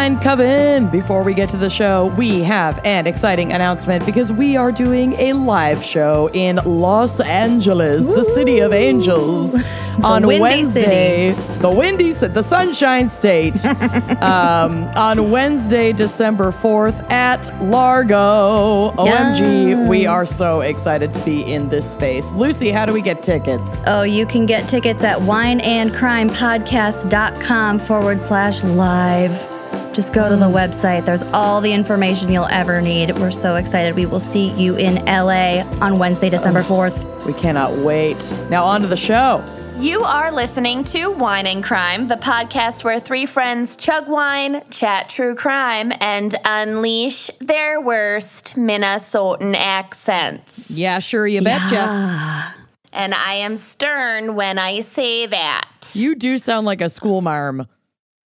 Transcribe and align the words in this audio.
Wine 0.00 0.18
Coven. 0.18 0.88
Before 0.88 1.22
we 1.22 1.34
get 1.34 1.50
to 1.50 1.58
the 1.58 1.68
show, 1.68 2.06
we 2.16 2.40
have 2.40 2.80
an 2.86 3.06
exciting 3.06 3.52
announcement 3.52 4.06
because 4.06 4.32
we 4.32 4.56
are 4.56 4.72
doing 4.72 5.12
a 5.18 5.34
live 5.34 5.84
show 5.84 6.30
in 6.32 6.58
Los 6.64 7.20
Angeles, 7.20 8.06
the 8.06 8.24
city 8.24 8.60
of 8.60 8.72
angels, 8.72 9.54
on 10.02 10.26
Windy 10.26 10.40
Wednesday. 10.40 11.32
The 11.58 11.70
windy, 11.70 12.12
the 12.12 12.42
Sunshine 12.42 13.10
State, 13.10 13.62
um, 14.22 14.84
on 14.96 15.30
Wednesday, 15.30 15.92
December 15.92 16.50
fourth 16.50 16.98
at 17.12 17.62
Largo. 17.62 18.92
OMG, 18.92 19.86
we 19.86 20.06
are 20.06 20.24
so 20.24 20.62
excited 20.62 21.12
to 21.12 21.22
be 21.26 21.42
in 21.42 21.68
this 21.68 21.90
space. 21.90 22.32
Lucy, 22.32 22.70
how 22.70 22.86
do 22.86 22.94
we 22.94 23.02
get 23.02 23.22
tickets? 23.22 23.82
Oh, 23.86 24.04
you 24.04 24.24
can 24.24 24.46
get 24.46 24.66
tickets 24.66 25.04
at 25.04 25.18
wineandcrimepodcast.com 25.18 27.78
forward 27.80 28.18
slash 28.18 28.64
live. 28.64 29.49
Just 30.00 30.14
go 30.14 30.30
to 30.30 30.36
the 30.36 30.46
website. 30.46 31.04
There's 31.04 31.22
all 31.24 31.60
the 31.60 31.74
information 31.74 32.32
you'll 32.32 32.46
ever 32.46 32.80
need. 32.80 33.10
We're 33.18 33.30
so 33.30 33.56
excited. 33.56 33.94
We 33.94 34.06
will 34.06 34.18
see 34.18 34.48
you 34.52 34.74
in 34.76 34.94
LA 35.04 35.60
on 35.82 35.96
Wednesday, 35.96 36.30
December 36.30 36.62
4th. 36.62 37.26
We 37.26 37.34
cannot 37.34 37.72
wait. 37.72 38.16
Now 38.48 38.64
on 38.64 38.80
to 38.80 38.86
the 38.86 38.96
show. 38.96 39.44
You 39.78 40.02
are 40.02 40.32
listening 40.32 40.84
to 40.84 41.10
Wine 41.10 41.46
and 41.46 41.62
Crime, 41.62 42.06
the 42.06 42.14
podcast 42.14 42.82
where 42.82 42.98
three 42.98 43.26
friends 43.26 43.76
chug 43.76 44.08
wine, 44.08 44.62
chat 44.70 45.10
true 45.10 45.34
crime, 45.34 45.92
and 46.00 46.34
unleash 46.46 47.30
their 47.40 47.78
worst 47.78 48.54
Minnesotan 48.56 49.54
accents. 49.54 50.70
Yeah, 50.70 51.00
sure, 51.00 51.26
you 51.26 51.42
betcha. 51.42 52.54
And 52.94 53.14
I 53.14 53.34
am 53.34 53.54
stern 53.54 54.34
when 54.34 54.58
I 54.58 54.80
say 54.80 55.26
that. 55.26 55.68
You 55.92 56.14
do 56.14 56.38
sound 56.38 56.64
like 56.64 56.80
a 56.80 56.88
school 56.88 57.20
marm. 57.20 57.66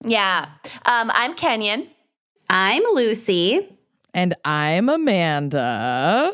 Yeah. 0.04 0.46
Um, 0.84 1.10
I'm 1.14 1.34
Kenyon. 1.34 1.88
I'm 2.50 2.82
Lucy. 2.94 3.68
And 4.12 4.34
I'm 4.44 4.88
Amanda. 4.88 6.32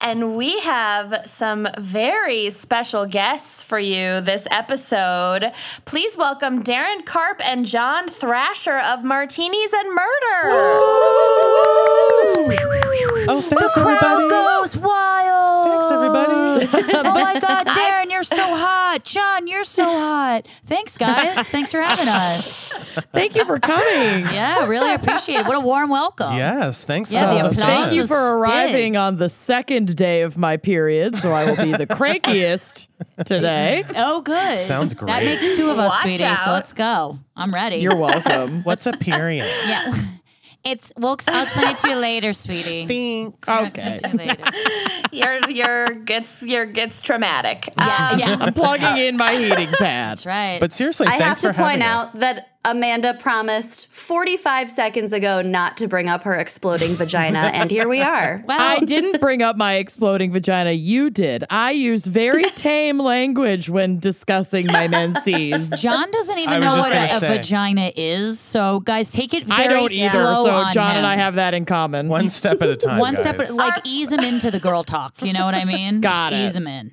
And 0.00 0.36
we 0.36 0.60
have 0.60 1.22
some 1.26 1.66
very 1.76 2.50
special 2.50 3.04
guests 3.04 3.64
for 3.64 3.80
you 3.80 4.20
this 4.20 4.46
episode. 4.50 5.50
Please 5.86 6.16
welcome 6.16 6.62
Darren 6.62 7.04
Karp 7.04 7.44
and 7.44 7.66
John 7.66 8.08
Thrasher 8.08 8.78
of 8.78 9.02
Martinis 9.02 9.72
and 9.72 9.88
Murder. 9.88 10.50
Oh, 13.30 13.42
thanks 13.42 13.76
everybody. 13.76 14.28
goes 14.30 14.76
wild. 14.76 15.68
Thanks 15.68 15.90
everybody. 15.90 16.92
oh 17.08 17.12
my 17.12 17.40
God, 17.40 17.66
Darren, 17.76 18.10
you're 18.10 18.22
so 18.22 18.36
hot. 18.36 19.00
John, 19.04 19.46
you're 19.46 19.64
so 19.64 19.84
hot. 19.84 20.46
Thanks, 20.64 20.96
guys. 20.96 21.48
Thanks 21.50 21.72
for 21.72 21.80
having 21.82 22.08
us. 22.08 22.68
Thank 23.12 23.34
you 23.34 23.44
for 23.44 23.58
coming. 23.58 24.24
Yeah, 24.32 24.66
really 24.66 24.94
appreciate 24.94 25.40
it. 25.40 25.46
What 25.46 25.56
a 25.56 25.60
warm 25.60 25.90
welcome. 25.90 26.36
yes, 26.36 26.84
thanks. 26.84 27.12
Yeah, 27.12 27.28
for 27.28 27.34
the 27.34 27.40
all 27.40 27.46
applause 27.50 27.66
Thank 27.66 27.92
you 27.92 28.00
was 28.00 28.08
for 28.08 28.38
arriving 28.38 28.92
big. 28.92 28.98
on 28.98 29.16
the 29.16 29.28
second 29.28 29.87
day 29.94 30.22
of 30.22 30.36
my 30.36 30.56
period, 30.56 31.16
so 31.18 31.30
I 31.32 31.44
will 31.48 31.56
be 31.56 31.72
the 31.72 31.86
crankiest 31.86 32.88
today. 33.24 33.84
Oh, 33.96 34.20
good. 34.22 34.62
Sounds 34.66 34.94
great. 34.94 35.08
That 35.08 35.24
makes 35.24 35.56
two 35.56 35.70
of 35.70 35.78
us, 35.78 35.90
Watch 35.90 36.02
sweetie. 36.02 36.24
out. 36.24 36.38
So 36.38 36.52
let's 36.52 36.72
go. 36.72 37.18
I'm 37.36 37.52
ready. 37.54 37.76
You're 37.76 37.96
welcome. 37.96 38.62
What's 38.64 38.86
a 38.86 38.92
period? 38.96 39.46
yeah. 39.66 39.92
It's. 40.64 40.92
We'll. 40.96 41.16
I'll 41.28 41.42
explain 41.44 41.68
it 41.68 41.78
to 41.78 41.90
you 41.90 41.96
later, 41.96 42.32
sweetie. 42.32 42.86
Thanks. 42.88 43.48
I'll 43.48 43.66
Okay. 43.68 43.92
explain 43.92 44.20
it 44.30 44.38
to 44.38 44.44
you 44.44 44.54
later. 44.54 45.08
You're 45.12 45.50
you're 45.50 46.04
it's 46.08 46.42
you're 46.42 46.64
it's 46.74 47.00
traumatic. 47.00 47.72
Yeah. 47.78 48.08
Um, 48.12 48.18
yeah. 48.18 48.36
I'm 48.40 48.52
plugging 48.54 48.96
in 49.04 49.16
my 49.16 49.36
heating 49.36 49.68
pad. 49.68 50.10
That's 50.10 50.26
right. 50.26 50.58
But 50.60 50.72
seriously, 50.72 51.06
I 51.06 51.12
have 51.12 51.20
thanks 51.20 51.40
to 51.42 51.48
for 51.48 51.52
having 51.52 51.70
point 51.80 51.82
out 51.84 52.12
that 52.14 52.57
Amanda 52.64 53.14
promised 53.14 53.86
45 53.92 54.70
seconds 54.70 55.12
ago 55.12 55.40
not 55.42 55.76
to 55.76 55.86
bring 55.86 56.08
up 56.08 56.24
her 56.24 56.34
exploding 56.34 56.94
vagina, 56.96 57.50
and 57.54 57.70
here 57.70 57.88
we 57.88 58.00
are. 58.00 58.42
well, 58.46 58.60
I 58.60 58.80
didn't 58.80 59.20
bring 59.20 59.42
up 59.42 59.56
my 59.56 59.74
exploding 59.74 60.32
vagina. 60.32 60.72
You 60.72 61.08
did. 61.08 61.44
I 61.50 61.70
use 61.70 62.04
very 62.04 62.42
tame 62.56 62.98
language 62.98 63.70
when 63.70 64.00
discussing 64.00 64.66
my 64.66 64.88
menses. 64.88 65.70
John 65.80 66.10
doesn't 66.10 66.38
even 66.38 66.60
know 66.60 66.78
what 66.78 66.92
a, 66.92 67.16
a 67.16 67.20
vagina 67.20 67.92
is. 67.94 68.40
So, 68.40 68.80
guys, 68.80 69.12
take 69.12 69.34
it 69.34 69.44
very 69.44 69.64
I 69.64 69.66
don't 69.68 69.92
either, 69.92 70.10
slow 70.10 70.44
so 70.44 70.50
on 70.50 70.72
John 70.72 70.96
and. 70.96 71.06
I 71.06 71.14
have 71.16 71.36
that 71.36 71.54
in 71.54 71.64
common. 71.64 72.08
One 72.08 72.26
step 72.28 72.60
at 72.60 72.68
a 72.68 72.76
time. 72.76 72.98
One 72.98 73.14
guys. 73.14 73.22
step, 73.22 73.50
like 73.50 73.80
ease 73.84 74.12
him 74.12 74.20
into 74.24 74.50
the 74.50 74.60
girl 74.60 74.82
talk. 74.82 75.22
You 75.22 75.32
know 75.32 75.44
what 75.44 75.54
I 75.54 75.64
mean? 75.64 76.00
Got 76.00 76.32
Just 76.32 76.34
it. 76.34 76.46
Ease 76.46 76.56
him 76.56 76.66
in. 76.66 76.92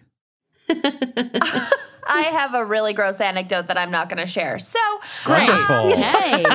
I 2.08 2.22
have 2.32 2.54
a 2.54 2.64
really 2.64 2.94
gross 2.94 3.20
anecdote 3.20 3.68
that 3.68 3.78
I'm 3.78 3.92
not 3.92 4.10
going 4.10 4.18
to 4.18 4.32
share. 4.32 4.60
So 4.60 4.80
Wonderful. 5.28 5.96
Hey, 5.96 6.46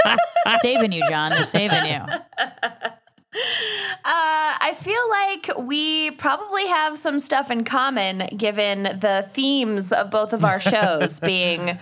saving 0.60 0.92
you, 0.92 1.02
John. 1.08 1.30
They're 1.30 1.44
saving 1.44 1.86
you. 1.86 2.00
Uh, 3.32 3.36
I 4.04 4.74
feel 4.80 5.56
like 5.56 5.66
we 5.68 6.10
probably 6.12 6.66
have 6.66 6.98
some 6.98 7.20
stuff 7.20 7.50
in 7.50 7.64
common 7.64 8.26
given 8.36 8.84
the 8.84 9.24
themes 9.28 9.92
of 9.92 10.10
both 10.10 10.32
of 10.32 10.44
our 10.44 10.60
shows 10.60 11.20
being 11.20 11.78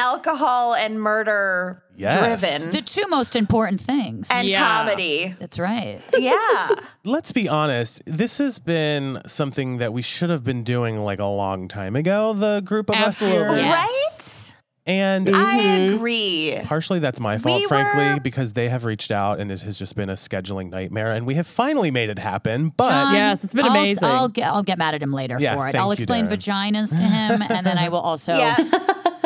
alcohol 0.00 0.74
and 0.74 1.00
murder 1.00 1.82
Yes. 1.96 2.40
driven 2.40 2.70
The 2.70 2.80
two 2.80 3.04
most 3.08 3.36
important 3.36 3.80
things. 3.80 4.28
and 4.32 4.46
Yeah. 4.48 4.64
comedy. 4.64 5.34
That's 5.38 5.58
right. 5.58 6.00
Yeah. 6.18 6.68
Let's 7.04 7.30
be 7.32 7.46
honest. 7.48 8.02
This 8.06 8.38
has 8.38 8.58
been 8.58 9.20
something 9.26 9.76
that 9.78 9.92
we 9.92 10.00
should 10.02 10.30
have 10.30 10.42
been 10.42 10.64
doing 10.64 10.98
like 10.98 11.18
a 11.18 11.26
long 11.26 11.68
time 11.68 11.94
ago. 11.96 12.32
The 12.32 12.62
group 12.64 12.88
of 12.88 12.96
Absolutely. 12.96 13.38
us 13.40 13.54
here, 13.54 13.56
Yes. 13.66 13.66
Right? 13.72 13.86
And 14.86 15.28
I 15.28 15.32
mm-hmm. 15.60 15.94
agree. 15.94 16.58
partially 16.64 16.98
that's 17.00 17.20
my 17.20 17.36
fault, 17.38 17.60
We 17.60 17.68
frankly, 17.68 18.14
were- 18.14 18.20
because 18.20 18.54
they 18.54 18.70
have 18.70 18.86
reached 18.86 19.10
out 19.12 19.38
and 19.38 19.52
it 19.52 19.60
has 19.60 19.78
just 19.78 19.94
been 19.94 20.08
a 20.08 20.14
scheduling 20.14 20.70
nightmare, 20.70 21.12
and 21.12 21.26
we 21.26 21.34
have 21.34 21.46
finally 21.46 21.90
made 21.92 22.08
it 22.08 22.18
happen. 22.18 22.72
But 22.76 22.88
John, 22.88 23.14
Yes, 23.14 23.44
it's 23.44 23.52
been 23.54 23.66
I'll- 23.66 23.70
amazing. 23.72 24.04
I'll 24.04 24.28
get, 24.30 24.48
I'll 24.50 24.62
get 24.64 24.78
mad 24.78 24.94
at 24.94 25.02
him 25.02 25.12
later 25.12 25.36
Yeah, 25.38 25.54
for 25.54 25.68
it. 25.68 25.74
I'll 25.76 25.92
explain 25.92 26.26
Darren. 26.28 26.72
vaginas 26.72 26.96
to 26.96 27.02
him, 27.04 27.42
and 27.42 27.64
then 27.64 27.76
I 27.78 27.88
will 27.90 28.00
also 28.10 28.36
Yeah. 28.38 28.56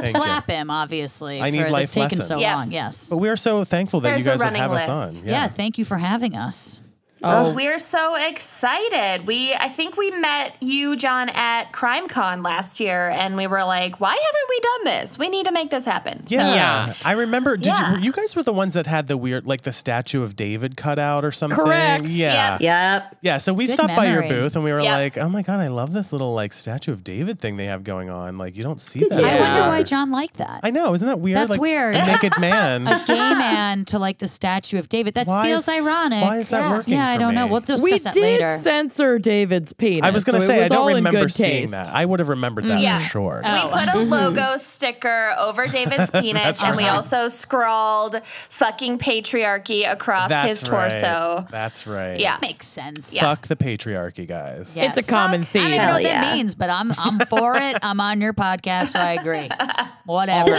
Thank 0.04 0.16
you. 0.16 0.22
slap 0.22 0.48
him, 0.50 0.70
obviously, 0.70 1.40
I 1.40 1.50
for 1.50 1.56
need 1.56 1.64
this 1.64 1.70
life 1.72 1.90
taking 1.90 2.18
lessons. 2.18 2.26
so 2.28 2.38
Yeah. 2.38 2.56
long. 2.56 2.70
Yes. 2.72 3.08
But 3.08 3.16
we 3.18 3.28
are 3.28 3.36
so 3.36 3.64
thankful 3.64 4.00
that 4.00 4.18
you 4.18 4.24
There's 4.24 4.40
a 4.40 4.44
guys 4.44 4.50
would 4.52 4.58
have 4.58 4.70
running 4.70 4.88
us 4.90 5.12
list. 5.12 5.22
on. 5.22 5.28
yeah. 5.28 5.48
Thank 5.48 5.78
you 5.78 5.84
for 5.84 5.98
having 5.98 6.34
us. 6.36 6.80
Oh, 7.26 7.52
We're 7.54 7.78
so 7.78 8.14
excited. 8.16 9.26
We 9.26 9.54
I 9.54 9.68
think 9.68 9.96
we 9.96 10.10
met 10.10 10.56
you, 10.60 10.96
John, 10.96 11.28
at 11.30 11.72
CrimeCon 11.72 12.44
last 12.44 12.80
year, 12.80 13.08
and 13.10 13.36
we 13.36 13.46
were 13.46 13.64
like, 13.64 14.00
"Why 14.00 14.10
haven't 14.10 14.48
we 14.48 14.60
done 14.60 15.00
this? 15.00 15.18
We 15.18 15.28
need 15.28 15.46
to 15.46 15.52
make 15.52 15.70
this 15.70 15.84
happen." 15.84 16.26
So- 16.26 16.34
Yeah. 16.36 16.92
I 17.04 17.12
remember. 17.12 17.56
Did 17.56 17.66
Yeah. 17.66 17.96
you? 17.96 18.04
You 18.04 18.12
guys 18.12 18.36
were 18.36 18.42
the 18.42 18.52
ones 18.52 18.74
that 18.74 18.86
had 18.86 19.08
the 19.08 19.16
weird, 19.16 19.46
like 19.46 19.62
the 19.62 19.72
statue 19.72 20.22
of 20.22 20.36
David 20.36 20.76
cut 20.76 20.98
out 20.98 21.24
or 21.24 21.32
something. 21.32 21.58
Correct. 21.58 22.04
Yeah. 22.04 22.58
Yep. 22.60 23.16
Yeah. 23.22 23.38
So 23.38 23.52
we 23.52 23.66
Good 23.66 23.72
stopped 23.74 23.96
by 23.96 24.06
your 24.06 24.22
booth 24.22 24.54
and 24.54 24.64
we 24.64 24.72
were 24.72 24.80
Yep. 24.80 24.92
like, 24.92 25.18
"Oh 25.18 25.28
my 25.28 25.42
god, 25.42 25.60
I 25.60 25.68
love 25.68 25.92
this 25.92 26.12
little 26.12 26.34
like 26.34 26.52
statue 26.52 26.92
of 26.92 27.02
David 27.04 27.40
thing 27.40 27.56
they 27.56 27.66
have 27.66 27.84
going 27.84 28.10
on. 28.10 28.38
Like 28.38 28.56
you 28.56 28.62
don't 28.62 28.80
see 28.80 29.00
that." 29.08 29.24
I 29.24 29.40
wonder 29.40 29.68
why 29.68 29.82
John 29.82 30.10
liked 30.10 30.36
that. 30.36 30.60
I 30.62 30.70
know. 30.70 30.94
Isn't 30.94 31.06
that 31.08 31.20
weird? 31.20 31.36
That's 31.38 31.50
like, 31.52 31.60
weird. 31.60 31.94
A 31.96 32.06
naked 32.06 32.34
man. 32.40 32.86
a 32.86 33.02
gay 33.06 33.14
man 33.34 33.84
to 33.86 33.98
like 33.98 34.18
the 34.18 34.28
statue 34.28 34.78
of 34.78 34.88
David. 34.88 35.14
That 35.14 35.26
Why 35.26 35.46
feels 35.46 35.68
is- 35.68 35.80
ironic. 35.80 36.22
Why 36.24 36.38
is 36.38 36.50
that 36.50 36.60
Yeah. 36.62 36.70
working? 36.70 36.94
yeah, 36.94 37.13
I 37.14 37.18
don't 37.18 37.34
know. 37.34 37.46
me? 37.46 37.52
We'll 37.52 37.60
discuss 37.60 37.82
we 37.82 37.98
that 37.98 38.14
did 38.14 38.22
later. 38.22 38.58
censor 38.58 39.18
David's 39.18 39.72
penis. 39.72 40.04
I 40.04 40.10
was 40.10 40.24
gonna 40.24 40.40
so 40.40 40.46
say 40.46 40.60
I 40.60 40.62
all 40.64 40.68
don't 40.68 40.90
in 40.90 40.96
remember 40.96 41.20
good 41.20 41.32
seeing 41.32 41.50
taste. 41.50 41.72
that. 41.72 41.88
I 41.88 42.04
would 42.04 42.20
have 42.20 42.28
remembered 42.28 42.64
that 42.66 42.78
mm. 42.78 42.82
Yeah. 42.82 42.98
for 42.98 43.04
sure. 43.04 43.42
Oh. 43.44 43.66
We 43.66 43.70
put 43.70 43.82
a 43.82 43.90
mm-hmm. 43.92 44.10
logo 44.10 44.56
sticker 44.56 45.34
over 45.38 45.66
David's 45.66 46.10
penis, 46.20 46.62
and 46.62 46.76
we 46.76 46.84
also 46.84 47.28
scrawled 47.28 48.20
"fucking 48.50 48.98
patriarchy" 48.98 49.90
across 49.90 50.28
That's 50.28 50.60
his 50.60 50.70
right. 50.70 50.90
torso. 50.90 51.46
That's 51.50 51.86
right. 51.86 52.18
Yeah. 52.18 52.38
Makes 52.40 52.66
sense. 52.66 53.18
Fuck 53.18 53.48
the 53.48 53.56
patriarchy, 53.56 54.26
guys. 54.26 54.76
Yeah. 54.76 54.92
It's 54.94 55.06
a 55.06 55.10
common 55.10 55.42
I 55.42 55.44
theme. 55.44 55.62
don't 55.62 55.70
know 55.72 55.76
Hell 55.78 55.92
what 55.94 56.02
yeah. 56.02 56.20
that 56.20 56.36
means, 56.36 56.54
but 56.54 56.70
I'm 56.70 56.92
I'm 56.98 57.18
for 57.26 57.56
it. 57.56 57.78
I'm 57.82 58.00
on 58.00 58.20
your 58.20 58.32
podcast, 58.32 58.88
so 58.88 58.98
I 58.98 59.12
agree. 59.12 59.48
Whatever. 60.04 60.56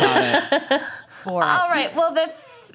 For 1.23 1.41
it. 1.41 1.45
All 1.45 1.69
right. 1.69 1.93
Well, 1.95 2.13
the 2.13 2.31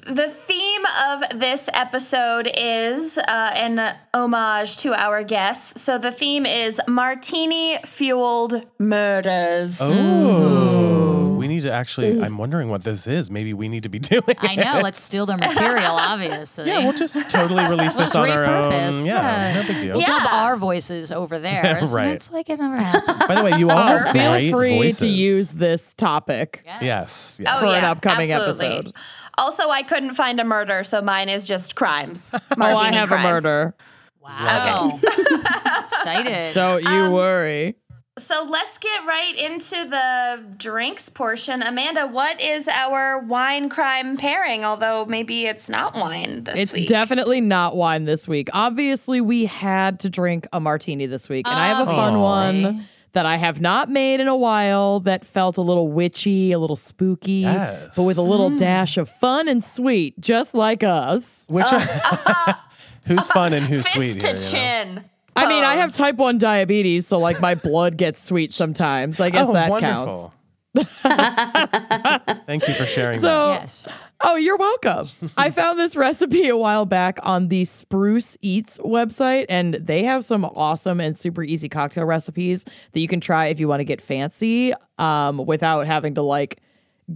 the 0.07 0.29
theme 0.29 0.81
of 1.09 1.39
this 1.39 1.69
episode 1.73 2.49
is 2.57 3.17
uh, 3.17 3.21
an 3.55 3.95
homage 4.13 4.77
to 4.79 4.93
our 4.93 5.23
guests. 5.23 5.81
So 5.81 5.97
the 5.97 6.11
theme 6.11 6.45
is 6.45 6.79
martini 6.87 7.77
fueled 7.85 8.65
murders. 8.79 9.77
Oh, 9.79 11.35
we 11.37 11.47
need 11.47 11.51
need 11.51 11.63
to 11.63 11.71
actually. 11.71 12.21
I'm 12.21 12.37
wondering 12.37 12.69
what 12.69 12.83
this 12.83 13.07
is. 13.07 13.29
Maybe 13.29 13.53
we 13.53 13.67
need 13.67 13.83
to 13.83 13.89
be 13.89 13.99
doing. 14.13 14.23
I 14.39 14.55
know. 14.55 14.79
Let's 14.81 15.01
steal 15.01 15.25
their 15.25 15.37
material, 15.37 15.91
obviously. 15.95 16.67
Yeah, 16.67 16.79
we'll 16.85 16.93
just 16.93 17.29
totally 17.29 17.63
release 17.65 17.93
this 17.95 18.13
Let's 18.13 18.15
on 18.15 18.29
our 18.29 18.45
repurpose. 18.45 19.01
own. 19.01 19.05
Yeah, 19.05 19.53
no 19.61 19.67
big 19.67 19.81
deal. 19.81 19.97
We'll 19.97 20.05
dub 20.05 20.23
our 20.31 20.55
voices 20.55 21.11
over 21.11 21.39
theirs. 21.47 21.91
Right. 21.91 22.09
It's 22.11 22.31
like 22.31 22.49
it 22.49 22.57
never 22.59 22.77
happened. 22.77 23.19
By 23.27 23.35
the 23.35 23.43
way, 23.43 23.59
you 23.59 23.69
all 23.69 23.77
have 23.85 24.07
Oh, 24.07 24.13
Feel 24.13 24.31
great 24.31 24.51
free 24.51 24.71
voices. 24.77 24.99
to 24.99 25.07
use 25.07 25.49
this 25.49 25.93
topic. 25.93 26.63
Yes. 26.65 27.39
yes. 27.39 27.39
Oh, 27.47 27.59
For 27.59 27.65
an 27.65 27.81
yeah, 27.83 27.91
upcoming 27.91 28.31
absolutely. 28.31 28.65
episode. 28.77 28.93
Also, 29.37 29.69
I 29.69 29.83
couldn't 29.83 30.15
find 30.15 30.39
a 30.39 30.43
murder, 30.43 30.83
so 30.83 31.01
mine 31.01 31.29
is 31.29 31.45
just 31.45 31.75
crimes. 31.75 32.29
Oh, 32.33 32.39
I 32.57 32.57
Martini 32.73 32.97
have 32.97 33.09
crimes. 33.09 33.25
a 33.25 33.31
murder. 33.33 33.75
Wow. 34.21 34.99
Excited. 35.85 36.53
Don't 36.53 36.83
you 36.83 36.89
Um, 36.89 37.11
worry. 37.11 37.75
So 38.19 38.45
let's 38.47 38.77
get 38.77 39.05
right 39.07 39.35
into 39.37 39.89
the 39.89 40.43
drinks 40.57 41.07
portion. 41.09 41.63
Amanda, 41.63 42.05
what 42.07 42.39
is 42.41 42.67
our 42.67 43.19
wine 43.19 43.69
crime 43.69 44.17
pairing? 44.17 44.65
Although 44.65 45.05
maybe 45.05 45.45
it's 45.47 45.69
not 45.69 45.95
wine 45.95 46.43
this 46.43 46.55
It's 46.59 46.71
week. 46.73 46.83
It's 46.83 46.89
definitely 46.89 47.39
not 47.41 47.75
wine 47.77 48.03
this 48.05 48.27
week. 48.27 48.49
Obviously, 48.53 49.21
we 49.21 49.45
had 49.45 50.01
to 50.01 50.09
drink 50.09 50.45
a 50.51 50.59
martini 50.59 51.05
this 51.05 51.29
week, 51.29 51.47
and 51.47 51.57
I 51.57 51.67
have 51.67 51.87
a 51.87 51.91
fun 51.91 52.13
Obviously. 52.13 52.63
one 52.75 52.87
that 53.13 53.25
I 53.25 53.35
have 53.37 53.59
not 53.59 53.89
made 53.89 54.19
in 54.19 54.27
a 54.27 54.35
while 54.35 54.99
that 55.01 55.25
felt 55.25 55.57
a 55.57 55.61
little 55.61 55.89
witchy, 55.89 56.51
a 56.51 56.59
little 56.59 56.75
spooky, 56.75 57.41
Yes. 57.41 57.93
but 57.95 58.03
with 58.03 58.17
a 58.17 58.21
little 58.21 58.49
mm. 58.49 58.57
dash 58.57 58.97
of 58.97 59.09
fun 59.09 59.47
and 59.47 59.63
sweet, 59.63 60.19
just 60.19 60.53
like 60.53 60.83
us. 60.83 61.45
Which 61.49 61.65
uh, 61.65 61.85
uh, 62.25 62.53
who's 63.05 63.27
fun 63.27 63.53
and 63.53 63.65
who's 63.65 63.87
sweet 63.87 64.19
to 64.21 64.27
here? 64.27 64.35
you 64.35 64.41
know? 64.43 64.51
chin. 64.51 65.03
I 65.35 65.47
mean, 65.47 65.63
I 65.63 65.75
have 65.75 65.93
type 65.93 66.15
1 66.15 66.37
diabetes, 66.37 67.07
so 67.07 67.17
like 67.17 67.39
my 67.39 67.55
blood 67.55 67.97
gets 67.97 68.23
sweet 68.23 68.53
sometimes. 68.53 69.19
I 69.19 69.29
guess 69.29 69.47
oh, 69.47 69.53
that 69.53 69.79
counts. 69.79 70.29
Wonderful. 70.73 70.99
Thank 72.45 72.67
you 72.67 72.73
for 72.73 72.85
sharing 72.85 73.19
So, 73.19 73.51
yes. 73.51 73.87
Oh, 74.23 74.35
you're 74.35 74.57
welcome. 74.57 75.07
I 75.35 75.49
found 75.49 75.79
this 75.79 75.95
recipe 75.95 76.47
a 76.47 76.55
while 76.55 76.85
back 76.85 77.17
on 77.23 77.47
the 77.47 77.65
Spruce 77.65 78.37
Eats 78.41 78.77
website, 78.79 79.47
and 79.49 79.75
they 79.75 80.03
have 80.03 80.23
some 80.23 80.45
awesome 80.45 80.99
and 80.99 81.17
super 81.17 81.43
easy 81.43 81.69
cocktail 81.69 82.05
recipes 82.05 82.63
that 82.91 82.99
you 82.99 83.07
can 83.07 83.19
try 83.19 83.47
if 83.47 83.59
you 83.59 83.67
want 83.67 83.79
to 83.79 83.85
get 83.85 83.99
fancy 83.99 84.73
um, 84.99 85.37
without 85.45 85.87
having 85.87 86.15
to 86.15 86.21
like 86.21 86.61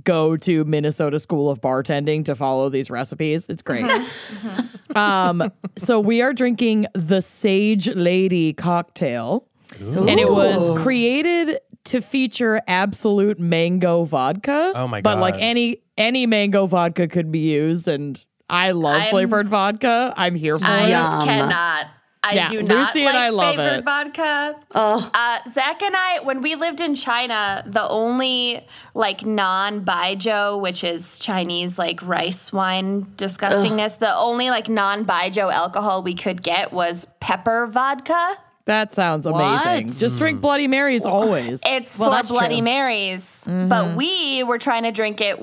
go 0.04 0.36
to 0.36 0.66
Minnesota 0.66 1.20
School 1.20 1.50
of 1.50 1.62
Bartending 1.62 2.26
to 2.26 2.36
follow 2.36 2.70
these 2.70 2.90
recipes. 2.90 3.48
It's 3.50 3.62
great. 3.62 3.90
um, 4.96 5.52
so 5.78 6.00
we 6.00 6.22
are 6.22 6.34
drinking 6.34 6.88
the 6.94 7.22
Sage 7.22 7.88
Lady 7.90 8.52
cocktail, 8.54 9.48
and 9.80 10.20
it 10.20 10.30
was 10.30 10.78
created 10.82 11.60
to 11.86 12.02
feature 12.02 12.62
Absolut 12.68 13.40
mango 13.40 14.04
vodka. 14.04 14.74
Oh 14.76 14.88
my 14.88 15.02
god! 15.02 15.04
But 15.04 15.20
like 15.20 15.36
any 15.40 15.78
any 15.98 16.26
mango 16.26 16.66
vodka 16.66 17.08
could 17.08 17.32
be 17.32 17.40
used, 17.40 17.88
and 17.88 18.24
I 18.50 18.72
love 18.72 19.02
I'm- 19.02 19.10
flavored 19.12 19.50
vodka. 19.50 20.14
I'm 20.18 20.36
here 20.36 20.60
for 20.60 20.66
I 20.66 20.88
it. 20.90 20.96
I 20.96 21.26
cannot. 21.26 21.88
I 22.28 22.34
Yeah, 22.34 22.50
do 22.50 22.64
not 22.64 22.76
Lucy 22.88 23.06
like 23.06 23.14
and 23.14 23.18
I 23.24 23.30
love 23.30 23.54
flavored 23.54 23.78
it. 23.80 23.86
vodka. 23.86 24.56
Oh, 24.74 25.12
Uh, 25.14 25.38
Zach 25.48 25.84
and 25.84 25.96
I, 25.96 26.22
when 26.24 26.42
we 26.42 26.56
lived 26.56 26.82
in 26.82 26.96
China, 26.96 27.64
the 27.68 27.88
only 27.88 28.66
like 28.96 29.24
non 29.28 29.86
baijiu, 29.86 30.60
which 30.60 30.84
is 30.84 31.20
Chinese 31.20 31.78
like 31.78 32.00
rice 32.02 32.52
wine 32.52 33.06
disgustingness, 33.16 34.00
the 34.00 34.16
only 34.16 34.50
like 34.50 34.68
non 34.68 35.06
baijiu 35.06 35.54
alcohol 35.54 36.02
we 36.02 36.16
could 36.16 36.42
get 36.42 36.74
was 36.74 37.06
pepper 37.20 37.68
vodka. 37.68 38.38
That 38.66 38.94
sounds 38.96 39.26
amazing. 39.26 39.88
What? 39.88 39.98
Just 39.98 40.18
drink 40.20 40.42
Bloody 40.42 40.68
Marys 40.68 41.06
always. 41.06 41.62
It's 41.66 41.98
Well, 42.00 42.12
for 42.24 42.34
Bloody 42.34 42.58
true. 42.58 42.64
Marys, 42.66 43.22
Mm-hmm. 43.46 43.70
but 43.70 43.96
we 43.96 44.44
were 44.44 44.58
trying 44.58 44.84
to 44.84 44.92
drink 44.92 45.22
it 45.22 45.40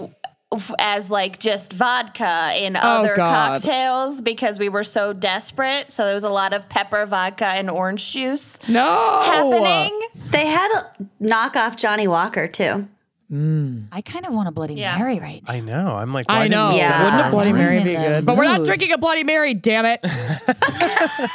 as 0.78 1.08
like 1.10 1.38
just 1.38 1.72
vodka 1.72 2.52
in 2.56 2.76
Oh, 2.76 2.80
other 2.80 3.14
God. 3.16 3.62
cocktails 3.62 4.20
because 4.20 4.58
we 4.58 4.69
were 4.69 4.84
so 4.84 5.12
desperate. 5.14 5.90
So 5.90 6.04
there 6.04 6.14
was 6.14 6.24
a 6.24 6.28
lot 6.28 6.52
of 6.52 6.69
pepper 6.69 7.06
vodka 7.06 7.46
and 7.46 7.70
orange 7.70 8.12
juice 8.12 8.58
no 8.69 9.22
happening. 9.24 9.98
they 10.30 10.46
had 10.46 10.70
a 10.74 10.90
knockoff 11.24 11.76
Johnnie 11.76 12.08
Walker 12.08 12.48
too. 12.48 12.86
I 13.34 14.02
kind 14.02 14.26
of 14.26 14.34
want 14.34 14.49
a 14.49 14.50
Bloody 14.52 14.75
Yeah. 14.75 14.99
Mary 14.99 15.19
right 15.19 15.43
now. 15.46 15.52
I 15.55 15.61
know. 15.61 15.96
I'm 15.96 16.12
like, 16.12 16.26
I 16.29 16.34
why 16.37 16.43
didn't 16.44 16.50
know. 16.52 16.70
you 16.73 16.76
Yeah. 16.76 16.88
set 16.88 17.05
Wouldn't 17.05 17.20
it 17.23 17.26
a 17.26 17.31
Bloody 17.31 17.49
down? 17.50 17.58
Mary 17.58 17.79
I'm 17.79 17.87
be 17.87 17.94
in 17.94 18.02
good? 18.02 18.26
But 18.26 18.37
we're 18.37 18.44
not 18.44 18.58
mood. 18.58 18.67
drinking 18.67 18.93
a 18.93 18.99
Bloody 18.99 19.25
Mary, 19.25 19.55
damn 19.55 19.87
it. 19.87 20.00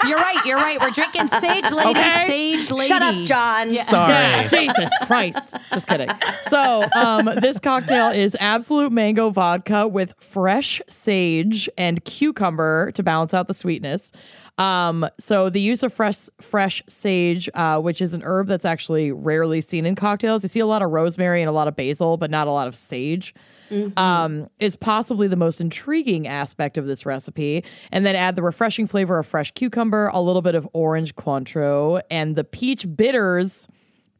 You're 0.07 0.17
right. 0.19 0.45
You're 0.45 0.57
right. 0.57 0.77
We're 0.79 0.91
drinking 0.91 1.27
Sage 1.27 1.71
Lady. 1.71 1.89
Okay. 1.89 2.23
Sage 2.27 2.71
Lady. 2.71 2.87
Shut 2.87 3.01
up, 3.01 3.15
John. 3.25 3.71
Sorry. 3.71 4.13
Yeah, 4.13 4.47
Jesus 4.47 4.89
Christ. 5.05 5.55
Just 5.71 5.87
kidding. 5.87 6.09
So, 6.43 6.85
um, 6.95 7.25
this 7.41 7.59
cocktail 7.59 8.09
is 8.09 8.37
Absolut 8.39 8.91
mango 8.91 9.29
vodka 9.29 9.87
with 9.87 10.13
fresh 10.19 10.81
sage 10.87 11.69
and 11.77 12.03
cucumber 12.05 12.91
to 12.93 13.03
balance 13.03 13.33
out 13.33 13.47
the 13.47 13.53
sweetness. 13.53 14.11
Um, 14.57 15.07
so 15.19 15.49
the 15.49 15.61
use 15.61 15.83
of 15.83 15.93
fresh 15.93 16.29
fresh 16.41 16.81
sage, 16.87 17.47
uh, 17.53 17.79
which 17.79 18.01
is 18.01 18.13
an 18.13 18.23
herb 18.25 18.47
that's 18.47 18.65
actually 18.65 19.11
rarely 19.11 19.61
seen 19.61 19.85
in 19.85 19.95
cocktails. 19.95 20.43
You 20.43 20.49
see 20.49 20.59
a 20.59 20.65
lot 20.65 20.81
of 20.81 20.89
rosemary 20.91 21.41
and 21.41 21.49
a 21.49 21.51
lot 21.51 21.67
of 21.67 21.75
basil, 21.75 22.17
but 22.17 22.31
not 22.31 22.47
a 22.47 22.51
lot 22.51 22.67
of 22.67 22.75
sage. 22.75 23.35
Um, 23.97 24.49
is 24.59 24.77
possibly 24.77 25.27
the 25.27 25.35
most 25.35 25.59
intriguing 25.59 26.25
aspect 26.25 26.77
of 26.77 26.87
this 26.87 27.05
recipe. 27.05 27.65
And 27.91 28.05
then 28.05 28.15
add 28.15 28.37
the 28.37 28.41
refreshing 28.41 28.87
flavor 28.87 29.19
of 29.19 29.27
fresh 29.27 29.51
cucumber, 29.51 30.07
a 30.13 30.21
little 30.21 30.41
bit 30.41 30.55
of 30.55 30.67
orange 30.71 31.15
Cointreau, 31.15 32.01
and 32.09 32.37
the 32.37 32.45
peach 32.45 32.87
bitters 32.95 33.67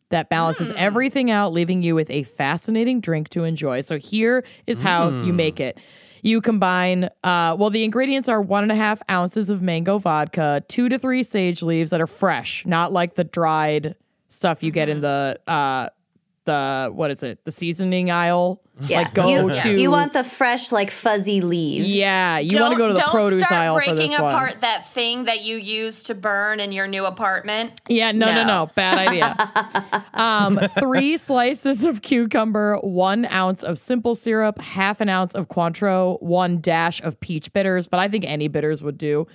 that 0.10 0.30
balances 0.30 0.72
everything 0.76 1.32
out, 1.32 1.54
leaving 1.54 1.82
you 1.82 1.96
with 1.96 2.10
a 2.10 2.24
fascinating 2.24 3.00
drink 3.02 3.30
to 3.30 3.44
enjoy. 3.44 3.82
So 3.82 3.98
here 3.98 4.44
is 4.66 4.80
how 4.80 5.10
you 5.22 5.34
make 5.34 5.60
it. 5.60 5.80
You 6.22 6.42
combine, 6.42 7.06
uh, 7.24 7.56
well, 7.58 7.70
the 7.70 7.84
ingredients 7.84 8.28
are 8.30 8.42
one 8.42 8.64
and 8.64 8.72
a 8.72 8.76
half 8.76 9.02
ounces 9.10 9.50
of 9.50 9.62
mango 9.62 9.98
vodka, 9.98 10.64
two 10.68 10.90
to 10.90 10.98
three 10.98 11.24
sage 11.24 11.62
leaves 11.62 11.92
that 11.92 12.02
are 12.02 12.08
fresh, 12.08 12.66
not 12.66 12.92
like 12.92 13.16
the 13.16 13.24
dried 13.24 13.96
stuff 14.30 14.64
you 14.64 14.72
get 14.72 14.90
in 14.90 15.02
the, 15.02 15.40
uh, 15.48 15.90
the 16.46 16.92
what 16.94 17.12
is 17.12 17.24
it? 17.24 17.44
The 17.46 17.52
seasoning 17.52 18.10
aisle. 18.10 18.62
Yeah. 18.82 19.00
Like 19.00 19.14
go 19.14 19.28
you, 19.28 19.60
to 19.60 19.82
you 19.82 19.90
want 19.90 20.14
the 20.14 20.24
fresh, 20.24 20.72
like 20.72 20.92
fuzzy 20.92 21.42
leaves. 21.42 21.90
yeah, 21.90 22.38
you 22.38 22.60
want 22.60 22.74
to 22.74 22.78
go 22.78 22.88
to 22.88 22.94
the 22.94 23.00
don't 23.00 23.12
produce 23.12 23.40
start 23.40 23.54
aisle 23.54 23.74
for 23.76 23.80
breaking 23.80 23.96
this 23.96 24.20
one. 24.20 24.34
apart 24.34 24.62
that 24.62 24.92
thing 24.94 25.24
that 25.26 25.44
you 25.44 25.58
use 25.58 26.04
to 26.04 26.14
burn 26.14 26.60
in 26.60 26.72
your 26.72 26.86
new 26.88 27.06
apartment. 27.06 27.82
Yeah, 27.88 28.12
no, 28.12 28.28
no, 28.28 28.44
No. 28.44 28.44
no. 28.46 28.72
Bad 28.76 29.08
idea. 29.08 30.04
um, 30.14 30.60
three 30.80 31.18
slices 31.18 31.84
of 31.84 32.02
cucumber, 32.04 32.78
one 32.78 33.26
ounce 33.26 33.64
of 33.64 33.80
simple 33.80 34.14
syrup, 34.14 34.60
half 34.60 35.02
an 35.02 35.10
ounce 35.10 35.34
of 35.34 35.48
Cointreau, 35.50 36.22
one 36.22 36.62
dash 36.62 37.02
of 37.02 37.20
peach 37.20 37.52
bitters, 37.54 37.88
but 37.88 38.00
I 38.00 38.08
think 38.08 38.26
any 38.28 38.48
bitters 38.48 38.84
would 38.84 38.98
do. 39.00 39.26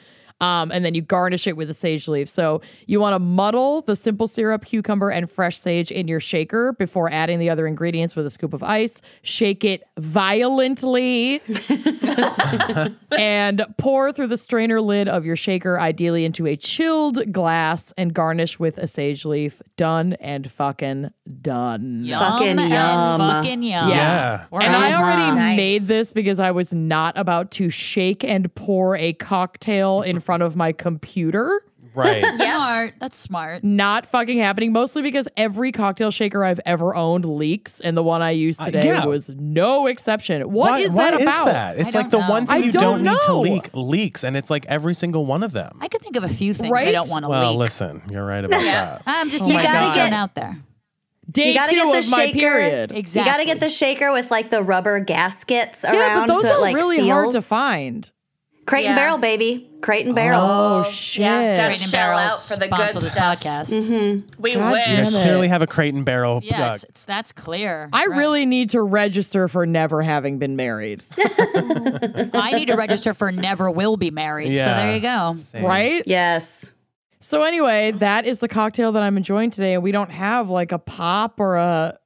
Um, 0.43 0.73
and 0.73 0.85
then 0.85 0.95
you 0.95 1.03
garnish 1.03 1.47
it 1.47 1.57
with 1.57 1.71
a 1.71 1.75
sage 1.75 2.09
leaf. 2.09 2.29
So 2.29 2.61
you 2.87 2.99
want 3.01 3.15
to 3.15 3.21
muddle 3.21 3.81
the 3.83 3.95
simple 3.95 4.27
syrup, 4.27 4.65
cucumber, 4.65 5.09
and 5.09 5.31
fresh 5.31 5.57
sage 5.57 5.93
in 5.93 6.09
your 6.09 6.19
shaker 6.19 6.73
before 6.73 7.09
adding 7.11 7.39
the 7.39 7.49
other 7.49 7.67
ingredients 7.69 8.17
with 8.17 8.27
a 8.27 8.31
scoop 8.31 8.53
of 8.53 8.63
ice. 8.63 9.01
Shake 9.23 9.63
it 9.65 9.85
violently 9.99 11.41
and 13.19 13.65
pour 13.79 14.13
through 14.13 14.27
the 14.27 14.37
strainer 14.37 14.81
lid 14.81 15.09
of 15.09 15.25
your 15.25 15.37
shaker, 15.37 15.79
ideally 15.79 16.25
into 16.25 16.47
a 16.47 16.57
chilled 16.57 17.33
glass, 17.33 17.93
and 17.97 18.13
garnish 18.13 18.59
with 18.59 18.79
a 18.79 18.87
sage 18.89 19.25
leaf. 19.25 19.63
Done 19.77 20.15
and 20.15 20.51
fucking 20.51 21.11
done. 21.41 22.05
Yum 22.05 22.19
Fucking 22.19 22.59
and 22.59 22.69
yum. 22.69 23.21
Fucking 23.21 23.63
yum. 23.63 23.89
Yeah. 23.91 24.47
We're 24.51 24.63
And 24.63 24.75
I 24.75 24.95
already 24.95 25.23
Nice. 25.37 25.57
made 25.57 25.83
this 25.85 26.13
because 26.13 26.41
I 26.41 26.51
was 26.51 26.75
not 26.75 27.17
about 27.17 27.51
to 27.53 27.71
shake 27.71 28.25
and 28.25 28.53
pour 28.55 28.97
a 28.97 29.13
cocktail 29.15 30.03
in 30.03 30.19
front 30.19 30.32
of 30.41 30.57
my 30.57 30.73
computer. 30.73 31.63
Right. 31.95 32.25
Smart. 32.37 32.95
That's 33.01 33.19
smart. 33.19 33.63
Not 33.63 34.07
fucking 34.07 34.39
happening, 34.39 34.73
mostly 34.73 35.03
because 35.03 35.29
every 35.37 35.73
cocktail 35.73 36.11
shaker 36.11 36.43
I've 36.43 36.61
ever 36.65 36.95
owned 36.97 37.27
leaks, 37.27 37.81
and 37.81 37.95
the 37.95 38.03
one 38.03 38.23
I 38.23 38.31
used 38.31 38.63
Uh, 38.63 38.67
today 38.67 38.87
yeah. 38.87 39.05
was 39.05 39.29
no 39.29 39.87
exception. 39.87 40.41
What 40.51 40.71
why, 40.71 40.79
is 40.79 40.93
why 40.93 41.11
that 41.11 41.21
about? 41.21 41.47
that? 41.47 41.79
It's 41.79 41.95
I 41.95 41.99
like 41.99 42.11
the 42.11 42.19
don't 42.19 42.31
one 42.31 42.47
thing 42.47 42.55
I 42.63 42.65
you 42.65 42.73
don't 42.73 43.05
don't, 43.05 43.13
need 43.13 43.21
to 43.27 43.35
leak 43.35 43.69
leaks, 43.75 44.25
and 44.25 44.39
it's 44.39 44.49
like 44.49 44.65
every 44.69 44.95
single 44.95 45.27
one 45.27 45.43
of 45.43 45.53
them. 45.53 45.77
I 45.83 45.89
could 45.89 46.01
think 46.01 46.17
of 46.17 46.25
a 46.25 46.31
few 46.31 46.55
things 46.55 46.73
I 46.75 46.93
don't 46.93 47.11
want 47.11 47.25
to 47.25 47.29
well, 47.29 47.41
leak. 47.41 47.49
Well, 47.51 47.57
listen, 47.59 48.03
you're 48.09 48.25
right 48.25 48.43
about 48.43 48.63
that. 48.63 49.03
I'm 49.05 49.29
just 49.29 49.45
Oh 49.45 49.49
saying 49.49 49.59
my 49.59 49.63
that's 49.65 49.89
God. 49.89 49.95
thrown 49.95 50.13
out 50.15 50.35
there. 50.35 50.57
Day 51.31 51.49
You 51.49 51.55
gotta 51.55 51.71
two 51.71 51.77
get 51.77 51.93
the 51.93 51.99
of 51.99 52.09
my 52.09 52.17
shaker. 52.27 52.39
period. 52.39 52.93
Exactly. 52.93 53.21
You 53.21 53.35
got 53.35 53.37
to 53.39 53.45
get 53.45 53.61
the 53.61 53.69
shaker 53.69 54.13
with 54.13 54.31
like 54.31 54.49
the 54.51 54.63
rubber 54.63 54.99
gaskets 54.99 55.85
around. 55.85 55.95
Yeah, 55.95 56.21
but 56.21 56.27
those 56.27 56.43
so 56.43 56.49
it, 56.49 56.55
are 56.55 56.61
like, 56.63 56.75
really 56.75 57.07
hard 57.07 57.33
to 57.33 57.43
find. 57.43 58.11
Crate 58.67 58.87
and 58.87 58.97
barrel, 58.97 59.19
baby. 59.19 59.69
Crate 59.83 60.07
and 60.07 60.13
oh, 60.13 60.15
barrel. 60.15 60.41
Oh, 60.41 60.83
shit. 60.85 61.23
Yeah, 61.23 61.57
gotta 61.57 61.69
Crate 61.69 61.83
and 61.83 61.91
shell 61.91 62.01
Barrels 62.01 62.33
out 62.33 62.55
for 62.55 62.61
the 62.61 62.67
sponsor 62.67 62.93
good 62.95 63.03
this 63.03 63.13
stuff. 63.13 63.41
podcast. 63.41 63.73
Mm-hmm. 63.77 64.43
We 64.43 64.55
God 64.55 64.73
wish. 64.73 64.91
You 64.91 64.97
guys 64.97 65.11
Damn 65.11 65.21
it. 65.21 65.23
clearly 65.25 65.49
have 65.49 65.63
a 65.63 65.67
crate 65.67 65.93
and 65.95 66.05
barrel. 66.05 66.41
Yeah, 66.43 66.73
it's, 66.75 66.85
it's 66.85 67.05
that's 67.05 67.33
clear. 67.33 67.89
I 67.93 68.07
Right. 68.07 68.17
really 68.19 68.47
need 68.47 68.71
to 68.71 68.81
register 68.83 69.49
for 69.49 69.67
never 69.67 70.01
having 70.03 70.39
been 70.39 70.57
married. 70.57 71.05
I 71.19 72.53
need 72.55 72.69
to 72.69 72.77
register 72.77 73.13
for 73.15 73.31
never 73.33 73.71
will 73.71 73.97
be 73.97 74.11
married. 74.11 74.57
So 74.57 74.65
there 74.65 74.95
you 74.95 75.01
go. 75.01 75.37
same. 75.39 75.65
right? 75.65 76.03
Yes. 76.07 76.71
So 77.21 77.43
anyway, 77.43 77.93
that 77.93 78.25
is 78.27 78.39
the 78.39 78.49
cocktail 78.49 78.93
that 78.93 79.03
I'm 79.03 79.17
enjoying 79.17 79.51
today, 79.51 79.75
and 79.75 79.83
we 79.83 79.93
don't 79.93 80.11
have 80.11 80.51
like 80.51 80.73
a 80.73 80.79
pop 80.79 81.39
or 81.41 81.57
a 81.57 81.99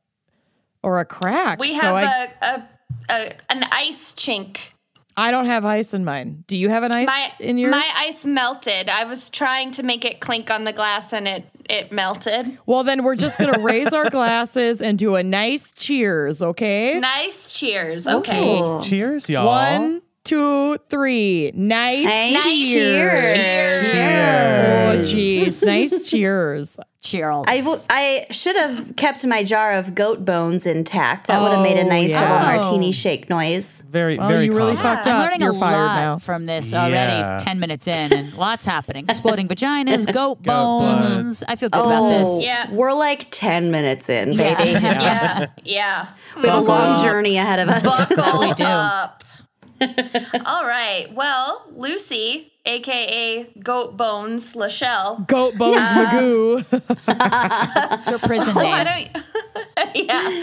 or 0.83 1.01
a 1.01 1.05
crack. 1.05 1.59
We 1.59 1.73
so 1.79 1.95
have 1.95 1.95
I, 1.95 2.03
a, 2.43 2.47
a, 2.47 2.69
a 3.11 3.33
an 3.51 3.65
ice 3.73 4.13
chink. 4.15 4.59
I 5.19 5.31
don't 5.31 5.47
have 5.47 5.65
ice 5.65 5.95
in 5.95 6.05
mine. 6.05 6.45
Do 6.47 6.57
you 6.57 6.69
have 6.69 6.83
an 6.83 6.93
ice 6.93 7.07
My 7.07 7.33
in 7.41 7.57
yours? 7.57 7.71
my 7.71 7.91
ice 7.99 8.25
melted. 8.25 8.91
I 8.91 9.05
was 9.05 9.31
trying 9.31 9.71
to 9.73 9.83
make 9.83 10.05
it 10.05 10.21
clink 10.21 10.51
on 10.51 10.65
the 10.65 10.73
glass 10.73 11.13
and 11.13 11.27
it 11.27 11.47
it 11.69 11.91
melted. 11.91 12.59
well, 12.67 12.85
then 12.85 13.03
we're 13.03 13.17
just 13.17 13.39
gonna 13.39 13.61
raise 13.63 13.93
our 13.93 14.09
glasses 14.11 14.81
and 14.81 14.99
do 14.99 15.17
a 15.17 15.23
nice 15.23 15.73
cheers, 15.73 16.41
okay? 16.43 17.01
Nice 17.01 17.53
cheers. 17.59 18.07
Okay. 18.07 18.61
Ooh. 18.61 18.81
Cheers, 18.83 19.29
y'all. 19.29 19.47
One, 19.47 20.03
two, 20.27 20.77
three. 20.91 21.53
Nice, 21.55 22.05
Nice 22.05 22.43
cheers. 22.43 23.41
cheers. 23.93 23.95
Oh, 23.97 25.03
jeez. 25.15 25.65
nice 25.67 26.09
cheers. 26.11 26.79
Cheers. 27.03 27.45
I, 27.47 27.59
w- 27.59 27.81
I 27.89 28.27
should 28.33 28.57
have 28.57 28.97
kept 28.97 29.25
my 29.25 29.45
jar 29.45 29.75
of 29.75 29.95
goat 29.95 30.25
bones 30.25 30.67
intact. 30.67 31.29
That 31.29 31.41
would 31.41 31.53
have 31.53 31.63
made 31.63 31.79
a 31.79 31.83
Oh, 31.85 31.89
nice 31.89 32.09
uh, 32.11 32.15
yeah. 32.15 32.21
little 32.33 32.37
Oh. 32.39 32.63
martini 32.63 32.91
shake 32.91 33.31
noise. 33.31 33.85
Very, 33.89 34.19
Well, 34.19 34.27
very 34.29 34.47
you 34.47 34.53
really 34.57 34.75
common. 34.75 34.97
fucked 34.97 35.07
I'm 35.07 35.15
up. 35.17 35.23
learning 35.23 35.41
You're 35.43 35.55
a 35.55 35.59
fired 35.61 35.77
lot 35.87 35.95
now. 35.97 36.19
from 36.19 36.47
this 36.47 36.73
Yeah. 36.73 36.85
already. 36.85 37.45
Ten 37.45 37.61
minutes 37.61 37.87
in, 37.87 38.13
and 38.13 38.35
lots 38.35 38.65
happening. 38.67 39.05
Exploding 39.09 39.47
vaginas, 39.53 40.13
goat, 40.13 40.43
blood. 40.43 41.03
bones. 41.23 41.45
I 41.47 41.55
feel 41.55 41.69
good 41.69 41.79
about 41.81 42.03
oh, 42.03 42.09
this. 42.39 42.45
Yeah. 42.45 42.73
We're 42.73 42.93
like 42.93 43.29
10 43.31 43.71
minutes 43.71 44.09
in, 44.09 44.33
Yeah. 44.33 44.57
baby. 44.59 44.71
Yeah. 44.81 45.47
Yeah. 45.63 46.07
We 46.43 46.49
have 46.49 46.59
a 46.59 46.61
long 46.61 46.97
up. 46.97 47.03
journey 47.03 47.37
ahead 47.37 47.61
of 47.61 47.69
us. 47.69 47.85
Buckle 47.85 48.41
we 48.41 48.53
do. 48.55 48.65
up. 48.65 49.23
All 50.47 50.65
right. 50.67 51.09
Well, 51.13 51.65
Lucy, 51.75 52.53
aka 52.65 53.45
Goat 53.63 53.97
Bones 53.97 54.55
Lachelle. 54.55 55.27
Goat 55.27 55.57
bones 55.59 55.77
Magoo. 55.77 56.65
It's 57.99 58.11
your 58.11 58.19
prison 58.21 58.55
Why 58.55 58.83
name. 58.85 59.09
don't 59.13 59.27
yeah? 59.95 60.43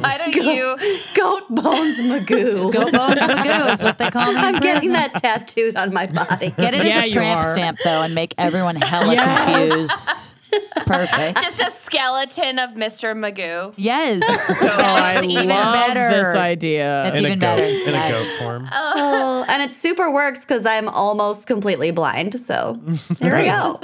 Why 0.00 0.16
don't 0.18 0.34
you? 0.34 0.76
Goat 1.14 1.48
bones 1.50 1.96
Magoo. 1.98 2.72
Goat 2.72 2.92
bones 2.92 3.16
Magoo 3.16 3.72
is 3.72 3.82
what 3.82 3.98
they 3.98 4.10
call 4.10 4.32
me. 4.32 4.38
I'm 4.40 4.58
getting 4.60 4.92
that 4.92 5.14
tattooed 5.20 5.76
on 5.76 5.92
my 5.92 6.06
body. 6.06 6.50
Get 6.56 6.74
it 6.74 6.84
Yeah, 6.84 7.00
as 7.00 7.04
a 7.04 7.08
you 7.08 7.14
tramp 7.14 7.44
are. 7.44 7.52
stamp 7.52 7.78
though, 7.84 8.02
and 8.02 8.14
make 8.14 8.34
everyone 8.38 8.76
hella 8.76 9.14
Yes. 9.14 9.44
confused. 9.44 10.34
It's 10.50 10.82
perfect. 10.86 11.40
Just 11.42 11.60
a 11.60 11.70
skeleton 11.70 12.58
of 12.58 12.70
Mr. 12.70 13.14
Magoo. 13.16 13.74
Yes, 13.76 14.22
Oh, 14.62 14.68
I 14.80 15.22
even 15.24 15.48
love 15.48 15.94
better. 15.94 16.08
this 16.24 16.34
idea. 16.36 17.06
It's 17.08 17.18
in 17.18 17.24
a 17.24 17.28
even 17.28 17.38
goat, 17.38 17.56
better. 17.56 17.64
in 17.64 17.92
Yes. 17.94 18.10
a 18.10 18.30
goat 18.30 18.38
form. 18.38 18.68
Oh, 18.72 19.44
and 19.48 19.62
it 19.62 19.72
super 19.72 20.10
works 20.10 20.40
because 20.44 20.64
I'm 20.66 20.88
almost 20.88 21.46
completely 21.46 21.90
blind. 21.90 22.38
So 22.40 22.80
here 23.20 23.36
we 23.36 23.44
go. 23.44 23.80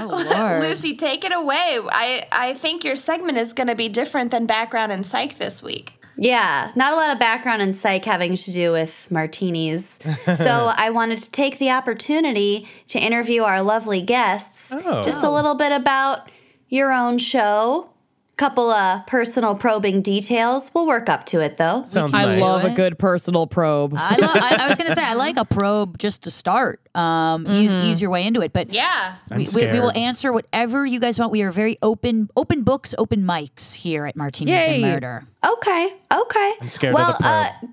Oh 0.00 0.24
Lord. 0.34 0.62
Lucy, 0.62 0.94
take 0.96 1.24
it 1.24 1.34
away. 1.34 1.78
I, 1.90 2.26
I 2.32 2.54
think 2.54 2.84
your 2.84 2.96
segment 2.96 3.36
is 3.38 3.52
going 3.52 3.66
to 3.66 3.74
be 3.74 3.88
different 3.88 4.30
than 4.30 4.46
background 4.46 4.92
and 4.92 5.04
psych 5.04 5.38
this 5.38 5.62
week. 5.62 5.92
Yeah, 6.20 6.72
not 6.74 6.92
a 6.92 6.96
lot 6.96 7.10
of 7.10 7.20
background 7.20 7.62
in 7.62 7.72
psych 7.72 8.04
having 8.04 8.36
to 8.36 8.52
do 8.52 8.72
with 8.72 9.06
martinis. 9.08 10.00
so 10.36 10.72
I 10.76 10.90
wanted 10.90 11.20
to 11.20 11.30
take 11.30 11.58
the 11.58 11.70
opportunity 11.70 12.68
to 12.88 12.98
interview 12.98 13.44
our 13.44 13.62
lovely 13.62 14.02
guests. 14.02 14.72
Oh. 14.72 15.02
Just 15.02 15.22
a 15.22 15.30
little 15.30 15.54
bit 15.54 15.70
about 15.70 16.28
your 16.68 16.92
own 16.92 17.18
show. 17.18 17.90
Couple 18.38 18.70
of 18.70 19.04
personal 19.08 19.56
probing 19.56 20.00
details. 20.00 20.70
We'll 20.72 20.86
work 20.86 21.08
up 21.08 21.26
to 21.26 21.40
it 21.40 21.56
though. 21.56 21.82
Sounds 21.84 22.14
I 22.14 22.26
nice. 22.26 22.38
love 22.38 22.64
a 22.64 22.70
good 22.70 22.96
personal 22.96 23.48
probe. 23.48 23.94
I, 23.96 24.16
lo- 24.16 24.28
I, 24.32 24.56
I 24.60 24.68
was 24.68 24.78
gonna 24.78 24.94
say 24.94 25.02
I 25.02 25.14
like 25.14 25.36
a 25.36 25.44
probe 25.44 25.98
just 25.98 26.22
to 26.22 26.30
start. 26.30 26.80
Um, 26.94 27.48
ease, 27.48 27.74
ease 27.74 28.00
your 28.00 28.12
way 28.12 28.24
into 28.24 28.40
it, 28.40 28.52
but 28.52 28.72
Yeah. 28.72 29.16
We, 29.34 29.48
we, 29.56 29.66
we 29.66 29.80
will 29.80 29.90
answer 29.90 30.32
whatever 30.32 30.86
you 30.86 31.00
guys 31.00 31.18
want. 31.18 31.32
We 31.32 31.42
are 31.42 31.50
very 31.50 31.78
open, 31.82 32.30
open 32.36 32.62
books, 32.62 32.94
open 32.96 33.22
mics 33.24 33.74
here 33.74 34.06
at 34.06 34.14
Martinis 34.14 34.68
and 34.68 34.82
Murder. 34.82 35.24
Okay, 35.44 35.96
okay. 36.12 36.54
I'm 36.60 36.68
scared 36.68 36.94
well, 36.94 37.10
of 37.10 37.18
the 37.18 37.22
probe. 37.24 37.46
Uh, 37.64 37.66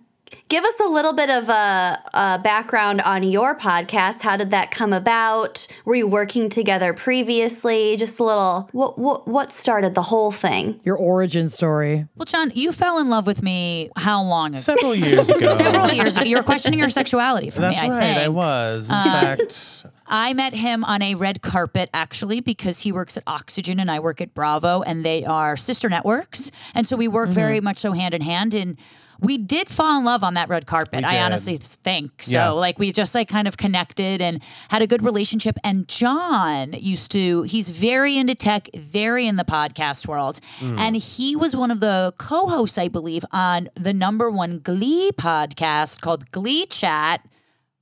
give 0.49 0.63
us 0.63 0.79
a 0.79 0.87
little 0.87 1.13
bit 1.13 1.29
of 1.29 1.49
a, 1.49 2.01
a 2.13 2.39
background 2.43 3.01
on 3.01 3.23
your 3.23 3.57
podcast. 3.57 4.21
How 4.21 4.37
did 4.37 4.51
that 4.51 4.71
come 4.71 4.93
about? 4.93 5.65
Were 5.85 5.95
you 5.95 6.07
working 6.07 6.49
together 6.49 6.93
previously? 6.93 7.95
Just 7.97 8.19
a 8.19 8.23
little. 8.23 8.69
What 8.71 8.97
what 8.99 9.27
what 9.27 9.51
started 9.51 9.95
the 9.95 10.03
whole 10.03 10.31
thing? 10.31 10.79
Your 10.83 10.97
origin 10.97 11.49
story. 11.49 12.07
Well, 12.15 12.25
John, 12.25 12.51
you 12.53 12.71
fell 12.71 12.99
in 12.99 13.09
love 13.09 13.27
with 13.27 13.41
me 13.41 13.89
how 13.95 14.21
long 14.23 14.53
ago? 14.53 14.61
Several 14.61 14.95
years 14.95 15.29
ago. 15.29 15.55
Several 15.57 15.91
years 15.91 16.15
ago. 16.15 16.25
You 16.25 16.37
were 16.37 16.43
questioning 16.43 16.79
your 16.79 16.89
sexuality 16.89 17.49
for 17.49 17.61
That's 17.61 17.81
me. 17.81 17.87
I 17.87 17.91
right. 17.91 17.99
think 17.99 18.17
I 18.19 18.27
was. 18.29 18.89
In 18.89 18.95
um, 18.95 19.03
fact, 19.03 19.85
I 20.07 20.33
met 20.33 20.53
him 20.53 20.83
on 20.83 21.01
a 21.01 21.15
red 21.15 21.41
carpet 21.41 21.89
actually 21.93 22.39
because 22.39 22.81
he 22.81 22.91
works 22.91 23.17
at 23.17 23.23
Oxygen 23.25 23.79
and 23.79 23.89
I 23.89 23.99
work 23.99 24.21
at 24.21 24.33
Bravo 24.33 24.81
and 24.81 25.03
they 25.03 25.25
are 25.25 25.57
sister 25.57 25.89
networks. 25.89 26.51
And 26.73 26.85
so 26.85 26.95
we 26.95 27.07
work 27.07 27.29
mm-hmm. 27.29 27.35
very 27.35 27.61
much 27.61 27.77
so 27.79 27.93
hand 27.93 28.13
in 28.13 28.21
hand 28.21 28.53
and 28.53 28.77
we 29.21 29.37
did 29.37 29.69
fall 29.69 29.97
in 29.99 30.05
love 30.05 30.23
on 30.23 30.33
that 30.35 30.49
red 30.49 30.65
carpet. 30.65 31.03
I 31.05 31.21
honestly 31.21 31.57
think. 31.57 32.23
So 32.23 32.31
Yeah. 32.31 32.49
like 32.49 32.77
we 32.79 32.91
just 32.91 33.15
like 33.15 33.27
kind 33.29 33.47
of 33.47 33.57
connected 33.57 34.21
and 34.21 34.41
had 34.69 34.81
a 34.81 34.87
good 34.87 35.03
relationship 35.03 35.57
and 35.63 35.87
John 35.87 36.73
used 36.73 37.11
to 37.11 37.43
he's 37.43 37.69
very 37.69 38.17
into 38.17 38.35
tech, 38.35 38.69
very 38.75 39.27
in 39.27 39.35
the 39.35 39.45
podcast 39.45 40.07
world. 40.07 40.39
Mm. 40.59 40.79
And 40.79 40.95
he 40.95 41.35
was 41.35 41.55
one 41.55 41.71
of 41.71 41.79
the 41.79 42.13
co-hosts 42.17 42.77
I 42.77 42.87
believe 42.87 43.23
on 43.31 43.69
the 43.75 43.93
number 43.93 44.29
1 44.29 44.59
Glee 44.59 45.11
podcast 45.11 46.01
called 46.01 46.31
Glee 46.31 46.65
Chat. 46.65 47.21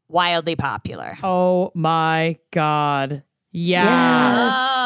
Wildly 0.10 0.56
popular. 0.56 1.18
Oh 1.24 1.72
my 1.74 2.38
God. 2.52 3.24
Yeah. 3.52 3.86
Oh, 3.86 4.83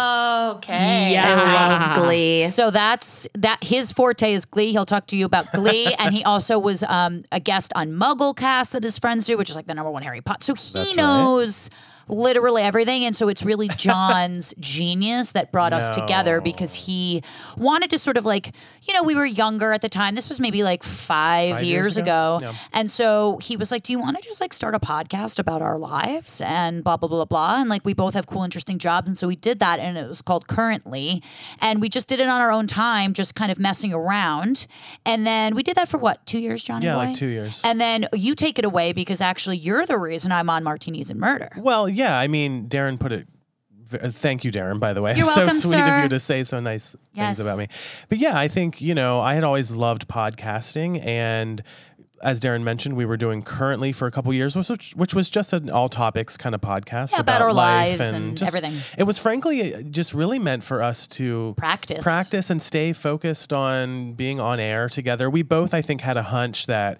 okay. 0.58 1.14
Yeah. 1.14 1.36
I 1.38 1.96
love 1.96 2.04
Glee. 2.06 2.48
So 2.50 2.72
that's 2.72 3.28
that. 3.36 3.64
His 3.64 3.92
forte 3.92 4.34
is 4.34 4.46
Glee. 4.46 4.72
He'll 4.72 4.86
talk 4.86 5.08
to 5.08 5.18
you 5.18 5.26
about 5.26 5.52
Glee, 5.54 5.94
and 6.00 6.14
he 6.14 6.24
also 6.24 6.60
was 6.60 6.84
um, 6.84 7.24
a 7.32 7.40
guest 7.40 7.72
on 7.76 7.92
MuggleCast 7.92 8.72
that 8.72 8.84
his 8.84 8.98
friends 8.98 9.26
do, 9.26 9.38
which 9.38 9.50
is 9.50 9.56
like 9.56 9.68
the 9.68 9.74
number 9.74 9.92
one 9.92 10.04
Harry 10.04 10.22
Potter. 10.22 10.44
So 10.44 10.54
he 10.56 10.74
That's 10.74 10.96
right. 10.98 11.70
Literally 12.08 12.62
everything, 12.62 13.04
and 13.06 13.16
so 13.16 13.28
it's 13.28 13.44
really 13.44 13.68
John's 13.78 14.54
genius 14.60 15.32
that 15.34 15.52
brought 15.52 15.74
us 15.74 15.90
together 15.90 16.42
because 16.42 16.74
he 16.74 17.22
wanted 17.58 17.90
to 17.92 18.00
sort 18.00 18.18
of 18.18 18.26
like 18.26 18.54
you 18.84 18.94
know 18.94 19.04
we 19.04 19.16
were 19.16 19.26
younger 19.26 19.72
at 19.74 19.82
the 19.82 19.90
time. 19.90 20.16
This 20.16 20.30
was 20.30 20.40
maybe 20.40 20.64
like 20.64 20.84
five, 20.84 21.56
Five 21.56 21.64
years, 21.64 21.68
years 21.96 21.98
ago, 21.98 22.38
ago? 22.38 22.40
Yeah. 22.42 22.54
and 22.74 22.90
so 22.90 23.38
he 23.42 23.58
was 23.58 23.72
like, 23.72 23.84
"Do 23.84 23.92
you 23.94 24.00
want 24.00 24.18
to 24.18 24.24
just 24.24 24.40
like 24.42 24.54
start 24.54 24.76
a 24.76 24.80
podcast 24.80 25.40
about 25.40 25.62
our 25.62 25.78
lives 25.78 26.42
and 26.42 26.84
blah 26.84 26.98
blah 26.98 27.10
blah 27.10 27.26
blah?" 27.26 27.60
And 27.60 27.70
like 27.70 27.86
we 27.86 27.94
both 27.94 28.14
have 28.14 28.28
cool, 28.28 28.44
interesting 28.44 28.78
jobs, 28.80 29.08
and 29.10 29.18
so 29.18 29.28
we 29.28 29.36
did 29.36 29.60
that, 29.60 29.80
and 29.80 29.98
it 29.98 30.08
was 30.08 30.22
called 30.22 30.48
Currently, 30.48 31.22
and 31.60 31.82
we 31.82 31.90
just 31.90 32.08
did 32.08 32.20
it 32.20 32.28
on 32.28 32.42
our 32.42 32.52
own 32.52 32.68
time, 32.68 33.14
just 33.14 33.36
kind 33.36 33.52
of 33.52 33.60
messing 33.60 33.94
around, 33.94 34.68
and 35.06 35.26
then 35.28 35.56
we 35.56 35.64
did 35.64 35.76
that 35.76 35.88
for 35.88 35.98
what 35.98 36.26
two 36.26 36.40
years, 36.40 36.64
Johnny? 36.64 36.86
Yeah, 36.86 36.94
boy? 36.96 37.06
like 37.08 37.16
two 37.16 37.28
years. 37.28 37.62
And 37.64 37.80
then 37.82 38.08
you 38.14 38.36
take 38.36 38.58
it 38.60 38.66
away 38.66 38.94
because 38.94 39.22
actually 39.22 39.58
you're 39.58 39.86
the 39.86 39.98
reason 39.98 40.32
I'm 40.32 40.50
on 40.50 40.64
Martinis 40.64 41.10
and 41.10 41.20
Murder. 41.20 41.50
well, 41.58 41.88
yeah. 41.98 42.18
I 42.18 42.28
mean, 42.28 42.68
Darren 42.70 43.00
put 43.00 43.12
it. 43.12 43.28
uh, 43.94 44.10
Thank 44.12 44.44
you, 44.44 44.52
Darren. 44.52 44.80
By 44.80 44.94
the 44.94 45.02
way, 45.02 45.16
You're 45.16 45.26
so 45.34 45.42
welcome, 45.42 45.58
sweet 45.60 45.72
sir. 45.80 45.98
of 45.98 46.04
you 46.04 46.10
to 46.10 46.20
say 46.20 46.44
so 46.44 46.60
nice 46.60 46.96
Yes. 47.14 47.38
things 47.38 47.40
about 47.48 47.58
me. 47.60 47.68
But 48.10 48.18
yeah, 48.20 48.38
I 48.38 48.48
think 48.48 48.82
you 48.82 48.94
know 48.96 49.20
I 49.20 49.34
had 49.34 49.44
always 49.44 49.72
loved 49.72 50.08
podcasting, 50.08 51.04
and 51.06 51.62
as 52.24 52.40
Darren 52.42 52.64
mentioned, 52.64 52.96
we 52.98 53.06
were 53.06 53.16
doing 53.18 53.44
currently 53.44 53.92
for 53.92 54.08
a 54.08 54.12
couple 54.12 54.34
years, 54.34 54.56
which 54.56 54.94
which 54.96 55.14
was 55.14 55.30
just 55.30 55.54
an 55.54 55.70
all 55.70 55.88
topics 55.88 56.36
kind 56.36 56.56
of 56.56 56.62
podcast 56.62 57.14
Yeah, 57.14 57.20
about 57.22 57.42
our 57.44 57.54
life 57.54 58.00
lives 58.00 58.12
and 58.14 58.36
just- 58.38 58.48
everything. 58.56 58.82
It 58.98 59.04
was 59.04 59.20
frankly 59.20 59.74
uh, 59.76 59.82
just 59.84 60.14
really 60.16 60.40
meant 60.40 60.64
for 60.64 60.82
us 60.82 61.08
to 61.20 61.54
Practice. 61.58 62.04
practice 62.04 62.50
and 62.50 62.60
stay 62.62 62.92
focused 62.94 63.54
on 63.54 64.14
being 64.14 64.40
on 64.40 64.60
air 64.60 64.90
together. 64.90 65.30
We 65.30 65.44
both, 65.44 65.74
I 65.76 65.82
think, 65.84 66.02
had 66.02 66.18
a 66.18 66.24
hunch 66.24 66.66
that 66.66 67.00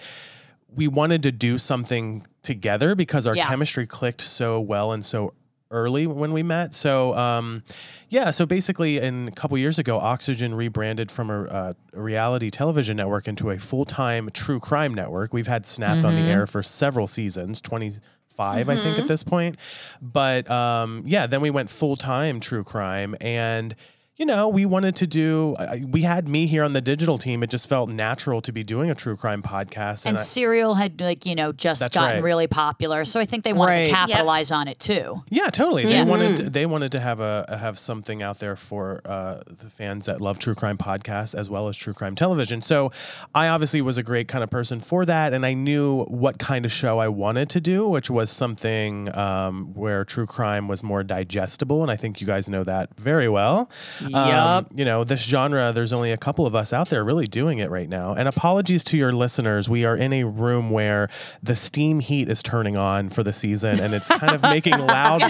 we 0.70 0.88
wanted 0.88 1.24
to 1.24 1.32
do 1.32 1.58
something 1.58 2.26
together 2.48 2.96
because 2.96 3.28
our 3.28 3.36
Yeah. 3.36 3.48
chemistry 3.48 3.86
clicked 3.86 4.22
so 4.22 4.60
well 4.60 4.92
and 4.92 5.06
so 5.06 5.34
early 5.70 6.08
when 6.08 6.32
we 6.32 6.42
met. 6.42 6.74
So, 6.74 7.14
um, 7.18 7.62
yeah, 8.10 8.32
so 8.32 8.46
basically, 8.46 8.98
in 9.00 9.28
a 9.28 9.32
couple 9.32 9.58
years 9.58 9.78
ago, 9.78 10.00
Oxygen 10.00 10.56
rebranded 10.56 11.12
from 11.12 11.30
a, 11.30 11.44
uh, 11.44 11.74
reality 11.94 12.50
television 12.50 12.96
network 12.96 13.28
into 13.28 13.50
a 13.52 13.60
full 13.60 13.84
time 13.84 14.30
true 14.32 14.62
crime 14.62 14.94
network. 14.94 15.34
We've 15.34 15.48
had 15.48 15.66
Snapped 15.66 16.06
on 16.06 16.16
the 16.16 16.22
air 16.22 16.48
for 16.48 16.64
several 16.64 17.06
seasons, 17.08 17.60
25, 17.60 18.70
I 18.70 18.76
think, 18.78 18.98
at 18.98 19.08
this 19.08 19.24
point. 19.24 19.58
But 20.02 20.50
um, 20.50 21.04
yeah, 21.06 21.28
then 21.28 21.42
we 21.42 21.50
went 21.50 21.70
full 21.70 21.98
time 21.98 22.40
true 22.40 22.64
crime. 22.64 23.16
And 23.20 23.76
you 24.18 24.26
know, 24.26 24.48
we 24.50 24.66
wanted 24.66 24.96
to 24.98 25.08
do. 25.08 25.56
I- 25.60 25.84
We 25.88 26.02
had 26.02 26.28
me 26.28 26.48
here 26.48 26.64
on 26.64 26.74
the 26.74 26.82
digital 26.82 27.18
team. 27.18 27.44
It 27.44 27.50
just 27.52 27.70
felt 27.70 27.90
natural 27.90 28.42
to 28.42 28.52
be 28.52 28.64
doing 28.64 28.90
a 28.90 28.96
true 28.96 29.16
crime 29.16 29.42
podcast, 29.44 30.06
And 30.06 30.18
I- 30.18 30.22
Serial 30.22 30.74
had 30.76 31.00
like 31.00 31.26
you 31.26 31.36
know 31.36 31.52
just 31.52 31.82
gotten 31.94 32.16
right. 32.18 32.24
really 32.24 32.48
popular, 32.48 33.06
so 33.06 33.20
I 33.20 33.26
think 33.26 33.44
they 33.44 33.54
wanted 33.54 33.72
Right. 33.74 33.84
to 33.86 33.90
Yep. 33.92 34.10
capitalize 34.10 34.52
on 34.52 34.68
it 34.68 34.80
too. 34.80 35.24
Yeah, 35.30 35.50
totally. 35.50 35.86
They 35.86 36.04
wanted 36.04 36.38
to, 36.38 36.50
they 36.50 36.66
wanted 36.66 36.92
to 36.94 37.00
have 37.00 37.20
a 37.20 37.58
have 37.60 37.78
something 37.80 38.22
out 38.24 38.40
there 38.40 38.56
for 38.56 39.02
uh, 39.06 39.42
the 39.46 39.70
fans 39.70 40.06
that 40.08 40.20
love 40.20 40.40
true 40.40 40.56
crime 40.56 40.78
podcasts 40.78 41.36
as 41.36 41.50
well 41.50 41.68
as 41.68 41.78
true 41.78 41.94
crime 41.94 42.16
television. 42.16 42.62
So 42.62 42.92
I 43.36 43.48
obviously 43.48 43.82
was 43.82 43.98
a 43.98 44.04
great 44.04 44.28
kind 44.28 44.44
of 44.44 44.50
person 44.50 44.80
for 44.80 45.06
that, 45.06 45.32
and 45.34 45.46
I 45.46 45.54
knew 45.54 46.04
what 46.06 46.40
kind 46.40 46.66
of 46.66 46.72
show 46.72 47.00
I 47.00 47.08
wanted 47.08 47.50
to 47.52 47.62
do, 47.62 47.88
which 47.88 48.10
was 48.10 48.32
something 48.32 49.16
um, 49.16 49.74
where 49.76 50.04
true 50.04 50.26
crime 50.26 50.68
was 50.68 50.84
more 50.84 51.04
digestible, 51.04 51.82
and 51.84 51.92
I 51.92 51.96
think 51.96 52.20
you 52.20 52.26
guys 52.28 52.50
know 52.50 52.64
that 52.64 52.90
very 52.98 53.30
well. 53.30 53.70
Um, 54.16 54.68
you 54.74 54.86
know, 54.86 55.04
this 55.04 55.22
genre, 55.22 55.72
there's 55.74 55.94
only 55.94 56.12
a 56.12 56.18
couple 56.18 56.46
of 56.46 56.56
us 56.56 56.74
out 56.74 56.90
there 56.90 57.04
really 57.04 57.28
doing 57.28 57.60
it 57.60 57.70
right 57.70 57.90
now. 57.90 58.14
And 58.14 58.28
apologies 58.28 58.84
to 58.86 58.98
your 58.98 59.12
listeners. 59.12 59.68
We 59.70 59.86
are 59.86 59.96
in 59.96 60.14
a 60.14 60.24
room 60.24 60.70
where 60.70 61.10
the 61.44 61.56
steam 61.56 62.00
heat 62.00 62.30
is 62.30 62.42
turning 62.44 62.78
on 62.78 63.10
for 63.10 63.24
the 63.24 63.34
season 63.34 63.80
and 63.80 63.94
it's 63.94 64.10
kind 64.10 64.34
of 64.34 64.42
making 64.42 64.78
loud 64.88 65.22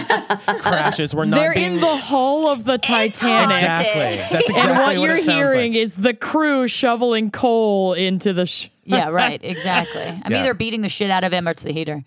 crashes. 0.60 1.14
We're 1.14 1.24
not 1.24 1.36
They're 1.38 1.54
being 1.54 1.74
in 1.76 1.80
the 1.80 1.96
hull 1.96 2.48
of 2.48 2.64
the 2.64 2.78
Titanic. 2.78 3.56
Exactly. 3.56 4.16
That's 4.30 4.32
exactly 4.50 4.70
And 4.70 4.78
what 4.78 4.98
you're 4.98 5.16
it 5.16 5.24
hearing 5.24 5.72
like. 5.72 5.80
is 5.82 5.94
the 5.94 6.14
crew 6.14 6.68
shoveling 6.68 7.30
coal 7.30 7.94
into 7.94 8.32
the 8.32 8.46
sh- 8.46 8.68
Yeah, 8.84 9.08
right. 9.08 9.40
Exactly. 9.48 10.02
I'm 10.02 10.32
Yeah. 10.32 10.40
either 10.42 10.54
beating 10.54 10.82
the 10.82 10.88
shit 10.88 11.10
out 11.10 11.24
of 11.24 11.32
him 11.32 11.46
or 11.48 11.52
it's 11.52 11.62
the 11.62 11.72
heater. 11.72 12.04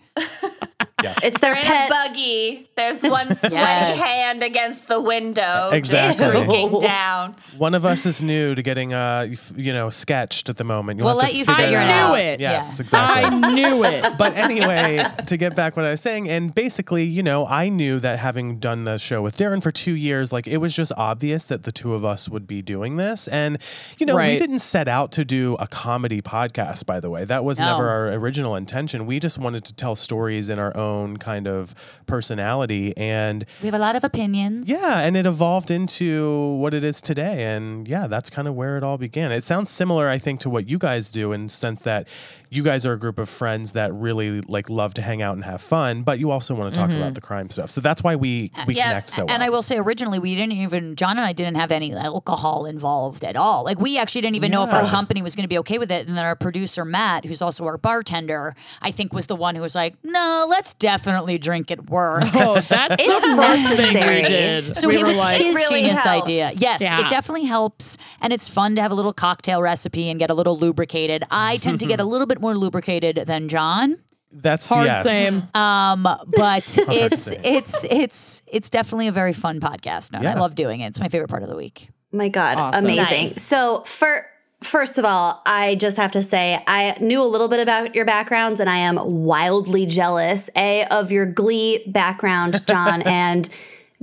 It's 1.22 1.38
their 1.40 1.52
We're 1.54 1.60
in 1.60 1.66
a 1.66 1.68
pet. 1.68 1.90
buggy. 1.90 2.68
There's 2.76 3.02
one 3.02 3.34
sweaty 3.36 3.54
Yes. 3.54 4.00
hand 4.02 4.42
against 4.42 4.88
the 4.88 5.00
window. 5.00 5.70
Exactly. 5.72 6.26
looking 6.44 6.78
down. 6.80 7.36
One 7.58 7.74
of 7.74 7.84
us 7.84 8.06
is 8.06 8.22
new 8.22 8.54
to 8.54 8.62
getting, 8.62 8.92
uh, 8.94 9.28
you 9.56 9.72
know, 9.72 9.90
sketched 9.90 10.48
at 10.48 10.56
the 10.56 10.64
moment. 10.64 10.98
You'll 10.98 11.06
We'll 11.06 11.14
have 11.20 11.24
let 11.24 11.32
to 11.32 11.36
you 11.38 11.44
figure 11.44 11.62
figure 11.64 11.78
I 11.78 12.08
knew 12.08 12.14
it. 12.16 12.40
Yes, 12.40 12.76
Yeah. 12.78 12.82
exactly. 12.84 13.24
I 13.24 13.52
knew 13.52 13.84
it. 13.84 14.04
but 14.18 14.36
anyway, 14.36 15.04
to 15.26 15.36
get 15.36 15.54
back 15.54 15.76
what 15.76 15.84
I 15.84 15.90
was 15.90 16.00
saying, 16.00 16.28
and 16.28 16.54
basically, 16.54 17.04
you 17.04 17.22
know, 17.22 17.46
I 17.46 17.68
knew 17.68 17.98
that 18.00 18.18
having 18.18 18.58
done 18.58 18.84
the 18.84 18.98
show 18.98 19.22
with 19.22 19.36
Darren 19.36 19.62
for 19.62 19.70
two 19.72 19.94
years, 19.94 20.32
like 20.32 20.46
it 20.46 20.58
was 20.58 20.74
just 20.74 20.92
obvious 20.96 21.44
that 21.46 21.64
the 21.64 21.72
two 21.72 21.94
of 21.94 22.04
us 22.04 22.28
would 22.28 22.46
be 22.46 22.62
doing 22.62 22.96
this. 22.96 23.28
And, 23.28 23.58
you 23.98 24.06
know, 24.06 24.16
we 24.16 24.36
didn't 24.38 24.60
set 24.60 24.88
out 24.88 25.12
to 25.12 25.24
do 25.24 25.56
a 25.58 25.66
comedy 25.66 26.22
podcast, 26.22 26.86
by 26.86 27.00
the 27.00 27.10
way. 27.10 27.24
That 27.24 27.44
was 27.44 27.58
No. 27.58 27.66
never 27.72 27.88
our 27.88 28.08
original 28.12 28.54
intention. 28.56 29.06
We 29.06 29.18
just 29.20 29.38
wanted 29.38 29.64
to 29.64 29.72
tell 29.72 29.96
stories 29.96 30.48
in 30.48 30.58
our 30.58 30.76
own 30.76 30.91
kind 31.18 31.46
of 31.46 31.74
personality. 32.06 32.96
And 32.96 33.44
We 33.60 33.66
have 33.66 33.74
a 33.74 33.78
lot 33.78 33.96
of 33.96 34.04
opinions. 34.04 34.68
yeah, 34.68 35.00
and 35.00 35.16
it 35.16 35.26
evolved 35.26 35.70
into 35.70 36.54
what 36.54 36.74
it 36.74 36.84
is 36.84 37.00
today. 37.00 37.44
And 37.44 37.88
yeah, 37.88 38.06
that's 38.06 38.30
kind 38.30 38.46
of 38.48 38.54
where 38.54 38.76
it 38.76 38.84
all 38.84 38.98
began. 38.98 39.32
It 39.32 39.44
sounds 39.44 39.70
similar, 39.70 40.08
I 40.08 40.18
think, 40.18 40.40
to 40.40 40.50
what 40.50 40.68
you 40.68 40.78
guys 40.78 41.10
do 41.10 41.32
in 41.32 41.44
the 41.44 41.52
sense 41.52 41.80
that 41.82 42.06
you 42.54 42.62
guys 42.62 42.84
are 42.84 42.92
a 42.92 42.98
group 42.98 43.18
of 43.18 43.28
friends 43.28 43.72
that 43.72 43.92
really 43.94 44.42
like 44.42 44.68
love 44.68 44.92
to 44.94 45.02
hang 45.02 45.22
out 45.22 45.34
and 45.34 45.44
have 45.44 45.62
fun, 45.62 46.02
but 46.02 46.18
you 46.18 46.30
also 46.30 46.54
want 46.54 46.72
to 46.72 46.78
talk 46.78 46.90
about 46.90 47.00
mm-hmm. 47.00 47.14
the 47.14 47.20
crime 47.20 47.48
stuff. 47.50 47.70
So 47.70 47.80
that's 47.80 48.02
why 48.02 48.14
we 48.16 48.52
we 48.66 48.74
Yeah, 48.74 48.88
connect 48.88 49.08
so 49.10 49.24
well. 49.24 49.34
And 49.34 49.42
I 49.42 49.48
will 49.48 49.62
say, 49.62 49.78
originally, 49.78 50.18
we 50.18 50.34
didn't 50.34 50.52
even, 50.52 50.94
John 50.96 51.16
and 51.16 51.26
I 51.26 51.32
didn't 51.32 51.56
have 51.56 51.70
any 51.70 51.94
alcohol 51.94 52.66
involved 52.66 53.24
at 53.24 53.36
all. 53.36 53.64
Like, 53.64 53.80
we 53.80 53.98
actually 53.98 54.20
didn't 54.20 54.36
even 54.36 54.50
know 54.50 54.64
if 54.64 54.72
our 54.72 54.86
company 54.88 55.22
was 55.22 55.34
going 55.34 55.44
to 55.44 55.48
be 55.48 55.58
okay 55.58 55.78
with 55.78 55.90
it. 55.90 56.06
And 56.06 56.16
then 56.16 56.24
our 56.24 56.36
producer, 56.36 56.84
Matt, 56.84 57.24
who's 57.24 57.40
also 57.40 57.64
our 57.64 57.78
bartender, 57.78 58.54
I 58.82 58.90
think 58.90 59.12
was 59.12 59.26
the 59.28 59.36
one 59.36 59.54
who 59.54 59.62
was 59.62 59.74
like, 59.74 59.94
no, 60.04 60.46
let's 60.48 60.74
definitely 60.74 61.38
drink 61.38 61.70
at 61.70 61.88
work. 61.88 62.24
Oh, 62.34 62.54
that's 62.60 62.96
the 62.96 63.04
It's 63.04 63.26
first 63.36 63.76
thing 63.76 63.94
we 63.94 64.22
did. 64.28 64.76
So 64.76 64.88
we 64.88 64.96
it 64.96 65.00
were 65.00 65.06
was 65.06 65.16
like, 65.16 65.40
his 65.40 65.54
really 65.54 65.80
genius 65.82 65.98
helps. 65.98 66.24
idea. 66.24 66.50
Yes, 66.56 66.80
Yeah. 66.80 67.00
it 67.00 67.08
definitely 67.08 67.44
helps. 67.44 67.96
And 68.20 68.32
it's 68.32 68.48
fun 68.48 68.74
to 68.76 68.82
have 68.82 68.90
a 68.90 68.94
little 68.94 69.12
cocktail 69.12 69.62
recipe 69.62 70.10
and 70.10 70.18
get 70.18 70.28
a 70.28 70.34
little 70.34 70.58
lubricated. 70.58 71.22
I 71.30 71.58
tend 71.58 71.78
to 71.80 71.86
get 71.86 72.00
a 72.00 72.04
little 72.12 72.26
bit 72.26 72.40
more 72.42 72.54
lubricated 72.56 73.16
than 73.26 73.48
John. 73.48 73.98
that's 74.30 74.68
hard 74.68 74.86
yes. 74.86 75.06
same. 75.06 75.42
Um, 75.54 76.02
but 76.02 76.64
it's 76.90 77.22
same. 77.22 77.40
it's 77.42 77.84
it's 77.84 78.42
it's 78.46 78.68
definitely 78.70 79.08
a 79.08 79.12
very 79.12 79.32
fun 79.32 79.60
podcast. 79.60 80.12
No, 80.12 80.18
and 80.18 80.28
I 80.28 80.34
love 80.38 80.54
doing 80.54 80.80
it. 80.80 80.88
It's 80.88 81.00
my 81.00 81.08
favorite 81.08 81.28
part 81.28 81.42
of 81.42 81.48
the 81.48 81.56
week. 81.56 81.88
My 82.12 82.28
God, 82.28 82.58
Awesome. 82.58 82.84
amazing. 82.84 83.24
Nice. 83.24 83.42
So 83.42 83.84
for 83.86 84.26
first 84.62 84.98
of 84.98 85.04
all, 85.04 85.40
I 85.46 85.74
just 85.76 85.96
have 85.96 86.12
to 86.12 86.22
say 86.22 86.62
I 86.66 86.96
knew 87.00 87.22
a 87.22 87.26
little 87.26 87.48
bit 87.48 87.60
about 87.60 87.94
your 87.94 88.04
backgrounds, 88.04 88.60
and 88.60 88.68
I 88.68 88.78
am 88.78 88.96
wildly 89.24 89.86
jealous. 89.86 90.48
A 90.56 90.84
of 90.86 91.10
your 91.10 91.26
Glee 91.26 91.82
background, 91.86 92.62
John, 92.66 93.00
and 93.22 93.48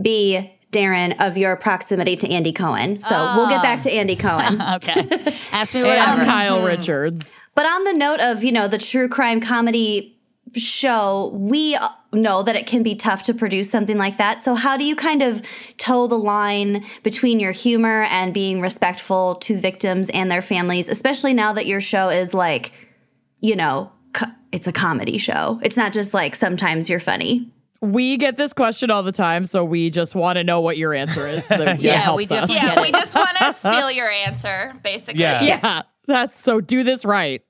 B. 0.01 0.51
Darren 0.71 1.15
of 1.19 1.35
your 1.37 1.55
proximity 1.55 2.15
to 2.17 2.29
Andy 2.29 2.51
Cohen. 2.51 3.01
So 3.01 3.33
we'll 3.35 3.49
get 3.49 3.61
back 3.63 3.81
to 3.83 3.91
Andy 3.91 4.15
Cohen. 4.15 4.61
Okay, 4.75 5.01
ask 5.51 5.73
me 5.73 5.81
And 5.81 5.89
whatever. 5.89 6.23
Kyle 6.25 6.61
Richards. 6.63 7.41
But 7.55 7.65
on 7.65 7.83
the 7.85 7.93
note 7.93 8.19
of, 8.19 8.43
you 8.43 8.51
know, 8.51 8.67
the 8.67 8.77
true 8.77 9.09
crime 9.09 9.41
comedy 9.41 10.15
show, 10.55 11.31
we 11.33 11.77
know 12.13 12.41
that 12.43 12.55
it 12.55 12.65
can 12.67 12.81
be 12.83 12.95
tough 12.95 13.23
to 13.23 13.33
produce 13.33 13.69
something 13.69 13.97
like 13.97 14.17
that. 14.17 14.41
So 14.41 14.55
how 14.55 14.77
do 14.77 14.83
you 14.83 14.95
kind 14.95 15.21
of 15.21 15.41
toe 15.77 16.07
the 16.07 16.17
line 16.17 16.85
between 17.03 17.39
your 17.39 17.51
humor 17.51 18.03
and 18.03 18.33
being 18.33 18.61
respectful 18.61 19.35
to 19.35 19.57
victims 19.57 20.09
and 20.09 20.29
their 20.31 20.41
families, 20.41 20.87
especially 20.89 21.33
now 21.33 21.53
that 21.53 21.65
your 21.67 21.81
show 21.81 22.09
is 22.09 22.33
like, 22.33 22.71
you 23.41 23.55
know, 23.55 23.91
co- 24.13 24.31
it's 24.51 24.65
a 24.67 24.71
comedy 24.71 25.17
show. 25.17 25.59
It's 25.63 25.77
not 25.77 25.93
just 25.93 26.13
like 26.13 26.35
sometimes 26.35 26.89
you're 26.89 26.99
funny. 26.99 27.51
We 27.81 28.17
get 28.17 28.35
this 28.37 28.51
question 28.53 28.91
all 28.91 29.03
the 29.03 29.11
time, 29.11 29.45
so 29.45 29.63
we 29.63 29.89
just 29.89 30.13
want 30.15 30.35
to 30.37 30.43
know 30.43 30.59
what 30.61 30.77
your 30.77 30.93
answer 30.93 31.25
is. 31.27 31.45
So 31.45 31.57
that 31.65 31.79
Yeah, 31.79 32.13
we 32.15 32.23
us. 32.23 32.29
definitely 32.29 32.55
Yeah, 32.55 32.81
we 32.81 32.91
just 32.91 33.15
want 33.15 33.37
to 33.37 33.53
steal 33.57 33.89
your 33.91 34.09
answer, 34.09 34.73
basically. 34.83 35.21
Yeah. 35.21 35.41
Yeah, 35.43 35.81
that's 36.05 36.41
so 36.41 36.59
do 36.59 36.83
this 36.83 37.05
right. 37.05 37.41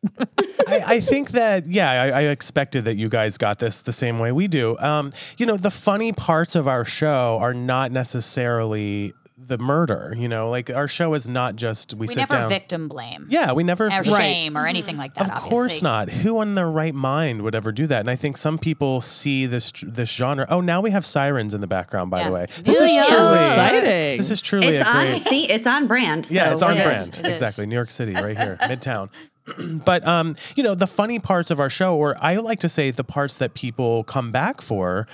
I, 0.68 0.84
I 0.86 1.00
think 1.00 1.32
that 1.32 1.66
yeah, 1.66 1.90
I, 1.90 2.08
I 2.10 2.22
expected 2.24 2.86
that 2.86 2.96
you 2.98 3.10
guys 3.10 3.38
got 3.38 3.60
this 3.60 3.82
the 3.82 3.94
same 3.94 4.20
way 4.20 4.32
we 4.32 4.48
do. 4.48 4.78
Um, 4.80 5.12
you 5.38 5.46
know, 5.46 5.58
the 5.58 5.72
funny 5.72 6.12
parts 6.12 6.56
of 6.56 6.68
our 6.68 6.86
show 6.86 7.38
are 7.42 7.54
not 7.54 7.92
necessarily 7.92 9.14
the 9.50 9.58
murder. 9.58 10.14
You 10.18 10.30
know, 10.30 10.50
like 10.50 10.70
our 10.70 10.88
show 10.88 11.14
is 11.14 11.28
not 11.28 11.58
just 11.58 11.94
we, 11.94 12.02
We 12.02 12.08
sit 12.08 12.18
never 12.18 12.32
down. 12.38 12.50
victim 12.50 12.88
blame. 12.88 13.28
yeah, 13.30 13.52
we 13.52 13.64
never 13.66 13.88
Or 13.88 13.90
Right. 13.90 14.06
shame 14.06 14.58
or 14.58 14.66
anything 14.66 14.96
like 14.96 15.14
that. 15.16 15.30
Of 15.30 15.36
course 15.42 15.82
not. 15.82 16.10
Who 16.10 16.42
in 16.42 16.56
their 16.56 16.70
right 16.70 16.96
mind 16.96 17.42
would 17.42 17.54
ever 17.56 17.72
do 17.74 17.86
that? 17.88 18.00
And 18.00 18.10
I 18.10 18.16
think 18.16 18.38
some 18.38 18.58
people 18.58 19.02
see 19.02 19.46
this 19.46 19.74
this 19.86 20.10
genre. 20.10 20.46
Oh, 20.50 20.62
now 20.62 20.80
we 20.80 20.92
have 20.92 21.06
sirens 21.06 21.54
in 21.54 21.60
the 21.60 21.68
background. 21.68 22.10
By 22.10 22.20
Yeah. 22.20 22.26
the 22.28 22.32
way, 22.32 22.46
this 22.64 22.80
is 22.80 23.06
truly 23.08 23.40
Exciting. 23.40 24.18
This 24.18 24.32
is 24.32 24.42
truly 24.42 24.68
It's 24.68 24.88
a 24.88 24.92
on 24.92 25.06
great. 25.12 25.24
see, 25.28 25.44
it's 25.52 25.68
on 25.68 25.88
brand. 25.88 26.28
Yeah, 26.32 26.54
it's 26.54 26.62
on 26.62 26.76
we're 26.76 26.76
good. 26.78 26.84
brand. 26.86 27.08
It 27.20 27.26
is. 27.26 27.32
exactly. 27.34 27.66
New 27.66 27.76
York 27.76 27.92
City, 27.92 28.14
right 28.14 28.38
here, 28.38 28.58
Midtown. 28.62 29.10
but 29.84 30.06
um, 30.08 30.36
you 30.56 30.62
know, 30.64 30.76
the 30.76 30.86
funny 30.88 31.18
parts 31.20 31.50
of 31.50 31.60
our 31.60 31.70
show, 31.70 31.96
or 31.98 32.16
I 32.22 32.36
like 32.36 32.60
to 32.60 32.70
say 32.70 32.92
the 32.92 33.04
parts 33.04 33.36
that 33.36 33.56
people 33.56 34.04
come 34.04 34.32
back 34.32 34.62
for, 34.62 35.08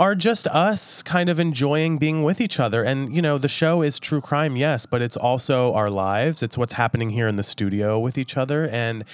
are 0.00 0.14
just 0.14 0.46
us 0.48 1.02
kind 1.02 1.28
of 1.28 1.38
enjoying 1.38 1.98
being 1.98 2.22
with 2.22 2.40
each 2.40 2.58
other. 2.58 2.82
And 2.82 3.14
you 3.14 3.20
know, 3.20 3.36
the 3.36 3.48
show 3.48 3.82
is 3.82 4.00
true 4.00 4.22
crime, 4.22 4.56
yes, 4.56 4.86
but 4.86 5.02
it's 5.02 5.16
also 5.16 5.74
our 5.74 5.90
lives. 5.90 6.42
It's 6.42 6.56
what's 6.56 6.72
happening 6.72 7.10
here 7.10 7.28
in 7.28 7.36
the 7.36 7.42
studio 7.42 8.00
with 8.00 8.16
each 8.16 8.36
other. 8.38 8.66
And 8.70 9.04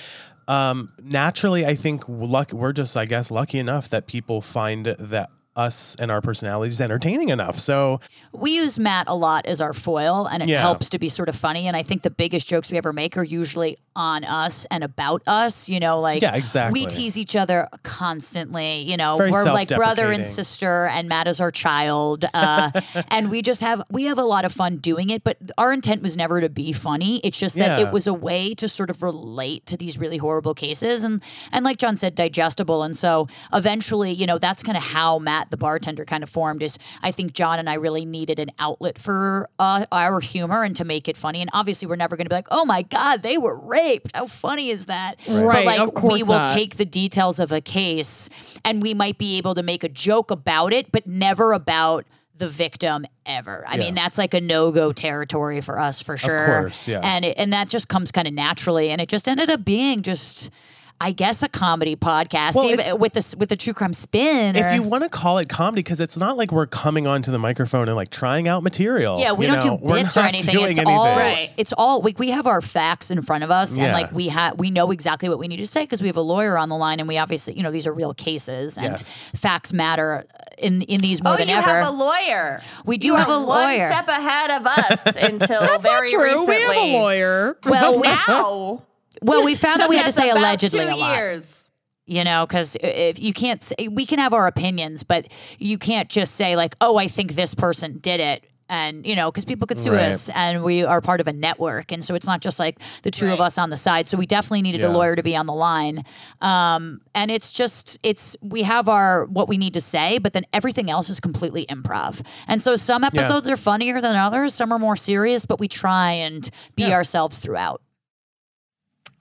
um, 0.47 0.93
naturally, 1.03 1.67
I 1.67 1.75
think 1.75 2.05
luck. 2.09 2.53
We're 2.53 2.73
just, 2.73 2.97
I 2.97 3.05
guess, 3.05 3.33
lucky 3.33 3.59
enough 3.59 3.89
that 3.91 4.07
people 4.07 4.41
find 4.41 4.87
that 4.87 5.31
us 5.57 5.97
and 5.99 6.11
our 6.11 6.21
personalities 6.21 6.81
entertaining 6.81 7.31
enough. 7.31 7.59
So 7.59 8.01
we 8.33 8.53
use 8.57 8.79
Matt 8.79 9.07
a 9.09 9.15
lot 9.15 9.47
as 9.47 9.61
our 9.61 9.73
foil, 9.73 10.27
and 10.31 10.43
it 10.43 10.49
Yeah. 10.49 10.61
helps 10.61 10.89
to 10.91 10.99
be 10.99 11.09
sort 11.09 11.29
of 11.29 11.35
funny. 11.37 11.67
And 11.67 11.77
I 11.77 11.83
think 11.83 12.03
the 12.03 12.11
biggest 12.11 12.47
jokes 12.49 12.71
we 12.71 12.77
ever 12.79 12.93
make 12.93 13.17
are 13.17 13.25
usually 13.25 13.79
on 13.97 14.25
us 14.25 14.67
and 14.71 14.85
about 14.85 15.23
us. 15.27 15.69
You 15.69 15.81
know, 15.81 16.01
like 16.01 16.21
Yeah, 16.23 16.35
exactly. 16.37 16.81
We 16.81 16.87
tease 16.87 17.17
each 17.19 17.35
other 17.35 17.69
constantly. 17.83 18.81
You 18.83 18.97
know, 18.97 19.17
Very 19.17 19.31
we're 19.31 19.45
like 19.45 19.69
brother 19.69 20.13
and 20.13 20.25
sister, 20.27 20.87
and 20.87 21.09
Matt 21.09 21.27
is 21.27 21.41
our 21.41 21.51
child, 21.51 22.25
uh, 22.35 22.71
and 23.09 23.31
we 23.31 23.41
just 23.43 23.61
have 23.63 23.83
we 23.91 24.05
have 24.05 24.19
a 24.19 24.25
lot 24.25 24.45
of 24.45 24.53
fun 24.53 24.77
doing 24.77 25.11
it. 25.11 25.25
But 25.25 25.39
our 25.57 25.73
intent 25.73 26.03
was 26.03 26.17
never 26.17 26.41
to 26.41 26.49
be 26.49 26.73
funny. 26.73 27.19
It's 27.25 27.39
just 27.39 27.57
that 27.57 27.79
Yeah. 27.81 27.87
it 27.87 27.93
was 27.93 28.07
a 28.07 28.15
way 28.15 28.55
to 28.55 28.69
sort 28.69 28.91
of 28.91 29.03
relate 29.03 29.65
to 29.67 29.77
these 29.77 29.97
really 29.99 30.19
horrible 30.19 30.55
cases, 30.55 31.03
and 31.05 31.23
and 31.51 31.65
like 31.65 31.79
John 31.79 31.97
said, 31.97 32.15
digestible. 32.15 32.83
And 32.83 32.97
so 32.97 33.27
eventually, 33.53 34.13
you 34.13 34.27
know, 34.27 34.39
that's 34.39 34.63
kind 34.63 34.77
of 34.77 34.83
how 34.85 35.19
Matt, 35.19 35.46
the 35.51 35.57
bartender, 35.57 36.05
kind 36.05 36.23
of 36.23 36.29
formed. 36.31 36.63
Is 36.63 36.79
I 37.03 37.11
think 37.11 37.33
John 37.33 37.59
and 37.59 37.69
I 37.69 37.75
really 37.75 38.05
needed 38.05 38.39
an 38.39 38.51
outlet 38.59 38.99
for 38.99 39.49
uh, 39.59 39.87
our 39.93 40.21
humor 40.21 40.63
and 40.63 40.75
to 40.77 40.85
make 40.85 41.09
it 41.09 41.17
funny. 41.17 41.41
And 41.41 41.51
obviously, 41.53 41.89
we're 41.89 41.97
never 41.97 42.17
going 42.17 42.27
to 42.27 42.31
be 42.31 42.37
like, 42.37 42.49
oh 42.51 42.65
my 42.65 42.83
god, 42.83 43.23
they 43.23 43.39
were 43.39 43.57
raped. 43.57 44.13
How 44.15 44.27
funny 44.27 44.71
is 44.71 44.87
that? 44.87 45.19
But 45.27 45.45
Right, 45.45 45.67
like 45.67 45.81
of 45.81 45.95
course 45.95 46.15
we 46.15 46.23
will 46.23 46.39
not. 46.39 46.55
take 46.55 46.77
the 46.77 46.85
details 46.85 47.39
of 47.39 47.53
a 47.53 47.61
case, 47.61 48.29
and 48.65 48.83
we 48.83 48.95
might 48.95 49.19
be 49.19 49.39
able 49.39 49.55
to 49.55 49.63
make 49.63 49.85
a 49.85 49.89
joke 49.89 50.31
about 50.31 50.73
it, 50.73 50.91
but 50.93 51.07
never 51.07 51.53
about 51.53 52.05
the 52.39 52.49
victim 52.49 53.07
ever. 53.25 53.65
I 53.67 53.79
mean, 53.79 53.95
that's 53.95 54.19
like 54.19 54.35
a 54.35 54.41
no-go 54.43 54.93
territory 54.93 55.63
for 55.63 55.79
us 55.79 56.03
for 56.03 56.19
sure. 56.19 56.37
course, 56.47 56.87
yeah. 56.87 57.01
And 57.03 57.25
it, 57.25 57.39
and 57.39 57.53
that 57.55 57.69
just 57.69 57.89
comes 57.89 58.13
kind 58.13 58.29
of 58.29 58.35
naturally, 58.35 58.91
and 58.91 59.01
it 59.01 59.09
just 59.09 59.27
ended 59.27 59.49
up 59.51 59.65
being 59.65 60.03
just. 60.03 60.51
I 60.99 61.13
guess 61.13 61.43
a 61.43 61.49
comedy 61.49 61.95
podcast 61.95 62.55
Well, 62.55 62.67
even 62.71 62.99
with 62.99 63.13
the 63.13 63.35
with 63.39 63.51
the 63.51 63.57
true 63.57 63.75
crime 63.75 63.93
spin. 63.93 64.57
if 64.57 64.65
or- 64.65 64.75
you 64.75 64.83
want 64.83 65.05
to 65.05 65.11
call 65.11 65.37
it 65.37 65.49
comedy, 65.49 65.81
because 65.83 66.01
it's 66.01 66.17
not 66.17 66.39
like 66.39 66.51
we're 66.53 66.67
coming 66.67 67.07
onto 67.07 67.31
the 67.31 67.39
microphone 67.39 67.87
and 67.89 67.95
like 67.97 68.09
trying 68.11 68.49
out 68.49 68.63
material. 68.63 69.21
yeah, 69.21 69.33
we 69.33 69.47
don't 69.47 69.57
know? 69.65 69.77
do 69.77 69.85
We're 69.85 69.97
bits 69.97 70.17
or 70.17 70.21
anything. 70.21 70.55
doing 70.55 70.71
It's 70.71 70.79
anything. 70.79 70.97
all 70.97 71.05
Right. 71.17 71.53
it's 71.59 71.75
all 71.77 72.01
like 72.01 72.19
we 72.19 72.31
have 72.31 72.47
our 72.47 72.63
facts 72.63 73.11
in 73.11 73.21
front 73.21 73.45
of 73.45 73.51
us, 73.51 73.77
and 73.77 73.93
like 73.93 74.11
we 74.13 74.29
have 74.29 74.59
we 74.59 74.71
know 74.71 74.91
exactly 74.91 75.29
what 75.29 75.39
we 75.39 75.49
need 75.49 75.59
to 75.59 75.67
say 75.67 75.83
because 75.83 76.01
we 76.01 76.09
have 76.09 76.17
a 76.17 76.23
lawyer 76.23 76.57
on 76.57 76.71
the 76.71 76.77
line, 76.77 76.99
and 76.99 77.07
we 77.09 77.19
obviously 77.19 77.53
you 77.55 77.63
know 77.63 77.71
these 77.71 77.87
are 77.87 77.93
real 77.93 78.15
cases, 78.15 78.79
and 78.79 78.93
Yes. 78.97 79.31
facts 79.37 79.75
matter 79.75 80.25
in 80.57 80.81
in 80.83 81.01
these 81.01 81.23
more 81.23 81.35
Oh, 81.35 81.37
than 81.37 81.49
you 81.49 81.57
ever. 81.57 81.69
have 81.69 81.89
a 81.89 81.91
lawyer. 81.91 82.63
We 82.87 82.97
do 82.97 83.09
You 83.09 83.17
have 83.17 83.29
are 83.29 83.35
a 83.35 83.37
lawyer. 83.37 83.79
One 83.81 83.93
step 83.93 84.09
ahead 84.09 84.51
of 84.51 84.67
us 84.67 85.17
until 85.21 85.61
That's 85.61 85.83
very 85.83 86.11
True, 86.11 86.23
recently. 86.23 86.47
we 86.57 86.63
have 86.63 86.77
a 86.77 86.93
lawyer. 86.99 87.59
well, 87.67 87.99
we, 88.01 88.09
Now, 88.09 88.83
well, 89.23 89.45
we 89.45 89.55
found 89.55 89.81
that 89.81 89.89
we 89.89 89.97
had 89.97 90.07
to 90.07 90.13
say 90.13 90.31
allegedly 90.31 90.85
two 90.85 90.91
a 90.93 90.95
lot. 90.97 91.17
Years. 91.17 91.69
you 92.07 92.23
know 92.25 92.47
because 92.47 92.77
if 92.81 93.21
you 93.21 93.33
can't 93.33 93.63
say 93.63 93.89
we 93.91 94.07
can 94.07 94.19
have 94.19 94.33
our 94.33 94.47
opinions 94.47 95.03
but 95.03 95.27
you 95.59 95.77
can't 95.79 96.09
just 96.09 96.35
say 96.37 96.55
like 96.57 96.77
oh 96.81 96.97
i 96.99 97.09
think 97.09 97.33
this 97.35 97.55
person 97.55 97.99
did 97.99 98.21
it 98.21 98.45
and 98.69 99.07
you 99.07 99.15
know 99.17 99.31
because 99.31 99.45
people 99.45 99.67
could 99.67 99.79
sue 99.79 99.93
Right. 99.93 100.09
us 100.11 100.29
and 100.31 100.63
we 100.65 100.85
are 100.85 101.01
part 101.01 101.21
of 101.21 101.29
a 101.29 101.33
network 101.33 101.93
and 101.93 102.05
so 102.05 102.15
it's 102.17 102.27
not 102.27 102.41
just 102.41 102.59
like 102.59 102.79
the 103.03 103.11
two 103.13 103.33
of 103.33 103.41
us 103.41 103.59
on 103.59 103.71
the 103.71 103.77
side 103.77 104.07
so 104.09 104.17
we 104.19 104.27
definitely 104.27 104.63
needed 104.63 104.81
Yeah. 104.83 104.89
a 104.89 104.93
lawyer 104.93 105.15
to 105.17 105.23
be 105.23 105.37
on 105.37 105.47
the 105.47 105.53
line 105.55 106.05
um, 106.41 107.01
and 107.15 107.31
it's 107.31 107.53
just 107.53 107.99
it's 108.03 108.37
we 108.43 108.63
have 108.65 108.89
our 108.89 109.25
what 109.27 109.49
we 109.49 109.57
need 109.57 109.75
to 109.75 109.81
say 109.81 110.19
but 110.19 110.33
then 110.33 110.45
everything 110.53 110.91
else 110.91 111.09
is 111.11 111.21
completely 111.21 111.65
improv 111.67 112.25
and 112.49 112.61
so 112.63 112.75
some 112.77 113.05
episodes 113.05 113.49
are 113.49 113.57
funnier 113.57 114.01
than 114.01 114.17
others 114.17 114.53
some 114.55 114.73
are 114.73 114.79
more 114.81 114.97
serious 114.97 115.47
but 115.47 115.59
we 115.61 115.69
try 115.69 116.11
and 116.13 116.51
be 116.75 116.93
ourselves 116.93 117.39
throughout 117.39 117.81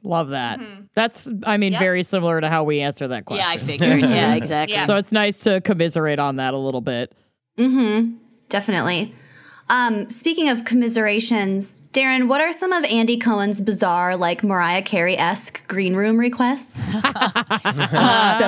Love 0.06 0.30
that. 0.30 0.60
That's, 0.94 1.28
I 1.46 1.58
mean, 1.58 1.74
Yeah. 1.74 1.80
very 1.80 2.04
similar 2.04 2.40
to 2.40 2.48
how 2.48 2.64
we 2.64 2.80
answer 2.80 3.08
that 3.08 3.26
question. 3.26 3.44
yeah 3.46 3.52
i 3.54 3.58
figured 3.58 4.00
yeah 4.02 4.36
exactly 4.36 4.76
Yeah. 4.76 4.86
So 4.86 4.96
it's 4.98 5.12
nice 5.12 5.40
to 5.42 5.60
commiserate 5.62 6.20
on 6.20 6.36
that 6.38 6.54
a 6.54 6.58
little 6.58 6.82
bit. 6.82 7.12
Mm-hmm. 7.58 8.18
Definitely. 8.50 9.14
Um, 9.68 10.08
speaking 10.12 10.48
of 10.48 10.64
commiserations, 10.64 11.82
Darren, 11.92 12.28
what 12.28 12.40
are 12.40 12.54
some 12.54 12.72
of 12.72 12.84
Andy 12.84 13.18
Cohen's 13.18 13.60
bizarre, 13.62 14.16
like 14.16 14.44
Mariah 14.44 14.84
Carey 14.84 15.18
esque 15.18 15.66
green 15.68 15.96
room 15.96 16.18
requests? 16.18 16.76
Spill 16.84 17.02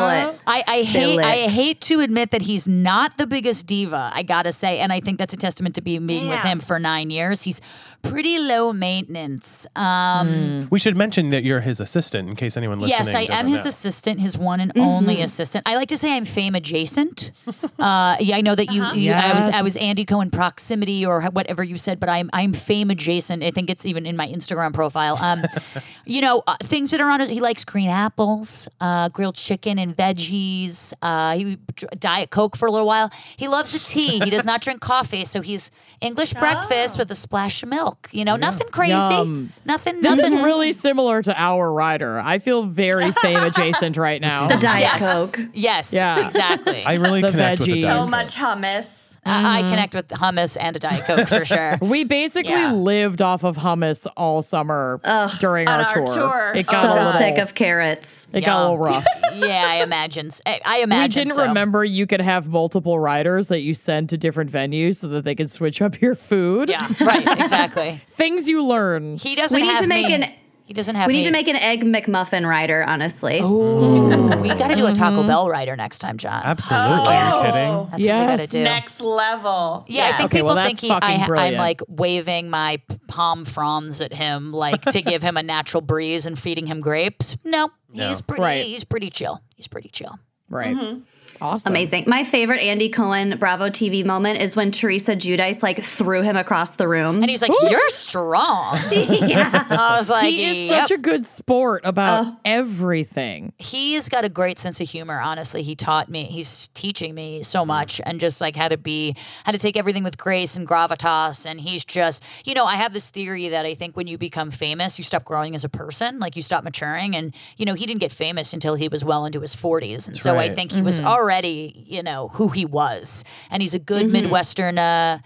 it. 0.09 0.39
I, 0.45 0.63
I 0.67 0.83
Spill 0.83 1.17
hate 1.17 1.19
I 1.19 1.35
hate 1.49 1.81
to 1.81 2.01
admit 2.01 2.31
that 2.31 2.43
he's 2.43 2.67
not 2.67 3.17
the 3.17 3.25
biggest 3.25 3.65
diva, 3.65 4.11
I 4.13 4.23
gotta 4.23 4.51
say. 4.51 4.79
And 4.79 4.91
I 4.93 4.99
think 4.99 5.17
that's 5.17 5.33
a 5.33 5.37
testament 5.37 5.75
to 5.75 5.81
being 5.81 6.05
being 6.07 6.27
with 6.29 6.41
him 6.41 6.59
for 6.59 6.77
nine 6.77 7.09
years. 7.09 7.41
He's 7.43 7.61
pretty 8.09 8.37
low 8.39 8.73
maintenance. 8.73 9.67
Um 9.75 10.67
We 10.69 10.79
should 10.79 10.97
mention 10.97 11.29
that 11.29 11.43
you're 11.43 11.61
his 11.61 11.79
assistant 11.79 12.29
in 12.29 12.35
case 12.35 12.57
anyone 12.57 12.79
listening. 12.79 13.13
Yes, 13.13 13.15
I 13.15 13.39
am 13.39 13.47
his 13.47 13.63
know. 13.63 13.69
assistant, 13.69 14.19
his 14.19 14.37
one 14.37 14.59
and 14.59 14.71
only 14.77 15.21
assistant. 15.21 15.67
I 15.67 15.75
like 15.75 15.89
to 15.89 15.97
say 15.97 16.15
I'm 16.15 16.25
fame 16.25 16.55
adjacent. 16.55 17.31
uh, 17.79 18.17
yeah, 18.19 18.37
I 18.37 18.41
know 18.41 18.55
that 18.55 18.71
you, 18.71 18.85
you 18.93 19.11
I 19.11 19.33
was 19.33 19.47
I 19.47 19.61
was 19.61 19.75
Andy 19.75 20.05
Cohen 20.05 20.31
proximity 20.31 21.05
or 21.05 21.21
whatever 21.37 21.63
you 21.63 21.77
said, 21.77 21.99
but 21.99 22.09
I'm 22.09 22.29
I'm 22.33 22.53
fame 22.53 22.89
adjacent. 22.89 23.43
I 23.43 23.51
think 23.51 23.69
it's 23.69 23.85
even 23.85 24.05
in 24.05 24.15
my 24.15 24.27
Instagram 24.27 24.73
profile. 24.73 25.17
Um, 25.17 25.43
you 26.05 26.21
know, 26.21 26.43
uh, 26.47 26.55
things 26.63 26.91
that 26.91 27.01
are 27.01 27.09
on 27.09 27.19
his. 27.19 27.29
He 27.29 27.39
likes 27.39 27.63
green 27.65 27.89
apples, 27.89 28.67
uh, 28.79 29.09
grilled 29.09 29.35
chicken 29.35 29.79
and 29.79 29.95
veggies. 29.95 30.93
Uh, 31.01 31.35
he 31.35 31.57
diet 31.99 32.29
coke 32.29 32.55
for 32.57 32.67
a 32.67 32.71
little 32.71 32.87
while. 32.87 33.09
He 33.35 33.47
loves 33.47 33.73
a 33.73 33.79
tea. 33.79 34.19
He 34.19 34.29
does 34.29 34.45
not 34.45 34.61
drink 34.61 34.81
coffee, 34.81 35.25
so 35.25 35.41
he's 35.41 35.71
English 36.01 36.33
breakfast 36.33 36.97
with 36.97 37.09
a 37.11 37.15
splash 37.15 37.63
of 37.63 37.69
milk. 37.69 37.96
You 38.11 38.23
know, 38.23 38.37
nothing 38.37 38.67
crazy, 38.71 38.93
Yum. 38.93 39.51
nothing. 39.65 40.01
This 40.01 40.17
nothing 40.17 40.37
is 40.37 40.43
really 40.43 40.71
similar 40.71 41.21
to 41.21 41.33
our 41.39 41.71
rider. 41.71 42.19
I 42.19 42.39
feel 42.39 42.63
very 42.63 43.11
fame 43.21 43.43
adjacent 43.43 43.97
right 43.97 44.21
now. 44.21 44.47
The 44.47 44.55
Diet 44.55 44.81
yes. 44.81 45.01
Coke. 45.35 45.49
Yes, 45.53 45.93
Yeah. 45.93 46.25
exactly. 46.25 46.83
I 46.85 46.93
really 46.95 47.21
The 47.21 47.31
connect 47.31 47.59
with 47.61 47.69
the 47.69 47.81
veggies. 47.81 47.81
So 47.81 48.07
much 48.07 48.33
hummus. 48.35 49.06
I, 49.27 49.57
I 49.57 49.61
mm-hmm. 49.61 49.69
connect 49.69 49.93
with 49.93 50.07
hummus 50.09 50.57
and 50.59 50.75
a 50.75 50.79
Diet 50.79 51.03
Coke 51.05 51.27
for 51.27 51.45
sure. 51.45 51.77
We 51.81 52.03
basically 52.03 52.51
Yeah. 52.51 52.71
lived 52.73 53.21
off 53.21 53.43
of 53.43 53.57
hummus 53.57 54.07
all 54.17 54.41
summer 54.41 54.99
during 55.39 55.67
our, 55.67 55.81
our 55.83 55.93
tour. 55.93 56.05
tour. 56.15 56.51
It 56.55 56.65
So 56.65 56.71
got 56.71 56.85
a 56.85 56.87
So 56.89 56.93
little, 57.03 57.13
sick 57.19 57.37
of 57.37 57.53
carrots. 57.55 58.27
it 58.33 58.41
got 58.41 58.59
a 58.59 58.61
little 58.63 58.77
rough. 58.77 59.05
yeah, 59.35 59.65
I 59.67 59.83
imagine. 59.83 60.27
s- 60.27 60.41
I, 60.45 60.59
I 60.65 60.77
we 60.77 60.83
imagine. 60.83 61.25
didn't 61.25 61.35
so. 61.35 61.45
remember 61.47 61.83
you 61.83 62.07
could 62.07 62.21
have 62.21 62.47
multiple 62.47 62.99
riders 62.99 63.47
that 63.49 63.61
you 63.61 63.73
send 63.73 64.09
to 64.09 64.17
different 64.17 64.51
venues 64.51 64.97
so 64.97 65.07
that 65.09 65.23
they 65.23 65.35
could 65.35 65.51
switch 65.51 65.81
up 65.81 66.01
your 66.01 66.15
food. 66.15 66.69
Yeah, 66.69 66.87
right. 67.01 67.27
Exactly. 67.39 68.01
Things 68.11 68.47
you 68.47 68.63
learn. 68.63 69.17
He 69.17 69.35
doesn't. 69.35 69.55
We 69.55 69.63
need 69.67 69.71
have 69.73 69.81
to 69.81 69.87
make 69.87 70.07
me. 70.07 70.13
an- 70.13 70.33
He 70.67 70.73
doesn't 70.73 70.95
have. 70.95 71.07
We 71.07 71.13
need 71.13 71.23
to 71.23 71.31
make 71.31 71.47
an 71.47 71.55
egg 71.55 71.85
McMuffin 71.85 72.45
rider, 72.45 72.83
honestly. 72.83 73.39
Mm-hmm. 73.39 74.41
We 74.41 74.49
got 74.49 74.67
to 74.67 74.75
do 74.75 74.85
a 74.85 74.91
Taco 74.91 75.19
mm-hmm. 75.19 75.27
Bell 75.27 75.47
rider 75.47 75.77
next 75.77 75.99
time, 75.99 76.17
John. 76.17 76.41
Absolutely. 76.43 76.87
Oh. 76.89 77.31
You're 77.31 77.45
kidding. 77.45 77.89
That's 77.89 77.91
what 77.91 77.99
we 77.99 78.05
got 78.25 78.39
to 78.39 78.47
do. 78.47 78.63
Next 78.63 78.99
level. 78.99 79.85
Yeah, 79.87 80.07
I 80.07 80.17
think 80.17 80.25
Okay, 80.25 80.37
people 80.39 80.47
well, 80.47 80.55
that's 80.55 80.67
think 80.67 80.79
he, 80.81 80.91
I, 80.91 81.25
I'm 81.25 81.53
like 81.53 81.81
waving 81.87 82.49
my 82.49 82.81
palm 83.07 83.45
fronds 83.45 84.01
at 84.01 84.11
him, 84.11 84.51
like 84.51 84.81
to 84.81 85.01
give 85.01 85.21
him 85.21 85.37
a 85.37 85.43
natural 85.43 85.79
breeze 85.79 86.25
and 86.25 86.37
feeding 86.37 86.67
him 86.67 86.81
grapes. 86.81 87.37
No, 87.45 87.69
he's 87.93 88.19
pretty. 88.19 88.43
Right. 88.43 88.65
He's 88.65 88.83
pretty 88.83 89.09
chill. 89.09 89.41
He's 89.55 89.69
pretty 89.69 89.87
chill. 89.87 90.19
Right. 90.49 90.75
Mm-hmm. 90.75 90.99
Awesome. 91.41 91.71
Amazing. 91.71 92.05
My 92.07 92.23
favorite 92.23 92.61
Andy 92.61 92.89
Cohen 92.89 93.37
Bravo 93.37 93.69
TV 93.69 94.03
moment 94.03 94.41
is 94.41 94.55
when 94.55 94.71
Teresa 94.71 95.15
Giudice 95.15 95.61
like 95.61 95.83
threw 95.83 96.21
him 96.21 96.35
across 96.35 96.75
the 96.75 96.87
room. 96.87 97.17
And 97.21 97.29
he's 97.29 97.41
like, 97.41 97.51
"You're 97.69 97.89
strong." 97.89 98.77
yeah. 98.91 99.67
I 99.69 99.97
was 99.97 100.09
like, 100.09 100.31
He 100.31 100.43
is 100.43 100.69
"Yep." 100.69 100.81
such 100.81 100.91
a 100.91 100.97
good 100.97 101.25
sport 101.25 101.81
about 101.83 102.25
oh. 102.25 102.37
everything. 102.43 103.53
he's 103.57 104.09
got 104.09 104.25
a 104.25 104.29
great 104.29 104.57
sense 104.59 104.81
of 104.81 104.89
humor 104.89 105.19
honestly 105.19 105.61
he 105.61 105.75
taught 105.75 106.09
me 106.09 106.23
he's 106.25 106.69
teaching 106.69 107.13
me 107.13 107.43
so 107.43 107.63
mm. 107.63 107.67
much 107.67 108.01
and 108.05 108.19
just 108.19 108.41
like 108.41 108.55
how 108.55 108.67
to 108.67 108.77
be 108.77 109.15
how 109.45 109.51
to 109.51 109.57
take 109.57 109.77
everything 109.77 110.03
with 110.03 110.17
grace 110.17 110.55
and 110.57 110.67
gravitas 110.67 111.45
and 111.45 111.61
he's 111.61 111.85
just 111.85 112.23
you 112.45 112.53
know 112.53 112.65
i 112.65 112.75
have 112.75 112.93
this 112.93 113.09
theory 113.09 113.49
that 113.49 113.65
i 113.65 113.73
think 113.73 113.95
when 113.95 114.07
you 114.07 114.17
become 114.17 114.51
famous 114.51 114.97
you 114.97 115.03
stop 115.03 115.23
growing 115.23 115.55
as 115.55 115.63
a 115.63 115.69
person 115.69 116.19
like 116.19 116.35
you 116.35 116.41
stop 116.41 116.63
maturing 116.63 117.15
and 117.15 117.33
you 117.57 117.65
know 117.65 117.73
he 117.73 117.85
didn't 117.85 118.01
get 118.01 118.11
famous 118.11 118.53
until 118.53 118.75
he 118.75 118.87
was 118.87 119.03
well 119.05 119.25
into 119.25 119.39
his 119.41 119.55
40s 119.55 120.07
and 120.07 120.17
so 120.17 120.37
i 120.37 120.49
think 120.49 120.71
he 120.71 120.81
was 120.81 120.97
mm-hmm. 120.97 121.07
already 121.07 121.26
you 121.31 122.03
know 122.03 122.29
who 122.29 122.49
he 122.49 122.65
was 122.65 123.23
and 123.49 123.61
he's 123.61 123.73
a 123.73 123.79
good 123.79 124.09
midwestern 124.09 124.77
uh 124.77 125.19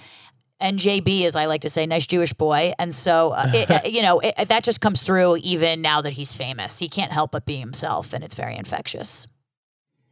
NJB, 0.61 1.25
as 1.25 1.35
I 1.35 1.45
like 1.45 1.61
to 1.61 1.69
say, 1.69 1.87
nice 1.87 2.05
Jewish 2.05 2.33
boy, 2.33 2.73
and 2.77 2.93
so 2.93 3.31
uh, 3.31 3.49
it, 3.53 3.71
uh, 3.71 3.81
you 3.83 4.03
know 4.03 4.19
it, 4.19 4.47
that 4.47 4.63
just 4.63 4.79
comes 4.79 5.01
through 5.01 5.37
even 5.37 5.81
now 5.81 6.01
that 6.01 6.13
he's 6.13 6.35
famous. 6.35 6.77
He 6.77 6.87
can't 6.87 7.11
help 7.11 7.31
but 7.31 7.45
be 7.45 7.55
himself, 7.55 8.13
and 8.13 8.23
it's 8.23 8.35
very 8.35 8.55
infectious. 8.55 9.27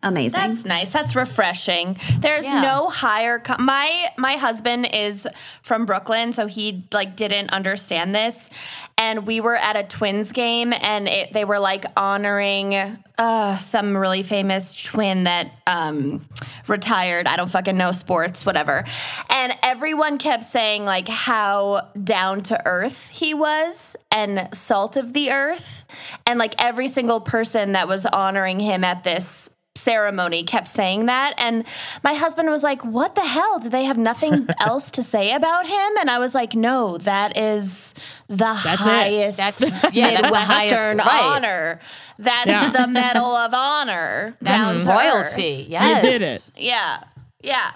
Amazing. 0.01 0.39
That's 0.39 0.63
nice. 0.65 0.91
That's 0.91 1.13
refreshing. 1.13 1.97
There's 2.19 2.45
Yeah. 2.45 2.61
no 2.61 2.89
higher. 2.89 3.37
Co- 3.39 3.57
my 3.59 4.09
my 4.17 4.37
husband 4.37 4.87
is 4.93 5.27
from 5.61 5.85
Brooklyn, 5.85 6.31
so 6.31 6.47
he 6.47 6.85
like 6.93 7.17
didn't 7.17 7.51
understand 7.51 8.15
this. 8.15 8.49
And 8.97 9.25
we 9.25 9.39
were 9.41 9.55
at 9.55 9.75
a 9.77 9.83
Twins 9.83 10.31
game, 10.31 10.73
and 10.73 11.07
it, 11.07 11.33
they 11.33 11.43
were 11.45 11.59
like 11.59 11.85
honoring 11.97 12.75
uh, 13.17 13.57
some 13.57 13.95
really 13.95 14.23
famous 14.23 14.73
twin 14.75 15.23
that 15.25 15.51
um, 15.67 16.25
retired. 16.67 17.27
I 17.27 17.35
don't 17.35 17.49
fucking 17.51 17.77
know 17.77 17.91
sports, 17.91 18.45
whatever. 18.45 18.83
And 19.29 19.53
everyone 19.63 20.17
kept 20.17 20.45
saying 20.45 20.85
like 20.85 21.07
how 21.09 21.89
down 22.01 22.41
to 22.43 22.61
earth 22.65 23.07
he 23.09 23.33
was 23.33 23.95
and 24.11 24.47
salt 24.53 24.95
of 24.95 25.11
the 25.13 25.31
earth, 25.31 25.83
and 26.25 26.39
like 26.39 26.55
every 26.57 26.87
single 26.87 27.19
person 27.19 27.73
that 27.73 27.87
was 27.89 28.05
honoring 28.05 28.61
him 28.61 28.85
at 28.85 29.03
this 29.03 29.49
ceremony 29.75 30.43
kept 30.43 30.67
saying 30.67 31.05
that 31.05 31.33
and 31.37 31.63
my 32.03 32.13
husband 32.13 32.49
was 32.49 32.63
like 32.63 32.83
what 32.83 33.15
the 33.15 33.21
hell 33.25 33.59
do 33.59 33.69
they 33.69 33.85
have 33.85 33.97
nothing 33.97 34.45
else 34.59 34.91
to 34.91 35.01
say 35.01 35.31
about 35.31 35.65
him 35.67 35.97
and 36.01 36.09
i 36.09 36.19
was 36.19 36.35
like 36.35 36.53
no 36.53 36.97
that 36.97 37.37
is 37.37 37.93
the 38.27 38.35
That's 38.35 38.65
it. 38.67 38.75
highest 38.83 39.37
That's 39.37 39.61
yeah, 39.93 40.19
that's 40.21 40.31
the 40.31 40.39
highest 40.39 40.85
right. 40.85 41.23
honor 41.23 41.79
that's 42.17 42.47
Yeah. 42.47 42.71
the 42.71 42.87
medal 42.87 43.23
of 43.35 43.53
honor 43.53 44.35
That's 44.41 44.69
down 44.69 44.81
to 44.81 44.85
royalty. 44.87 45.65
Yes, 45.69 46.03
You 46.03 46.09
did 46.09 46.21
it. 46.21 46.51
yeah 46.57 47.03
yeah 47.41 47.71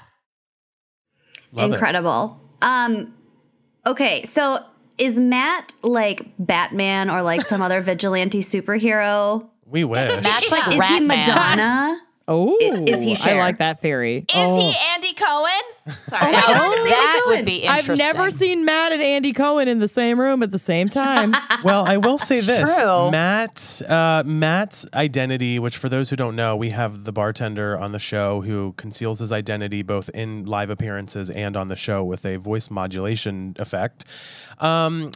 Love 1.54 1.72
it. 1.72 1.76
Incredible. 1.76 2.40
Um 2.62 3.14
okay, 3.86 4.24
so 4.26 4.60
is 4.98 5.18
Matt 5.20 5.74
like 5.84 6.28
Batman 6.38 7.10
or 7.10 7.22
like 7.22 7.42
some 7.42 7.62
other 7.62 7.80
vigilante 7.82 8.42
superhero? 8.42 9.48
We 9.74 9.84
wish. 9.84 10.22
That's 10.22 10.52
like 10.52 10.68
Is 10.68 10.78
Rat 10.78 11.02
he 11.02 11.08
Man. 11.08 11.28
Madonna? 11.28 12.00
Oh, 12.26 12.56
is 12.62 13.04
he 13.04 13.12
I 13.12 13.14
Cher? 13.16 13.38
like 13.40 13.58
that 13.58 13.82
theory. 13.82 14.20
is 14.20 14.26
oh. 14.34 14.58
he 14.58 14.74
andy 14.94 15.12
cohen 15.14 15.50
sorry 16.08 16.32
Now, 16.32 16.42
God, 16.48 16.74
it's 16.78 16.86
that 16.86 17.22
Cohen. 17.26 17.38
would 17.38 17.46
be 17.46 17.68
I've 17.68 17.98
never 17.98 18.30
seen 18.30 18.64
Matt 18.64 18.94
and 18.94 19.02
Andy 19.02 19.34
Cohen 19.34 19.68
in 19.68 19.80
the 19.80 19.90
same 19.90 20.18
room 20.18 20.42
at 20.42 20.52
the 20.52 20.58
same 20.58 20.88
time. 20.88 21.36
well, 21.66 21.84
I 21.86 21.98
will 21.98 22.18
say 22.18 22.40
this: 22.40 22.80
true. 22.80 23.12
Matt, 23.12 23.82
uh, 23.90 24.24
Matt's 24.26 24.86
identity, 24.94 25.60
which 25.60 25.76
for 25.76 25.90
those 25.90 26.10
who 26.10 26.16
don't 26.16 26.38
know, 26.38 26.56
we 26.56 26.70
have 26.70 27.04
the 27.04 27.12
bartender 27.12 27.78
on 27.78 27.92
the 27.92 28.00
show 28.00 28.40
who 28.40 28.74
conceals 28.78 29.20
his 29.20 29.34
identity 29.34 29.82
both 29.82 30.08
in 30.14 30.46
live 30.46 30.70
appearances 30.70 31.30
and 31.30 31.58
on 31.58 31.68
the 31.68 31.76
show 31.76 32.06
with 32.06 32.26
a 32.26 32.38
voice 32.38 32.70
modulation 32.72 33.54
effect. 33.60 34.06
Um, 34.60 35.12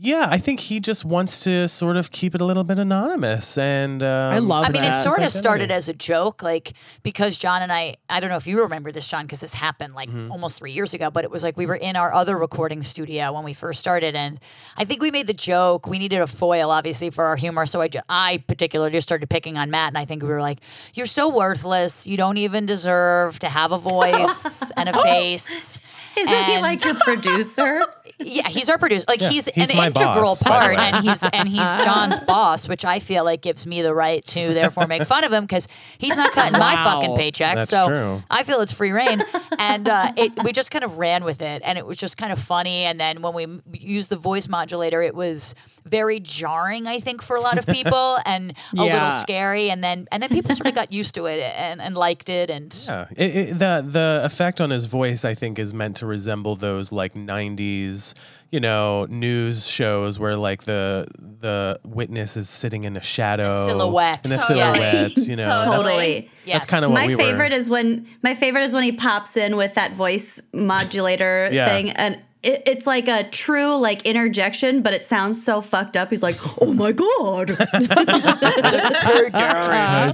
yeah, 0.00 0.26
I 0.30 0.38
think 0.38 0.60
he 0.60 0.78
just 0.78 1.04
wants 1.04 1.42
to 1.44 1.66
sort 1.66 1.96
of 1.96 2.12
keep 2.12 2.34
it 2.34 2.40
a 2.40 2.44
little 2.44 2.62
bit 2.62 2.78
anonymous, 2.78 3.58
and 3.58 4.00
um, 4.02 4.32
I 4.32 4.38
love 4.38 4.64
I 4.64 4.68
mean, 4.68 4.82
it 4.84 4.92
that. 4.92 5.02
sort 5.02 5.14
of 5.18 5.24
identity. 5.24 5.38
started 5.38 5.70
as 5.72 5.88
a 5.88 5.92
joke, 5.92 6.42
like 6.42 6.72
because 7.02 7.36
John 7.38 7.62
and 7.62 7.72
I, 7.72 7.96
I 8.08 8.20
don't 8.20 8.30
know 8.30 8.36
if 8.36 8.46
you 8.46 8.62
remember 8.62 8.92
this, 8.92 9.08
John, 9.08 9.24
because 9.26 9.40
this 9.40 9.54
happened 9.54 9.94
like 9.94 10.08
Mm-hmm. 10.08 10.30
almost 10.32 10.58
three 10.58 10.72
years 10.72 10.94
ago, 10.94 11.10
but 11.10 11.24
it 11.24 11.30
was 11.30 11.42
like 11.42 11.56
we 11.56 11.66
were 11.66 11.74
in 11.76 11.96
our 11.96 12.14
other 12.14 12.38
recording 12.38 12.82
studio 12.82 13.32
when 13.32 13.44
we 13.44 13.52
first 13.52 13.80
started. 13.80 14.14
And 14.16 14.38
I 14.76 14.84
think 14.84 15.02
we 15.02 15.10
made 15.10 15.26
the 15.26 15.34
joke, 15.34 15.86
we 15.86 15.98
needed 15.98 16.20
a 16.20 16.26
foil, 16.26 16.70
obviously, 16.70 17.10
for 17.10 17.24
our 17.26 17.36
humor. 17.36 17.66
So 17.66 17.80
I, 17.80 17.88
ju- 17.88 18.00
I 18.08 18.42
particularly 18.46 18.92
just 18.92 19.06
started 19.08 19.28
picking 19.28 19.58
on 19.58 19.70
Matt. 19.70 19.88
And 19.88 19.98
I 19.98 20.04
think 20.04 20.22
we 20.22 20.28
were 20.28 20.40
like, 20.40 20.60
you're 20.94 21.06
so 21.06 21.28
worthless. 21.28 22.06
You 22.06 22.16
don't 22.16 22.38
even 22.38 22.64
deserve 22.64 23.38
to 23.40 23.48
have 23.48 23.72
a 23.72 23.78
voice 23.78 24.70
and 24.76 24.88
a 24.88 24.92
face. 25.02 25.80
Isn't 26.16 26.44
he 26.44 26.58
like 26.60 26.82
your 26.84 26.94
producer? 26.94 27.84
Yeah, 28.18 28.48
he's 28.48 28.68
our 28.68 28.78
producer. 28.78 29.04
Like 29.08 29.20
he's, 29.20 29.46
he's 29.46 29.70
an 29.70 29.76
integral 29.78 30.22
boss, 30.36 30.42
part, 30.42 30.76
and 30.76 31.04
he's 31.04 31.22
and 31.32 31.48
he's 31.48 31.60
John's 31.84 32.18
boss, 32.26 32.68
which 32.68 32.84
I 32.84 32.98
feel 32.98 33.24
like 33.24 33.42
gives 33.42 33.66
me 33.66 33.82
the 33.82 33.94
right 33.94 34.24
to 34.28 34.52
therefore 34.54 34.86
make 34.86 35.04
fun 35.04 35.24
of 35.24 35.32
him 35.32 35.44
because 35.44 35.68
he's 35.98 36.16
not 36.16 36.32
cutting 36.32 36.58
my 36.58 36.74
fucking 36.76 37.16
paycheck. 37.16 37.54
That's 37.56 37.70
so 37.70 37.86
true. 37.86 38.22
I 38.30 38.42
feel 38.42 38.60
it's 38.60 38.72
free 38.72 38.92
reign, 38.92 39.22
and 39.58 39.88
uh, 39.88 40.12
it, 40.16 40.32
we 40.44 40.52
just 40.52 40.70
kind 40.70 40.84
of 40.84 40.98
ran 40.98 41.22
with 41.24 41.40
it, 41.42 41.62
and 41.64 41.78
it 41.78 41.86
was 41.86 41.96
just 41.96 42.16
kind 42.16 42.32
of 42.32 42.38
funny. 42.38 42.84
And 42.84 42.98
then 43.00 43.22
when 43.22 43.34
we 43.34 43.78
used 43.78 44.10
the 44.10 44.16
voice 44.16 44.48
modulator, 44.48 45.00
it 45.02 45.14
was 45.14 45.54
very 45.84 46.20
jarring, 46.20 46.86
I 46.86 47.00
think, 47.00 47.22
for 47.22 47.36
a 47.36 47.40
lot 47.40 47.58
of 47.58 47.66
people, 47.78 48.18
and 48.26 48.50
a 48.76 48.84
Yeah. 48.84 48.94
little 48.94 49.10
scary. 49.10 49.70
And 49.70 49.82
then 49.84 50.06
and 50.12 50.22
then 50.22 50.30
people 50.30 50.54
sort 50.54 50.66
of 50.66 50.74
got 50.74 50.92
used 50.92 51.14
to 51.14 51.26
it 51.26 51.40
and, 51.40 51.80
and 51.80 51.96
liked 51.96 52.28
it, 52.28 52.50
and 52.50 52.74
Yeah, 52.88 53.06
it, 53.16 53.36
it, 53.36 53.58
the 53.58 53.84
the 53.88 54.20
effect 54.24 54.60
on 54.60 54.70
his 54.70 54.86
voice, 54.86 55.24
I 55.24 55.34
think, 55.34 55.58
is 55.58 55.72
meant 55.72 55.96
to 55.96 56.06
resemble 56.06 56.56
those 56.56 56.90
like 56.92 57.14
'90s, 57.14 58.07
you 58.50 58.60
know, 58.60 59.04
news 59.10 59.66
shows 59.66 60.18
where 60.18 60.36
like 60.36 60.64
the 60.64 61.06
the 61.40 61.78
witness 61.84 62.36
is 62.36 62.48
sitting 62.48 62.84
in 62.84 62.96
a 62.96 63.02
shadow, 63.02 63.66
silhouette. 63.66 64.24
in 64.26 64.32
a 64.32 64.36
Totally. 64.38 64.78
silhouette. 64.78 65.16
You 65.18 65.36
know, 65.40 65.58
Totally. 65.58 65.76
Totally. 65.76 66.30
yes. 66.44 66.60
That's 66.62 66.70
kind 66.70 66.84
of 66.84 66.90
what 66.90 67.00
my 67.00 67.06
we 67.08 67.14
favorite 67.16 67.52
were. 67.52 67.56
is 67.58 67.68
when 67.68 68.06
my 68.22 68.34
favorite 68.34 68.62
is 68.62 68.72
when 68.72 68.82
he 68.84 68.92
pops 68.92 69.36
in 69.36 69.56
with 69.56 69.74
that 69.74 69.92
voice 69.94 70.40
modulator 70.52 71.48
Yeah. 71.52 71.68
thing 71.68 71.90
and 71.90 72.18
it, 72.48 72.62
it's 72.66 72.86
like 72.86 73.08
a 73.08 73.24
true 73.30 73.76
like 73.76 74.02
interjection 74.06 74.82
but 74.82 74.92
it 74.92 75.04
sounds 75.04 75.42
so 75.44 75.60
fucked 75.60 75.96
up 75.96 76.10
he's 76.10 76.22
like 76.22 76.36
oh 76.62 76.72
my 76.72 76.92
god 76.92 77.50
Hey, 77.50 77.56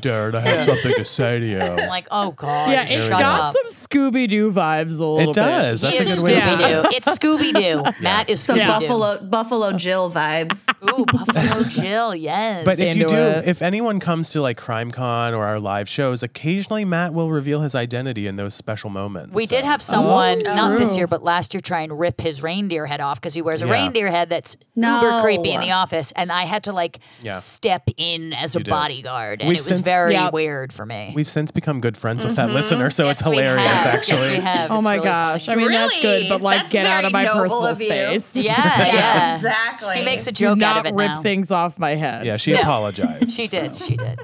Darren, 0.01 0.35
uh-huh. 0.35 0.47
I 0.47 0.51
have 0.51 0.65
something 0.65 0.95
to 0.95 1.05
say 1.05 1.41
to 1.41 1.47
you. 1.47 1.59
I'm 1.61 1.89
like, 1.89 2.07
oh 2.11 2.33
god, 2.33 2.71
Yeah, 2.71 2.85
it's 2.89 3.09
got 3.09 3.41
up. 3.41 3.55
some 3.55 3.67
Scooby 3.89 4.29
Doo 4.29 4.51
vibes 4.53 4.99
a 5.01 5.05
little 5.05 5.21
It 5.21 5.27
bit. 5.27 5.35
does. 5.35 5.81
That's 5.83 5.99
he 5.99 6.05
a 6.05 6.09
is 6.09 6.15
good 6.17 6.25
way 6.25 6.35
to 6.35 6.41
Scooby 6.41 6.61
it. 6.61 6.83
Doo. 6.83 6.89
It's 6.97 7.09
Scooby 7.19 7.53
Doo. 7.95 7.99
Matt 8.03 8.31
is 8.31 8.41
some 8.41 8.59
Scooby 8.59 8.81
Doo. 8.81 8.89
buffalo 8.89 9.21
buffalo 9.23 9.73
jill 9.73 10.11
vibes 10.11 10.67
Ooh, 10.99 11.05
Buffalo 11.07 11.63
Jill. 11.65 12.15
Yes. 12.15 12.65
But 12.65 12.79
if 12.79 12.97
you 12.97 13.07
do, 13.07 13.17
it. 13.17 13.49
if 13.49 13.63
anyone 13.63 14.01
comes 14.01 14.31
to 14.31 14.43
like 14.43 14.59
CrimeCon 14.59 15.37
or 15.37 15.45
our 15.45 15.59
live 15.61 15.89
shows, 15.89 16.23
occasionally 16.23 16.85
Matt 16.85 17.15
will 17.15 17.31
reveal 17.31 17.61
his 17.63 17.75
identity 17.75 18.27
in 18.27 18.37
those 18.37 18.55
special 18.55 18.91
moments. 18.91 19.33
we 19.33 19.47
did 19.47 19.65
have 19.65 19.81
someone, 19.81 20.43
oh, 20.47 20.55
not 20.55 20.79
this 20.79 20.97
year, 20.97 21.07
but 21.07 21.23
last 21.23 21.55
year, 21.55 21.61
try 21.61 21.81
and 21.81 21.99
rip 21.99 22.21
his 22.25 22.43
reindeer 22.43 22.87
head 22.87 23.01
off 23.01 23.21
because 23.21 23.35
he 23.35 23.43
wears 23.43 23.63
a 23.63 23.67
Yeah. 23.67 23.73
reindeer 23.73 24.11
head 24.11 24.29
that's 24.29 24.57
No. 24.75 24.97
uber 24.97 25.23
creepy 25.23 25.53
in 25.53 25.61
the 25.61 25.71
office, 25.71 26.13
and 26.17 26.33
I 26.33 26.43
had 26.43 26.65
to 26.65 26.73
like 26.73 26.99
Yeah. 27.21 27.39
step 27.39 27.89
in 27.97 28.33
as 28.33 28.57
a 28.57 28.59
You 28.59 28.65
did. 28.65 28.71
bodyguard, 28.73 29.41
and 29.43 29.49
We've 29.49 29.59
it 29.59 29.61
was 29.61 29.67
since- 29.69 29.81
very 29.81 30.15
Yep. 30.15 30.33
weird 30.33 30.73
for 30.73 30.85
me. 30.85 31.13
We've 31.15 31.29
since 31.29 31.53
become 31.53 31.81
good 31.81 31.97
friends 31.97 32.25
with 32.27 32.35
that 32.37 32.47
mm-hmm. 32.47 32.55
listener, 32.57 32.91
so 32.91 33.05
Yes, 33.07 33.21
it's 33.21 33.29
we 33.29 33.37
hilarious. 33.37 33.71
have. 33.85 33.95
Actually, 33.95 34.17
yes, 34.23 34.29
we 34.31 34.43
have. 34.43 34.71
Oh 34.73 34.77
It's 34.77 34.85
my 34.85 34.95
really 34.95 35.05
gosh. 35.07 35.47
funny. 35.47 35.57
I 35.65 35.69
mean, 35.69 35.73
that's 35.73 35.93
good, 36.01 36.03
Really? 36.09 36.29
but 36.29 36.41
like, 36.43 36.59
That's 36.63 36.73
get 36.73 36.87
out 36.87 36.95
very 36.97 37.07
of 37.07 37.13
my 37.13 37.23
noble 37.25 37.41
personal 37.43 37.67
of 37.67 37.81
you. 37.83 37.89
space. 38.19 38.37
yeah, 38.37 38.87
yeah. 38.95 39.35
Exactly. 39.37 39.95
She 39.95 40.03
makes 40.03 40.27
a 40.27 40.33
Do 40.33 40.45
joke 40.47 40.51
out 40.55 40.59
not 40.59 40.77
of 40.79 40.87
it 40.87 40.95
rip 40.95 41.09
now. 41.09 41.23
things 41.23 41.51
off 41.51 41.79
my 41.79 41.95
head. 41.95 42.27
yeah, 42.27 42.37
she 42.39 42.53
Yeah. 42.53 42.61
apologized. 42.61 43.31
She 43.35 43.47
did. 43.47 43.77
She 43.77 43.97
did. 43.97 44.19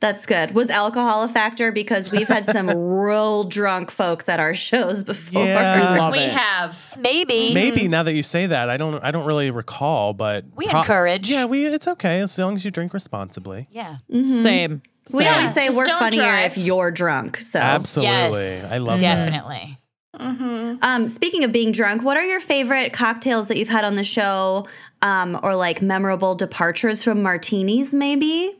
That's 0.00 0.26
good 0.26 0.54
was 0.54 0.70
alcohol 0.70 1.24
a 1.24 1.28
factor 1.28 1.72
because 1.72 2.12
we've 2.12 2.28
had 2.28 2.46
some 2.46 2.68
real 2.76 3.44
drunk 3.44 3.90
folks 3.90 4.28
at 4.28 4.38
our 4.38 4.54
shows 4.54 5.02
before 5.02 5.44
Yeah. 5.44 5.96
Love 5.98 6.12
we 6.12 6.20
it. 6.20 6.30
have. 6.32 6.96
Maybe. 6.98 7.52
Maybe 7.52 7.88
now 7.88 8.02
that 8.04 8.12
you 8.14 8.22
say 8.22 8.46
that, 8.46 8.68
I 8.70 8.76
don't. 8.76 9.02
I 9.02 9.10
don't 9.10 9.26
really 9.26 9.50
recall, 9.50 10.12
but 10.14 10.44
We 10.54 10.66
encourage. 10.68 11.28
Yeah, 11.30 11.46
we. 11.46 11.66
It's 11.66 11.88
okay 11.88 12.20
as 12.20 12.38
long 12.38 12.54
as 12.54 12.64
you 12.64 12.70
drink 12.70 12.94
responsibly. 12.94 13.66
Yeah. 13.70 13.96
Same. 14.10 14.82
we 15.12 15.24
Same. 15.24 15.34
always 15.34 15.54
say 15.54 15.66
Just 15.66 15.76
we're 15.76 15.86
funnier 15.86 16.22
drive. 16.22 16.52
if 16.52 16.58
you're 16.58 16.90
drunk 16.90 17.38
so 17.38 17.58
Absolutely, 17.58 18.12
Yes. 18.12 18.72
I 18.72 18.78
love 18.78 19.00
that. 19.00 19.16
Definitely. 19.26 19.78
Um, 20.20 21.08
speaking 21.08 21.44
of 21.44 21.52
being 21.52 21.72
drunk, 21.72 22.02
what 22.02 22.16
are 22.16 22.24
your 22.24 22.40
favorite 22.40 22.92
cocktails 22.92 23.48
that 23.48 23.56
you've 23.56 23.68
had 23.68 23.84
on 23.84 23.94
the 23.96 24.04
show, 24.04 24.66
um, 25.02 25.38
or 25.42 25.54
like 25.54 25.80
memorable 25.82 26.34
departures 26.34 27.02
from 27.02 27.22
martinis? 27.22 27.92
Maybe. 27.94 28.54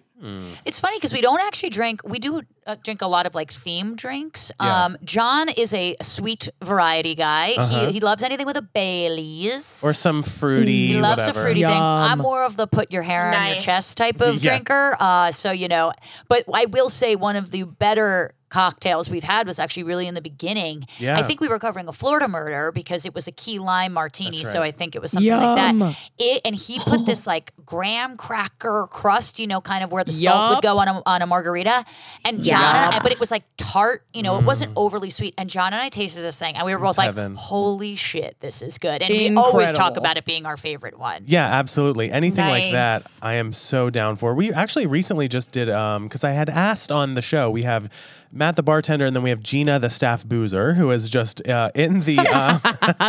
It's 0.64 0.80
funny 0.80 0.96
because 0.98 1.12
we 1.12 1.20
don't 1.20 1.40
actually 1.40 1.70
drink. 1.70 2.00
We 2.04 2.18
do 2.18 2.42
uh, 2.66 2.76
drink 2.82 3.02
a 3.02 3.06
lot 3.06 3.26
of 3.26 3.34
like 3.34 3.50
themed 3.50 3.96
drinks. 3.96 4.50
Yeah. 4.60 4.84
Um, 4.84 4.96
John 5.04 5.48
is 5.48 5.72
a 5.72 5.96
sweet 6.02 6.48
variety 6.62 7.14
guy. 7.14 7.54
Uh-huh. 7.56 7.86
He, 7.86 7.92
he 7.94 8.00
loves 8.00 8.22
anything 8.22 8.46
with 8.46 8.56
a 8.56 8.62
Bailey's. 8.62 9.82
Or 9.84 9.92
some 9.94 10.22
fruity. 10.22 10.88
he 10.88 11.00
loves 11.00 11.22
whatever. 11.22 11.38
a 11.40 11.42
fruity 11.42 11.62
thing. 11.62 11.70
I'm 11.82 12.18
more 12.18 12.44
of 12.44 12.56
the 12.56 12.66
put 12.66 12.92
your 12.92 13.02
hair 13.02 13.32
on 13.34 13.48
your 13.48 13.56
chest 13.58 13.96
type 13.96 14.20
of 14.20 14.36
Yeah. 14.42 14.50
drinker. 14.52 14.96
Uh, 14.98 15.32
so 15.32 15.50
you 15.50 15.68
know, 15.68 15.92
but 16.28 16.44
I 16.52 16.66
will 16.66 16.88
say 16.90 17.16
one 17.16 17.36
of 17.36 17.50
the 17.50 17.62
better 17.64 18.34
cocktails 18.48 19.08
we've 19.10 19.24
had 19.24 19.46
was 19.46 19.58
actually 19.58 19.82
really 19.84 20.06
in 20.06 20.14
the 20.14 20.20
beginning. 20.20 20.86
Yeah. 20.98 21.18
I 21.18 21.22
think 21.22 21.40
we 21.40 21.48
were 21.48 21.58
covering 21.58 21.88
a 21.88 21.92
Florida 21.92 22.28
murder 22.28 22.72
because 22.72 23.04
it 23.06 23.14
was 23.14 23.26
a 23.28 23.32
key 23.32 23.58
lime 23.58 23.92
martini. 23.92 24.38
That's 24.38 24.52
So. 24.52 24.62
I 24.62 24.70
think 24.70 24.96
it 24.96 25.02
was 25.02 25.12
something 25.12 25.26
Yum. 25.26 25.78
like 25.78 25.78
that. 25.78 26.08
It, 26.18 26.42
and 26.44 26.54
he 26.54 26.78
put 26.80 27.06
this 27.06 27.26
like 27.26 27.52
graham 27.64 28.16
cracker 28.16 28.86
crust, 28.90 29.38
you 29.38 29.46
know, 29.46 29.60
kind 29.60 29.84
of 29.84 29.92
where 29.92 30.04
the 30.04 30.12
salt 30.12 30.56
would 30.56 30.62
go 30.62 30.78
on 30.78 30.88
a, 30.88 31.02
on 31.06 31.22
a 31.22 31.26
margarita. 31.26 31.84
And 32.24 32.42
John, 32.42 32.74
and 32.76 32.94
I, 32.96 33.00
but 33.00 33.12
it 33.12 33.20
was 33.20 33.30
like 33.30 33.44
tart, 33.56 34.04
you 34.12 34.22
know, 34.22 34.38
it 34.38 34.44
wasn't 34.44 34.72
overly 34.76 35.10
sweet. 35.10 35.34
And 35.38 35.48
John 35.50 35.72
and 35.72 35.80
I 35.82 35.88
tasted 35.88 36.22
this 36.22 36.38
thing 36.38 36.56
and 36.56 36.64
we 36.66 36.74
were 36.74 36.80
both 36.80 36.98
like, 36.98 37.06
heaven. 37.06 37.34
holy 37.34 37.94
shit, 37.94 38.36
this 38.40 38.62
is 38.62 38.78
good. 38.78 39.02
And 39.02 39.12
we 39.12 39.34
always 39.36 39.68
talk 39.72 39.88
Incredible. 39.90 39.98
about 40.02 40.16
it 40.18 40.24
being 40.24 40.46
our 40.46 40.56
favorite 40.56 40.98
one. 40.98 41.24
Yeah, 41.26 41.46
absolutely. 41.46 42.10
Anything 42.10 42.46
like 42.46 42.72
that, 42.72 43.02
Nice. 43.02 43.18
I 43.22 43.34
am 43.34 43.52
so 43.52 43.90
down 43.90 44.16
for. 44.16 44.34
We 44.34 44.52
actually 44.52 44.86
recently 44.86 45.28
just 45.28 45.52
did 45.52 45.68
um 45.68 46.04
because 46.04 46.24
I 46.24 46.32
had 46.32 46.48
asked 46.48 46.90
on 46.90 47.14
the 47.14 47.22
show. 47.22 47.50
We 47.50 47.62
have 47.62 47.90
Matt 48.30 48.56
the 48.56 48.62
bartender, 48.62 49.06
and 49.06 49.16
then 49.16 49.22
we 49.22 49.30
have 49.30 49.40
Gina 49.42 49.78
the 49.78 49.90
staff 49.90 50.24
boozer, 50.26 50.74
who 50.74 50.90
is 50.90 51.08
just 51.10 51.46
uh, 51.48 51.70
in 51.74 52.00
the. 52.00 52.18
Uh, 52.18 52.58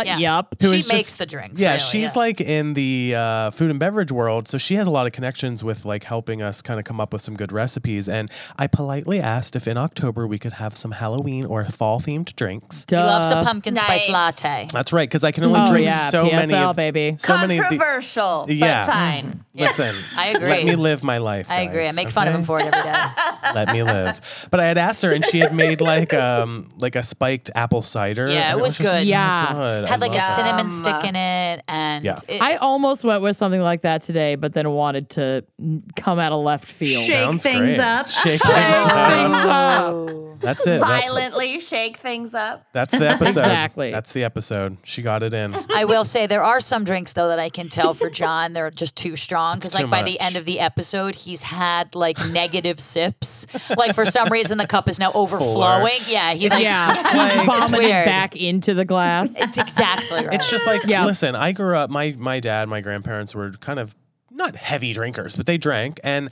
Yeah. 0.04 0.16
Yup. 0.18 0.56
who 0.60 0.70
she 0.72 0.78
is 0.78 0.88
makes 0.88 1.08
just- 1.08 1.18
the 1.18 1.26
drinks. 1.26 1.60
yeah, 1.60 1.70
really, 1.72 1.78
she's 1.80 2.12
yeah. 2.14 2.18
like 2.18 2.40
in 2.40 2.72
the 2.74 3.14
uh, 3.16 3.50
food 3.50 3.70
and 3.70 3.78
beverage 3.78 4.10
world, 4.10 4.48
so 4.48 4.56
she 4.58 4.74
has 4.76 4.86
a 4.86 4.90
lot 4.90 5.06
of 5.06 5.12
connections 5.12 5.62
with 5.62 5.84
like 5.84 6.04
helping 6.04 6.40
us 6.42 6.62
kind 6.62 6.78
of 6.80 6.84
come 6.84 7.00
up 7.00 7.12
with 7.12 7.20
some 7.22 7.34
good 7.36 7.52
recipes. 7.52 8.08
And 8.08 8.30
I 8.58 8.66
politely 8.66 9.20
asked 9.20 9.56
if 9.56 9.68
in 9.68 9.76
October 9.76 10.26
we 10.26 10.38
could 10.38 10.54
have 10.54 10.74
some 10.76 10.92
Halloween 10.92 11.44
or 11.44 11.64
fall 11.66 12.00
themed 12.00 12.34
drinks. 12.34 12.86
He 12.88 12.96
loves 12.96 13.28
a 13.28 13.34
Duh. 13.34 13.44
pumpkin 13.44 13.76
spice 13.76 14.08
latte. 14.08 14.68
That's 14.72 14.92
right, 14.92 15.08
because 15.08 15.22
I 15.24 15.32
can 15.32 15.44
only 15.44 15.60
Oh, 15.60 15.68
drink 15.70 15.86
yeah, 15.86 16.08
so 16.08 16.24
many. 16.24 16.52
PSL, 16.52 16.70
of- 16.70 16.76
baby. 16.76 17.16
So 17.18 17.36
many. 17.36 17.58
Of 17.58 17.64
the, 17.70 17.76
Controversial, 17.76 18.46
Yeah. 18.48 18.86
but 18.86 18.92
fine. 18.92 19.44
listen, 19.54 19.94
I 20.16 20.28
agree. 20.28 20.48
Let 20.48 20.64
me 20.64 20.76
live 20.76 21.02
my 21.02 21.18
life. 21.18 21.50
I 21.50 21.60
agree. 21.62 21.82
I 21.82 21.86
guys, 21.86 21.96
make 21.96 22.10
fun 22.10 22.26
of 22.28 22.34
him 22.34 22.42
for 22.44 22.58
it 22.60 22.66
every 22.66 22.82
day. 22.90 23.04
let 23.54 23.72
me 23.72 23.82
live. 23.82 24.20
But 24.50 24.60
I 24.60 24.64
had 24.66 24.78
asked 24.78 25.02
her, 25.02 25.09
and 25.12 25.24
she 25.24 25.38
had 25.38 25.54
made 25.54 25.80
like 25.80 26.12
um 26.14 26.68
like 26.78 26.96
a 26.96 27.02
spiked 27.02 27.50
apple 27.54 27.82
cider. 27.82 28.28
Yeah, 28.28 28.50
and 28.52 28.58
it 28.58 28.62
was 28.62 28.78
just 28.78 28.80
good. 28.90 29.04
so 29.04 29.10
Yeah. 29.10 29.52
good. 29.52 29.84
I 29.84 29.88
Had 29.88 30.00
like 30.00 30.10
a 30.10 30.14
love 30.14 30.20
that. 30.20 30.36
cinnamon 30.36 30.66
Um, 30.66 30.70
stick 30.70 31.04
in 31.04 31.16
it, 31.16 31.62
and 31.68 32.04
Yeah. 32.04 32.16
it- 32.28 32.40
I 32.42 32.56
almost 32.56 33.04
went 33.04 33.22
with 33.22 33.36
something 33.36 33.60
like 33.60 33.82
that 33.82 34.02
today, 34.02 34.34
but 34.36 34.52
then 34.52 34.70
wanted 34.70 35.10
to 35.10 35.44
n- 35.60 35.82
come 35.96 36.18
out 36.18 36.32
of 36.32 36.42
left 36.44 36.64
field. 36.64 37.04
Shake 37.04 37.16
Sounds 37.16 37.42
things 37.42 37.58
great. 37.58 37.80
up. 37.80 38.08
Shake 38.08 38.40
things 38.42 38.54
Things 38.54 39.44
up. 39.46 39.94
Up. 40.40 40.56
That's 40.56 40.66
it. 40.66 40.80
That's, 40.80 41.06
Violently 41.08 41.60
shake 41.60 41.96
things 41.98 42.34
up. 42.34 42.66
that's 42.72 42.92
the 42.96 43.08
episode. 43.10 43.40
Exactly. 43.40 43.90
That's 43.90 44.12
the 44.12 44.24
episode. 44.24 44.78
She 44.84 45.02
got 45.02 45.22
it 45.22 45.34
in. 45.34 45.54
I 45.74 45.84
will 45.84 46.04
say 46.04 46.26
there 46.26 46.42
are 46.42 46.60
some 46.60 46.84
drinks 46.84 47.12
though 47.12 47.28
that 47.28 47.38
I 47.38 47.48
can 47.48 47.68
tell 47.68 47.94
for 47.94 48.10
John 48.10 48.52
they're 48.52 48.70
just 48.70 48.96
too 48.96 49.16
strong 49.16 49.58
because 49.58 49.74
like 49.74 49.84
too 49.84 49.90
by 49.90 50.02
the 50.02 50.18
end 50.20 50.36
of 50.36 50.44
the 50.44 50.60
episode 50.60 51.14
he's 51.14 51.42
had 51.42 51.94
like 51.94 52.18
negative 52.30 52.80
sips. 52.80 53.46
Like 53.76 53.94
for 53.94 54.04
some 54.04 54.28
reason 54.28 54.58
the 54.58 54.66
cup 54.66 54.88
is 54.88 54.98
now 54.98 55.12
overflowing. 55.12 56.00
Yeah, 56.06 56.32
he 56.34 56.48
like 56.48 56.62
Yeah, 56.62 56.94
he's 56.94 57.04
like- 57.04 57.32
he's 57.32 57.46
vomited 57.46 57.78
weird. 57.78 58.04
back 58.06 58.36
into 58.36 58.74
the 58.74 58.84
glass. 58.84 59.34
It's 59.38 59.58
exactly 59.58 60.24
right. 60.26 60.34
It's 60.34 60.50
just 60.50 60.66
like 60.66 60.84
Yeah. 60.84 61.04
listen. 61.04 61.34
I 61.34 61.52
grew 61.52 61.76
up. 61.76 61.90
My 61.90 62.14
my 62.18 62.40
dad, 62.40 62.68
my 62.68 62.80
grandparents 62.80 63.34
were 63.34 63.50
kind 63.52 63.78
of 63.78 63.94
not 64.30 64.56
heavy 64.56 64.92
drinkers, 64.92 65.36
but 65.36 65.46
they 65.46 65.58
drank 65.58 66.00
and. 66.04 66.30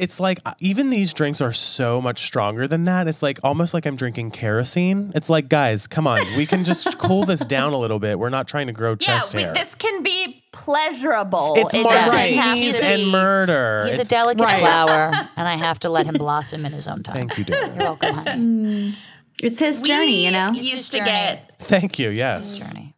It's 0.00 0.18
like 0.18 0.40
uh, 0.46 0.54
even 0.60 0.88
these 0.90 1.12
drinks 1.12 1.40
are 1.40 1.52
so 1.52 2.00
much 2.00 2.20
stronger 2.22 2.66
than 2.66 2.84
that. 2.84 3.06
It's 3.06 3.22
like 3.22 3.38
almost 3.44 3.74
like 3.74 3.84
I'm 3.86 3.96
drinking 3.96 4.30
kerosene. 4.30 5.12
It's 5.14 5.28
like, 5.28 5.48
guys, 5.48 5.86
come 5.86 6.06
on, 6.06 6.20
we 6.36 6.46
can 6.46 6.64
just 6.64 6.98
cool 6.98 7.24
this 7.26 7.40
down 7.40 7.72
a 7.74 7.78
little 7.78 7.98
bit. 7.98 8.18
We're 8.18 8.30
not 8.30 8.48
trying 8.48 8.66
to 8.68 8.72
grow 8.72 8.92
Yeah, 8.92 8.96
chest 9.18 9.34
we, 9.34 9.42
hair. 9.42 9.52
this 9.52 9.74
can 9.74 10.02
be 10.02 10.42
pleasurable. 10.52 11.54
It's 11.56 11.74
It 11.74 11.82
doesn't 11.84 12.36
martinis 12.36 12.80
and 12.80 13.08
murder. 13.08 13.84
He's 13.86 13.98
a 13.98 14.04
delicate 14.04 14.42
Right. 14.44 14.60
flower, 14.60 15.12
and 15.36 15.46
I 15.48 15.56
have 15.56 15.78
to 15.80 15.88
let 15.90 16.06
him 16.06 16.14
blossom 16.14 16.64
in 16.64 16.72
his 16.72 16.88
own 16.88 17.02
time. 17.02 17.14
Thank 17.16 17.38
you, 17.38 17.44
dear. 17.44 17.66
You're 17.66 17.76
welcome, 17.76 18.14
honey. 18.14 18.96
It's 19.42 19.58
his 19.58 19.80
journey, 19.82 20.24
you 20.24 20.30
know. 20.30 20.50
We 20.52 20.60
It's 20.60 20.70
his 20.70 20.72
used 20.72 20.90
to 20.92 20.98
journey. 20.98 21.10
get 21.10 21.58
Thank 21.60 21.98
you. 21.98 22.10
Yes. 22.10 22.58
Journey. 22.58 22.94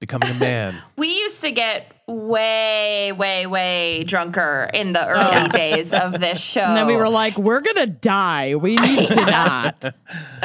Becoming 0.00 0.30
a 0.30 0.34
man. 0.34 0.82
we 0.96 1.08
used 1.08 1.40
to 1.40 1.50
get 1.50 1.92
way, 2.08 3.12
way, 3.12 3.46
way 3.46 4.02
drunker 4.04 4.70
in 4.74 4.92
the 4.92 5.06
early 5.06 5.48
days 5.50 5.92
of 5.92 6.18
this 6.20 6.40
show. 6.40 6.60
And 6.68 6.76
then 6.76 6.86
we 6.86 6.96
were 6.96 7.08
like, 7.08 7.36
we're 7.38 7.60
gonna 7.60 7.86
die. 7.86 8.54
We 8.56 8.76
need 8.76 9.08
to 9.08 9.14
not. 9.26 9.94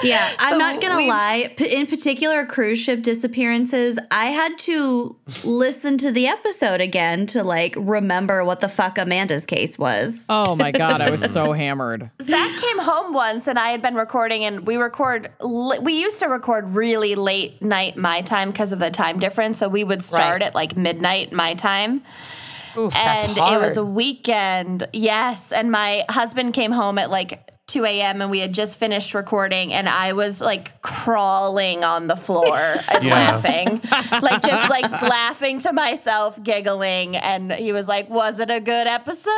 Yeah, 0.04 0.32
I'm 0.40 0.58
not 0.58 0.82
gonna 0.82 1.06
lie. 1.08 1.54
P- 1.58 1.74
in 1.74 1.88
particular, 1.88 2.46
cruise 2.46 2.80
ship 2.80 3.02
disappearances, 3.02 3.98
I 4.12 4.28
had 4.28 4.58
to 4.60 5.16
listen 5.44 5.98
to 6.00 6.12
the 6.12 6.28
episode 6.28 6.82
again 6.82 7.26
to 7.28 7.44
like 7.44 7.76
remember 7.78 8.44
what 8.46 8.60
the 8.62 8.70
fuck 8.70 8.98
Amanda's 8.98 9.46
case 9.46 9.78
was. 9.78 10.26
Oh 10.30 10.56
my 10.56 10.72
god, 10.72 11.02
I 11.02 11.10
was 11.10 11.30
so 11.32 11.52
hammered. 11.64 12.10
Zach 12.22 12.60
came 12.62 12.80
home 12.80 13.14
once 13.14 13.48
and 13.48 13.58
I 13.58 13.70
had 13.70 13.82
been 13.82 13.96
recording, 13.96 14.44
and 14.46 14.66
we 14.68 14.78
record. 14.78 15.32
li- 15.42 15.80
We 15.80 15.94
used 16.02 16.20
to 16.20 16.28
record 16.28 16.70
really 16.72 17.16
late 17.16 17.62
night 17.62 17.98
my 17.98 18.22
time 18.22 18.52
because 18.52 18.72
of 18.72 18.80
the 18.80 18.92
time 18.92 19.20
difference. 19.20 19.58
So 19.58 19.68
we 19.68 19.84
would 19.84 20.02
start 20.04 20.24
Right. 20.24 20.42
at 20.44 20.56
like 20.56 20.78
midnight 20.78 21.32
my 21.34 21.53
time. 21.58 22.04
Oof, 22.78 22.96
and 22.96 23.38
it 23.38 23.60
was 23.60 23.78
a 23.78 23.84
weekend. 23.84 24.88
Yes, 24.94 25.52
and 25.52 25.72
my 25.72 26.06
husband 26.10 26.54
came 26.54 26.72
home 26.72 26.98
at 26.98 27.12
like 27.12 27.52
2 27.74 27.86
a.m. 27.86 28.22
and 28.22 28.30
we 28.30 28.38
had 28.40 28.54
just 28.54 28.78
finished 28.78 29.16
recording, 29.16 29.74
and 29.74 29.90
I 29.90 30.14
was 30.14 30.40
like 30.40 30.80
crawling 30.84 31.84
on 31.84 32.06
the 32.08 32.16
floor 32.16 32.60
and 32.88 33.04
Yeah. 33.04 33.14
laughing, 33.14 33.82
like 34.22 34.44
just 34.44 34.70
like 34.70 34.90
laughing 35.02 35.58
to 35.60 35.74
myself, 35.74 36.42
giggling. 36.44 37.16
And 37.16 37.52
he 37.52 37.72
was 37.72 37.88
like, 37.88 38.10
"Was 38.12 38.38
it 38.40 38.52
a 38.52 38.60
good 38.60 38.86
episode?" 38.86 39.32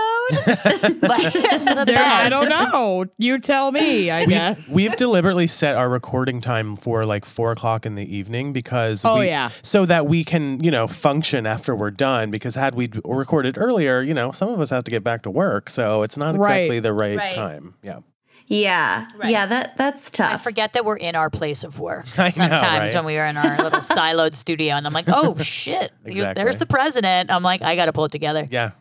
like, 1.02 1.34
There, 1.86 1.98
I 2.04 2.28
don't 2.30 2.50
know. 2.50 3.06
You 3.18 3.40
tell 3.40 3.72
me, 3.72 4.12
I 4.12 4.26
guess. 4.26 4.68
We've 4.68 4.96
deliberately 4.96 5.48
set 5.48 5.76
our 5.76 5.88
recording 5.90 6.42
time 6.42 6.76
for 6.76 7.06
like 7.06 7.24
four 7.24 7.52
o'clock 7.54 7.86
in 7.86 7.96
the 7.96 8.16
evening 8.16 8.52
because 8.54 9.06
Oh, 9.06 9.20
we, 9.20 9.28
yeah. 9.28 9.50
so 9.62 9.86
that 9.86 10.08
we 10.08 10.24
can 10.26 10.62
you 10.64 10.72
know 10.72 10.88
function 10.88 11.46
after 11.46 11.76
we're 11.76 11.92
done. 11.92 12.32
Because 12.32 12.56
had 12.56 12.76
we 12.76 12.90
recorded 13.06 13.58
earlier, 13.58 14.02
you 14.02 14.14
know, 14.14 14.32
some 14.32 14.50
of 14.50 14.60
us 14.60 14.72
have 14.72 14.84
to 14.84 14.92
get 14.92 15.04
back 15.06 15.22
to 15.24 15.32
work, 15.32 15.70
so 15.70 16.04
it's 16.04 16.18
not 16.18 16.36
Right. 16.36 16.64
exactly 16.64 16.80
the 16.82 16.92
right, 16.94 17.18
Right. 17.18 17.32
time. 17.32 17.76
Yeah, 17.82 18.00
Yeah, 18.48 19.08
yeah, 19.24 19.48
that 19.48 19.76
that's 19.76 20.12
tough. 20.12 20.32
I 20.34 20.38
forget 20.38 20.74
that 20.74 20.86
we're 20.86 20.98
in 20.98 21.16
our 21.16 21.32
place 21.32 21.64
of 21.64 21.80
work 21.80 22.06
I 22.20 22.26
know, 22.26 22.30
sometimes 22.30 22.62
right? 22.62 22.96
when 22.96 23.06
we 23.06 23.18
are 23.18 23.26
in 23.26 23.38
our 23.38 23.58
little 23.58 23.80
siloed 23.80 24.36
studio, 24.36 24.76
and 24.76 24.86
I'm 24.86 24.94
like, 24.94 25.06
oh 25.08 25.36
shit, 25.38 25.92
you- 26.06 26.12
Exactly. 26.12 26.44
there's 26.44 26.58
the 26.60 26.68
president. 26.68 27.32
I'm 27.32 27.42
like, 27.44 27.64
I 27.64 27.76
got 27.76 27.86
to 27.86 27.94
pull 27.94 28.06
it 28.06 28.12
together. 28.12 28.48
yeah. 28.52 28.72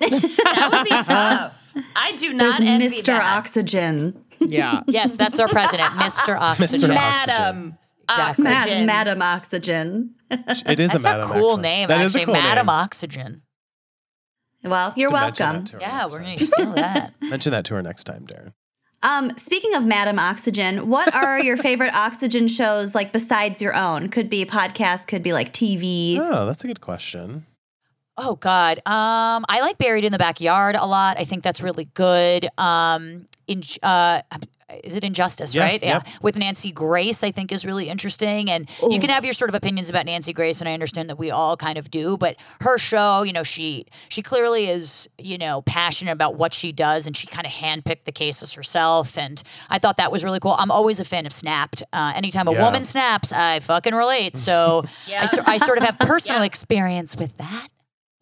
that 0.00 0.68
would 0.72 0.84
be 0.84 0.90
tough. 1.04 1.72
I 1.96 2.12
do 2.12 2.36
There's 2.36 2.58
not 2.58 2.60
envy 2.60 3.00
Mr. 3.02 3.04
that. 3.06 3.36
Oxygen, 3.38 4.24
Yeah. 4.40 4.82
Yes, 4.86 5.16
that's 5.16 5.38
our 5.38 5.48
president, 5.48 5.92
Mr. 5.94 6.38
Oxygen. 6.38 6.80
Mr. 6.80 6.94
Madam 6.94 7.76
Exactly. 8.08 8.44
Mad- 8.44 8.56
Oxygen. 8.62 8.86
Madam 8.86 9.22
Oxygen. 9.22 10.14
It 10.30 10.80
is 10.80 10.92
That's 10.92 11.04
a 11.04 11.18
a 11.20 11.22
cool 11.24 11.50
actually. 11.52 11.62
name, 11.62 11.88
That 11.88 12.00
is 12.00 12.06
actually, 12.16 12.22
a 12.22 12.26
cool 12.26 12.34
Madam 12.34 12.66
name. 12.66 12.70
Oxygen. 12.74 13.42
Well, 14.62 14.92
you're 14.96 15.10
To 15.10 15.14
welcome. 15.14 15.64
to 15.64 15.78
Yeah, 15.80 16.06
we're 16.06 16.18
time. 16.22 16.36
gonna 16.36 16.38
steal 16.46 16.72
that. 16.72 17.12
mention 17.20 17.52
that 17.52 17.64
to 17.66 17.74
her 17.74 17.82
next 17.82 18.04
time, 18.04 18.26
Darren. 18.26 18.52
Um, 19.02 19.32
speaking 19.36 19.74
of 19.74 19.84
Madam 19.84 20.18
Oxygen, 20.18 20.88
what 20.88 21.14
are 21.14 21.38
your 21.40 21.56
favorite 21.56 21.94
Oxygen 21.94 22.48
shows 22.48 22.94
like 22.94 23.12
besides 23.12 23.60
your 23.60 23.74
own? 23.74 24.08
Could 24.08 24.30
be 24.30 24.42
a 24.42 24.46
podcast, 24.46 25.06
could 25.08 25.22
be 25.22 25.32
like 25.32 25.52
TV. 25.52 26.16
Oh, 26.18 26.46
that's 26.46 26.64
a 26.64 26.66
good 26.66 26.80
question. 26.80 27.46
Oh 28.16 28.36
God, 28.36 28.78
um, 28.86 29.44
I 29.48 29.60
like 29.60 29.76
Buried 29.76 30.04
in 30.04 30.12
the 30.12 30.18
Backyard 30.18 30.76
a 30.76 30.86
lot. 30.86 31.18
I 31.18 31.24
think 31.24 31.42
that's 31.42 31.60
really 31.60 31.86
good. 31.94 32.48
Um, 32.56 33.26
in 33.46 33.62
uh, 33.82 34.22
is 34.82 34.96
it 34.96 35.04
Injustice, 35.04 35.54
Yeah, 35.54 35.62
right? 35.64 35.82
yep. 35.82 36.06
With 36.22 36.36
Nancy 36.36 36.72
Grace, 36.72 37.22
I 37.22 37.30
think 37.30 37.52
is 37.52 37.64
really 37.64 37.88
interesting, 37.88 38.50
and 38.50 38.68
you 38.90 38.98
can 39.00 39.10
have 39.10 39.24
your 39.24 39.34
sort 39.34 39.48
of 39.50 39.54
opinions 39.54 39.90
about 39.90 40.06
Nancy 40.06 40.32
Grace, 40.32 40.60
and 40.60 40.68
I 40.68 40.74
understand 40.74 41.10
that 41.10 41.18
we 41.18 41.30
all 41.30 41.56
kind 41.56 41.78
of 41.78 41.90
do. 41.90 42.16
But 42.16 42.36
her 42.60 42.78
show, 42.78 43.22
you 43.22 43.32
know, 43.32 43.42
she 43.42 43.86
she 44.08 44.22
clearly 44.22 44.68
is, 44.68 45.08
you 45.18 45.38
know, 45.38 45.62
passionate 45.62 46.12
about 46.12 46.36
what 46.36 46.54
she 46.54 46.72
does, 46.72 47.06
and 47.06 47.16
she 47.16 47.26
kind 47.26 47.46
of 47.46 47.52
handpicked 47.52 48.04
the 48.04 48.12
cases 48.12 48.54
herself, 48.54 49.16
and 49.18 49.42
I 49.70 49.78
thought 49.78 49.96
that 49.98 50.10
was 50.10 50.24
really 50.24 50.40
cool. 50.40 50.56
I'm 50.58 50.70
always 50.70 51.00
a 51.00 51.04
fan 51.04 51.26
of 51.26 51.32
Snapped. 51.32 51.82
Uh, 51.92 52.12
anytime 52.14 52.48
a 52.48 52.52
Yeah. 52.52 52.64
woman 52.64 52.84
snaps, 52.84 53.32
I 53.32 53.60
fucking 53.60 53.94
relate. 53.94 54.36
So 54.36 54.84
I, 55.08 55.26
sor- 55.26 55.44
I 55.46 55.56
sort 55.58 55.78
of 55.78 55.84
have 55.84 55.98
personal 55.98 56.42
experience 56.42 57.16
with 57.16 57.36
that. 57.38 57.68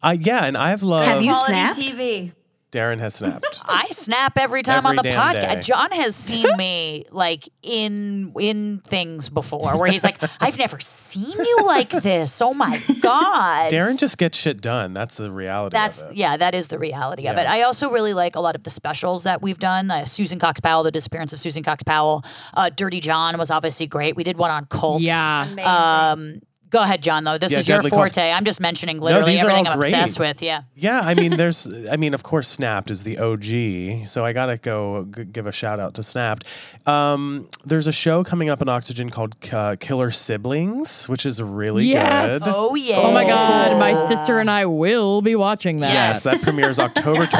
Uh, 0.01 0.17
yeah, 0.19 0.43
and 0.45 0.57
I've 0.57 0.83
loved. 0.83 1.07
Have 1.07 1.21
you 1.21 1.31
Quality 1.31 1.53
snapped? 1.53 1.79
TV. 1.79 2.31
Darren 2.73 2.99
has 2.99 3.13
snapped. 3.13 3.61
I 3.65 3.87
snap 3.91 4.37
every 4.37 4.63
time 4.63 4.87
on 4.87 4.95
the 4.95 5.03
damn 5.03 5.19
podcast. 5.19 5.53
day. 5.53 5.61
John 5.61 5.91
has 5.91 6.15
seen 6.15 6.47
me 6.57 7.05
like 7.11 7.47
in 7.61 8.33
in 8.39 8.81
things 8.87 9.29
before 9.29 9.77
where 9.77 9.89
he's 9.91 10.03
like, 10.03 10.17
I've 10.41 10.57
never 10.57 10.79
seen 10.79 11.37
you 11.37 11.59
like 11.65 11.91
this. 11.91 12.41
Oh 12.41 12.53
my 12.53 12.81
God. 12.99 13.71
Darren 13.71 13.97
just 13.97 14.17
gets 14.17 14.37
shit 14.37 14.59
done. 14.59 14.93
That's 14.93 15.17
the 15.17 15.31
reality. 15.31 15.75
That's 15.75 16.01
of 16.01 16.11
it. 16.11 16.17
yeah, 16.17 16.35
that 16.35 16.55
is 16.55 16.69
the 16.69 16.79
reality 16.79 17.27
of 17.27 17.37
it. 17.37 17.47
I 17.47 17.61
also 17.61 17.91
really 17.91 18.15
like 18.15 18.35
a 18.35 18.39
lot 18.39 18.55
of 18.55 18.63
the 18.63 18.71
specials 18.71 19.23
that 19.23 19.43
we've 19.43 19.59
done. 19.59 19.91
Uh, 19.91 20.05
Susan 20.05 20.39
Cox 20.39 20.59
Powell, 20.59 20.81
the 20.81 20.91
disappearance 20.91 21.31
of 21.31 21.39
Susan 21.39 21.61
Cox 21.61 21.83
Powell. 21.83 22.23
Uh, 22.55 22.71
Dirty 22.75 22.99
John 22.99 23.37
was 23.37 23.51
obviously 23.51 23.85
great. 23.85 24.15
We 24.15 24.23
did 24.23 24.37
one 24.37 24.49
on 24.49 24.65
cults. 24.65 25.03
Yeah. 25.03 26.11
Um, 26.11 26.41
go 26.73 26.81
ahead, 26.81 27.01
John. 27.01 27.23
Though 27.23 27.37
this 27.37 27.51
Yeah, 27.53 27.59
is 27.59 27.69
your 27.69 27.77
Deadly 27.77 27.91
Cults. 27.91 28.15
forte. 28.15 28.31
I'm 28.31 28.43
just 28.43 28.59
mentioning 28.59 28.99
literally 28.99 29.33
these 29.33 29.41
are 29.43 29.49
everything 29.49 29.67
I'm 29.69 29.79
great. 29.79 29.93
obsessed 29.93 30.19
with. 30.19 30.41
Yeah. 30.41 30.63
Yeah, 30.75 30.99
I 31.01 31.13
mean, 31.13 31.37
there's, 31.37 31.69
I 31.89 31.95
mean, 31.95 32.13
of 32.13 32.23
course, 32.23 32.47
Snapped 32.49 32.91
is 32.91 33.03
the 33.03 33.17
OG, 33.19 34.07
so 34.09 34.25
I 34.25 34.33
gotta 34.33 34.57
go 34.57 35.05
g- 35.15 35.23
give 35.23 35.45
a 35.45 35.51
shout 35.53 35.79
out 35.79 35.93
to 35.93 36.03
Snapped. 36.03 36.45
Um, 36.85 37.47
there's 37.63 37.87
a 37.87 37.91
show 37.93 38.23
coming 38.23 38.49
up 38.49 38.61
on 38.61 38.67
Oxygen 38.67 39.09
called 39.11 39.35
uh, 39.53 39.75
Killer 39.79 40.11
Siblings, 40.11 41.07
which 41.07 41.25
is 41.25 41.41
really 41.41 41.85
Yes. 41.85 42.43
good. 42.43 42.51
Oh 42.53 42.75
yeah. 42.75 42.97
Oh 42.97 43.11
my 43.13 43.23
god, 43.25 43.79
my 43.79 43.93
sister 44.09 44.39
and 44.39 44.49
I 44.51 44.65
will 44.65 45.21
be 45.21 45.35
watching 45.35 45.79
that. 45.79 45.93
Yes, 45.93 46.23
that 46.23 46.41
premieres 46.41 46.79
October 46.79 47.25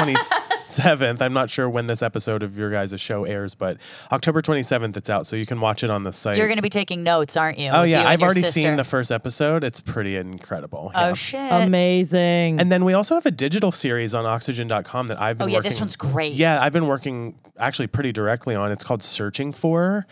27th. 0.74 1.20
I'm 1.22 1.32
not 1.32 1.50
sure 1.50 1.68
when 1.68 1.86
this 1.86 2.02
episode 2.02 2.42
of 2.42 2.56
your 2.58 2.70
guys' 2.70 3.00
show 3.00 3.24
airs, 3.24 3.54
but 3.54 3.78
October 4.12 4.42
27th 4.42 4.96
it's 4.96 5.10
out, 5.10 5.26
so 5.26 5.36
you 5.36 5.46
can 5.46 5.60
watch 5.60 5.82
it 5.82 5.90
on 5.90 6.02
the 6.02 6.12
site. 6.12 6.36
You're 6.36 6.46
going 6.46 6.56
to 6.58 6.62
be 6.62 6.70
taking 6.70 7.02
notes, 7.02 7.36
aren't 7.36 7.58
you? 7.58 7.70
oh 7.70 7.82
with 7.82 7.90
you 7.90 7.96
yeah, 7.96 8.08
I've 8.08 8.22
already 8.22 8.42
sister? 8.42 8.60
seen 8.62 8.76
the 8.76 8.84
first 8.84 9.10
episode. 9.12 9.64
It's 9.64 9.80
pretty 9.80 10.16
incredible. 10.16 10.92
Oh 10.94 11.08
yeah. 11.08 11.12
shit. 11.14 11.52
Amazing. 11.52 12.60
And 12.60 12.70
then 12.70 12.84
we 12.84 12.92
also 12.92 13.14
have 13.14 13.26
a 13.26 13.30
digital 13.30 13.72
series 13.72 14.14
on 14.14 14.26
oxygen.com 14.26 15.06
that 15.08 15.20
I've 15.20 15.38
been 15.38 15.44
Oh, 15.44 15.48
yeah, 15.48 15.58
working 15.58 15.70
this 15.70 15.80
one's 15.80 15.96
great. 15.96 16.34
Yeah, 16.34 16.60
I've 16.62 16.72
been 16.72 16.86
working 16.86 17.38
actually 17.58 17.86
pretty 17.86 18.12
directly 18.12 18.54
on. 18.54 18.72
It's 18.72 18.84
called 18.84 19.02
Searching 19.02 19.52
For. 19.52 20.06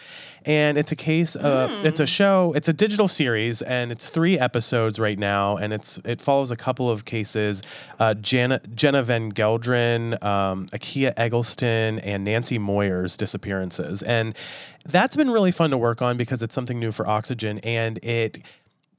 And 0.44 0.76
it's 0.78 0.92
a 0.92 0.96
case 0.96 1.37
uh, 1.37 1.81
it's 1.83 2.00
a 2.00 2.07
show, 2.07 2.52
it's 2.55 2.68
a 2.68 2.72
digital 2.72 3.09
series 3.09 3.62
and 3.62 3.92
it's 3.92 4.09
3 4.09 4.38
episodes 4.38 4.98
right 4.98 5.18
now 5.18 5.57
and 5.57 5.72
it's 5.72 5.98
it 6.05 6.20
follows 6.20 6.50
a 6.50 6.57
couple 6.57 6.90
of 6.90 7.05
cases 7.05 7.62
uh 7.98 8.14
Jenna, 8.14 8.61
Jenna 8.74 9.02
Van 9.02 9.33
Gelderen, 9.33 10.22
um 10.22 10.66
Akia 10.68 11.12
Eggleston 11.16 11.98
and 12.00 12.24
Nancy 12.24 12.59
Moyer's 12.59 13.16
disappearances. 13.16 14.02
And 14.02 14.37
that's 14.85 15.16
been 15.16 15.31
really 15.31 15.52
fun 15.52 15.70
to 15.70 15.78
work 15.78 16.02
on 16.02 16.16
because 16.16 16.42
it's 16.42 16.55
something 16.55 16.78
new 16.78 16.92
for 16.92 17.09
Oxygen 17.09 17.59
and 17.61 17.98
it 18.05 18.38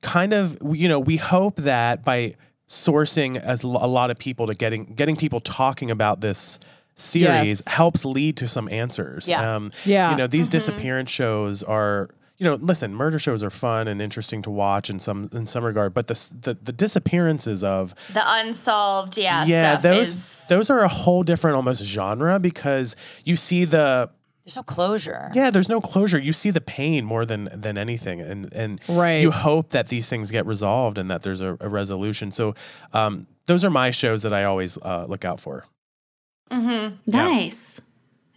kind 0.01 0.33
of 0.33 0.57
you 0.75 0.87
know 0.87 0.99
we 0.99 1.17
hope 1.17 1.55
that 1.55 2.03
by 2.03 2.35
sourcing 2.67 3.39
as 3.41 3.63
a 3.63 3.67
lot 3.67 4.09
of 4.09 4.17
people 4.17 4.47
to 4.47 4.53
getting 4.53 4.85
getting 4.85 5.15
people 5.15 5.39
talking 5.39 5.91
about 5.91 6.21
this 6.21 6.59
series 6.95 7.59
Yes. 7.65 7.67
helps 7.67 8.05
lead 8.05 8.37
to 8.37 8.47
some 8.47 8.69
answers 8.69 9.27
Yeah. 9.27 9.55
um 9.55 9.71
Yeah. 9.85 10.11
you 10.11 10.17
know 10.17 10.27
these 10.27 10.49
disappearance 10.49 11.09
shows 11.11 11.63
are 11.63 12.09
you 12.37 12.45
know 12.45 12.55
listen 12.55 12.93
murder 12.93 13.17
shows 13.19 13.41
are 13.43 13.49
fun 13.49 13.87
and 13.87 14.01
interesting 14.01 14.41
to 14.43 14.49
watch 14.51 14.89
in 14.89 14.99
some 14.99 15.29
in 15.33 15.47
some 15.47 15.63
regard 15.63 15.93
but 15.93 16.07
the 16.07 16.29
the, 16.41 16.57
the 16.61 16.71
disappearances 16.71 17.63
of 17.63 17.93
The 18.13 18.23
unsolved, 18.25 19.17
yeah, 19.17 19.45
yeah 19.45 19.71
stuff 19.73 19.83
those 19.83 20.09
is 20.09 20.45
those 20.49 20.69
are 20.69 20.79
a 20.81 20.87
whole 20.87 21.23
different 21.23 21.55
almost 21.55 21.83
genre 21.83 22.39
because 22.39 22.95
you 23.23 23.35
see 23.35 23.65
the 23.65 24.09
There's 24.45 24.55
no 24.57 24.63
closure. 24.63 25.31
yeah, 25.33 25.49
there's 25.51 25.69
no 25.69 25.79
closure. 25.79 26.19
You 26.19 26.33
see 26.33 26.49
the 26.51 26.59
pain 26.61 27.05
more 27.05 27.25
than 27.25 27.49
than 27.53 27.77
anything, 27.77 28.19
and 28.19 28.51
and 28.53 28.81
Right. 28.89 29.21
you 29.21 29.31
hope 29.31 29.69
that 29.69 29.87
these 29.87 30.09
things 30.09 30.31
get 30.31 30.45
resolved 30.45 30.97
and 30.97 31.09
that 31.09 31.21
there's 31.23 31.39
a, 31.41 31.55
a 31.61 31.69
resolution. 31.69 32.31
So, 32.31 32.53
um, 32.93 33.25
those 33.45 33.63
are 33.63 33.69
my 33.69 33.91
shows 33.91 34.21
that 34.23 34.33
I 34.33 34.43
always 34.43 34.77
uh, 34.81 35.05
look 35.07 35.23
out 35.23 35.39
for. 35.39 35.63
Nice. 37.05 37.81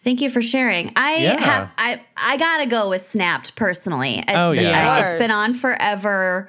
Thank 0.00 0.20
you 0.20 0.30
for 0.30 0.40
sharing. 0.42 0.92
I 0.96 1.16
Yeah. 1.16 1.40
have 1.40 1.70
I 1.78 2.00
I 2.16 2.36
gotta 2.36 2.66
go 2.66 2.90
with 2.90 3.06
Snapped 3.06 3.56
personally. 3.56 4.18
It's, 4.18 4.30
Oh, 4.34 4.52
yeah. 4.52 4.92
I- 4.92 5.00
it's 5.10 5.18
been 5.18 5.30
on 5.32 5.52
forever. 5.54 6.48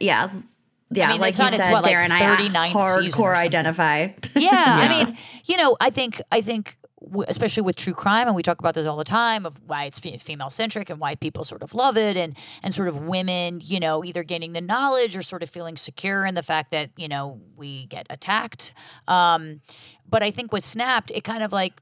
Yeah. 0.00 0.30
Yeah, 0.88 1.08
I 1.08 1.12
mean, 1.12 1.20
like 1.20 1.30
it's 1.30 1.40
you 1.40 1.44
on 1.46 1.52
its, 1.54 1.64
said, 1.64 1.72
what, 1.72 1.82
like, 1.84 1.96
Darren, 1.96 2.10
I 2.12 2.20
39th 2.36 3.02
season 3.02 3.20
or 3.20 3.32
hardcore 3.32 3.36
identify. 3.36 4.08
Yeah, 4.36 4.50
I 4.54 4.88
mean, 5.04 5.16
you 5.44 5.56
know, 5.56 5.76
I 5.80 5.90
think 5.90 6.22
I 6.30 6.40
think 6.40 6.76
especially 7.28 7.62
with 7.62 7.76
true 7.76 7.92
crime, 7.92 8.26
and 8.28 8.34
we 8.36 8.42
talk 8.42 8.58
about 8.60 8.74
this 8.74 8.86
all 8.86 8.96
the 8.96 9.04
time 9.04 9.46
of 9.46 9.60
why 9.66 9.84
it's 9.84 9.98
female 9.98 10.48
centric 10.50 10.88
and 10.88 10.98
why 11.00 11.14
people 11.16 11.42
sort 11.44 11.62
of 11.62 11.74
love 11.74 11.96
it, 11.96 12.16
and 12.16 12.36
and 12.62 12.72
sort 12.72 12.86
of 12.86 12.98
women, 13.02 13.60
you 13.64 13.80
know, 13.80 14.04
either 14.04 14.22
gaining 14.22 14.52
the 14.52 14.60
knowledge 14.60 15.16
or 15.16 15.22
sort 15.22 15.42
of 15.42 15.50
feeling 15.50 15.76
secure 15.76 16.24
in 16.24 16.36
the 16.36 16.42
fact 16.42 16.70
that 16.70 16.90
you 16.96 17.08
know 17.08 17.40
we 17.56 17.86
get 17.86 18.06
attacked. 18.08 18.72
Um, 19.08 19.60
but 20.10 20.22
I 20.22 20.30
think 20.30 20.52
with 20.52 20.64
Snapped, 20.64 21.10
it 21.10 21.24
kind 21.24 21.42
of 21.42 21.52
like 21.52 21.74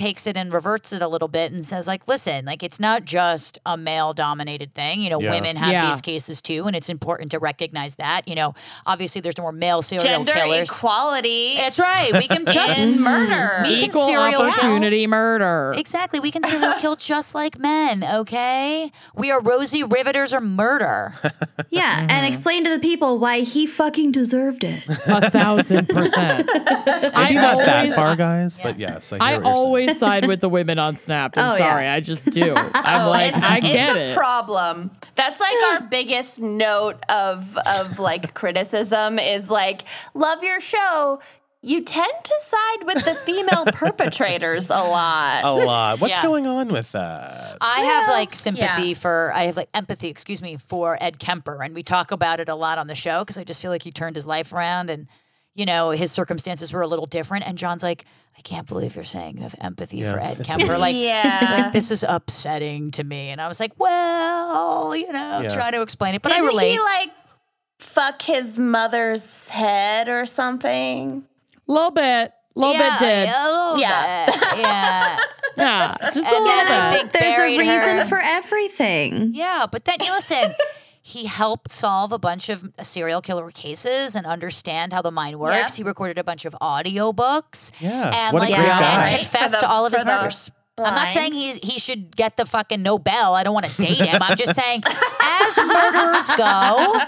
takes 0.00 0.26
it 0.26 0.34
and 0.36 0.50
reverts 0.52 0.92
it 0.94 1.02
a 1.02 1.08
little 1.08 1.28
bit 1.28 1.52
and 1.52 1.64
says 1.66 1.86
like, 1.86 2.08
listen, 2.08 2.46
like 2.46 2.62
it's 2.62 2.80
not 2.80 3.04
just 3.04 3.58
a 3.66 3.76
male 3.76 4.12
dominated 4.14 4.74
thing. 4.74 5.00
You 5.02 5.10
know, 5.10 5.18
Yeah. 5.20 5.30
women 5.30 5.56
have 5.56 5.70
Yeah. 5.72 5.90
these 5.90 6.00
cases 6.00 6.40
too, 6.40 6.66
and 6.66 6.74
it's 6.74 6.88
important 6.88 7.30
to 7.32 7.38
recognize 7.38 7.96
that. 7.96 8.26
You 8.26 8.34
know, 8.34 8.54
obviously 8.86 9.20
there's 9.20 9.38
more 9.38 9.52
male 9.52 9.82
serial 9.82 10.24
Gender 10.24 10.32
killers. 10.32 10.70
equality 10.70 11.54
That's 11.58 11.78
right. 11.78 12.12
We 12.14 12.26
can 12.28 12.46
just 12.60 12.80
murder. 12.80 13.60
We 13.62 13.76
can 13.76 13.84
Equal 13.90 14.06
serial 14.06 14.30
kill. 14.30 14.40
opportunity 14.48 15.06
murder. 15.06 15.74
Exactly. 15.76 16.18
We 16.18 16.30
can 16.30 16.42
serial 16.44 16.74
kill 16.78 16.96
just 17.10 17.34
like 17.34 17.58
men, 17.58 18.02
okay? 18.02 18.90
We 19.14 19.30
are 19.30 19.40
rosy 19.40 19.84
riveters 19.84 20.32
or 20.32 20.40
murder. 20.40 21.14
Yeah, 21.72 22.00
and 22.00 22.10
mm-hmm. 22.10 22.24
explain 22.32 22.64
to 22.64 22.70
the 22.70 22.80
people 22.80 23.18
why 23.18 23.40
he 23.42 23.64
fucking 23.64 24.10
deserved 24.10 24.64
it. 24.64 24.82
A 25.06 25.30
thousand 25.30 25.88
percent. 25.88 26.48
Maybe 26.52 27.34
not 27.34 27.58
that 27.58 27.92
far, 27.94 28.16
guys, 28.16 28.58
but 28.60 28.76
yes, 28.78 29.12
I, 29.12 29.16
hear 29.16 29.22
I 29.22 29.38
what 29.38 29.44
you're 29.90 29.98
saying. 29.98 30.10
always 30.10 30.22
side 30.22 30.28
with 30.28 30.40
the 30.40 30.48
women 30.48 30.78
on 30.78 30.96
Snap. 30.98 31.36
I'm 31.36 31.50
Oh, 31.50 31.52
yeah. 31.56 31.58
sorry, 31.58 31.86
I 31.88 32.00
just 32.00 32.30
do. 32.30 32.54
I'm 32.56 33.06
Oh, 33.06 33.10
like, 33.10 33.34
it's, 33.34 33.44
I 33.44 33.56
it's 33.58 33.66
get 33.66 33.96
a 33.96 34.00
it. 34.12 34.16
problem. 34.16 34.90
That's 35.14 35.38
like 35.40 35.54
our 35.72 35.80
biggest 35.90 36.38
note 36.40 37.04
of 37.08 37.56
of 37.58 37.98
like 37.98 38.34
criticism 38.40 39.18
is 39.18 39.50
like, 39.50 39.82
love 40.14 40.42
your 40.42 40.60
show. 40.60 41.20
You 41.62 41.82
tend 41.84 42.12
to 42.24 42.34
side 42.42 42.86
with 42.86 43.04
the 43.04 43.14
female 43.14 43.66
perpetrators 43.74 44.70
a 44.70 44.78
lot. 44.78 45.44
a 45.44 45.52
lot. 45.52 46.00
What's 46.00 46.14
Yeah. 46.14 46.22
going 46.22 46.46
on 46.46 46.68
with 46.68 46.90
that? 46.92 47.58
I 47.60 47.80
have 47.82 48.08
like 48.08 48.34
sympathy 48.34 48.88
yeah. 48.88 48.94
for, 48.94 49.30
I 49.34 49.42
have 49.42 49.56
like 49.58 49.68
empathy, 49.74 50.08
excuse 50.08 50.40
me, 50.40 50.56
for 50.56 50.96
Ed 51.02 51.18
Kemper. 51.18 51.62
And 51.62 51.74
we 51.74 51.82
talk 51.82 52.12
about 52.12 52.40
it 52.40 52.48
a 52.48 52.54
lot 52.54 52.78
on 52.78 52.86
the 52.86 52.94
show 52.94 53.20
because 53.20 53.36
I 53.36 53.44
just 53.44 53.60
feel 53.60 53.70
like 53.70 53.82
he 53.82 53.90
turned 53.92 54.16
his 54.16 54.26
life 54.26 54.54
around 54.54 54.88
and, 54.88 55.06
you 55.54 55.66
know, 55.66 55.90
his 55.90 56.12
circumstances 56.12 56.72
were 56.72 56.82
a 56.82 56.86
little 56.86 57.06
different. 57.06 57.46
And 57.46 57.58
John's 57.58 57.82
like, 57.82 58.04
I 58.38 58.40
can't 58.42 58.66
believe 58.66 58.94
you're 58.94 59.04
saying 59.04 59.36
you 59.36 59.42
have 59.42 59.54
empathy 59.60 60.02
for 60.04 60.18
Ed 60.20 60.38
it's 60.38 60.48
Kemper. 60.48 60.78
Like, 60.78 60.94
yeah. 60.96 61.62
like, 61.64 61.72
this 61.72 61.90
is 61.90 62.04
upsetting 62.08 62.90
to 62.92 63.04
me. 63.04 63.28
And 63.30 63.40
I 63.40 63.48
was 63.48 63.58
like, 63.60 63.72
well, 63.78 64.94
you 64.96 65.12
know, 65.12 65.40
Yeah. 65.42 65.48
try 65.48 65.70
to 65.70 65.82
explain 65.82 66.14
it. 66.14 66.22
But 66.22 66.30
Didn't 66.30 66.44
I 66.44 66.46
relate. 66.48 66.72
he 66.72 66.78
like 66.80 67.10
fuck 67.78 68.22
his 68.22 68.58
mother's 68.58 69.48
head 69.48 70.08
or 70.08 70.26
something? 70.26 71.24
little 71.66 71.90
bit. 71.90 72.32
little 72.56 72.74
yeah, 72.74 72.98
bit 72.98 73.06
did. 73.06 73.28
A 73.28 73.48
little 73.48 73.78
Yeah. 73.78 74.26
bit. 74.26 74.58
Yeah. 74.58 75.16
Yeah, 75.56 75.94
just 76.00 76.16
a 76.16 76.18
And 76.20 76.24
little 76.44 76.44
then 76.46 76.70
I 76.70 76.96
think 76.96 77.12
There's 77.12 77.38
a 77.38 77.42
reason 77.58 77.66
her. 77.98 78.04
for 78.06 78.18
everything. 78.18 79.32
Yeah, 79.34 79.66
but 79.70 79.84
then 79.84 79.96
you 80.00 80.10
listen. 80.12 80.54
He 81.02 81.24
helped 81.26 81.70
solve 81.70 82.12
a 82.12 82.18
bunch 82.18 82.48
of 82.50 82.70
serial 82.82 83.22
killer 83.22 83.50
cases 83.50 84.14
and 84.14 84.26
understand 84.26 84.92
how 84.92 85.00
the 85.02 85.10
mind 85.10 85.38
works. 85.40 85.72
Yeah. 85.78 85.82
He 85.82 85.82
recorded 85.82 86.18
a 86.18 86.24
bunch 86.24 86.44
of 86.44 86.54
audio 86.60 87.12
books. 87.12 87.72
Yeah, 87.80 88.10
and 88.14 88.34
what 88.34 88.42
a 88.42 88.46
like 88.50 88.54
great 88.54 88.68
and 88.68 88.78
guy. 88.80 89.14
confessed 89.16 89.54
the- 89.54 89.60
to 89.60 89.68
all 89.68 89.86
of 89.86 89.92
his 89.92 90.02
for 90.02 90.06
the 90.08 90.12
murders. 90.14 90.50
I'm 90.84 90.94
not 90.94 91.12
saying 91.12 91.32
he's 91.32 91.56
he 91.62 91.78
should 91.78 92.14
get 92.16 92.36
the 92.36 92.46
fucking 92.46 92.82
Nobel. 92.82 93.34
I 93.34 93.42
don't 93.44 93.54
want 93.54 93.66
to 93.66 93.76
date 93.82 93.98
him. 93.98 94.22
I'm 94.22 94.36
just 94.36 94.54
saying, 94.54 94.82
as 94.86 95.56
murderers 95.56 96.28
go, 96.36 97.00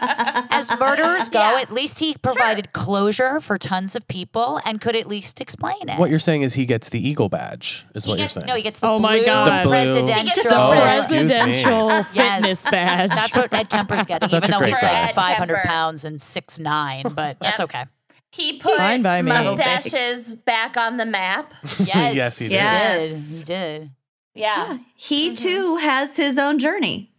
as 0.50 0.70
murderers 0.78 1.28
go, 1.28 1.38
Yeah. 1.40 1.60
at 1.60 1.72
least 1.72 1.98
he 1.98 2.14
provided 2.14 2.72
closure 2.72 3.40
for 3.40 3.58
tons 3.58 3.94
of 3.96 4.06
people 4.08 4.60
and 4.64 4.80
could 4.80 4.96
at 4.96 5.06
least 5.06 5.40
explain 5.40 5.88
it. 5.88 5.98
What 5.98 6.10
you're 6.10 6.18
saying 6.18 6.42
is 6.42 6.54
he 6.54 6.66
gets 6.66 6.88
the 6.88 7.06
Eagle 7.06 7.28
badge, 7.28 7.86
is 7.94 8.04
he 8.04 8.10
what 8.10 8.16
gets 8.18 8.34
you're 8.36 8.42
saying. 8.42 8.46
no, 8.48 8.56
he 8.56 8.62
gets 8.62 8.80
the 8.80 8.88
Oh 8.88 8.98
blue 8.98 9.08
my 9.08 9.24
God. 9.24 9.60
The 9.60 9.62
blue- 9.64 9.70
presidential. 9.70 10.18
He 10.18 10.24
gets 10.24 10.42
the 10.42 10.54
Oh. 10.54 10.80
Presidential 10.82 12.04
fitness 12.04 12.70
badge. 12.70 13.10
That's 13.10 13.36
what 13.36 13.52
Ed 13.52 13.68
Kemper's 13.70 14.06
getting, 14.06 14.28
Such 14.28 14.44
even 14.44 14.58
though 14.60 14.66
he's 14.66 14.82
like 14.82 15.14
500 15.14 15.54
Kemper. 15.54 15.66
pounds 15.68 16.04
and 16.04 16.20
six 16.20 16.58
nine, 16.58 17.04
but 17.14 17.38
that's 17.40 17.60
okay. 17.60 17.84
He 18.32 18.58
put 18.58 18.78
Fine 18.78 19.02
me. 19.02 19.08
Oh, 19.30 19.54
mustaches 19.56 20.34
back 20.34 20.76
on 20.78 20.96
the 20.96 21.04
map. 21.04 21.52
Yes, 21.80 22.14
Yes, 22.14 22.38
he 22.38 22.44
he 22.46 22.50
did. 22.50 22.58
did. 22.58 23.10
Yes. 23.10 23.38
He 23.38 23.44
did. 23.44 23.90
Yeah. 24.34 24.78
He 24.96 25.26
mm-hmm. 25.28 25.34
too 25.34 25.76
has 25.76 26.16
his 26.16 26.38
own 26.38 26.58
journey. 26.58 27.12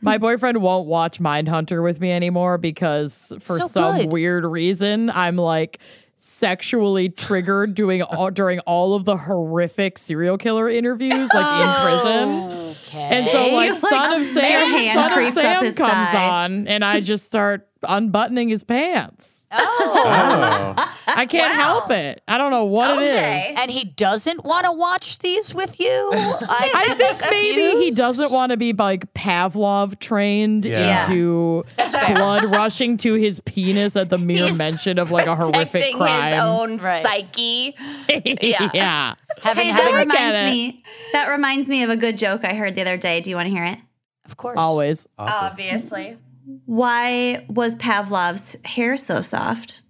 My 0.00 0.18
boyfriend 0.18 0.62
won't 0.62 0.86
watch 0.86 1.18
Mindhunter 1.18 1.82
with 1.82 2.00
me 2.00 2.12
anymore 2.12 2.58
because 2.58 3.32
for 3.40 3.58
So 3.58 3.66
some 3.66 3.96
good. 3.98 4.12
weird 4.12 4.44
reason 4.44 5.10
I'm 5.10 5.36
like 5.36 5.80
sexually 6.18 7.08
triggered 7.08 7.74
doing 7.74 8.02
all 8.02 8.30
during 8.40 8.60
all 8.60 8.94
of 8.94 9.04
the 9.04 9.16
horrific 9.16 9.98
serial 9.98 10.38
killer 10.38 10.68
interviews 10.68 11.28
like 11.34 11.62
in 11.62 11.82
prison. 11.84 12.28
Oh, 12.28 12.76
okay. 12.84 12.98
And 13.02 13.26
so 13.28 13.48
like 13.48 13.70
Like, 13.70 13.78
Son 13.90 14.20
of 14.20 14.26
Sam, 14.26 14.94
Son 14.94 15.26
of 15.26 15.34
Sam 15.34 15.62
comes 15.74 16.10
thigh. 16.10 16.28
on 16.44 16.68
and 16.68 16.84
I 16.84 17.00
just 17.00 17.24
start 17.26 17.68
unbuttoning 17.88 18.48
his 18.48 18.62
pants. 18.64 19.46
oh. 19.52 20.74
Oh, 20.78 20.92
I 21.06 21.24
can't 21.26 21.56
Wow. 21.56 21.64
help 21.64 21.90
it. 21.92 22.20
I 22.26 22.36
don't 22.36 22.50
know 22.50 22.64
what 22.64 22.90
Okay. 22.98 23.46
it 23.46 23.50
is. 23.52 23.58
And 23.58 23.70
he 23.70 23.84
doesn't 23.84 24.44
want 24.44 24.64
to 24.64 24.72
watch 24.72 25.20
these 25.20 25.54
with 25.54 25.78
you. 25.78 26.10
I, 26.12 26.70
I 26.74 26.94
think 26.94 27.20
maybe 27.30 27.84
he 27.84 27.90
doesn't 27.92 28.32
want 28.32 28.50
to 28.50 28.56
be 28.56 28.72
like 28.72 29.12
Pavlov 29.14 29.98
trained 30.00 30.64
Yeah. 30.64 31.04
into 31.04 31.64
blood 31.76 32.44
rushing 32.44 32.96
to 32.98 33.14
his 33.14 33.40
penis 33.40 33.94
at 33.96 34.10
the 34.10 34.18
mere 34.18 34.46
He's 34.48 34.56
mention 34.56 34.98
of 34.98 35.10
like 35.12 35.26
a 35.26 35.36
horrific 35.36 35.70
Protecting 35.70 35.96
crime. 35.96 36.32
his 36.32 36.40
own 36.42 36.76
Right. 36.78 37.02
psyche. 37.04 37.74
Yeah. 38.42 38.70
yeah. 38.74 39.14
having, 39.42 39.64
Hey, 39.66 39.70
having 39.70 39.94
that 39.94 40.06
look 40.06 40.14
at 40.14 40.28
reminds 40.32 40.36
it. 40.36 40.44
me. 40.50 40.82
That 41.12 41.28
reminds 41.28 41.68
me 41.68 41.82
of 41.84 41.90
a 41.90 41.96
good 41.96 42.18
joke 42.18 42.44
I 42.44 42.54
heard 42.54 42.74
the 42.74 42.80
other 42.82 42.96
day. 42.96 43.20
Do 43.20 43.30
you 43.30 43.36
want 43.36 43.46
to 43.46 43.50
hear 43.54 43.64
it? 43.64 43.78
of 44.24 44.36
course. 44.36 44.56
Always. 44.58 45.06
Obviously. 45.18 46.18
Why 46.64 47.44
was 47.48 47.74
Pavlov's 47.76 48.56
hair 48.64 48.96
so 48.96 49.20
soft? 49.20 49.82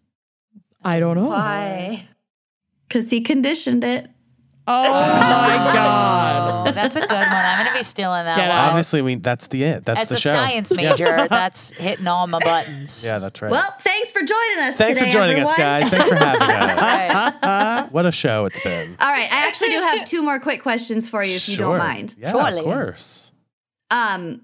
I 0.82 1.00
don't 1.00 1.16
know. 1.16 1.26
Why? 1.26 2.08
Because 2.88 3.10
he 3.10 3.20
conditioned 3.20 3.84
it. 3.84 4.08
Oh 4.68 4.82
my 4.82 5.70
god. 5.72 6.68
Oh, 6.68 6.72
that's 6.72 6.96
a 6.96 7.00
good 7.00 7.10
one. 7.10 7.22
I'm 7.24 7.58
going 7.64 7.72
to 7.72 7.78
be 7.78 7.84
stealing 7.84 8.24
that 8.24 8.36
Get 8.36 8.48
one. 8.48 8.58
out. 8.58 8.68
obviously, 8.70 9.00
we 9.00 9.14
that's 9.14 9.46
the 9.46 9.62
it. 9.62 9.84
That's 9.84 10.00
As 10.00 10.08
the 10.08 10.14
a 10.16 10.18
show. 10.18 10.32
science 10.32 10.72
major, 10.74 11.28
that's 11.30 11.70
hitting 11.70 12.08
all 12.08 12.26
my 12.26 12.40
buttons. 12.40 13.04
Yeah, 13.04 13.20
that's 13.20 13.40
right. 13.42 13.52
Well, 13.52 13.72
thanks 13.80 14.10
for 14.10 14.22
joining 14.22 14.58
us. 14.64 14.76
Thanks 14.76 14.98
for 14.98 15.06
joining 15.06 15.36
everyone. 15.38 15.52
us, 15.52 15.56
guys. 15.58 15.88
Thanks 15.90 16.08
for 16.08 16.16
having 16.16 16.42
us. 16.50 17.88
What 17.92 18.06
a 18.06 18.12
show 18.12 18.44
it's 18.46 18.58
been. 18.60 18.96
All 18.98 19.08
right, 19.08 19.30
I 19.30 19.46
actually 19.46 19.68
do 19.68 19.80
have 19.82 20.08
two 20.08 20.22
more 20.22 20.40
quick 20.40 20.62
questions 20.62 21.08
for 21.08 21.22
you, 21.22 21.36
if 21.36 21.48
you 21.48 21.58
don't 21.58 21.78
mind. 21.78 22.16
Yeah, 22.18 22.32
Surely. 22.32 22.58
of 22.58 22.64
course. 22.64 23.30
Um, 23.92 24.42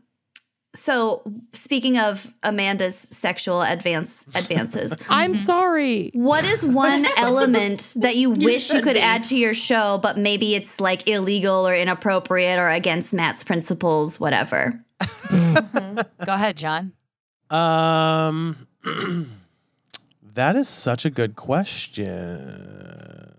so 0.74 1.22
speaking 1.52 1.98
of 1.98 2.32
Amanda's 2.42 3.06
sexual 3.10 3.62
advance 3.62 4.24
advances, 4.34 4.94
I'm 5.08 5.34
sorry. 5.34 6.10
what 6.14 6.44
is 6.44 6.64
one 6.64 7.06
element 7.18 7.92
that 7.96 8.16
you, 8.16 8.30
wish 8.30 8.72
you 8.72 8.80
could 8.80 8.94
be. 8.94 9.00
add 9.00 9.24
to 9.24 9.36
your 9.36 9.54
show, 9.54 9.98
but 9.98 10.16
maybe 10.18 10.54
it's 10.54 10.80
like 10.80 11.08
illegal 11.08 11.66
or 11.66 11.74
inappropriate 11.74 12.58
or 12.58 12.70
against 12.70 13.12
Matt's 13.12 13.44
principles, 13.44 14.18
whatever? 14.18 14.82
Go 15.30 16.04
ahead, 16.34 16.56
John. 16.56 16.92
Um, 17.50 18.66
that 20.34 20.56
is 20.56 20.68
such 20.68 21.04
a 21.04 21.10
good 21.10 21.36
question. 21.36 23.31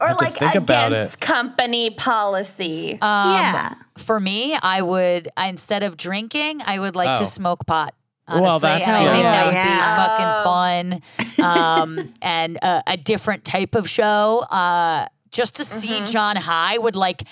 I 0.00 0.10
Or 0.12 0.14
like 0.16 0.34
think 0.34 0.54
about 0.54 0.92
against 0.92 1.14
it. 1.14 1.20
company 1.20 1.90
policy. 1.90 2.92
Um, 3.00 3.32
yeah. 3.32 3.74
For 3.98 4.20
me, 4.20 4.54
I 4.62 4.82
would 4.82 5.28
instead 5.38 5.82
of 5.82 5.96
drinking, 5.96 6.62
I 6.66 6.78
would 6.78 6.94
like 6.96 7.08
Oh. 7.08 7.16
to 7.20 7.26
smoke 7.26 7.66
pot. 7.66 7.94
Well, 8.28 8.44
Honestly, 8.44 8.68
that's- 8.68 8.88
I 8.88 8.98
think 8.98 9.22
yeah. 9.22 9.32
that 9.32 9.46
would 9.46 9.54
Yeah. 9.54 9.96
be 9.96 10.98
fucking 11.22 11.40
fun, 11.40 11.46
um, 11.46 12.14
and 12.22 12.58
uh, 12.62 12.82
a 12.86 12.96
different 12.96 13.44
type 13.44 13.74
of 13.74 13.88
show. 13.88 14.40
Uh, 14.50 15.06
just 15.30 15.56
to 15.56 15.64
see 15.64 15.88
Mm-hmm. 16.00 16.04
John 16.06 16.36
High 16.36 16.76
would 16.78 16.96
like 16.96 17.22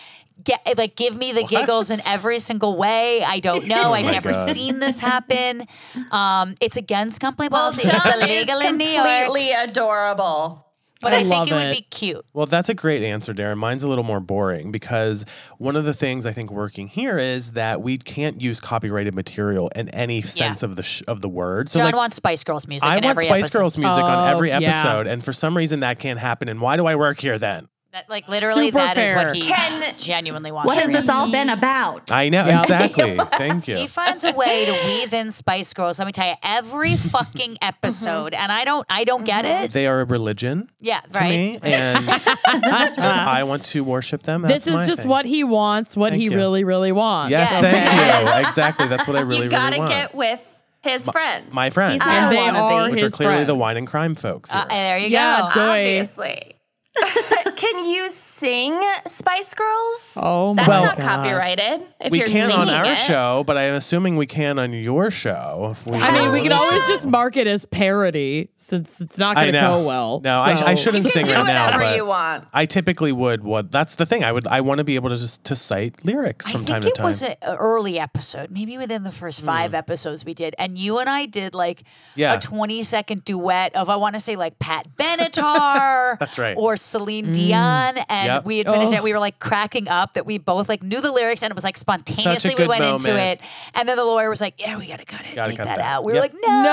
get 0.42 0.60
like 0.78 0.94
give 0.94 1.16
me 1.16 1.32
the 1.32 1.42
What? 1.42 1.50
giggles 1.50 1.90
in 1.90 2.00
every 2.06 2.38
single 2.38 2.76
way. 2.76 3.22
I 3.24 3.40
don't 3.40 3.66
know. 3.72 3.92
I've 3.92 4.06
never 4.10 4.32
God. 4.32 4.54
seen 4.54 4.78
this 4.80 4.98
happen. 5.00 5.66
Um, 6.12 6.54
it's 6.60 6.76
against 6.76 7.20
company 7.20 7.48
policy. 7.48 7.82
John 7.82 7.94
it's 8.04 8.22
illegal 8.24 8.60
in 8.60 8.76
New 8.78 8.84
York, 8.86 9.06
completely 9.06 9.52
adorable. 9.52 10.60
But 11.04 11.12
I 11.12 11.18
I, 11.18 11.20
think 11.20 11.30
love 11.30 11.48
it 11.50 11.54
would 11.54 11.70
be 11.72 11.82
cute. 11.90 12.24
Well, 12.32 12.46
that's 12.46 12.68
a 12.68 12.74
great 12.74 13.02
answer, 13.02 13.32
Darren. 13.32 13.56
Mine's 13.58 13.82
a 13.82 13.88
little 13.88 14.04
more 14.04 14.20
boring 14.20 14.72
because 14.72 15.24
one 15.58 15.76
of 15.76 15.84
the 15.84 15.94
things 15.94 16.26
I 16.26 16.32
think 16.32 16.50
working 16.50 16.88
here 16.88 17.18
is 17.18 17.52
that 17.52 17.82
we 17.82 17.98
can't 17.98 18.40
use 18.40 18.60
copyrighted 18.60 19.14
material 19.14 19.68
in 19.76 19.88
any 19.90 20.22
sense 20.22 20.62
of 20.62 20.76
the 20.76 20.82
sh- 20.82 21.02
of 21.06 21.20
the 21.20 21.28
word. 21.28 21.68
So 21.68 21.78
John 21.78 21.86
like 21.86 21.96
wants 21.96 22.16
Spice 22.16 22.42
Girls 22.44 22.66
music. 22.66 22.88
I 22.88 22.96
in 22.98 23.04
want 23.04 23.18
every 23.18 23.26
Spice 23.26 23.44
episode. 23.44 23.58
Girls 23.58 23.78
music 23.78 24.02
on 24.04 24.28
Oh, 24.28 24.32
every 24.32 24.48
yeah. 24.48 24.56
episode, 24.58 25.06
and 25.06 25.24
for 25.24 25.32
some 25.32 25.56
reason 25.56 25.80
that 25.80 25.98
can't 25.98 26.18
happen. 26.18 26.48
And 26.48 26.60
why 26.60 26.76
do 26.76 26.86
I 26.86 26.96
work 26.96 27.20
here 27.20 27.38
then? 27.38 27.68
That, 27.94 28.10
like 28.10 28.26
literally, 28.28 28.66
Super 28.66 28.78
that 28.78 28.98
is 28.98 29.10
fair. 29.10 29.16
what 29.24 29.36
he 29.36 29.42
Can- 29.42 29.96
genuinely 29.96 30.50
wants. 30.50 30.66
What 30.66 30.78
has 30.78 30.90
this 30.90 31.08
all 31.08 31.30
been 31.30 31.48
about? 31.48 32.10
I 32.10 32.28
know 32.28 32.44
Yep. 32.44 32.60
exactly. 32.62 33.16
Thank 33.38 33.68
you. 33.68 33.76
He 33.76 33.86
finds 33.86 34.24
a 34.24 34.32
way 34.32 34.64
to 34.64 34.72
weave 34.84 35.14
in 35.14 35.30
Spice 35.30 35.72
Girls. 35.72 36.00
Let 36.00 36.06
me 36.06 36.10
tell 36.12 36.26
you, 36.26 36.34
every 36.42 36.96
fucking 36.96 37.58
episode, 37.62 38.34
and 38.34 38.50
I 38.50 38.64
don't, 38.64 38.84
I 38.90 39.04
don't 39.04 39.24
get 39.24 39.44
it. 39.44 39.70
They 39.70 39.86
are 39.86 40.00
a 40.00 40.04
religion 40.06 40.68
Yeah, 40.80 41.02
to 41.12 41.20
right. 41.20 41.28
me, 41.28 41.58
and 41.62 42.08
if 42.08 42.26
I 42.98 43.44
want 43.44 43.64
to 43.66 43.84
worship 43.84 44.24
them. 44.24 44.42
This 44.42 44.66
is 44.66 44.74
my 44.74 44.86
just 44.86 45.02
thing. 45.02 45.08
what 45.08 45.24
he 45.24 45.44
wants, 45.44 45.96
what 45.96 46.10
Thank 46.10 46.20
he 46.22 46.30
you. 46.30 46.34
really, 46.36 46.64
really 46.64 46.90
wants. 46.90 47.30
Yes, 47.30 47.48
Yes. 47.52 47.60
thank 47.62 47.84
Yes. 47.84 48.40
you. 48.42 48.48
Exactly. 48.48 48.88
That's 48.88 49.06
what 49.06 49.16
I 49.16 49.20
really, 49.20 49.44
you 49.44 49.50
gotta 49.50 49.76
really 49.76 49.88
get 49.88 50.14
with 50.16 50.40
his 50.82 51.08
friends. 51.08 51.54
my 51.54 51.70
friends, 51.70 52.02
He's 52.02 52.12
And 52.12 52.36
they 52.36 52.58
are 52.58 52.90
which 52.90 53.02
are 53.02 53.06
his 53.06 53.14
clearly 53.14 53.44
the 53.44 53.54
wine 53.54 53.76
and 53.76 53.86
crime 53.86 54.16
folks. 54.16 54.50
Here. 54.50 54.62
Uh, 54.62 54.66
there 54.66 54.98
you 54.98 55.10
Yeah, 55.10 55.50
go. 55.54 55.60
doy. 55.60 55.68
Obviously. 55.78 56.53
can 57.56 57.84
you 57.84 58.08
sing 58.44 58.78
Spice 59.06 59.54
Girls? 59.54 60.12
Oh 60.16 60.52
my 60.52 60.66
That's 60.66 60.84
not 60.84 60.98
God. 60.98 61.04
copyrighted. 61.04 61.82
If 62.00 62.10
we 62.12 62.18
you're 62.18 62.28
can 62.28 62.50
on 62.50 62.66
singing 62.66 62.74
our 62.74 62.92
it. 62.92 62.96
show, 62.96 63.42
but 63.46 63.56
I'm 63.56 63.74
assuming 63.74 64.16
we 64.16 64.26
can 64.26 64.58
on 64.58 64.72
your 64.74 65.10
show. 65.10 65.70
If 65.72 65.86
we 65.86 65.98
I 65.98 66.10
mean, 66.10 66.30
we 66.30 66.42
can 66.42 66.52
always 66.52 66.82
to. 66.82 66.88
just 66.88 67.06
mark 67.06 67.36
it 67.36 67.46
as 67.46 67.64
parody 67.64 68.50
since 68.56 69.00
it's 69.00 69.16
not 69.16 69.38
I 69.38 69.44
going 69.44 69.54
to 69.54 69.60
know. 69.62 69.80
go 69.80 69.86
well. 69.86 70.20
No, 70.22 70.36
I, 70.36 70.72
I 70.72 70.74
shouldn't 70.74 71.06
sing 71.06 71.24
Do 71.24 71.32
right 71.32 71.46
now, 71.46 71.66
whatever 71.66 71.84
but 71.84 71.96
you 71.96 72.04
want. 72.04 72.46
I 72.52 72.66
typically 72.66 73.12
would. 73.12 73.42
What 73.42 73.72
that's 73.72 73.94
the 73.94 74.04
thing. 74.04 74.22
I 74.24 74.32
would. 74.32 74.46
I 74.46 74.60
want 74.60 74.78
to 74.78 74.84
be 74.84 74.96
able 74.96 75.08
to 75.08 75.16
just 75.16 75.42
to 75.44 75.56
cite 75.56 76.04
lyrics 76.04 76.46
I 76.48 76.52
from 76.52 76.60
think 76.60 76.68
time 76.68 76.82
it 76.82 76.84
to 76.84 76.90
time. 76.92 77.04
It 77.04 77.08
was 77.08 77.22
an 77.22 77.36
early 77.44 77.98
episode, 77.98 78.50
maybe 78.50 78.76
within 78.76 79.04
the 79.04 79.12
first 79.12 79.40
hmm. 79.40 79.46
five 79.46 79.74
episodes 79.74 80.24
we 80.24 80.34
did, 80.34 80.54
and 80.58 80.76
you 80.76 80.98
and 80.98 81.08
I 81.08 81.24
did 81.26 81.54
like 81.54 81.84
Yeah. 82.14 82.34
a 82.34 82.40
twenty 82.40 82.82
second 82.82 83.24
duet 83.24 83.74
of 83.74 83.88
I 83.88 83.96
want 83.96 84.14
to 84.14 84.20
say 84.20 84.36
like 84.36 84.58
Pat 84.58 84.96
Benatar, 84.98 86.18
That's 86.20 86.38
right. 86.38 86.56
or 86.58 86.76
Celine 86.76 87.32
Dion, 87.32 87.94
mm. 87.96 88.04
and 88.10 88.33
Yep. 88.36 88.44
we 88.44 88.58
had 88.58 88.66
finished 88.66 88.92
Oh. 88.92 88.96
it. 88.96 89.02
We 89.02 89.12
were 89.12 89.18
like 89.18 89.38
cracking 89.38 89.88
up 89.88 90.14
that 90.14 90.26
we 90.26 90.38
both 90.38 90.68
like 90.68 90.82
knew 90.82 91.00
the 91.00 91.12
lyrics, 91.12 91.42
and 91.42 91.50
it 91.50 91.54
was 91.54 91.64
like 91.64 91.76
spontaneously 91.76 92.50
we 92.50 92.54
good 92.56 92.68
went 92.68 92.84
into 92.84 93.16
it, 93.18 93.40
and 93.74 93.88
then 93.88 93.96
the 93.96 94.04
lawyer 94.04 94.28
was 94.30 94.40
like, 94.40 94.54
"Yeah, 94.58 94.76
we 94.78 94.86
gotta 94.86 95.04
cut 95.04 95.22
it, 95.30 95.34
Gotta 95.34 95.50
take 95.50 95.58
cut 95.58 95.64
that, 95.66 95.76
that. 95.78 95.84
out." 95.86 96.04
We 96.04 96.12
were 96.12 96.20
like, 96.20 96.34
"No." 96.34 96.40
No. 96.48 96.70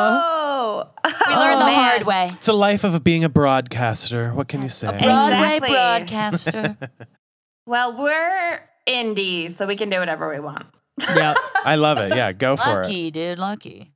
Oh, 0.00 0.88
We 1.28 1.34
learned 1.34 1.60
the 1.60 1.64
oh, 1.64 1.68
man. 1.68 1.74
hard 1.74 2.02
way. 2.04 2.28
It's 2.32 2.46
the 2.46 2.52
life 2.52 2.84
of 2.84 3.02
being 3.04 3.24
a 3.24 3.28
broadcaster. 3.28 4.30
What 4.34 4.48
can 4.48 4.62
you 4.62 4.68
say? 4.68 4.88
Broadway 4.88 5.56
Exactly. 5.56 5.68
broadcaster. 5.70 6.76
Well, 7.66 7.98
we're 8.02 8.60
indie, 8.88 9.52
so 9.52 9.66
we 9.66 9.76
can 9.76 9.90
do 9.90 9.98
whatever 9.98 10.30
we 10.32 10.40
want. 10.40 10.64
yeah. 11.00 11.34
I 11.66 11.74
love 11.74 11.98
it. 11.98 12.16
Yeah, 12.16 12.32
go 12.32 12.56
for 12.56 12.80
it. 12.80 12.84
lucky, 12.84 13.10
dude, 13.10 13.38
lucky. 13.38 13.92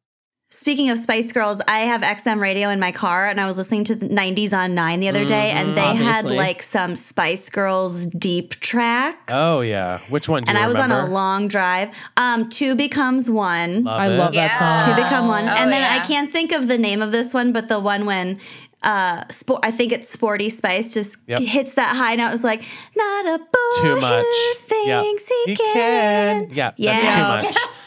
Speaking 0.63 0.91
of 0.91 0.99
Spice 0.99 1.33
Girls, 1.33 1.61
I 1.67 1.81
have 1.81 2.03
XM 2.03 2.39
radio 2.41 2.69
in 2.71 2.79
my 2.79 2.93
car 2.93 3.27
and 3.27 3.41
I 3.41 3.47
was 3.49 3.59
listening 3.59 3.83
to 3.83 3.97
the 3.97 4.07
90s 4.07 4.53
on 4.53 4.77
9 4.77 5.01
the 5.01 5.09
other 5.09 5.25
day 5.25 5.51
and 5.51 5.77
they 5.77 5.97
had 5.97 6.25
like 6.25 6.63
some 6.63 6.95
Spice 6.95 7.49
Girls 7.49 8.07
deep 8.07 8.55
tracks. 8.61 9.19
Oh 9.35 9.63
yeah. 9.63 9.99
Which 10.09 10.29
one 10.29 10.45
do 10.45 10.51
and 10.51 10.57
you 10.57 10.63
I 10.65 10.69
was 10.69 10.77
on 10.77 10.93
a 10.93 11.07
long 11.07 11.49
drive. 11.49 11.91
Um, 12.17 12.49
Two 12.49 12.77
Becomes 12.77 13.29
One. 13.29 13.83
Love 13.83 14.01
I 14.01 14.07
it. 14.07 14.17
love 14.17 14.35
that 14.35 14.53
Yeah. 14.53 14.85
song. 14.87 14.95
Two 14.95 15.03
Become 15.03 15.27
One. 15.27 15.49
Oh, 15.49 15.53
and 15.53 15.73
then 15.73 15.83
I 15.83 16.07
can't 16.07 16.31
think 16.31 16.53
of 16.53 16.69
the 16.69 16.79
name 16.79 17.03
of 17.03 17.11
this 17.11 17.35
one, 17.35 17.53
but 17.53 17.67
the 17.67 17.81
one 17.81 18.07
when 18.07 18.39
uh 18.85 19.25
sport 19.31 19.61
I 19.65 19.73
think 19.73 19.91
it's 19.91 20.09
Sporty 20.09 20.49
Spice 20.49 20.95
just 20.95 21.17
Yep. 21.27 21.41
hits 21.41 21.73
that 21.73 21.97
high 21.97 22.15
note. 22.15 22.29
It 22.29 22.31
was 22.31 22.45
like, 22.45 22.63
not 22.97 23.27
a 23.27 23.39
boy 23.39 23.83
Too 23.83 24.01
much. 24.01 24.27
who 24.71 24.77
Yeah. 24.87 25.03
thinks 25.03 25.27
he, 25.27 25.43
He 25.47 25.57
can. 25.57 25.73
can. 26.47 26.49
Yeah, 26.55 26.71
that's 26.79 27.05
too 27.55 27.59
Yeah. 27.61 27.67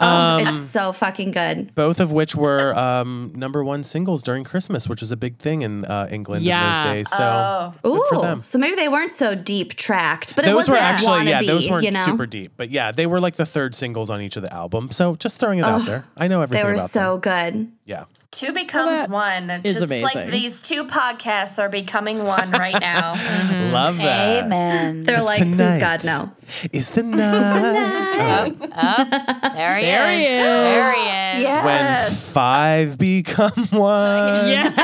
much. 0.00 0.08
Oh, 0.10 0.48
Um, 0.50 0.56
it's 0.56 0.70
so 0.70 0.92
fucking 0.92 1.30
good. 1.32 1.74
Both 1.74 2.00
of 2.00 2.12
which 2.12 2.34
were 2.34 2.76
um, 2.78 3.32
number 3.36 3.62
one 3.64 3.84
singles 3.84 4.22
during 4.22 4.44
Christmas, 4.44 4.88
which 4.88 5.00
was 5.00 5.12
a 5.12 5.16
big 5.16 5.38
thing 5.38 5.62
in 5.62 5.84
uh, 5.84 6.08
England 6.10 6.44
Yeah. 6.44 6.66
in 6.66 6.72
those 6.72 6.92
days. 6.92 7.16
So 7.16 7.72
Oh. 7.84 7.94
good 7.96 8.02
for 8.08 8.20
them. 8.22 8.42
so 8.42 8.58
maybe 8.58 8.74
they 8.76 8.88
weren't 8.88 9.12
so 9.12 9.34
deep 9.34 9.74
tracked, 9.76 10.34
but 10.36 10.44
it 10.44 10.48
those 10.48 10.54
wasn't 10.68 10.76
were 10.78 10.82
actually 10.82 11.28
yeah, 11.28 11.42
wannabe, 11.42 11.46
those 11.46 11.68
weren't 11.70 11.84
you 11.84 11.90
know? 11.92 12.04
super 12.04 12.26
deep, 12.26 12.52
but 12.56 12.70
yeah, 12.70 12.92
they 12.92 13.06
were 13.06 13.20
like 13.20 13.34
the 13.36 13.46
third 13.46 13.74
singles 13.74 14.10
on 14.10 14.20
each 14.20 14.36
of 14.36 14.42
the 14.42 14.52
albums. 14.52 14.96
So 14.96 15.14
just 15.16 15.38
throwing 15.40 15.58
it 15.58 15.64
out 15.64 15.84
there. 15.86 16.04
I 16.16 16.28
know 16.28 16.42
everything. 16.42 16.64
They 16.64 16.70
were 16.70 16.76
about 16.76 16.90
so 16.90 17.18
them. 17.18 17.20
good. 17.20 17.72
Yeah. 17.84 18.04
Two 18.32 18.52
becomes 18.52 18.90
that 18.90 19.10
one. 19.10 19.50
is 19.64 19.76
Just 19.78 19.90
like 19.90 20.30
these 20.30 20.62
two 20.62 20.84
podcasts 20.86 21.58
are 21.58 21.68
becoming 21.68 22.22
one 22.22 22.52
right 22.52 22.78
now. 22.80 23.14
Mm-hmm. 23.14 23.72
Love 23.72 23.96
that. 23.96 24.44
Amen. 24.44 25.02
They're 25.02 25.20
like, 25.20 25.38
tonight 25.38 25.80
please 25.80 26.04
God, 26.04 26.04
no. 26.04 26.30
Is 26.72 26.90
the 26.92 27.02
night 27.02 28.54
There 29.54 29.76
he 29.76 29.84
There 29.84 30.10
he 30.10 30.24
is. 30.26 30.38
is. 30.38 30.44
There 30.46 30.92
he 30.94 31.44
is. 31.44 31.64
when 31.64 32.10
five 32.12 32.98
become 32.98 33.50
one? 33.72 34.48
Yeah. 34.48 34.72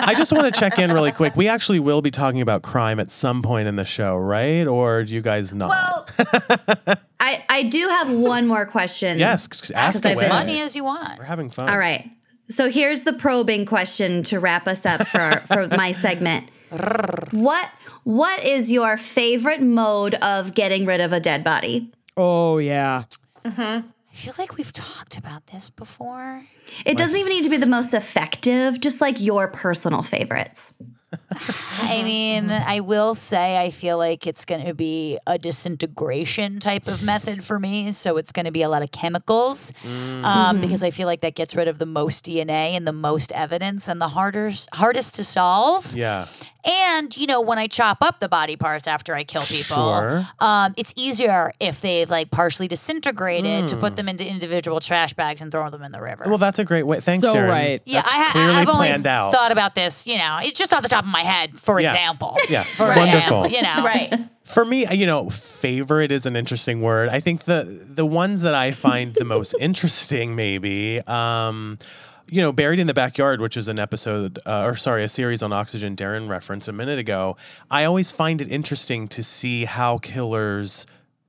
I 0.00 0.14
just 0.16 0.32
want 0.32 0.52
to 0.52 0.58
check 0.60 0.78
in 0.78 0.92
really 0.92 1.12
quick. 1.12 1.36
We 1.36 1.46
actually 1.48 1.80
will 1.80 2.00
be 2.02 2.10
talking 2.10 2.40
about 2.40 2.62
crime 2.62 2.98
at 3.00 3.10
some 3.10 3.42
point 3.42 3.68
in 3.68 3.76
the 3.76 3.84
show, 3.84 4.16
right? 4.16 4.66
Or 4.66 5.04
do 5.04 5.14
you 5.14 5.20
guys 5.20 5.52
not? 5.54 5.68
well, 5.68 6.96
I, 7.20 7.44
I 7.48 7.62
do 7.64 7.88
have 7.88 8.10
one 8.12 8.46
more 8.46 8.66
question. 8.66 9.18
yes, 9.18 9.48
ask 9.74 10.04
As 10.04 10.14
away. 10.14 10.24
been- 10.24 10.28
money 10.28 10.60
as 10.60 10.76
you 10.76 10.84
want. 10.84 11.18
We're 11.18 11.24
having 11.24 11.50
fun. 11.50 11.68
All 11.68 11.78
right. 11.78 12.10
So 12.50 12.70
here's 12.70 13.02
the 13.02 13.12
probing 13.12 13.66
question 13.66 14.22
to 14.24 14.38
wrap 14.40 14.66
us 14.66 14.86
up 14.86 15.06
for, 15.06 15.42
for 15.48 15.68
my 15.76 15.92
segment. 15.92 16.48
What 17.32 17.68
what 18.04 18.42
is 18.42 18.70
your 18.70 18.96
favorite 18.96 19.60
mode 19.60 20.14
of 20.14 20.54
getting 20.54 20.86
rid 20.86 21.00
of 21.00 21.12
a 21.12 21.20
dead 21.20 21.44
body? 21.44 21.92
oh 22.16 22.58
yeah. 22.58 23.04
I 23.44 23.82
feel 24.18 24.34
like 24.36 24.56
we've 24.56 24.72
talked 24.72 25.16
about 25.16 25.46
this 25.48 25.70
before. 25.70 26.42
It 26.84 26.96
doesn't 26.96 27.16
even 27.16 27.30
need 27.30 27.44
to 27.44 27.50
be 27.50 27.56
the 27.56 27.66
most 27.66 27.94
effective, 27.94 28.80
just 28.80 29.00
like 29.00 29.20
your 29.20 29.46
personal 29.46 30.02
favorites. 30.02 30.74
I 31.80 32.02
mean, 32.02 32.50
I 32.50 32.80
will 32.80 33.14
say 33.14 33.56
I 33.56 33.70
feel 33.70 33.96
like 33.96 34.26
it's 34.26 34.44
going 34.44 34.66
to 34.66 34.74
be 34.74 35.18
a 35.26 35.38
disintegration 35.38 36.58
type 36.58 36.88
of 36.88 37.02
method 37.02 37.44
for 37.44 37.58
me. 37.58 37.92
So 37.92 38.16
it's 38.16 38.32
going 38.32 38.44
to 38.46 38.52
be 38.52 38.62
a 38.62 38.68
lot 38.68 38.82
of 38.82 38.90
chemicals 38.90 39.72
um, 40.22 40.60
because 40.60 40.82
I 40.82 40.90
feel 40.90 41.06
like 41.06 41.20
that 41.20 41.34
gets 41.34 41.54
rid 41.54 41.68
of 41.68 41.78
the 41.78 41.86
most 41.86 42.26
DNA 42.26 42.72
and 42.76 42.86
the 42.86 42.92
most 42.92 43.32
evidence 43.32 43.88
and 43.88 44.00
the 44.00 44.08
hardest 44.08 44.68
hardest 44.74 45.14
to 45.14 45.24
solve. 45.24 45.94
Yeah. 45.94 46.26
And 46.68 47.16
you 47.16 47.26
know, 47.26 47.40
when 47.40 47.58
I 47.58 47.66
chop 47.66 47.98
up 48.02 48.20
the 48.20 48.28
body 48.28 48.56
parts 48.56 48.86
after 48.86 49.14
I 49.14 49.24
kill 49.24 49.42
people, 49.42 49.76
Sure. 49.76 50.26
um, 50.40 50.74
it's 50.76 50.92
easier 50.96 51.52
if 51.60 51.80
they've 51.80 52.08
like 52.10 52.30
partially 52.30 52.68
disintegrated 52.68 53.68
to 53.68 53.76
put 53.76 53.96
them 53.96 54.08
into 54.08 54.28
individual 54.28 54.80
trash 54.80 55.14
bags 55.14 55.40
and 55.40 55.50
throw 55.50 55.70
them 55.70 55.82
in 55.82 55.92
the 55.92 56.00
river. 56.00 56.24
Well, 56.26 56.38
that's 56.38 56.58
a 56.58 56.64
great 56.64 56.82
way. 56.84 57.00
Thanks, 57.00 57.24
So 57.26 57.32
Darren. 57.32 57.48
right. 57.48 57.82
Yeah, 57.84 58.02
That's 58.02 58.14
I, 58.14 58.18
ha- 58.24 58.30
clearly 58.32 58.54
I've 58.54 58.68
only 58.68 58.88
planned 58.88 59.06
out. 59.06 59.32
thought 59.32 59.52
about 59.52 59.74
this. 59.74 60.06
You 60.06 60.18
know, 60.18 60.38
it's 60.42 60.58
just 60.58 60.72
off 60.74 60.82
the 60.82 60.88
top 60.88 61.04
of 61.04 61.10
my 61.10 61.22
head. 61.22 61.58
For 61.58 61.80
Yeah. 61.80 61.90
example, 61.92 62.36
Yeah. 62.48 62.64
for 62.64 62.86
Wonderful. 62.94 63.44
example, 63.44 63.48
you 63.48 63.62
know, 63.62 63.82
right. 63.84 64.14
For 64.44 64.64
me, 64.64 64.86
you 64.94 65.06
know, 65.06 65.28
favorite 65.30 66.10
is 66.10 66.24
an 66.26 66.34
interesting 66.36 66.80
word. 66.80 67.08
I 67.10 67.20
think 67.20 67.44
the 67.44 67.64
the 67.94 68.06
ones 68.06 68.40
that 68.42 68.54
I 68.54 68.72
find 68.72 69.14
the 69.14 69.24
most 69.24 69.54
interesting, 69.60 70.34
maybe, 70.36 71.00
um, 71.06 71.78
you 72.30 72.40
know, 72.40 72.52
buried 72.52 72.78
in 72.78 72.86
the 72.86 72.94
backyard, 72.94 73.40
which 73.40 73.56
is 73.56 73.68
an 73.68 73.78
episode, 73.78 74.38
uh, 74.46 74.62
or 74.64 74.74
sorry, 74.76 75.04
a 75.04 75.08
series 75.08 75.42
on 75.42 75.52
Oxygen. 75.52 75.96
Darren 75.96 76.28
referenced 76.28 76.68
a 76.68 76.72
minute 76.72 76.98
ago. 76.98 77.36
I 77.70 77.84
always 77.84 78.10
find 78.10 78.40
it 78.40 78.50
interesting 78.50 79.08
to 79.08 79.22
see 79.24 79.64
how 79.64 79.98
killers 79.98 80.86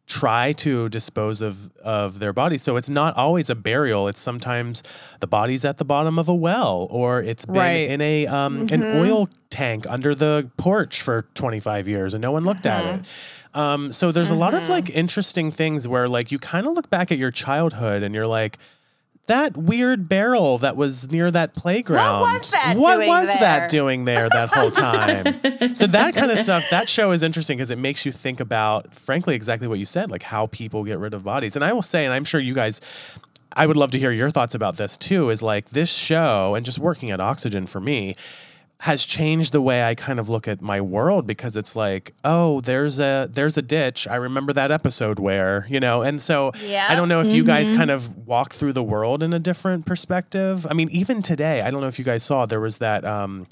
try 0.07 0.51
to 0.53 0.89
dispose 0.89 1.39
of 1.41 1.71
of 1.83 2.17
their 2.19 2.33
bodies. 2.33 2.63
So 2.63 2.77
it's 2.77 2.89
not 2.89 3.15
always 3.15 3.49
a 3.51 3.55
burial. 3.55 4.07
It's 4.07 4.19
sometimes 4.19 4.81
the 5.19 5.27
body's 5.27 5.63
at 5.63 5.77
the 5.77 5.85
bottom 5.85 6.17
of 6.17 6.27
a 6.27 6.33
well, 6.33 6.87
or 6.89 7.21
it's 7.21 7.45
been 7.45 7.55
Right. 7.55 7.89
in 7.89 8.01
a 8.01 8.25
um, 8.25 8.67
an 8.71 8.83
oil 8.83 9.29
tank 9.51 9.85
under 9.87 10.15
the 10.15 10.49
porch 10.57 11.01
for 11.01 11.23
25 11.35 11.87
years 11.87 12.13
and 12.15 12.21
no 12.21 12.31
one 12.31 12.43
looked 12.43 12.65
at 12.65 12.85
it. 12.85 13.05
Um, 13.53 13.91
so 13.91 14.11
there's 14.11 14.29
a 14.31 14.35
lot 14.35 14.53
of 14.55 14.67
like 14.69 14.89
interesting 14.89 15.51
things 15.51 15.87
where 15.87 16.07
like 16.07 16.31
you 16.31 16.39
kind 16.39 16.65
of 16.67 16.73
look 16.73 16.89
back 16.89 17.11
at 17.11 17.17
your 17.19 17.31
childhood 17.31 18.01
and 18.03 18.13
you're 18.15 18.27
like. 18.27 18.57
That 19.29 19.55
weird 19.55 20.09
barrel 20.09 20.57
that 20.57 20.75
was 20.75 21.09
near 21.11 21.31
that 21.31 21.53
playground. 21.55 22.19
was 22.21 22.51
that 22.51 22.75
What 22.77 22.95
doing 22.95 23.07
was 23.07 23.27
there? 23.27 23.39
that 23.39 23.69
doing 23.69 24.05
there 24.05 24.27
that 24.29 24.49
whole 24.49 24.71
time? 24.89 25.39
so 25.75 25.87
that 25.87 26.13
kind 26.15 26.31
of 26.31 26.39
stuff, 26.39 26.63
that 26.71 26.89
show 26.89 27.11
is 27.11 27.23
interesting 27.23 27.57
because 27.57 27.71
it 27.71 27.77
makes 27.77 28.05
you 28.05 28.11
think 28.11 28.39
about, 28.39 28.93
frankly, 28.93 29.35
exactly 29.35 29.67
what 29.67 29.79
you 29.79 29.85
said, 29.85 30.11
like 30.11 30.23
how 30.23 30.47
people 30.47 30.83
get 30.83 30.99
rid 30.99 31.13
of 31.13 31.23
bodies. 31.23 31.55
And 31.55 31.63
I 31.63 31.71
will 31.73 31.81
say, 31.81 32.05
and 32.05 32.13
I'm 32.13 32.25
sure 32.25 32.39
you 32.41 32.53
guys, 32.53 32.81
I 33.53 33.65
would 33.65 33.77
love 33.77 33.91
to 33.91 33.99
hear 33.99 34.11
your 34.11 34.29
thoughts 34.29 34.53
about 34.55 34.77
this 34.77 34.97
too, 34.97 35.29
is 35.29 35.41
like 35.41 35.69
this 35.69 35.91
show 35.91 36.55
and 36.55 36.65
just 36.65 36.79
working 36.79 37.09
at 37.11 37.19
Oxygen 37.19 37.65
for 37.67 37.79
me 37.79 38.15
has 38.83 39.03
changed 39.05 39.51
the 39.51 39.61
way 39.61 39.83
I 39.83 39.93
kind 39.93 40.21
of 40.21 40.29
look 40.29 40.47
at 40.47 40.61
my 40.61 40.79
world 40.79 41.27
because 41.27 41.57
it's 41.57 41.75
like, 41.75 42.13
oh, 42.23 42.61
there's 42.61 42.97
a 42.97 43.29
there's 43.29 43.57
a 43.57 43.61
ditch. 43.61 44.07
I 44.07 44.15
remember 44.15 44.53
that 44.53 44.71
episode 44.71 45.19
where, 45.19 45.65
you 45.69 45.81
know, 45.81 46.01
and 46.01 46.21
so 46.21 46.53
Yeah. 46.65 46.87
I 46.87 46.95
don't 46.95 47.09
know 47.09 47.19
if 47.19 47.33
you 47.33 47.43
guys 47.43 47.69
kind 47.69 47.91
of 47.91 48.25
walk 48.25 48.53
through 48.53 48.71
the 48.73 48.83
world 48.83 49.21
in 49.21 49.33
a 49.33 49.39
different 49.39 49.85
perspective. 49.85 50.65
I 50.69 50.73
mean, 50.73 50.89
even 50.91 51.21
today, 51.21 51.61
I 51.61 51.71
don't 51.71 51.81
know 51.81 51.87
if 51.87 51.99
you 51.99 52.05
guys 52.05 52.23
saw 52.23 52.45
there 52.45 52.61
was 52.61 52.77
that 52.77 53.03
um 53.03 53.47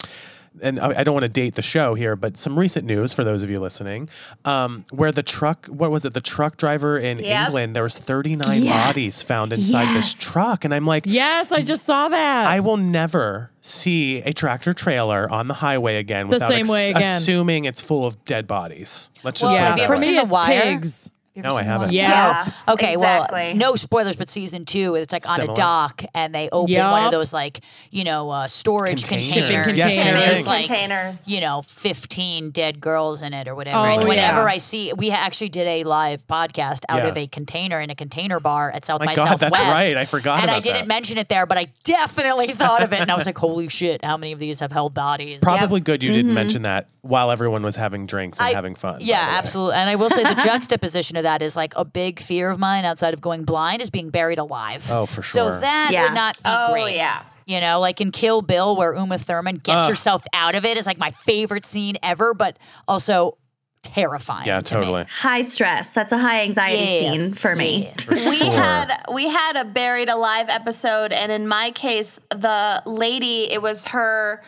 and 0.61 0.79
I 0.79 0.99
I 0.99 1.03
don't 1.03 1.13
want 1.13 1.23
to 1.23 1.29
date 1.29 1.55
the 1.55 1.61
show 1.61 1.93
here, 1.95 2.15
but 2.15 2.37
some 2.37 2.57
recent 2.57 2.85
news 2.85 3.13
for 3.13 3.23
those 3.23 3.43
of 3.43 3.49
you 3.49 3.59
listening, 3.59 4.09
um, 4.45 4.83
where 4.91 5.11
the 5.11 5.23
truck, 5.23 5.65
what 5.67 5.91
was 5.91 6.05
it, 6.05 6.13
the 6.13 6.21
truck 6.21 6.57
driver 6.57 6.97
in 6.97 7.19
Yep. 7.19 7.47
England, 7.47 7.75
there 7.75 7.83
was 7.83 7.97
39 7.97 8.63
Yes. 8.63 8.87
bodies 8.87 9.23
found 9.23 9.53
inside 9.53 9.95
this 9.95 10.13
truck, 10.13 10.65
and 10.65 10.73
I'm 10.73 10.85
like, 10.85 11.03
Yes, 11.05 11.51
I 11.51 11.61
just 11.61 11.83
saw 11.83 12.09
that. 12.09 12.47
I 12.47 12.59
will 12.59 12.77
never 12.77 13.51
see 13.61 14.21
a 14.21 14.33
tractor 14.33 14.73
trailer 14.73 15.29
on 15.31 15.47
the 15.47 15.55
highway 15.55 15.97
again 15.97 16.27
The 16.27 16.35
without 16.35 16.49
same 16.51 16.67
way 16.67 16.89
again. 16.91 17.17
assuming 17.17 17.65
it's 17.65 17.81
full 17.81 18.05
of 18.05 18.23
dead 18.25 18.47
bodies. 18.47 19.09
Let's 19.23 19.41
just 19.41 19.53
Well, 19.53 19.61
put 19.61 19.65
yeah, 19.67 19.73
it 19.73 19.77
that 19.77 19.83
ever 19.83 19.95
for 19.95 20.01
way. 20.01 20.07
me 20.11 20.15
The 20.17 20.23
it's 20.23 20.31
Wire? 20.31 20.61
pigs. 20.61 21.09
You 21.37 21.43
ever 21.43 21.49
No, 21.49 21.55
I 21.59 21.63
haven't. 21.63 21.87
one? 21.89 21.93
Yeah. 21.93 22.51
Okay, 22.67 22.93
exactly. 22.93 23.39
well, 23.39 23.55
no 23.55 23.75
spoilers, 23.75 24.15
but 24.15 24.27
season 24.27 24.65
two, 24.65 24.95
it's 24.95 25.13
like 25.13 25.29
on 25.29 25.39
a 25.39 25.53
dock, 25.53 26.03
and 26.15 26.33
they 26.33 26.49
open 26.51 26.73
one 26.75 27.05
of 27.05 27.11
those 27.11 27.31
like 27.31 27.59
you 27.91 28.03
know 28.03 28.31
uh, 28.31 28.47
storage 28.47 29.03
Containers. 29.03 29.27
containers, 29.37 29.73
Shipping 29.75 29.99
and 29.99 30.19
there's 30.19 30.47
like 30.47 30.65
Containers. 30.65 31.19
you 31.27 31.39
know 31.39 31.61
fifteen 31.61 32.49
dead 32.49 32.81
girls 32.81 33.21
in 33.21 33.33
it 33.33 33.47
or 33.47 33.53
whatever. 33.53 33.77
Oh, 33.77 33.83
and 33.83 34.07
whenever 34.07 34.39
yeah. 34.41 34.45
I 34.55 34.57
see, 34.57 34.91
we 34.93 35.11
actually 35.11 35.49
did 35.49 35.67
a 35.67 35.83
live 35.83 36.25
podcast 36.27 36.81
out 36.89 37.03
Yeah. 37.03 37.09
of 37.09 37.17
a 37.17 37.27
container 37.27 37.79
in 37.79 37.91
a 37.91 37.95
container 37.95 38.39
bar 38.39 38.71
at 38.71 38.83
South 38.83 38.99
My 39.01 39.05
by 39.07 39.15
God, 39.15 39.37
that's 39.37 39.41
Southwest. 39.55 39.63
right. 39.63 39.95
I 39.95 40.05
forgot 40.05 40.41
And 40.41 40.49
I 40.49 40.59
didn't 40.59 40.81
that. 40.81 40.87
mention 40.87 41.19
it 41.19 41.29
there, 41.29 41.45
but 41.45 41.59
I 41.59 41.67
definitely 41.83 42.47
thought 42.53 42.81
of 42.81 42.93
it, 42.93 42.99
and 42.99 43.11
I 43.11 43.15
was 43.15 43.27
like, 43.27 43.37
"Holy 43.37 43.69
shit! 43.69 44.03
How 44.03 44.17
many 44.17 44.31
of 44.31 44.39
these 44.39 44.59
have 44.59 44.71
held 44.71 44.95
bodies?" 44.95 45.39
Probably 45.41 45.81
good 45.81 46.01
you 46.01 46.11
didn't 46.11 46.33
mention 46.33 46.63
that 46.63 46.87
while 47.01 47.31
everyone 47.31 47.63
was 47.63 47.75
having 47.75 48.05
drinks 48.07 48.39
and 48.39 48.47
I- 48.49 48.53
having 48.53 48.73
fun. 48.75 49.01
Yeah, 49.01 49.19
absolutely. 49.37 49.75
And 49.75 49.89
I 49.89 49.95
will 49.95 50.09
say 50.09 50.23
the 50.23 50.33
juxtaposition 50.43 51.15
of 51.15 51.23
that 51.27 51.41
is 51.41 51.55
like 51.57 51.73
a 51.75 51.83
big 51.83 52.21
fear 52.21 52.49
of 52.49 52.57
mine 52.57 52.85
outside 52.85 53.13
of 53.13 53.19
going 53.21 53.43
blind 53.43 53.81
is 53.81 53.89
being 53.89 54.09
buried 54.09 54.39
alive. 54.39 54.87
Oh, 54.89 55.05
for 55.05 55.21
sure. 55.21 55.43
So 55.45 55.51
sure. 55.51 55.59
that 55.59 55.89
Yeah. 55.91 56.03
would 56.03 56.13
not 56.13 56.35
be 56.37 56.41
Oh, 56.45 56.71
great. 56.71 56.95
yeah. 56.95 57.23
You 57.45 57.59
know, 57.61 57.79
like 57.81 57.99
in 58.01 58.11
Kill 58.11 58.41
Bill, 58.41 58.75
where 58.75 58.93
Uma 58.95 59.17
Thurman 59.17 59.55
gets 59.55 59.83
Ugh. 59.83 59.89
herself 59.89 60.23
out 60.33 60.55
of 60.55 60.63
it 60.65 60.77
is 60.77 60.85
like 60.87 60.97
my 60.97 61.11
favorite 61.11 61.65
scene 61.65 61.97
ever, 62.01 62.33
but 62.33 62.57
also 62.87 63.37
terrifying. 63.83 64.45
Yeah, 64.47 64.59
to 64.59 64.75
me. 64.75 64.81
totally. 64.81 65.03
High 65.21 65.43
stress. 65.43 65.91
That's 65.91 66.11
a 66.11 66.17
high 66.17 66.41
anxiety 66.41 66.77
Yes, 66.83 67.13
scene 67.13 67.33
for 67.33 67.55
me. 67.55 67.91
yes. 67.95 68.03
For 68.03 68.13
we 68.15 68.39
had 68.39 69.05
we 69.13 69.29
had 69.29 69.55
a 69.55 69.63
buried 69.65 70.09
alive 70.09 70.47
episode 70.49 71.13
and 71.13 71.31
in 71.31 71.47
my 71.47 71.71
case 71.71 72.19
the 72.31 72.81
lady 72.85 73.51
it 73.51 73.61
was 73.61 73.85
her 73.85 74.43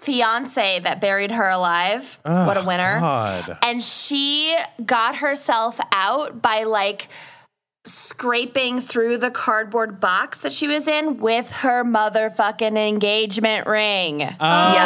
fiance 0.00 0.78
that 0.80 1.00
buried 1.00 1.30
her 1.30 1.48
alive 1.48 2.18
what 2.24 2.56
a 2.56 2.64
winner 2.66 2.98
God. 3.00 3.58
and 3.62 3.82
she 3.82 4.56
got 4.84 5.16
herself 5.16 5.78
out 5.92 6.40
by 6.40 6.64
like 6.64 7.08
scraping 7.86 8.80
through 8.80 9.16
the 9.18 9.30
cardboard 9.30 10.00
box 10.00 10.38
that 10.38 10.52
she 10.52 10.66
was 10.68 10.86
in 10.86 11.18
with 11.18 11.50
her 11.50 11.84
motherfucking 11.84 12.76
engagement 12.76 13.66
ring 13.66 14.22
Oh 14.22 14.26
my 14.38 14.76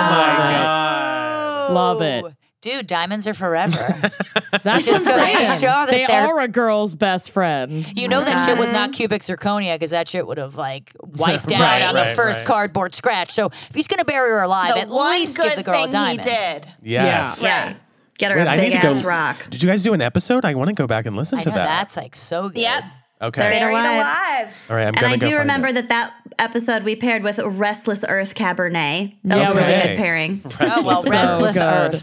God. 0.65 1.73
Love 1.73 2.03
it. 2.03 2.25
Dude, 2.65 2.87
diamonds 2.87 3.29
are 3.29 3.35
forever. 3.35 3.77
That's 4.63 4.87
just 4.87 5.05
what 5.05 5.19
I'm 5.21 5.27
goes 5.27 5.29
to 5.29 5.35
saying. 5.37 5.61
show 5.61 5.67
that 5.67 5.91
they 5.91 6.07
they're- 6.07 6.17
are 6.27 6.41
a 6.41 6.49
girl's 6.49 6.95
best 6.95 7.31
friend. 7.31 7.87
You 7.95 8.09
know 8.09 8.25
that 8.25 8.47
shit 8.47 8.57
was 8.57 8.73
not 8.73 8.93
cubic 8.93 9.21
zirconia 9.21 9.75
because 9.75 9.91
that 9.91 10.09
shit 10.09 10.27
would 10.27 10.39
have 10.39 10.57
like 10.57 10.93
wiped 11.03 11.53
out 11.53 11.61
Right, 11.61 11.83
on 11.83 11.95
the 11.95 12.01
right, 12.01 12.17
first 12.17 12.39
right. 12.39 12.47
cardboard 12.47 12.95
scratch. 12.95 13.33
So 13.33 13.47
if 13.69 13.75
he's 13.75 13.87
gonna 13.87 14.07
bury 14.07 14.31
her 14.31 14.41
alive, 14.43 14.77
the 14.77 14.81
at 14.81 14.89
one 14.89 15.11
least 15.13 15.37
good 15.37 15.49
give 15.51 15.57
the 15.59 15.63
girl 15.63 15.81
a 15.83 15.85
thing 15.85 15.93
diamond. 15.93 16.21
he 16.25 16.31
did 16.37 16.69
Yes. 16.83 17.43
Yeah. 17.43 17.67
Right. 17.67 17.77
Get 18.17 18.31
her 18.33 18.39
Wait, 18.39 18.47
a 18.47 18.51
I 18.51 18.57
need 18.57 18.73
big 18.73 18.81
to 18.81 18.87
ass 18.89 19.03
go. 19.03 19.09
rock. 19.09 19.37
Did 19.51 19.63
you 19.63 19.69
guys 19.69 19.83
do 19.83 19.93
an 19.93 20.01
episode? 20.01 20.45
I 20.47 20.55
want 20.55 20.69
to 20.69 20.75
go 20.75 20.87
back 20.87 21.05
and 21.05 21.17
listen 21.17 21.41
I 21.41 21.43
to 21.43 21.49
know 21.51 21.57
that. 21.57 21.67
that's 21.67 21.97
like 21.99 22.17
so 22.17 22.49
good. 22.49 22.61
yep 22.63 22.85
okay. 23.23 23.41
Buried 23.43 23.59
buried 23.61 23.73
alive. 23.75 23.97
alive 23.97 24.67
All 24.71 24.77
right, 24.77 24.83
I'm 24.83 24.89
And 24.89 24.97
gonna 25.01 25.13
I 25.15 25.17
go 25.17 25.31
do 25.31 25.39
remember 25.39 25.69
it. 25.69 25.75
that 25.75 25.89
that 25.89 26.15
episode 26.39 26.83
we 26.83 26.97
paired 26.97 27.23
with 27.23 27.39
Restless 27.39 28.05
Earth 28.09 28.35
Cabernet. 28.35 29.15
That 29.25 29.39
Yeah, 29.39 29.49
was 29.51 29.57
a 29.57 29.61
really 29.61 29.73
we 29.73 29.83
good 29.83 29.89
did. 29.89 29.99
pairing. 29.99 30.43
Oh 30.61 30.83
well, 30.85 31.03
So 31.03 31.11
restless 31.11 31.53
good. 31.55 31.63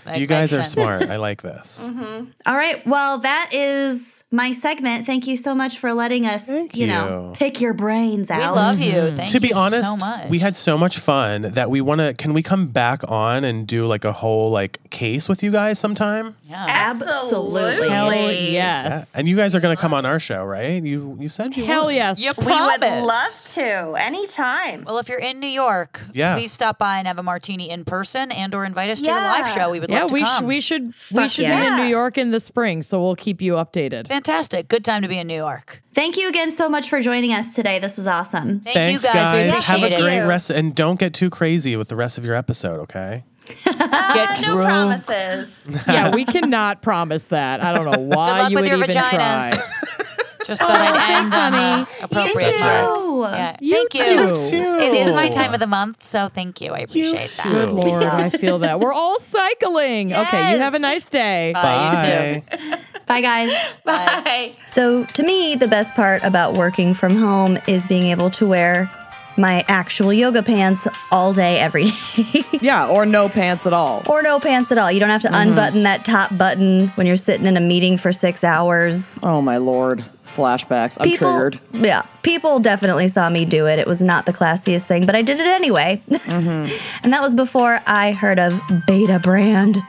earth. 0.10 0.18
You 0.18 0.28
guys 0.28 0.54
are 0.54 0.64
smart. 0.64 1.10
I 1.10 1.16
like 1.28 1.42
this. 1.42 1.88
Mm-hmm. 1.90 2.26
All 2.46 2.56
right. 2.56 2.86
Well, 2.88 3.20
that 3.20 3.50
is 3.54 4.24
my 4.34 4.54
segment. 4.54 5.06
Thank 5.06 5.28
you 5.28 5.36
so 5.36 5.54
much 5.54 5.78
for 5.78 5.94
letting 5.94 6.26
us, 6.26 6.46
Thank 6.46 6.78
you 6.78 6.88
know, 6.88 7.30
you. 7.32 7.36
pick 7.36 7.60
your 7.60 7.74
brains 7.74 8.32
out. 8.32 8.40
We 8.40 8.46
love 8.60 8.80
you. 8.80 8.94
Mm-hmm. 8.94 9.16
Thank 9.18 9.32
to 9.32 9.40
be 9.42 9.52
honest, 9.52 9.90
so 9.90 9.98
much. 9.98 10.30
we 10.30 10.40
had 10.40 10.56
so 10.56 10.78
much 10.78 11.00
fun 11.00 11.42
that 11.54 11.70
we 11.70 11.82
want 11.82 12.00
to. 12.00 12.14
Can 12.14 12.32
we 12.34 12.42
come 12.42 12.68
back 12.68 13.02
on 13.12 13.44
and 13.44 13.68
do 13.68 13.86
like 13.86 14.06
a 14.06 14.14
whole 14.14 14.50
like 14.50 14.80
case 14.90 15.28
with 15.28 15.44
you 15.44 15.52
guys 15.52 15.78
sometime? 15.80 16.38
yeah. 16.46 16.66
Absolutely. 16.70 17.90
Hell 17.90 18.10
Really? 18.10 18.52
yes. 18.52 19.14
And 19.16 19.28
you 19.28 19.36
guys 19.36 19.54
are 19.56 19.60
going 19.60 19.76
to 19.76 19.82
come 19.82 19.94
on 19.94 20.06
our 20.06 20.20
show, 20.20 20.44
right? 20.46 20.82
You 20.82 21.01
you 21.20 21.30
said 21.30 21.56
you 21.58 21.66
Hell 21.66 21.86
would. 21.88 21.96
yes. 21.96 22.20
You 22.20 22.32
we 22.38 22.46
would 22.46 22.80
promised. 22.82 23.06
love 23.08 23.34
to 23.56 23.96
anytime 24.02 24.84
Well, 24.86 24.98
if 25.00 25.10
you're 25.10 25.20
in 25.20 25.40
New 25.40 25.48
York, 25.48 26.02
Yeah. 26.14 26.36
please 26.36 26.52
stop 26.52 26.78
by 26.78 26.98
and 27.00 27.08
have 27.08 27.18
a 27.20 27.24
martini 27.24 27.70
in 27.70 27.86
person, 27.86 28.32
and 28.32 28.54
or 28.56 28.66
invite 28.66 28.90
us 28.90 29.00
to 29.02 29.08
your 29.08 29.16
live 29.16 29.48
Yeah. 29.48 29.54
show. 29.56 29.70
We 29.70 29.80
would 29.80 29.90
Yeah, 29.90 30.00
love 30.02 30.08
to 30.10 30.14
we 30.14 30.22
come. 30.22 30.40
should 30.44 30.48
we 30.48 30.62
should 30.62 30.86
we 31.12 31.22
Fuck 31.24 31.32
should 31.32 31.44
yeah. 31.44 31.60
be 31.62 31.68
in 31.68 31.76
New 31.78 31.90
York 31.90 32.18
in 32.18 32.32
the 32.32 32.40
spring, 32.40 32.84
so 32.84 33.02
we'll 33.02 33.16
keep 33.16 33.42
you 33.42 33.54
updated. 33.54 34.08
Fantastic. 34.08 34.68
Good 34.68 34.84
time 34.84 35.02
to 35.02 35.08
be 35.08 35.18
in 35.18 35.28
New 35.28 35.36
York. 35.36 35.82
Thank 35.94 36.16
you 36.18 36.30
again 36.30 36.52
so 36.52 36.70
much 36.70 36.90
for 36.90 37.02
joining 37.02 37.34
us 37.34 37.54
today. 37.54 37.80
This 37.80 37.98
was 37.98 38.08
awesome. 38.08 38.62
Thank 38.62 38.74
Thanks, 38.74 39.04
you 39.04 39.10
guys. 39.14 39.34
We 39.46 39.52
guys. 39.52 39.66
Have 39.66 39.78
appreciate 39.80 40.00
a 40.00 40.02
great 40.02 40.18
it. 40.20 40.28
rest, 40.28 40.50
and 40.50 40.74
don't 40.76 41.00
get 41.00 41.14
too 41.14 41.30
crazy 41.30 41.76
with 41.76 41.90
the 41.90 41.96
rest 41.96 42.18
of 42.18 42.26
your 42.26 42.36
episode. 42.36 42.80
Okay. 42.82 43.24
Get 43.66 43.82
Uh, 43.82 44.36
no 44.48 44.54
drunk. 44.54 45.06
promises 45.06 45.68
yeah, 45.88 46.12
we 46.16 46.24
cannot 46.24 46.82
promise 46.82 47.26
that. 47.26 47.62
I 47.62 47.74
don't 47.76 47.86
know 47.92 48.00
why 48.00 48.34
Good 48.34 48.42
luck 48.44 48.52
you 48.52 48.56
with 48.56 48.64
would 48.64 48.70
your 48.70 48.78
even 48.78 48.90
vaginas. 48.96 49.52
try. 49.52 49.60
Just 50.46 50.62
so 50.62 50.68
that 50.68 50.96
oh, 50.96 51.00
I 51.00 51.18
end 51.18 51.34
on 51.34 51.54
honey. 51.54 51.88
a 52.00 52.04
appropriate 52.06 52.52
too. 52.52 52.58
track. 52.58 52.90
Yeah. 53.34 53.58
You 53.60 53.88
Thank 53.92 53.94
you. 53.94 54.36
too. 54.50 54.78
It 54.80 54.94
is 55.08 55.14
my 55.14 55.30
time 55.30 55.54
of 55.54 55.60
the 55.60 55.68
month, 55.68 56.04
so 56.04 56.28
thank 56.28 56.62
you. 56.62 56.72
I 56.72 56.80
appreciate 56.80 57.30
that. 57.30 57.44
too. 57.44 57.52
Good 57.52 57.72
lord, 57.72 58.04
I 58.04 58.30
feel 58.30 58.60
that. 58.60 58.80
We're 58.80 58.94
all 58.94 59.20
cycling. 59.20 60.14
Okay, 60.22 60.54
you 60.54 60.60
have 60.60 60.76
a 60.76 60.80
nice 60.80 61.10
day. 61.10 61.52
Bye. 61.54 62.42
you 62.42 62.42
too. 62.42 62.58
Bye. 62.58 62.80
Bye, 63.08 63.22
guys. 63.22 63.52
bye 63.84 64.56
So, 64.68 65.04
to 65.04 65.24
me, 65.24 65.56
the 65.56 65.68
best 65.68 65.96
part 65.96 66.24
about 66.24 66.54
working 66.54 66.94
from 66.94 67.18
home 67.18 67.58
is 67.68 67.86
being 67.88 68.06
able 68.06 68.30
to 68.32 68.46
wear 68.46 68.90
my 69.38 69.66
actual 69.68 70.14
yoga 70.14 70.44
pants 70.44 70.88
all 71.12 71.34
day, 71.34 71.60
every 71.60 71.86
day. 72.16 72.44
Yeah, 72.62 72.88
or 72.88 73.06
no 73.06 73.30
pants 73.30 73.66
at 73.66 73.74
all. 73.74 74.04
or 74.08 74.22
no 74.22 74.40
pants 74.40 74.72
at 74.72 74.78
all. 74.78 74.92
You 74.92 75.00
don't 75.00 75.10
have 75.10 75.24
to 75.24 75.30
mm-hmm. 75.30 75.50
unbutton 75.50 75.84
that 75.84 76.06
top 76.06 76.38
button 76.38 76.90
when 76.90 77.08
you're 77.08 77.18
sitting 77.18 77.46
in 77.46 77.58
a 77.58 77.62
meeting 77.62 77.98
for 77.98 78.12
six 78.12 78.44
hours. 78.44 79.20
Oh 79.24 79.42
my 79.42 79.58
lord. 79.58 80.06
Flashbacks. 80.36 80.98
I'm 81.00 81.10
People, 81.10 81.32
triggered. 81.32 81.60
yeah, 81.74 82.04
people 82.24 82.60
definitely 82.60 83.08
saw 83.08 83.30
me 83.30 83.46
do 83.46 83.68
it. 83.68 83.80
It 83.80 83.88
was 83.88 84.02
not 84.02 84.26
the 84.26 84.34
classiest 84.34 84.84
thing, 84.86 85.06
but 85.06 85.16
I 85.16 85.22
did 85.22 85.40
it 85.40 85.48
anyway. 85.48 86.02
Mm-hmm. 86.32 86.74
and 87.04 87.14
that 87.14 87.22
was 87.22 87.34
before 87.36 87.82
I 87.86 88.12
heard 88.14 88.40
of 88.40 88.54
Betabrand. 88.88 89.82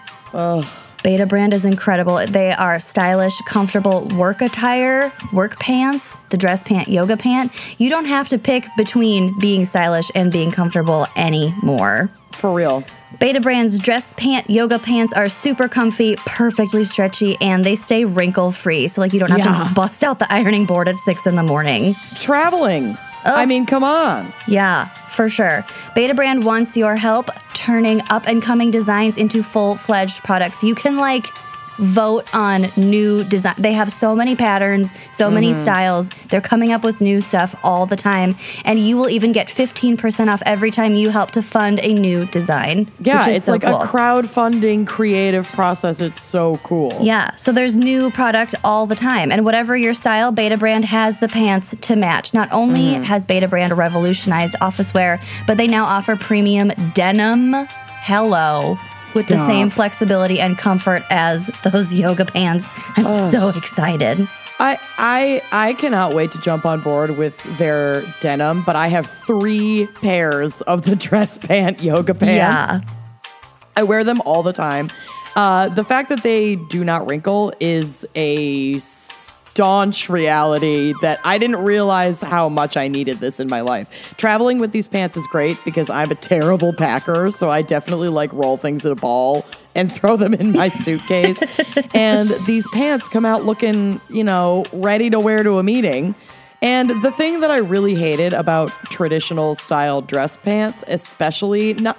Betabrand 1.05 1.53
is 1.53 1.65
incredible. 1.65 2.25
They 2.29 2.53
are 2.53 2.79
stylish, 2.79 3.37
comfortable 3.49 4.07
work 4.09 4.41
attire, 4.41 5.13
work 5.33 5.59
pants, 5.59 6.17
the 6.31 6.37
dress 6.37 6.63
pant, 6.63 6.87
yoga 6.89 7.17
pant. 7.17 7.51
You 7.79 7.91
don't 7.91 8.05
have 8.05 8.29
to 8.29 8.39
pick 8.39 8.67
between 8.77 9.37
being 9.41 9.65
stylish 9.65 10.11
and 10.15 10.31
being 10.31 10.53
comfortable 10.53 11.09
anymore. 11.17 12.09
For 12.35 12.53
real. 12.53 12.85
Betabrand's 13.19 13.79
dress 13.79 14.15
pant 14.17 14.49
yoga 14.49 14.79
pants 14.79 15.13
are 15.13 15.29
super 15.29 15.69
comfy, 15.69 16.17
perfectly 16.25 16.85
stretchy, 16.85 17.37
and 17.41 17.65
they 17.65 17.75
stay 17.77 18.05
wrinkle 18.05 18.53
free. 18.53 18.87
So, 18.87 19.01
like, 19.01 19.13
you 19.13 19.19
don't 19.19 19.31
have 19.31 19.39
Yeah. 19.41 19.69
to 19.69 19.75
bust 19.75 20.05
out 20.05 20.19
the 20.21 20.33
ironing 20.33 20.67
board 20.67 20.89
at 20.89 20.97
six 20.97 21.27
in 21.27 21.35
the 21.37 21.43
morning. 21.43 21.95
Traveling. 22.21 22.97
Oh. 23.25 23.35
I 23.35 23.47
mean, 23.47 23.67
come 23.67 23.85
on. 23.85 24.33
Yeah, 24.47 24.89
for 25.09 25.29
sure. 25.29 25.65
Betabrand 25.97 26.45
wants 26.45 26.77
your 26.77 26.97
help 26.97 27.31
turning 27.55 28.03
up 28.11 28.27
and 28.27 28.43
coming 28.43 28.71
designs 28.71 29.17
into 29.17 29.43
full 29.43 29.77
fledged 29.77 30.23
products. 30.25 30.63
You 30.63 30.75
can 30.75 30.97
like 30.97 31.29
vote 31.79 32.27
on 32.35 32.71
new 32.77 33.25
design. 33.25 33.55
They 33.59 33.73
have 33.73 33.93
so 33.93 34.15
many 34.15 34.37
patterns, 34.37 34.93
so 35.13 35.31
many 35.31 35.53
Mm-hmm. 35.53 35.63
styles. 35.63 36.11
They're 36.31 36.41
coming 36.41 36.73
up 36.73 36.83
with 36.85 37.01
new 37.01 37.21
stuff 37.21 37.55
all 37.63 37.87
the 37.87 37.97
time. 37.97 38.37
And 38.65 38.79
you 38.81 38.97
will 38.97 39.11
even 39.11 39.33
get 39.33 39.49
15% 39.49 40.29
off 40.33 40.43
every 40.47 40.71
time 40.71 40.95
you 40.95 41.11
help 41.11 41.31
to 41.33 41.43
fund 41.43 41.81
a 41.83 41.93
new 41.93 42.27
design. 42.27 42.91
Yeah, 43.01 43.29
it's 43.29 43.47
so 43.47 43.53
like 43.53 43.63
cool. 43.63 43.81
a 43.83 43.87
crowdfunding 43.87 44.87
creative 44.87 45.47
process. 45.49 46.01
It's 46.01 46.23
so 46.23 46.59
cool. 46.59 46.97
Yeah, 47.03 47.35
so 47.37 47.53
there's 47.53 47.75
new 47.77 48.11
product 48.11 48.55
all 48.65 48.87
the 48.87 48.95
time. 48.95 49.31
And 49.33 49.45
whatever 49.45 49.77
your 49.77 49.95
style, 49.95 50.33
Betabrand 50.33 50.85
has 50.85 51.19
the 51.21 51.29
pants 51.29 51.75
to 51.81 51.97
match. 51.97 52.33
Not 52.33 52.51
only 52.53 52.83
Mm-hmm. 52.83 53.03
has 53.05 53.27
Betabrand 53.27 53.77
revolutionized 53.77 54.57
office 54.61 54.93
wear, 54.95 55.21
but 55.47 55.57
they 55.57 55.67
now 55.67 55.85
offer 55.85 56.17
premium 56.17 56.73
denim 56.95 57.55
hello 58.03 58.77
with 59.15 59.29
the 59.29 59.37
same 59.47 59.71
flexibility 59.71 60.41
and 60.41 60.59
comfort 60.59 61.05
as 61.09 61.49
those 61.63 61.93
yoga 62.05 62.25
pants. 62.25 62.67
I'm 62.97 63.31
so 63.31 63.51
excited. 63.51 64.29
I 64.59 64.79
I 64.99 65.43
I 65.53 65.75
cannot 65.75 66.13
wait 66.15 66.33
to 66.33 66.39
jump 66.39 66.67
on 66.67 66.81
board 66.81 67.17
with 67.17 67.41
their 67.59 68.03
denim, 68.21 68.63
but 68.65 68.75
I 68.75 68.89
have 68.89 69.09
three 69.09 69.87
pairs 70.01 70.63
of 70.63 70.83
the 70.83 70.97
dress 71.07 71.39
pant 71.39 71.81
yoga 71.81 72.15
pants. 72.15 72.35
Yeah. 72.35 72.81
I 73.77 73.85
wear 73.85 74.03
them 74.03 74.21
all 74.23 74.43
the 74.43 74.53
time. 74.53 74.91
Uh, 75.35 75.69
the 75.69 75.85
fact 75.85 76.09
that 76.11 76.23
they 76.23 76.57
do 76.57 76.85
not 76.85 77.07
wrinkle 77.07 77.55
is 77.61 78.05
a 78.15 78.79
staunch 79.53 80.09
reality 80.09 80.95
that 81.03 81.21
I 81.25 81.37
didn't 81.37 81.57
realize 81.57 82.23
how 82.23 82.49
much 82.49 82.79
I 82.79 82.89
needed 82.89 83.21
this 83.21 83.39
in 83.39 83.51
my 83.51 83.61
life. 83.61 84.15
Traveling 84.17 84.59
with 84.59 84.73
these 84.73 84.89
pants 84.89 85.15
is 85.19 85.27
great 85.27 85.63
because 85.63 85.91
I'm 85.91 86.11
a 86.11 86.15
terrible 86.15 86.73
packer, 86.73 87.31
so 87.31 87.51
I 87.51 87.61
definitely 87.61 88.09
like 88.09 88.33
roll 88.33 88.57
things 88.57 88.87
in 88.87 88.93
a 88.93 88.97
ball 88.97 89.45
and 89.75 89.93
throw 89.95 90.17
them 90.17 90.33
in 90.33 90.53
my 90.53 90.71
suitcase. 90.71 91.39
and 91.95 92.31
these 92.47 92.67
pants 92.69 93.11
come 93.11 93.27
out 93.27 93.45
looking, 93.45 94.01
you 94.09 94.25
know, 94.25 94.65
ready 94.73 95.11
to 95.11 95.21
wear 95.21 95.43
to 95.43 95.59
a 95.59 95.63
meeting. 95.63 96.15
And 96.63 97.03
the 97.03 97.11
thing 97.11 97.41
that 97.41 97.51
I 97.51 97.57
really 97.57 97.97
hated 97.97 98.33
about 98.33 98.71
traditional 98.85 99.57
style 99.57 100.01
dress 100.01 100.37
pants, 100.37 100.85
especially 100.87 101.75
not, 101.75 101.99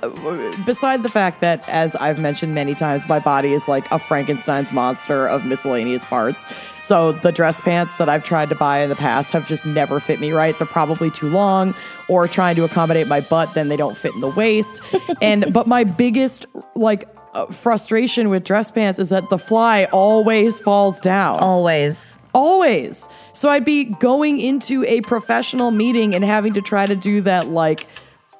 beside 0.65 1.03
the 1.03 1.09
fact 1.09 1.41
that, 1.41 1.67
as 1.67 1.95
I've 1.97 2.17
mentioned 2.17 2.55
many 2.55 2.73
times, 2.73 3.05
my 3.09 3.19
body 3.19 3.51
is 3.51 3.67
like 3.67 3.91
a 3.91 3.99
Frankenstein's 3.99 4.71
monster 4.71 5.27
of 5.27 5.43
miscellaneous 5.43 6.05
parts. 6.05 6.45
So 6.81 7.11
the 7.11 7.33
dress 7.33 7.59
pants 7.59 7.97
that 7.97 8.07
I've 8.07 8.23
tried 8.23 8.47
to 8.49 8.55
buy 8.55 8.79
in 8.79 8.89
the 8.89 8.95
past 8.95 9.33
have 9.33 9.49
just 9.49 9.65
never 9.65 9.99
fit 9.99 10.21
me 10.21 10.31
right. 10.31 10.57
They're 10.57 10.65
probably 10.65 11.11
too 11.11 11.29
long 11.29 11.75
or 12.07 12.25
trying 12.29 12.55
to 12.55 12.63
accommodate 12.63 13.07
my 13.07 13.19
butt, 13.19 13.53
then 13.55 13.67
they 13.67 13.77
don't 13.77 13.97
fit 13.97 14.13
in 14.13 14.21
the 14.21 14.29
waist. 14.29 14.81
and 15.21 15.51
but 15.53 15.67
my 15.67 15.83
biggest 15.83 16.45
like 16.75 17.09
uh, 17.33 17.47
frustration 17.47 18.29
with 18.29 18.45
dress 18.45 18.71
pants 18.71 18.97
is 18.97 19.09
that 19.09 19.29
the 19.29 19.37
fly 19.37 19.85
always 19.91 20.61
falls 20.61 21.01
down 21.01 21.39
Always. 21.39 22.17
Always. 22.33 23.07
So 23.33 23.49
I'd 23.49 23.65
be 23.65 23.85
going 23.85 24.39
into 24.39 24.83
a 24.85 25.01
professional 25.01 25.71
meeting 25.71 26.13
and 26.15 26.23
having 26.23 26.53
to 26.53 26.61
try 26.61 26.85
to 26.85 26.95
do 26.95 27.21
that 27.21 27.47
like 27.47 27.87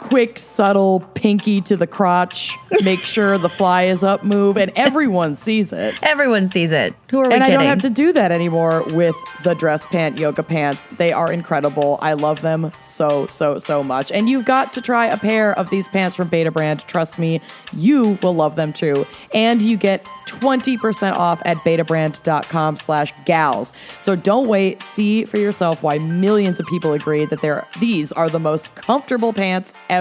quick, 0.03 0.37
subtle 0.37 0.99
pinky 1.15 1.61
to 1.61 1.77
the 1.77 1.87
crotch, 1.87 2.57
make 2.81 2.99
sure 2.99 3.37
the 3.37 3.49
fly 3.49 3.83
is 3.83 4.03
up 4.03 4.23
move, 4.23 4.57
and 4.57 4.71
everyone 4.75 5.35
sees 5.35 5.71
it. 5.71 5.95
Everyone 6.03 6.49
sees 6.49 6.71
it. 6.71 6.93
Who 7.09 7.19
are 7.19 7.29
we 7.29 7.33
And 7.33 7.43
I 7.43 7.49
don't 7.49 7.63
have 7.63 7.81
to 7.81 7.89
do 7.89 8.11
that 8.11 8.31
anymore 8.31 8.83
with 8.87 9.15
the 9.43 9.55
dress 9.55 9.85
pant 9.85 10.17
yoga 10.17 10.43
pants. 10.43 10.87
They 10.97 11.13
are 11.13 11.31
incredible. 11.31 11.99
I 12.01 12.13
love 12.13 12.41
them 12.41 12.71
so, 12.81 13.27
so, 13.27 13.59
so 13.59 13.81
much. 13.81 14.11
And 14.11 14.29
you've 14.29 14.45
got 14.45 14.73
to 14.73 14.81
try 14.81 15.05
a 15.05 15.17
pair 15.17 15.57
of 15.57 15.69
these 15.69 15.87
pants 15.87 16.15
from 16.15 16.29
Betabrand. 16.29 16.85
Trust 16.85 17.17
me, 17.17 17.39
you 17.71 18.19
will 18.21 18.35
love 18.35 18.55
them 18.57 18.73
too. 18.73 19.07
And 19.33 19.61
you 19.61 19.77
get 19.77 20.05
20% 20.25 21.13
off 21.13 21.41
at 21.45 21.57
betabrand.com 21.57 22.77
slash 22.77 23.13
gals. 23.25 23.73
So 23.99 24.15
don't 24.15 24.47
wait. 24.47 24.81
See 24.81 25.23
for 25.25 25.37
yourself 25.37 25.81
why 25.81 25.97
millions 25.97 26.59
of 26.59 26.65
people 26.65 26.93
agree 26.93 27.25
that 27.25 27.41
they're 27.41 27.65
these 27.79 28.11
are 28.11 28.29
the 28.29 28.39
most 28.39 28.75
comfortable 28.75 29.33
pants 29.33 29.73
ever. 29.89 29.92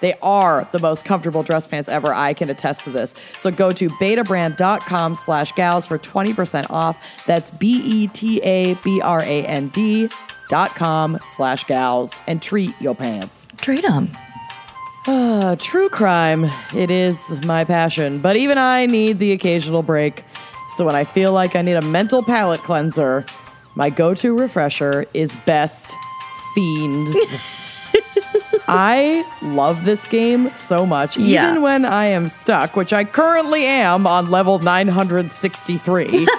They 0.00 0.14
are 0.22 0.68
the 0.72 0.78
most 0.78 1.04
comfortable 1.04 1.42
dress 1.42 1.66
pants 1.66 1.88
ever. 1.88 2.12
I 2.14 2.34
can 2.34 2.50
attest 2.50 2.84
to 2.84 2.90
this. 2.90 3.14
So 3.38 3.50
go 3.50 3.72
to 3.72 3.88
betabrand.com 3.88 5.16
slash 5.16 5.52
gals 5.52 5.86
for 5.86 5.98
20% 5.98 6.66
off. 6.70 6.96
That's 7.26 7.50
E 7.50 7.56
B-E-T-A-B-R-A-N-D 7.58 8.80
dot 10.48 10.74
com 10.74 11.18
slash 11.26 11.64
gals 11.64 12.14
and 12.26 12.42
treat 12.42 12.74
your 12.80 12.94
pants. 12.94 13.48
Treat 13.58 13.82
them. 13.82 14.16
Uh, 15.06 15.56
true 15.56 15.88
crime. 15.88 16.50
It 16.74 16.90
is 16.90 17.30
my 17.44 17.64
passion, 17.64 18.20
but 18.20 18.36
even 18.36 18.56
I 18.56 18.86
need 18.86 19.18
the 19.18 19.32
occasional 19.32 19.82
break. 19.82 20.24
So 20.76 20.84
when 20.84 20.94
I 20.94 21.04
feel 21.04 21.32
like 21.32 21.56
I 21.56 21.62
need 21.62 21.74
a 21.74 21.82
mental 21.82 22.22
palate 22.22 22.62
cleanser, 22.62 23.26
my 23.74 23.90
go-to 23.90 24.34
refresher 24.34 25.06
is 25.14 25.36
Best 25.44 25.92
Fiends. 26.54 27.16
I 28.66 29.24
love 29.42 29.84
this 29.84 30.04
game 30.06 30.54
so 30.54 30.86
much, 30.86 31.16
even 31.18 31.30
Yeah. 31.30 31.58
when 31.58 31.84
I 31.84 32.06
am 32.06 32.28
stuck, 32.28 32.76
which 32.76 32.92
I 32.92 33.04
currently 33.04 33.66
am 33.66 34.06
on 34.06 34.30
level 34.30 34.58
963. 34.58 36.26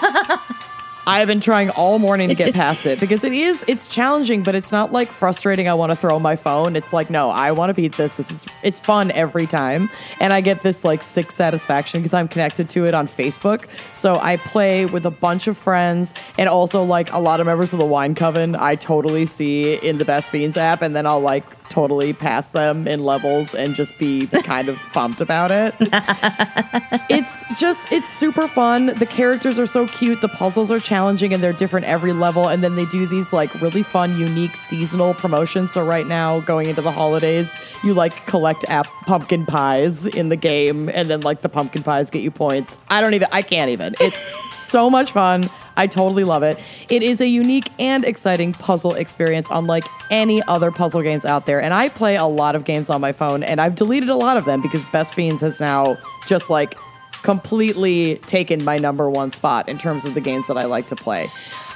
I 1.07 1.19
have 1.19 1.27
been 1.27 1.39
trying 1.39 1.69
all 1.69 1.99
morning 1.99 2.29
to 2.29 2.33
get 2.35 2.55
past 2.55 2.87
it 2.87 2.99
because 2.99 3.23
it 3.23 3.31
is 3.31 3.63
it's 3.67 3.87
challenging, 3.87 4.41
but 4.41 4.55
it's 4.55 4.71
not 4.71 4.91
like 4.91 5.11
frustrating. 5.11 5.69
I 5.69 5.75
want 5.75 5.91
to 5.91 5.95
throw 5.95 6.17
my 6.17 6.35
phone. 6.35 6.75
It's 6.75 6.91
like 6.93 7.11
no, 7.11 7.29
I 7.29 7.51
want 7.51 7.69
to 7.69 7.75
beat 7.75 7.95
this. 7.95 8.13
This 8.15 8.31
is 8.31 8.45
it's 8.63 8.79
fun 8.79 9.11
every 9.11 9.45
time, 9.45 9.87
and 10.19 10.33
I 10.33 10.41
get 10.41 10.63
this 10.63 10.83
like 10.83 11.03
sick 11.03 11.29
satisfaction 11.31 12.01
because 12.01 12.15
I'm 12.15 12.27
connected 12.27 12.69
to 12.71 12.85
it 12.87 12.95
on 12.95 13.07
Facebook. 13.07 13.65
So 13.93 14.17
I 14.19 14.37
play 14.37 14.87
with 14.87 15.05
a 15.05 15.11
bunch 15.11 15.45
of 15.45 15.59
friends 15.59 16.11
and 16.39 16.49
also 16.49 16.81
like 16.81 17.13
a 17.13 17.19
lot 17.19 17.39
of 17.39 17.45
members 17.45 17.71
of 17.71 17.77
the 17.77 17.85
Wine 17.85 18.15
Coven. 18.15 18.55
I 18.55 18.73
totally 18.73 19.27
see 19.27 19.75
in 19.75 19.99
the 19.99 20.05
Best 20.05 20.31
Fiends 20.31 20.57
app, 20.57 20.81
and 20.81 20.95
then 20.95 21.05
I'll 21.05 21.19
like 21.21 21.45
totally 21.69 22.13
pass 22.13 22.47
them 22.49 22.87
in 22.87 23.03
levels 23.03 23.53
and 23.53 23.75
just 23.75 23.97
be 23.97 24.27
kind 24.27 24.69
of 24.69 24.77
pumped 24.93 25.21
about 25.21 25.51
it. 25.51 25.73
It's 27.07 27.43
just 27.57 27.91
it's 27.91 28.09
super 28.09 28.47
fun. 28.47 28.87
The 28.87 29.05
characters 29.05 29.59
are 29.59 29.65
so 29.65 29.87
cute. 29.87 30.21
The 30.21 30.27
puzzles 30.27 30.71
are 30.71 30.79
challenging 30.79 31.33
and 31.33 31.43
they're 31.43 31.53
different 31.53 31.85
every 31.85 32.13
level. 32.13 32.47
And 32.47 32.63
then 32.63 32.75
they 32.75 32.85
do 32.85 33.05
these 33.05 33.31
like 33.31 33.53
really 33.61 33.83
fun 33.83 34.17
unique 34.19 34.55
seasonal 34.55 35.13
promotions. 35.13 35.71
So 35.71 35.85
right 35.85 36.07
now 36.07 36.39
going 36.41 36.69
into 36.69 36.81
the 36.81 36.91
holidays 36.91 37.55
you 37.83 37.93
like 37.93 38.25
collect 38.25 38.65
app 38.67 38.87
pumpkin 39.05 39.45
pies 39.45 40.07
in 40.07 40.29
the 40.29 40.35
game. 40.35 40.89
And 40.89 41.09
then 41.09 41.21
like 41.21 41.41
the 41.41 41.49
pumpkin 41.49 41.83
pies 41.83 42.09
get 42.09 42.21
you 42.23 42.31
points. 42.31 42.77
I 42.89 43.01
don't 43.01 43.13
even 43.13 43.27
i 43.31 43.41
can't 43.41 43.69
even. 43.69 43.95
It's 43.99 44.17
so 44.57 44.89
much 44.89 45.11
fun 45.11 45.49
I 45.77 45.87
totally 45.87 46.23
love 46.23 46.43
it. 46.43 46.57
It 46.89 47.03
is 47.03 47.21
a 47.21 47.27
unique 47.27 47.71
and 47.79 48.05
exciting 48.05 48.53
puzzle 48.53 48.93
experience, 48.93 49.47
unlike 49.51 49.85
any 50.09 50.41
other 50.43 50.71
puzzle 50.71 51.01
games 51.01 51.25
out 51.25 51.45
there. 51.45 51.61
And 51.61 51.73
I 51.73 51.89
play 51.89 52.15
a 52.15 52.25
lot 52.25 52.55
of 52.55 52.63
games 52.63 52.89
on 52.89 53.01
my 53.01 53.11
phone, 53.11 53.43
and 53.43 53.59
I've 53.59 53.75
deleted 53.75 54.09
a 54.09 54.15
lot 54.15 54.37
of 54.37 54.45
them 54.45 54.61
because 54.61 54.85
Best 54.85 55.13
Fiends 55.13 55.41
has 55.41 55.59
now 55.59 55.97
just 56.27 56.49
like 56.49 56.75
completely 57.23 58.17
taken 58.27 58.63
my 58.63 58.77
number 58.77 59.09
one 59.09 59.33
spot 59.33 59.67
in 59.67 59.77
terms 59.77 60.05
of 60.05 60.13
the 60.13 60.21
games 60.21 60.47
that 60.47 60.57
I 60.57 60.65
like 60.65 60.87
to 60.87 60.95
play. 60.95 61.29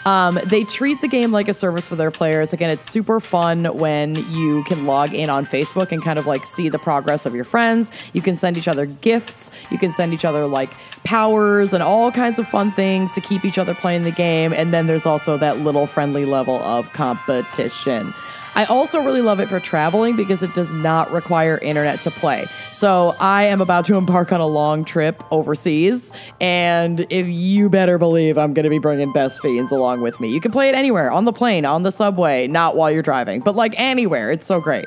Um, 0.05 0.39
they 0.45 0.63
treat 0.63 1.01
the 1.01 1.07
game 1.07 1.31
like 1.31 1.47
a 1.47 1.53
service 1.53 1.87
for 1.87 1.95
their 1.95 2.11
players. 2.11 2.53
Again, 2.53 2.69
it's 2.69 2.89
super 2.89 3.19
fun 3.19 3.65
when 3.77 4.15
you 4.31 4.63
can 4.63 4.85
log 4.85 5.13
in 5.13 5.29
on 5.29 5.45
Facebook 5.45 5.91
and 5.91 6.01
kind 6.03 6.17
of 6.17 6.25
like 6.25 6.45
see 6.45 6.69
the 6.69 6.79
progress 6.79 7.25
of 7.25 7.35
your 7.35 7.43
friends. 7.43 7.91
You 8.13 8.21
can 8.21 8.37
send 8.37 8.57
each 8.57 8.67
other 8.67 8.85
gifts. 8.85 9.51
You 9.69 9.77
can 9.77 9.91
send 9.91 10.13
each 10.13 10.25
other 10.25 10.47
like 10.47 10.71
powers 11.03 11.73
and 11.73 11.83
all 11.83 12.11
kinds 12.11 12.39
of 12.39 12.47
fun 12.47 12.71
things 12.71 13.11
to 13.13 13.21
keep 13.21 13.43
each 13.45 13.57
other 13.57 13.73
playing 13.75 14.03
the 14.03 14.11
game. 14.11 14.53
And 14.53 14.73
then 14.73 14.87
there's 14.87 15.05
also 15.05 15.37
that 15.37 15.59
little 15.59 15.85
friendly 15.85 16.25
level 16.25 16.59
of 16.59 16.91
competition. 16.93 18.13
I 18.55 18.65
also 18.65 18.99
really 18.99 19.21
love 19.21 19.39
it 19.39 19.47
for 19.49 19.59
traveling 19.59 20.15
because 20.15 20.43
it 20.43 20.53
does 20.53 20.73
not 20.73 21.11
require 21.11 21.57
internet 21.59 22.01
to 22.01 22.11
play. 22.11 22.47
So 22.71 23.15
I 23.19 23.43
am 23.43 23.61
about 23.61 23.85
to 23.85 23.95
embark 23.95 24.31
on 24.31 24.41
a 24.41 24.47
long 24.47 24.83
trip 24.83 25.23
overseas, 25.31 26.11
and 26.41 27.05
if 27.09 27.27
you 27.27 27.69
better 27.69 27.97
believe 27.97 28.37
I'm 28.37 28.53
going 28.53 28.63
to 28.63 28.69
be 28.69 28.79
bringing 28.79 29.11
Best 29.13 29.41
Fiends 29.41 29.71
along 29.71 30.01
with 30.01 30.19
me. 30.19 30.29
You 30.29 30.41
can 30.41 30.51
play 30.51 30.69
it 30.69 30.75
anywhere 30.75 31.11
on 31.11 31.25
the 31.25 31.33
plane, 31.33 31.65
on 31.65 31.83
the 31.83 31.91
subway, 31.91 32.47
not 32.47 32.75
while 32.75 32.91
you're 32.91 33.03
driving, 33.03 33.41
but 33.41 33.55
like 33.55 33.73
anywhere. 33.77 34.31
It's 34.31 34.45
so 34.45 34.59
great. 34.59 34.85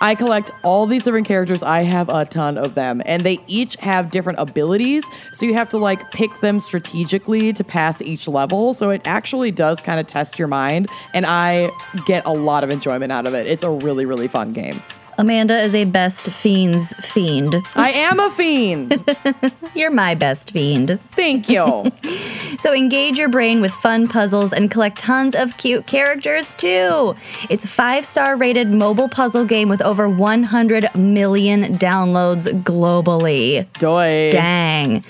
I 0.00 0.14
collect 0.14 0.50
all 0.62 0.86
these 0.86 1.04
different 1.04 1.26
characters. 1.26 1.62
I 1.62 1.82
have 1.82 2.08
a 2.08 2.24
ton 2.24 2.58
of 2.58 2.74
them, 2.74 3.02
and 3.06 3.24
they 3.24 3.40
each 3.46 3.76
have 3.76 4.10
different 4.10 4.38
abilities. 4.38 5.04
So 5.32 5.46
you 5.46 5.54
have 5.54 5.68
to 5.70 5.78
like 5.78 6.10
pick 6.10 6.30
them 6.40 6.60
strategically 6.60 7.52
to 7.52 7.64
pass 7.64 8.02
each 8.02 8.28
level. 8.28 8.74
So 8.74 8.90
it 8.90 9.02
actually 9.04 9.50
does 9.50 9.80
kind 9.80 10.00
of 10.00 10.06
test 10.06 10.38
your 10.38 10.48
mind, 10.48 10.88
and 11.12 11.24
I 11.26 11.70
get 12.06 12.26
a 12.26 12.32
lot 12.32 12.64
of 12.64 12.70
enjoyment 12.70 13.12
out 13.12 13.26
of 13.26 13.34
it. 13.34 13.46
It's 13.46 13.62
a 13.62 13.70
really, 13.70 14.06
really 14.06 14.28
fun 14.28 14.52
game. 14.52 14.82
Amanda 15.18 15.58
is 15.60 15.74
a 15.74 15.84
best 15.84 16.26
fiends 16.26 16.92
fiend. 16.94 17.56
I 17.74 17.90
am 17.90 18.18
a 18.20 18.30
fiend. 18.30 19.04
You're 19.74 19.90
my 19.90 20.14
best 20.14 20.50
fiend. 20.50 20.98
Thank 21.12 21.48
you. 21.48 21.92
So 22.60 22.72
engage 22.72 23.18
your 23.18 23.28
brain 23.28 23.60
with 23.60 23.72
fun 23.72 24.06
puzzles 24.06 24.52
and 24.52 24.70
collect 24.70 24.98
tons 24.98 25.34
of 25.34 25.56
cute 25.56 25.86
characters 25.88 26.54
too. 26.54 27.16
It's 27.50 27.64
a 27.64 27.68
five-star 27.68 28.36
rated 28.36 28.70
mobile 28.70 29.08
puzzle 29.08 29.44
game 29.44 29.68
with 29.68 29.82
over 29.82 30.08
100 30.08 30.94
million 30.94 31.76
downloads 31.78 32.46
globally. 32.62 33.66
Doy. 33.80 34.30
Dang. 34.30 35.04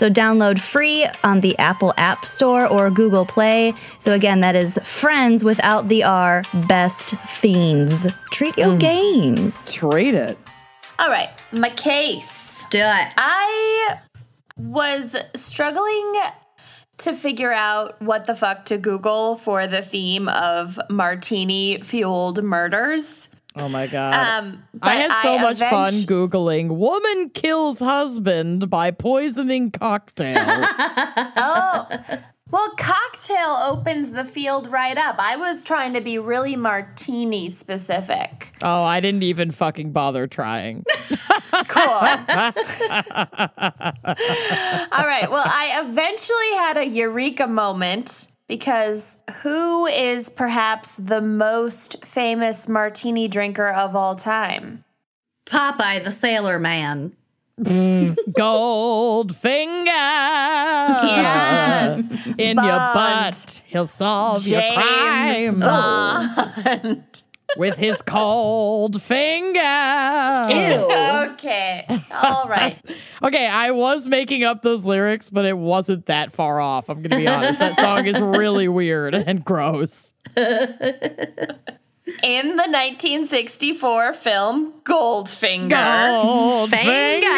So 0.00 0.08
download 0.08 0.58
free 0.58 1.06
on 1.22 1.40
the 1.40 1.58
Apple 1.58 1.92
App 1.98 2.24
Store 2.24 2.66
or 2.66 2.88
Google 2.88 3.26
Play. 3.26 3.74
So 3.98 4.14
again, 4.14 4.40
that 4.40 4.56
is 4.56 4.78
Friends 4.82 5.44
without 5.44 5.88
the 5.88 6.04
R, 6.04 6.42
Best 6.68 7.10
Fiends. 7.28 8.06
Treat 8.30 8.56
your 8.56 8.68
mm. 8.68 8.80
games. 8.80 9.70
Treat 9.70 10.14
it. 10.14 10.38
All 10.98 11.10
right, 11.10 11.28
my 11.52 11.68
case. 11.68 12.64
Do 12.70 12.78
it. 12.78 13.12
I 13.18 13.98
was 14.56 15.16
struggling 15.36 16.14
to 16.96 17.12
figure 17.12 17.52
out 17.52 18.00
what 18.00 18.24
the 18.24 18.34
fuck 18.34 18.64
to 18.66 18.78
Google 18.78 19.36
for 19.36 19.66
the 19.66 19.82
theme 19.82 20.30
of 20.30 20.80
martini 20.88 21.82
fueled 21.82 22.42
murders. 22.42 23.28
Oh 23.56 23.68
my 23.68 23.86
god. 23.88 24.14
Um, 24.14 24.62
I 24.80 24.94
had 24.96 25.22
so 25.22 25.38
much 25.38 25.58
fun 25.58 25.92
googling 26.04 26.76
woman 26.76 27.30
kills 27.30 27.80
husband 27.80 28.70
by 28.70 28.90
poisoning 28.92 29.70
cocktail. 29.70 30.36
Oh, 31.42 31.86
well, 32.50 32.70
cocktail 32.76 33.56
opens 33.68 34.10
the 34.12 34.24
field 34.24 34.66
right 34.68 34.96
up. 34.98 35.16
I 35.18 35.36
was 35.36 35.62
trying 35.64 35.92
to 35.94 36.00
be 36.00 36.18
really 36.18 36.56
martini 36.56 37.48
specific. 37.50 38.52
oh, 38.62 38.82
I 38.82 39.00
didn't 39.00 39.22
even 39.22 39.50
fucking 39.50 39.92
bother 39.92 40.26
trying. 40.26 40.84
Cool. 41.68 41.82
All 41.92 42.02
right. 45.06 45.28
Well, 45.30 45.44
I 45.46 45.82
eventually 45.84 46.50
had 46.56 46.76
a 46.78 46.84
eureka 46.86 47.46
moment 47.46 48.28
because 48.50 49.16
who 49.42 49.86
is 49.86 50.28
perhaps 50.28 50.96
the 50.96 51.20
most 51.20 52.04
famous 52.04 52.66
martini 52.66 53.28
drinker 53.28 53.68
of 53.68 53.94
all 53.94 54.16
time? 54.16 54.82
Popeye 55.46 56.02
the 56.02 56.10
Sailor 56.10 56.58
Man. 56.58 57.12
Mm, 57.60 58.16
Goldfinger. 58.30 59.86
Yes. 61.06 62.04
In 62.38 62.56
your 62.56 62.76
butt. 62.76 63.62
He'll 63.66 63.86
solve 63.86 64.44
your 64.48 64.60
James 64.60 65.54
crimes 65.54 65.54
Bond. 65.64 67.22
With 67.56 67.76
his 67.76 68.02
cold 68.02 69.02
finger. 69.02 69.58
Ew. 70.50 71.32
okay. 71.32 71.84
All 72.12 72.48
right. 72.48 72.78
Okay, 73.22 73.46
I 73.46 73.72
was 73.72 74.06
making 74.06 74.44
up 74.44 74.62
those 74.62 74.86
lyrics, 74.86 75.28
but 75.28 75.44
it 75.44 75.58
wasn't 75.58 76.06
that 76.06 76.32
far 76.32 76.58
off. 76.58 76.88
I'm 76.88 77.02
going 77.02 77.10
to 77.10 77.16
be 77.18 77.28
honest. 77.28 77.58
That 77.58 77.76
song 77.76 78.06
is 78.06 78.18
really 78.18 78.66
weird 78.66 79.14
and 79.14 79.44
gross. 79.44 80.14
In 82.22 82.56
the 82.56 82.68
1964 82.68 84.14
film 84.14 84.72
Goldfinger, 84.84 85.70
Goldfinger. 86.70 87.30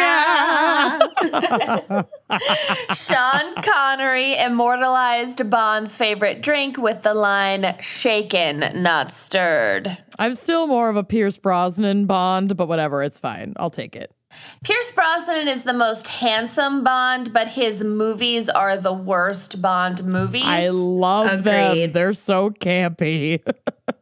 Sean 2.95 3.55
Connery 3.63 4.37
immortalized 4.39 5.49
Bond's 5.51 5.97
favorite 5.97 6.41
drink 6.43 6.79
with 6.79 7.03
the 7.03 7.15
line 7.15 7.77
shaken, 7.81 8.83
not 8.83 9.13
stirred. 9.13 9.99
I'm 10.19 10.35
still 10.35 10.67
more 10.67 10.89
of 10.89 10.97
a 10.97 11.05
Pierce 11.05 11.37
Brosnan 11.37 12.07
Bond, 12.07 12.57
but 12.57 12.69
whatever, 12.69 13.03
it's 13.03 13.19
fine. 13.19 13.55
I'll 13.57 13.71
take 13.71 13.97
it. 13.97 14.13
Pierce 14.65 14.91
Brosnan 14.93 15.49
is 15.49 15.65
the 15.65 15.73
most 15.73 16.09
handsome 16.09 16.85
Bond, 16.85 17.33
but 17.33 17.49
his 17.49 17.83
movies 17.83 18.49
are 18.49 18.77
the 18.77 18.93
worst 18.93 19.61
Bond 19.61 20.05
movies. 20.05 20.45
I 20.45 20.69
love 20.69 21.45
them. 21.45 21.93
They're 21.93 22.13
so 22.13 22.51
campy. 22.51 23.41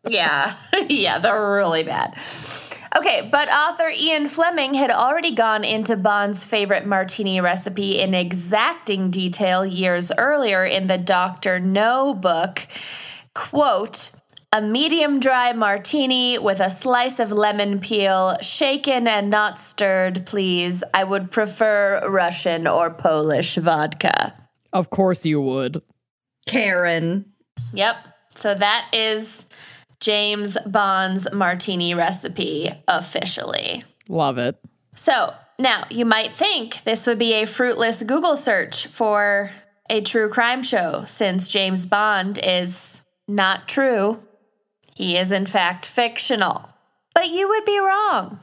Yeah, 0.08 0.56
yeah, 0.88 1.18
they're 1.18 1.52
really 1.52 1.82
bad. 1.82 2.16
Okay, 2.96 3.28
but 3.30 3.48
author 3.48 3.88
Ian 3.88 4.28
Fleming 4.28 4.74
had 4.74 4.90
already 4.90 5.34
gone 5.34 5.62
into 5.62 5.96
Bond's 5.96 6.42
favorite 6.44 6.86
martini 6.86 7.40
recipe 7.40 8.00
in 8.00 8.14
exacting 8.14 9.10
detail 9.10 9.64
years 9.64 10.10
earlier 10.18 10.64
in 10.64 10.88
the 10.88 10.98
Dr. 10.98 11.60
No 11.60 12.14
book. 12.14 12.66
Quote, 13.34 14.10
a 14.52 14.60
medium 14.60 15.20
dry 15.20 15.52
martini 15.52 16.36
with 16.38 16.58
a 16.58 16.70
slice 16.70 17.20
of 17.20 17.30
lemon 17.30 17.78
peel, 17.78 18.36
shaken 18.40 19.06
and 19.06 19.30
not 19.30 19.60
stirred, 19.60 20.26
please. 20.26 20.82
I 20.92 21.04
would 21.04 21.30
prefer 21.30 22.08
Russian 22.08 22.66
or 22.66 22.90
Polish 22.90 23.54
vodka. 23.56 24.34
of 24.72 24.90
course 24.90 25.24
you 25.24 25.40
would. 25.40 25.82
Karen. 26.46 27.26
Yep. 27.72 27.96
So 28.34 28.54
that 28.54 28.88
is 28.92 29.46
James 30.00 30.56
Bond's 30.66 31.28
martini 31.32 31.94
recipe 31.94 32.70
officially. 32.88 33.82
Love 34.08 34.38
it. 34.38 34.56
So 34.96 35.34
now 35.58 35.84
you 35.90 36.04
might 36.04 36.32
think 36.32 36.82
this 36.84 37.06
would 37.06 37.18
be 37.18 37.34
a 37.34 37.46
fruitless 37.46 38.02
Google 38.02 38.36
search 38.36 38.86
for 38.86 39.50
a 39.88 40.00
true 40.00 40.28
crime 40.28 40.62
show 40.62 41.04
since 41.06 41.48
James 41.48 41.86
Bond 41.86 42.38
is 42.42 43.00
not 43.28 43.68
true. 43.68 44.20
He 45.00 45.16
is, 45.16 45.32
in 45.32 45.46
fact, 45.46 45.86
fictional. 45.86 46.68
But 47.14 47.30
you 47.30 47.48
would 47.48 47.64
be 47.64 47.78
wrong 47.78 48.38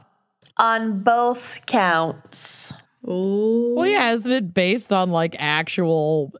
on 0.56 1.04
both 1.04 1.60
counts. 1.66 2.72
Ooh. 3.08 3.74
Well, 3.76 3.86
yeah, 3.86 4.10
isn't 4.12 4.30
it 4.32 4.52
based 4.52 4.92
on 4.92 5.10
like 5.10 5.36
actual, 5.38 6.32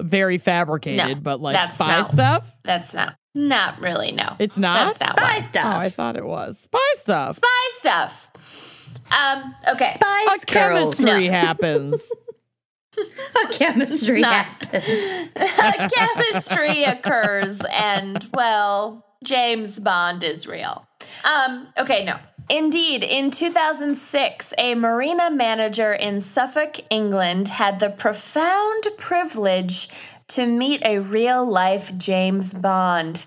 very 0.00 0.38
fabricated, 0.38 1.06
No, 1.06 1.14
but 1.14 1.40
like 1.40 1.54
that's 1.54 1.74
spy 1.74 1.98
not- 2.00 2.10
stuff? 2.10 2.56
That's 2.64 2.92
not, 2.94 3.14
not 3.36 3.80
really, 3.80 4.10
no. 4.10 4.34
It's 4.40 4.58
not? 4.58 4.98
That's 4.98 5.00
not 5.00 5.16
Spy 5.18 5.38
why. 5.38 5.44
stuff. 5.46 5.74
Oh, 5.74 5.78
I 5.78 5.88
thought 5.88 6.16
it 6.16 6.24
was. 6.26 6.58
Spy 6.58 6.78
stuff. 6.96 7.36
Spy 7.36 7.70
stuff. 7.78 8.28
Um, 9.12 9.54
okay. 9.68 9.92
Spice 9.94 10.42
A 10.42 10.46
chemistry 10.46 11.04
No. 11.26 11.30
happens. 11.30 12.12
A 12.98 13.52
chemistry 13.52 14.20
not. 14.20 14.46
happens. 14.64 15.92
chemistry 15.94 16.84
occurs 16.84 17.60
and 17.70 18.28
well 18.34 19.06
james 19.22 19.78
bond 19.78 20.22
is 20.22 20.46
real 20.46 20.86
um 21.24 21.68
okay 21.78 22.04
no 22.04 22.18
indeed 22.50 23.04
in 23.04 23.30
2006 23.30 24.54
a 24.58 24.74
marina 24.74 25.30
manager 25.30 25.92
in 25.92 26.20
suffolk 26.20 26.76
england 26.90 27.48
had 27.48 27.80
the 27.80 27.90
profound 27.90 28.86
privilege 28.96 29.88
to 30.28 30.46
meet 30.46 30.82
a 30.84 30.98
real 30.98 31.48
life 31.48 31.96
james 31.96 32.52
bond 32.54 33.26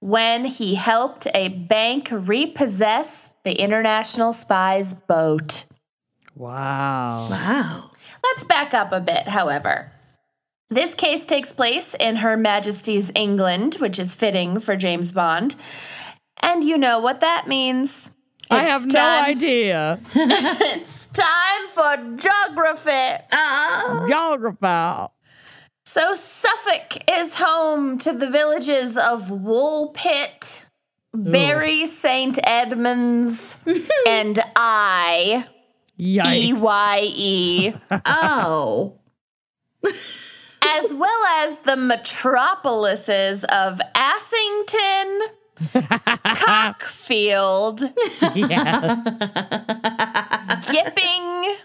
when 0.00 0.44
he 0.44 0.74
helped 0.74 1.26
a 1.34 1.48
bank 1.48 2.08
repossess 2.10 3.30
the 3.44 3.54
international 3.60 4.32
spy's 4.32 4.92
boat 4.92 5.64
Wow. 6.36 7.28
Wow. 7.30 7.90
Let's 8.22 8.44
back 8.44 8.74
up 8.74 8.92
a 8.92 9.00
bit, 9.00 9.26
however. 9.26 9.90
This 10.68 10.94
case 10.94 11.24
takes 11.24 11.52
place 11.52 11.94
in 11.98 12.16
Her 12.16 12.36
Majesty's 12.36 13.12
England, 13.14 13.74
which 13.74 13.98
is 13.98 14.14
fitting 14.14 14.58
for 14.58 14.76
James 14.76 15.12
Bond. 15.12 15.54
And 16.40 16.64
you 16.64 16.76
know 16.76 16.98
what 16.98 17.20
that 17.20 17.46
means. 17.46 18.10
I 18.50 18.62
It's 18.62 18.70
have 18.70 18.86
no 18.86 19.08
idea. 19.08 20.00
It's 20.14 21.06
time 21.06 21.68
for 21.72 22.16
geography. 22.16 23.24
Ah. 23.32 24.04
Geographer. 24.08 25.08
So, 25.84 26.14
Suffolk 26.16 27.02
is 27.08 27.36
home 27.36 27.96
to 27.98 28.12
the 28.12 28.28
villages 28.28 28.96
of 28.96 29.28
Woolpit, 29.28 30.58
Bury 31.14 31.86
St. 31.86 32.38
Edmunds, 32.42 33.54
and 34.06 34.40
I, 34.56 35.46
E 35.96 36.18
Yikes. 36.18 36.60
Y 36.60 37.00
E. 37.14 37.72
Oh. 38.04 38.98
As 40.66 40.92
well 40.94 41.24
as 41.40 41.58
the 41.60 41.76
metropolises 41.76 43.44
of 43.44 43.80
Assington, 43.94 45.20
Cockfield, 46.44 47.80
yes. 48.34 49.08
Gipping, 50.70 51.56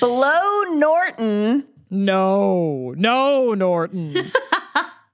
Blow 0.00 0.62
Norton, 0.72 1.64
No. 1.90 2.94
No, 2.96 3.54
Norton. 3.54 4.14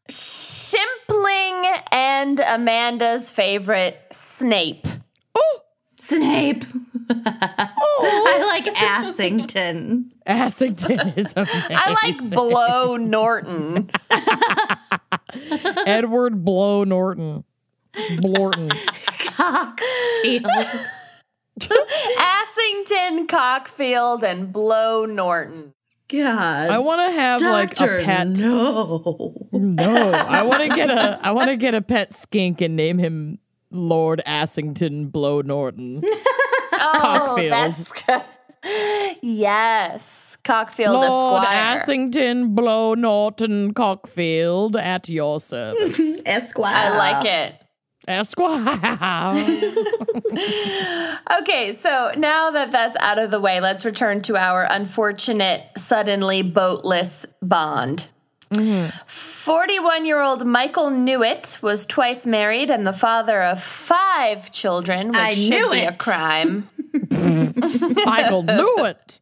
Shimpling, 0.08 1.78
and 1.90 2.40
Amanda's 2.40 3.30
favorite, 3.30 4.00
Snape. 4.12 4.86
Snape. 6.16 6.64
I 7.10 8.44
like 8.46 8.74
Assington. 8.74 10.04
Assington 10.26 11.16
is 11.16 11.32
amazing. 11.36 11.60
I 11.70 11.96
like 12.02 12.30
Blow 12.30 12.96
Norton. 12.96 13.90
Edward 15.86 16.44
Blow 16.44 16.84
Norton. 16.84 17.44
Blorton. 17.94 18.70
Cockfield. 19.36 20.86
Assington, 21.60 23.26
Cockfield, 23.26 24.22
and 24.22 24.52
Blow 24.52 25.04
Norton. 25.04 25.74
God. 26.08 26.70
I 26.70 26.78
want 26.78 27.00
to 27.00 27.12
have 27.12 27.40
like 27.40 27.80
a 27.80 28.02
pet. 28.04 28.28
No. 28.28 29.48
No, 29.52 30.12
I 30.12 30.42
want 30.42 30.62
to 30.62 30.68
get 30.68 30.90
a. 30.90 31.18
I 31.22 31.32
want 31.32 31.48
to 31.48 31.56
get 31.56 31.74
a 31.74 31.80
pet 31.80 32.12
skink 32.12 32.60
and 32.60 32.76
name 32.76 32.98
him 32.98 33.38
Lord 33.74 34.22
Assington 34.26 35.10
Blow 35.10 35.40
Norton. 35.40 36.02
Oh, 36.04 36.98
Cockfield. 37.36 37.50
that's. 37.50 37.92
Yes, 39.22 40.36
Cockfield 40.44 40.92
Lord 41.08 41.44
Esquire. 41.44 41.78
Assington 41.78 42.54
Blow 42.54 42.94
Norton 42.94 43.74
Cockfield 43.74 44.76
at 44.80 45.08
your 45.08 45.40
service, 45.40 46.22
Esquire. 46.26 46.74
I 46.92 46.96
like 46.96 47.24
it. 47.24 47.54
Esquire. 48.08 48.78
Okay, 51.40 51.72
so 51.72 52.12
now 52.16 52.50
that 52.50 52.72
that's 52.72 52.96
out 52.96 53.18
of 53.18 53.30
the 53.30 53.40
way, 53.40 53.60
let's 53.60 53.84
return 53.84 54.22
to 54.22 54.36
our 54.36 54.64
unfortunate, 54.64 55.62
suddenly 55.76 56.42
boatless 56.42 57.24
Bond. 57.40 58.06
41 59.06 60.04
year 60.06 60.20
old 60.20 60.46
Michael 60.46 60.90
Newitt 60.90 61.60
was 61.62 61.86
twice 61.86 62.26
married 62.26 62.70
and 62.70 62.86
the 62.86 62.92
father 62.92 63.42
of 63.42 63.62
five 63.62 64.50
children, 64.52 65.08
which 65.08 65.16
I 65.16 65.34
should 65.34 65.50
knew 65.50 65.70
be 65.70 65.80
a 65.80 65.92
crime. 65.92 66.68
Michael 67.10 68.44
Newitt. 68.44 69.20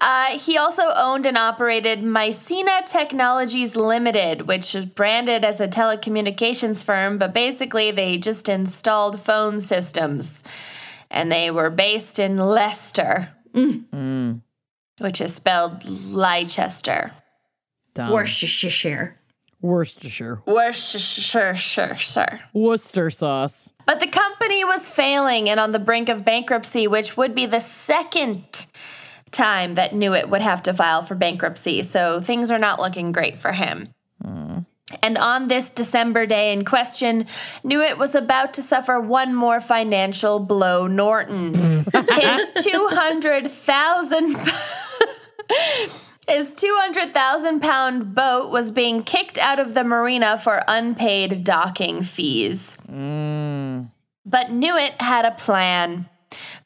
Uh, 0.00 0.38
he 0.38 0.56
also 0.58 0.82
owned 0.96 1.26
and 1.26 1.38
operated 1.38 2.00
Mycena 2.00 2.84
Technologies 2.90 3.76
Limited, 3.76 4.42
which 4.48 4.74
is 4.74 4.86
branded 4.86 5.44
as 5.44 5.60
a 5.60 5.68
telecommunications 5.68 6.82
firm, 6.82 7.18
but 7.18 7.32
basically 7.32 7.90
they 7.90 8.18
just 8.18 8.48
installed 8.48 9.20
phone 9.20 9.60
systems. 9.60 10.42
And 11.10 11.30
they 11.30 11.50
were 11.50 11.70
based 11.70 12.18
in 12.18 12.38
Leicester, 12.38 13.28
which 14.98 15.20
is 15.20 15.34
spelled 15.34 15.84
Leicester. 15.84 17.12
Dumb. 17.94 18.10
Worcestershire. 18.10 19.18
Worcestershire. 19.60 20.42
Worcestershire. 20.46 22.40
Worcester 22.52 23.10
sauce. 23.10 23.72
But 23.86 24.00
the 24.00 24.08
company 24.08 24.64
was 24.64 24.90
failing 24.90 25.48
and 25.48 25.60
on 25.60 25.70
the 25.72 25.78
brink 25.78 26.08
of 26.08 26.24
bankruptcy, 26.24 26.86
which 26.88 27.16
would 27.16 27.34
be 27.34 27.46
the 27.46 27.60
second 27.60 28.66
time 29.30 29.74
that 29.74 29.94
Newitt 29.94 30.28
would 30.28 30.42
have 30.42 30.62
to 30.64 30.74
file 30.74 31.02
for 31.02 31.14
bankruptcy. 31.14 31.82
So 31.82 32.20
things 32.20 32.50
are 32.50 32.58
not 32.58 32.80
looking 32.80 33.12
great 33.12 33.38
for 33.38 33.52
him. 33.52 33.94
Hmm. 34.22 34.51
And 35.02 35.16
on 35.16 35.48
this 35.48 35.70
December 35.70 36.26
day 36.26 36.52
in 36.52 36.64
question, 36.64 37.26
Newitt 37.64 37.98
was 37.98 38.14
about 38.14 38.54
to 38.54 38.62
suffer 38.62 39.00
one 39.00 39.34
more 39.34 39.60
financial 39.60 40.38
blow. 40.38 40.86
Norton, 40.86 41.54
his 42.10 42.48
two 42.62 42.88
hundred 42.90 43.50
thousand. 43.50 44.36
His 46.28 46.54
200,000 46.54 47.60
pound 47.60 48.14
boat 48.14 48.50
was 48.52 48.70
being 48.70 49.02
kicked 49.02 49.38
out 49.38 49.58
of 49.58 49.74
the 49.74 49.82
marina 49.82 50.38
for 50.38 50.62
unpaid 50.68 51.42
docking 51.42 52.04
fees. 52.04 52.76
Mm. 52.88 53.90
But 54.24 54.52
Newitt 54.52 55.00
had 55.00 55.24
a 55.24 55.32
plan. 55.32 56.08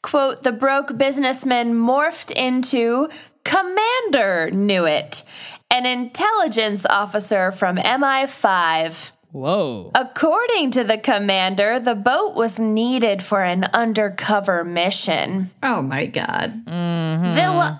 Quote, 0.03 0.43
the 0.43 0.51
broke 0.51 0.97
businessman 0.97 1.73
morphed 1.73 2.31
into 2.31 3.09
Commander 3.43 4.51
Newitt, 4.51 5.23
an 5.69 5.85
intelligence 5.85 6.85
officer 6.85 7.51
from 7.51 7.77
MI5. 7.77 9.11
Whoa. 9.31 9.91
According 9.93 10.71
to 10.71 10.83
the 10.83 10.97
commander, 10.97 11.79
the 11.79 11.95
boat 11.95 12.33
was 12.35 12.57
needed 12.59 13.21
for 13.21 13.43
an 13.43 13.65
undercover 13.73 14.63
mission. 14.63 15.51
Oh 15.61 15.81
my 15.81 16.05
god. 16.05 16.65
Mm-hmm. 16.65 17.35
The, 17.35 17.51
li- 17.59 17.79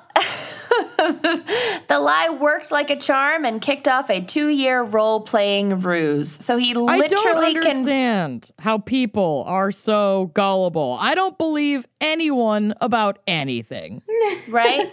the 1.87 1.99
lie 1.99 2.29
worked 2.39 2.71
like 2.71 2.89
a 2.89 2.95
charm 2.97 3.45
and 3.45 3.61
kicked 3.61 3.87
off 3.87 4.09
a 4.09 4.19
two 4.21 4.49
year 4.49 4.83
role 4.83 5.21
playing 5.21 5.79
ruse. 5.79 6.29
So 6.31 6.57
he 6.57 6.71
I 6.71 6.73
don't 6.73 6.99
literally 6.99 7.53
can. 7.53 7.65
understand 7.67 8.51
how 8.59 8.79
people 8.79 9.45
are 9.47 9.71
so 9.71 10.29
gullible. 10.33 10.97
I 10.99 11.15
don't 11.15 11.37
believe 11.37 11.87
anyone 12.01 12.73
about 12.81 13.19
anything. 13.25 14.01
Right? 14.49 14.91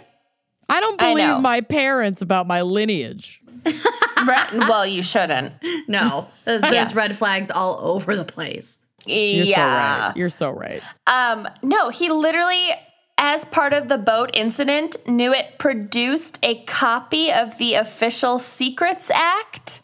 I 0.69 0.81
don't 0.81 0.99
believe 0.99 1.17
know. 1.17 1.41
my 1.41 1.61
parents 1.61 2.23
about 2.23 2.47
my 2.47 2.63
lineage. 2.63 3.43
Well, 4.27 4.87
you 4.87 5.03
shouldn't. 5.03 5.53
No, 5.87 6.29
there's, 6.47 6.63
there's 6.63 6.95
red 6.95 7.19
flags 7.19 7.51
all 7.51 7.79
over 7.81 8.17
the 8.17 8.25
place. 8.25 8.79
You're 9.07 9.45
yeah. 9.45 9.55
so 9.55 10.07
right. 10.09 10.17
You're 10.17 10.29
so 10.31 10.51
right. 10.51 10.83
Um, 11.07 11.49
no, 11.63 11.91
he 11.91 12.11
literally, 12.11 12.71
as 13.19 13.45
part 13.47 13.73
of 13.73 13.89
the 13.89 13.99
boat 13.99 14.31
incident, 14.33 14.97
Newitt 15.07 15.59
produced 15.59 16.39
a 16.43 16.63
copy 16.65 17.31
of 17.33 17.59
the 17.59 17.75
Official 17.75 18.39
Secrets 18.39 19.11
Act, 19.11 19.83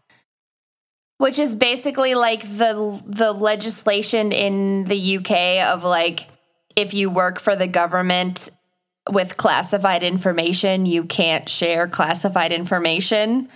which 1.19 1.39
is 1.39 1.55
basically 1.55 2.15
like 2.15 2.43
the 2.43 3.03
the 3.07 3.33
legislation 3.33 4.33
in 4.33 4.85
the 4.85 5.19
UK 5.19 5.67
of 5.67 5.85
like 5.85 6.29
if 6.77 6.95
you 6.95 7.11
work 7.11 7.41
for 7.41 7.57
the 7.57 7.67
government 7.67 8.49
with 9.09 9.37
classified 9.37 10.03
information, 10.03 10.87
you 10.87 11.05
can't 11.05 11.49
share 11.49 11.89
classified 11.89 12.53
information. 12.53 13.49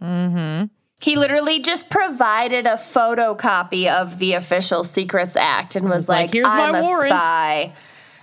Mm-hmm. 0.00 0.66
He 1.00 1.16
literally 1.16 1.60
just 1.60 1.90
provided 1.90 2.66
a 2.66 2.76
photocopy 2.76 3.92
of 3.92 4.18
the 4.18 4.34
Official 4.34 4.84
Secrets 4.84 5.34
Act 5.34 5.74
and 5.74 5.88
was, 5.88 6.08
like, 6.08 6.26
like, 6.26 6.32
"Here's 6.32 6.46
my 6.46 6.68
I'm 6.68 6.74
a 6.76 6.82
warrant." 6.82 7.10
spy. 7.10 7.72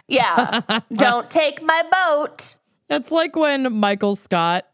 Yeah, 0.07 0.61
don't 0.93 1.29
take 1.29 1.61
my 1.61 1.83
boat. 1.91 2.55
That's 2.87 3.11
like 3.11 3.35
when 3.35 3.73
Michael 3.73 4.15
Scott 4.15 4.65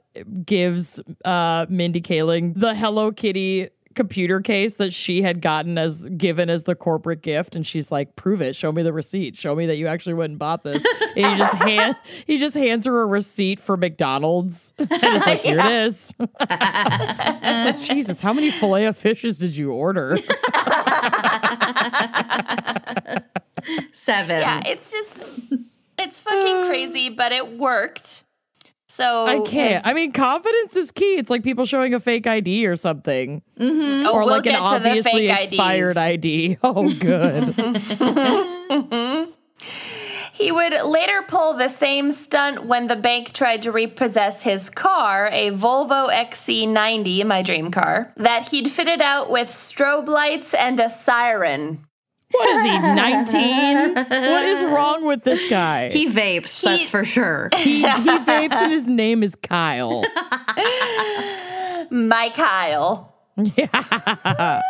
gives 0.46 1.00
uh, 1.26 1.66
Mindy 1.68 2.02
Kaling 2.02 2.54
the 2.56 2.74
Hello 2.74 3.12
Kitty 3.12 3.70
computer 3.96 4.42
case 4.42 4.76
that 4.76 4.94
she 4.94 5.22
had 5.22 5.42
gotten 5.42 5.78
as 5.78 6.06
given 6.06 6.50
as 6.50 6.64
the 6.64 6.76
corporate 6.76 7.22
gift, 7.22 7.56
and 7.56 7.66
she's 7.66 7.92
like, 7.92 8.16
"Prove 8.16 8.42
it. 8.42 8.56
Show 8.56 8.72
me 8.72 8.84
the 8.84 8.94
receipt. 8.94 9.36
Show 9.36 9.56
me 9.56 9.66
that 9.66 9.78
you 9.78 9.88
actually 9.88 10.14
went 10.14 10.32
and 10.32 10.40
bought 10.40 10.64
this." 10.64 10.84
and 11.16 11.32
he 11.32 11.38
just 11.38 11.54
hand 11.54 11.96
he 12.28 12.38
just 12.38 12.56
hands 12.56 12.86
her 12.86 13.02
a 13.02 13.06
receipt 13.06 13.60
for 13.60 13.78
McDonald's, 13.78 14.74
and 14.80 14.90
it's 14.92 15.26
like, 15.26 15.42
"Here 15.42 15.60
it 15.60 15.72
is." 15.88 16.14
I 16.40 17.40
was 17.42 17.74
like, 17.74 17.80
"Jesus, 17.82 18.22
how 18.22 18.34
many 18.34 18.52
fillet 18.52 18.86
of 18.86 18.98
fishes 18.98 19.40
did 19.40 19.56
you 19.56 19.72
order?" 19.72 20.18
Seven. 23.94 24.42
Yeah, 24.42 24.62
it's 24.66 24.92
just, 24.92 25.24
it's 25.98 26.20
fucking 26.20 26.66
crazy, 26.68 27.10
but 27.10 27.32
it 27.32 27.58
worked. 27.58 28.24
So 28.96 29.26
I 29.26 29.42
can't. 29.42 29.86
I 29.86 29.94
mean, 29.94 30.14
confidence 30.14 30.78
is 30.78 30.90
key. 30.90 31.18
It's 31.18 31.30
like 31.30 31.44
people 31.44 31.66
showing 31.66 31.94
a 31.94 32.00
fake 32.00 32.26
ID 32.28 32.66
or 32.66 32.78
something. 32.78 33.42
Mm-hmm. 33.60 34.08
oh, 34.08 34.14
or 34.14 34.20
we'll 34.20 34.30
like 34.30 34.46
an 34.46 34.54
get 34.54 34.58
to 34.58 34.80
the 34.82 34.90
obviously 34.90 35.28
expired 35.30 35.98
IDs. 35.98 35.98
ID. 35.98 36.58
Oh, 36.64 36.94
good. 36.94 37.56
He 40.36 40.52
would 40.52 40.74
later 40.86 41.22
pull 41.26 41.54
the 41.54 41.70
same 41.70 42.12
stunt 42.12 42.66
when 42.66 42.88
the 42.88 42.98
bank 42.98 43.32
tried 43.32 43.62
to 43.62 43.72
repossess 43.72 44.42
his 44.42 44.70
car, 44.70 45.30
a 45.32 45.52
Volvo 45.52 46.10
XC90, 46.10 47.26
my 47.26 47.42
dream 47.42 47.72
car, 47.72 48.12
that 48.18 48.50
he'd 48.50 48.70
fitted 48.70 49.02
out 49.02 49.32
with 49.32 49.48
strobe 49.48 50.10
lights 50.10 50.54
and 50.54 50.78
a 50.82 50.90
siren. 50.90 51.86
What 52.32 52.50
is 52.50 52.64
he, 52.64 52.80
19? 52.80 53.94
what 53.96 54.44
is 54.44 54.62
wrong 54.72 55.06
with 55.06 55.24
this 55.24 55.48
guy? 55.50 55.90
He 55.92 56.08
vapes, 56.10 56.62
that's 56.62 56.88
for 56.90 57.06
sure. 57.06 57.50
he, 57.56 57.82
he 57.82 57.86
vapes 57.88 58.54
and 58.54 58.72
his 58.72 58.88
name 58.88 59.24
is 59.24 59.36
Kyle. 59.36 60.04
My 61.92 62.30
Kyle. 62.36 63.14
Yeah. 63.38 64.62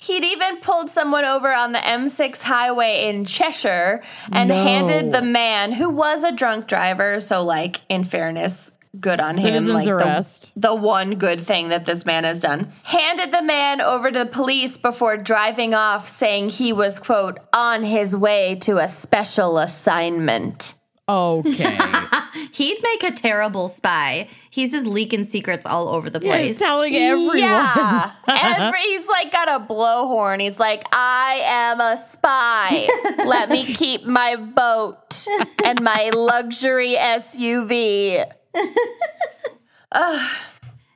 He'd 0.00 0.24
even 0.24 0.58
pulled 0.58 0.90
someone 0.90 1.24
over 1.24 1.52
on 1.52 1.72
the 1.72 1.78
M6 1.78 2.42
highway 2.42 3.08
in 3.08 3.24
Cheshire 3.24 4.02
and 4.30 4.48
No. 4.50 4.62
handed 4.62 5.12
the 5.12 5.22
man 5.22 5.72
who 5.72 5.88
was 5.88 6.22
a 6.22 6.32
drunk 6.32 6.66
driver, 6.66 7.20
so 7.20 7.42
like 7.42 7.80
in 7.88 8.04
fairness, 8.04 8.70
good 9.00 9.20
on 9.20 9.36
him. 9.36 9.66
Like 9.66 9.84
the, 9.84 9.92
arrest. 9.92 10.52
the 10.56 10.74
one 10.74 11.16
good 11.16 11.40
thing 11.40 11.68
that 11.68 11.84
this 11.84 12.04
man 12.04 12.24
has 12.24 12.40
done. 12.40 12.72
Handed 12.84 13.32
the 13.32 13.42
man 13.42 13.80
over 13.80 14.10
to 14.10 14.20
the 14.20 14.26
police 14.26 14.76
before 14.76 15.16
driving 15.16 15.74
off, 15.74 16.08
saying 16.08 16.50
he 16.50 16.72
was, 16.72 16.98
quote, 16.98 17.38
on 17.52 17.82
his 17.82 18.16
way 18.16 18.56
to 18.62 18.78
a 18.78 18.88
special 18.88 19.58
assignment. 19.58 20.74
Okay. 21.06 21.78
He'd 22.52 22.78
make 22.82 23.02
a 23.02 23.10
terrible 23.10 23.68
spy. 23.68 24.28
He's 24.50 24.72
just 24.72 24.86
leaking 24.86 25.24
secrets 25.24 25.66
all 25.66 25.88
over 25.88 26.08
the 26.08 26.20
place 26.20 26.46
He's 26.46 26.56
place. 26.56 26.66
telling 26.66 26.96
everyone. 26.96 27.38
Yeah. 27.38 28.12
Every, 28.28 28.80
he's 28.80 29.06
like 29.06 29.30
got 29.30 29.48
a 29.48 29.64
blowhorn. 29.64 30.40
He's 30.40 30.58
like, 30.58 30.84
I 30.92 31.42
am 31.44 31.80
a 31.80 32.02
spy. 32.10 32.88
Let 33.26 33.50
me 33.50 33.64
keep 33.64 34.04
my 34.04 34.36
boat 34.36 35.26
and 35.62 35.82
my 35.82 36.10
luxury 36.14 36.94
SUV. 36.94 38.24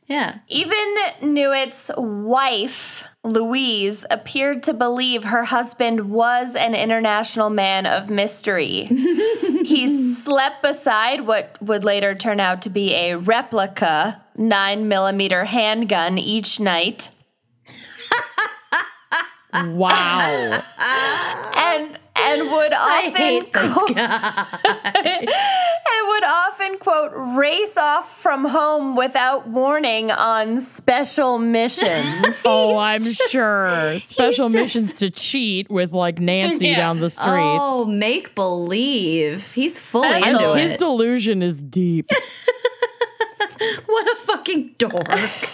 yeah. 0.08 0.38
Even 0.48 0.94
Newitt's 1.22 1.90
wife, 1.96 3.04
Louise, 3.24 4.04
appeared 4.10 4.62
to 4.64 4.74
believe 4.74 5.24
her 5.24 5.44
husband 5.44 6.10
was 6.10 6.54
an 6.54 6.74
international 6.74 7.50
man 7.50 7.86
of 7.86 8.10
mystery. 8.10 8.84
he 9.64 10.14
slept 10.14 10.62
beside 10.62 11.26
what 11.26 11.60
would 11.62 11.84
later 11.84 12.14
turn 12.14 12.40
out 12.40 12.62
to 12.62 12.70
be 12.70 12.94
a 12.94 13.16
replica 13.16 14.24
9mm 14.38 15.46
handgun 15.46 16.18
each 16.18 16.58
night. 16.60 17.10
Wow. 19.50 20.62
and 21.56 21.98
and 22.28 22.50
would 22.50 22.72
I 22.72 23.06
often 23.08 23.12
hate 23.16 23.52
this 23.52 23.72
quote, 23.72 23.94
guy. 23.94 24.46
and 25.24 26.08
would 26.08 26.24
often 26.24 26.78
quote 26.78 27.12
race 27.36 27.76
off 27.76 28.20
from 28.20 28.44
home 28.44 28.96
without 28.96 29.48
warning 29.48 30.10
on 30.10 30.60
special 30.60 31.38
missions. 31.38 32.36
Oh, 32.44 32.76
I'm 32.78 33.02
sure. 33.02 33.98
Special 33.98 34.48
missions 34.48 34.94
to 34.98 35.10
cheat 35.10 35.70
with 35.70 35.92
like 35.92 36.18
Nancy 36.18 36.74
down 36.74 37.00
the 37.00 37.10
street. 37.10 37.26
Oh, 37.28 37.84
make 37.84 38.34
believe. 38.34 39.52
He's 39.52 39.78
fully 39.78 40.08
Special. 40.20 40.28
into 40.30 40.52
And 40.52 40.60
his 40.60 40.78
delusion 40.78 41.42
is 41.42 41.62
deep. 41.62 42.10
What 43.86 44.12
a 44.12 44.16
fucking 44.24 44.76
dork. 44.78 45.50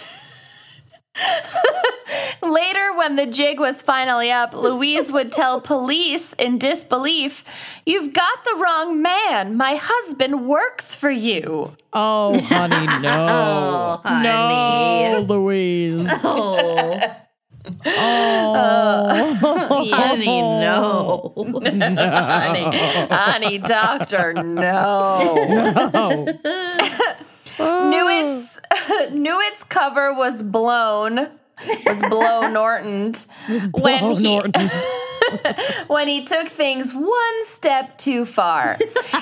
Later, 2.41 2.93
when 2.95 3.15
the 3.15 3.25
jig 3.25 3.59
was 3.59 3.81
finally 3.81 4.31
up, 4.31 4.53
Louise 4.53 5.11
would 5.11 5.31
tell 5.31 5.61
police 5.61 6.33
in 6.33 6.57
disbelief, 6.57 7.43
You've 7.85 8.13
got 8.13 8.43
the 8.43 8.55
wrong 8.57 9.01
man. 9.01 9.55
My 9.55 9.75
husband 9.81 10.45
works 10.47 10.93
for 10.93 11.09
you. 11.09 11.75
Oh, 11.93 12.39
honey, 12.41 12.85
no. 13.01 13.27
Oh, 13.29 14.01
honey. 14.03 14.23
No, 14.23 15.25
Louise. 15.27 16.09
Oh, 16.23 17.15
Oh. 17.87 19.89
honey, 19.91 20.41
no. 20.41 21.33
honey, 21.65 22.77
honey, 23.09 23.57
doctor, 23.57 24.33
no. 24.33 26.27
Oh. 27.57 27.89
Newitt's 27.89 28.54
Newitt's 29.11 29.63
cover 29.63 30.13
was 30.13 30.41
blown. 30.41 31.29
Was 31.85 32.01
blown 32.09 32.53
Norton 32.53 33.13
when 33.71 34.11
he 34.11 34.23
Norton. 34.23 34.69
when 35.87 36.07
he 36.07 36.25
took 36.25 36.49
things 36.49 36.93
one 36.93 37.45
step 37.45 37.97
too 37.97 38.25
far. 38.25 38.77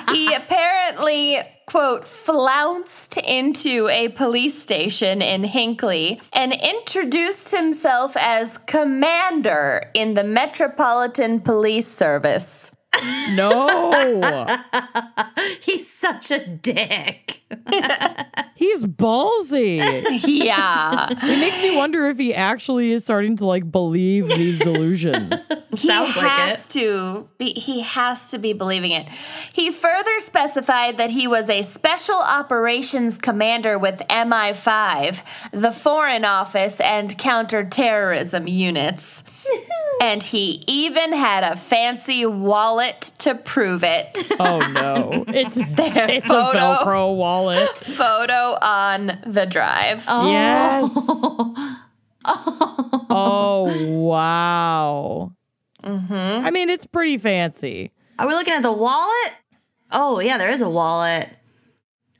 he 0.09 0.33
apparently, 0.33 1.39
quote, 1.67 2.07
flounced 2.07 3.17
into 3.17 3.87
a 3.89 4.09
police 4.09 4.61
station 4.61 5.21
in 5.21 5.43
Hinckley 5.43 6.19
and 6.33 6.53
introduced 6.53 7.51
himself 7.51 8.17
as 8.17 8.57
commander 8.57 9.91
in 9.93 10.15
the 10.15 10.23
Metropolitan 10.23 11.39
Police 11.39 11.87
Service. 11.87 12.71
No. 13.01 14.63
He's 15.61 15.91
such 15.91 16.31
a 16.31 16.45
dick. 16.45 17.41
He's 18.55 18.85
ballsy. 18.85 19.79
Yeah. 20.25 21.09
It 21.11 21.39
makes 21.39 21.63
you 21.63 21.75
wonder 21.75 22.07
if 22.07 22.17
he 22.17 22.33
actually 22.33 22.91
is 22.91 23.03
starting 23.03 23.37
to 23.37 23.45
like 23.45 23.71
believe 23.71 24.27
these 24.27 24.59
delusions. 24.59 25.47
he 25.77 25.87
Sounds 25.87 26.15
like 26.15 26.25
has 26.25 26.67
to 26.69 27.27
be 27.37 27.53
he 27.53 27.81
has 27.81 28.29
to 28.31 28.37
be 28.37 28.53
believing 28.53 28.91
it 28.91 29.07
he 29.51 29.71
further 29.71 30.19
specified 30.19 30.97
that 30.97 31.09
he 31.09 31.27
was 31.27 31.49
a 31.49 31.63
special 31.63 32.15
operations 32.15 33.17
commander 33.17 33.77
with 33.77 34.01
mi5 34.09 35.23
the 35.51 35.71
foreign 35.71 36.25
office 36.25 36.79
and 36.79 37.17
counterterrorism 37.17 38.47
units 38.47 39.23
and 40.01 40.23
he 40.23 40.63
even 40.67 41.13
had 41.13 41.43
a 41.43 41.55
fancy 41.55 42.25
wallet 42.25 43.11
to 43.19 43.35
prove 43.35 43.83
it 43.83 44.17
Oh 44.39 44.59
no. 44.59 45.25
It's 45.33 45.55
there. 45.55 45.65
it's 46.09 46.25
a 46.25 46.29
photo. 46.29 46.59
Velcro 46.59 47.15
wallet. 47.15 47.77
photo 47.77 48.57
on 48.61 49.19
the 49.25 49.45
drive 49.45 50.03
oh. 50.07 50.31
Yes. 50.31 50.91
oh 53.09 53.87
wow. 53.99 55.31
Mm-hmm. 55.83 56.45
I 56.45 56.49
mean, 56.51 56.69
it's 56.69 56.85
pretty 56.85 57.17
fancy. 57.17 57.91
Are 58.17 58.27
we 58.27 58.33
looking 58.33 58.53
at 58.53 58.63
the 58.63 58.71
wallet? 58.71 59.33
Oh, 59.91 60.19
yeah, 60.19 60.37
there 60.37 60.49
is 60.49 60.61
a 60.61 60.69
wallet. 60.69 61.29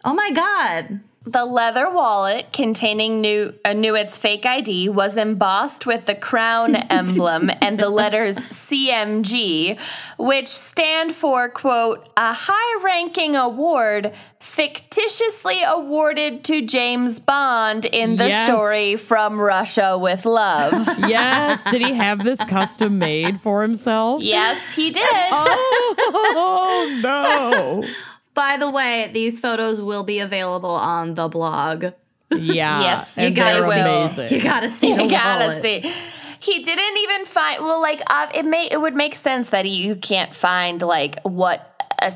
Oh 0.03 0.13
my 0.13 0.31
god. 0.31 0.99
The 1.25 1.45
leather 1.45 1.89
wallet 1.89 2.51
containing 2.51 3.21
New 3.21 3.53
uh, 3.63 3.71
Newitt's 3.71 4.17
fake 4.17 4.45
ID 4.45 4.89
was 4.89 5.15
embossed 5.15 5.85
with 5.85 6.05
the 6.05 6.15
crown 6.15 6.75
emblem 6.89 7.49
and 7.61 7.79
the 7.79 7.89
letters 7.89 8.35
CMG, 8.37 9.79
which 10.17 10.47
stand 10.49 11.15
for, 11.15 11.47
quote, 11.47 12.09
a 12.17 12.33
high 12.33 12.83
ranking 12.83 13.37
award 13.37 14.11
fictitiously 14.41 15.63
awarded 15.65 16.43
to 16.43 16.61
James 16.61 17.21
Bond 17.21 17.85
in 17.85 18.17
the 18.17 18.27
Yes. 18.27 18.45
story 18.45 18.97
From 18.97 19.39
Russia 19.39 19.97
with 19.97 20.25
Love. 20.25 20.73
Yes. 21.07 21.63
Did 21.71 21.81
he 21.83 21.93
have 21.93 22.25
this 22.25 22.43
custom 22.43 22.99
made 22.99 23.39
for 23.39 23.61
himself? 23.61 24.21
yes, 24.21 24.73
he 24.75 24.91
did. 24.91 25.07
Oh 25.31 26.99
no. 27.01 27.87
By 28.33 28.57
the 28.57 28.69
way, 28.69 29.09
these 29.13 29.39
photos 29.39 29.79
will 29.81 30.03
be 30.03 30.19
available 30.19 30.71
on 30.71 31.15
the 31.15 31.27
blog. 31.27 31.85
Yeah. 32.31 32.81
Yes, 32.81 33.17
and 33.17 33.29
you 33.29 33.35
gotta 33.35 33.59
they're 33.59 33.67
will. 33.67 34.03
amazing. 34.03 34.31
You 34.35 34.41
gotta 34.43 34.71
see 34.71 34.93
the 34.95 35.03
You 35.03 35.09
gotta 35.09 35.45
wallet. 35.47 35.61
see. 35.61 35.93
He 36.39 36.63
didn't 36.63 36.97
even 36.97 37.25
find. 37.25 37.63
Well, 37.63 37.81
like 37.81 38.01
uh, 38.07 38.27
it 38.33 38.43
may 38.43 38.67
it 38.69 38.81
would 38.81 38.95
make 38.95 39.15
sense 39.15 39.49
that 39.51 39.65
you 39.69 39.95
can't 39.95 40.33
find 40.33 40.81
like 40.81 41.19
what 41.21 41.79
a 41.99 42.11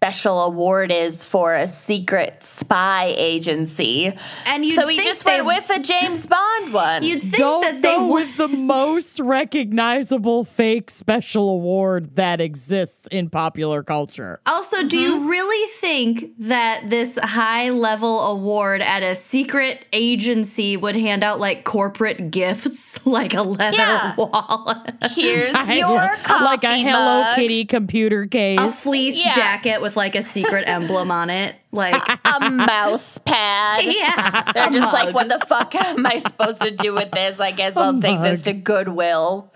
special 0.00 0.40
award 0.40 0.90
is 0.90 1.26
for 1.26 1.54
a 1.54 1.68
secret 1.68 2.42
spy 2.42 3.12
agency. 3.18 4.10
And 4.46 4.64
you'd 4.64 4.74
so 4.76 4.88
he 4.88 4.96
think 4.96 5.06
just 5.06 5.26
they- 5.26 5.42
went 5.42 5.68
with 5.68 5.76
a 5.78 5.82
James 5.82 6.26
Bond 6.26 6.72
one. 6.72 7.02
You'd 7.02 7.20
think 7.20 7.36
Don't 7.36 7.60
that 7.60 7.82
they 7.82 7.96
go 7.96 8.06
would. 8.06 8.26
with 8.28 8.36
the 8.38 8.48
most 8.48 9.20
recognizable 9.20 10.44
fake 10.44 10.90
special 10.90 11.50
award 11.50 12.16
that 12.16 12.40
exists 12.40 13.08
in 13.10 13.28
popular 13.28 13.82
culture. 13.82 14.40
Also, 14.46 14.82
do 14.84 14.96
Mm-hmm. 15.00 15.24
you 15.24 15.30
really 15.30 15.70
think 15.80 16.32
that 16.38 16.88
this 16.88 17.18
high 17.22 17.68
level 17.68 18.20
award 18.20 18.80
at 18.80 19.02
a 19.02 19.14
secret 19.14 19.84
agency 19.92 20.78
would 20.78 20.96
hand 20.96 21.22
out 21.22 21.40
like 21.40 21.64
corporate 21.64 22.30
gifts, 22.30 22.98
like 23.04 23.34
a 23.34 23.42
leather 23.42 23.76
Yeah. 23.76 24.14
wallet, 24.16 24.94
Here's 25.14 25.54
I 25.54 25.74
your 25.74 26.16
coffee 26.22 26.44
like 26.44 26.64
a 26.64 26.78
Hello 26.82 27.22
mug, 27.22 27.36
Kitty 27.36 27.66
computer 27.66 28.24
case. 28.26 28.58
a 28.58 28.72
fleece 28.72 29.22
Yeah. 29.22 29.34
jacket 29.34 29.82
with 29.82 29.89
like 29.96 30.14
a 30.14 30.22
secret 30.22 30.64
emblem 30.66 31.10
on 31.10 31.30
it? 31.30 31.54
Like, 31.72 32.02
a 32.24 32.50
mouse 32.50 33.18
pad. 33.18 33.84
yeah. 33.86 34.52
They're 34.52 34.68
a 34.68 34.72
just 34.72 34.92
like, 34.92 35.14
what 35.14 35.28
the 35.28 35.38
fuck 35.46 35.74
am 35.74 36.06
I 36.06 36.18
supposed 36.20 36.60
to 36.62 36.70
do 36.70 36.94
with 36.94 37.10
this? 37.10 37.40
I 37.40 37.50
guess 37.52 37.76
I'll 37.76 38.00
take 38.00 38.20
this 38.20 38.40
mug. 38.40 38.44
to 38.44 38.52
Goodwill. 38.54 39.52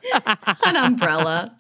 an 0.64 0.76
umbrella. 0.76 1.57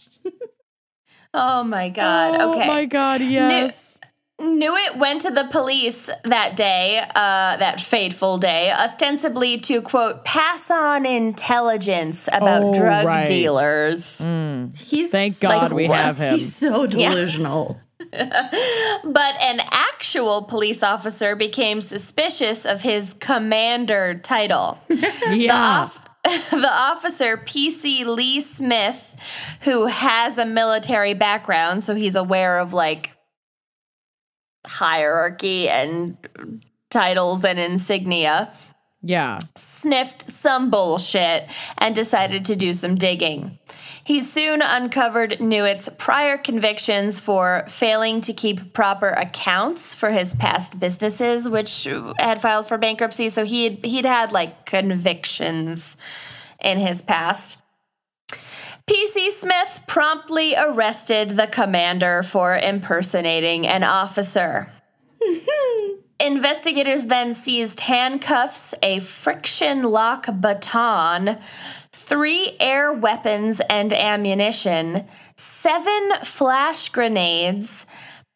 Oh 1.32 1.64
my 1.64 1.88
god. 1.88 2.36
Oh 2.40 2.50
okay. 2.52 2.62
Oh 2.64 2.66
my 2.66 2.84
god, 2.84 3.20
yes. 3.20 3.98
Newitt 4.40 4.96
went 4.98 5.22
to 5.22 5.30
the 5.30 5.44
police 5.44 6.10
that 6.24 6.56
day, 6.56 6.98
uh, 6.98 7.56
that 7.56 7.80
fateful 7.80 8.36
day, 8.38 8.72
ostensibly 8.72 9.58
to 9.60 9.80
quote, 9.80 10.24
pass 10.24 10.70
on 10.72 11.06
intelligence 11.06 12.28
about 12.32 12.62
Oh, 12.64 12.74
drug 12.74 13.06
right. 13.06 13.26
dealers. 13.26 14.04
He's 14.76 15.10
Thank 15.10 15.38
God 15.38 15.72
we 15.72 15.88
what? 15.88 15.98
have 15.98 16.18
him. 16.18 16.38
He's 16.38 16.54
so 16.56 16.84
delusional. 16.86 17.80
But 18.10 19.34
an 19.40 19.60
actual 19.70 20.42
police 20.42 20.82
officer 20.82 21.36
became 21.36 21.80
suspicious 21.80 22.64
of 22.64 22.82
his 22.82 23.14
commander 23.20 24.14
title. 24.14 24.78
Yeah. 25.30 25.88
the 26.24 26.70
officer, 26.72 27.36
PC 27.36 28.06
Lee 28.06 28.40
Smith, 28.40 29.14
who 29.60 29.86
has 29.86 30.38
a 30.38 30.46
military 30.46 31.12
background, 31.12 31.82
so 31.82 31.94
he's 31.94 32.14
aware 32.14 32.58
of 32.58 32.72
like 32.72 33.10
hierarchy 34.66 35.68
and 35.68 36.16
titles 36.90 37.44
and 37.44 37.58
insignia, 37.58 38.52
Yeah. 39.02 39.38
sniffed 39.56 40.30
some 40.30 40.70
bullshit 40.70 41.46
and 41.76 41.94
decided 41.94 42.46
to 42.46 42.56
do 42.56 42.72
some 42.72 42.94
digging. 42.94 43.58
He 44.04 44.20
soon 44.20 44.60
uncovered 44.60 45.40
Newitt's 45.40 45.88
prior 45.96 46.36
convictions 46.36 47.18
for 47.18 47.64
failing 47.68 48.20
to 48.22 48.34
keep 48.34 48.74
proper 48.74 49.08
accounts 49.08 49.94
for 49.94 50.10
his 50.10 50.34
past 50.34 50.78
businesses, 50.78 51.48
which 51.48 51.88
had 52.18 52.42
filed 52.42 52.68
for 52.68 52.76
bankruptcy. 52.76 53.30
So 53.30 53.44
he 53.44 53.70
he'd 53.82 54.04
had 54.04 54.30
like 54.30 54.66
convictions 54.66 55.96
in 56.62 56.78
his 56.78 57.00
past. 57.00 57.58
PC 58.86 59.30
Smith 59.30 59.80
promptly 59.86 60.54
arrested 60.54 61.30
the 61.30 61.46
commander 61.46 62.22
for 62.22 62.58
impersonating 62.58 63.66
an 63.66 63.82
officer. 63.82 64.70
Investigators 66.20 67.06
then 67.06 67.32
seized 67.32 67.80
handcuffs, 67.80 68.74
a 68.82 69.00
friction 69.00 69.82
lock 69.82 70.26
baton, 70.40 71.38
three 72.08 72.56
air 72.60 72.92
weapons 72.92 73.60
and 73.70 73.92
ammunition, 73.92 75.06
seven 75.36 76.10
flash 76.22 76.88
grenades, 76.90 77.86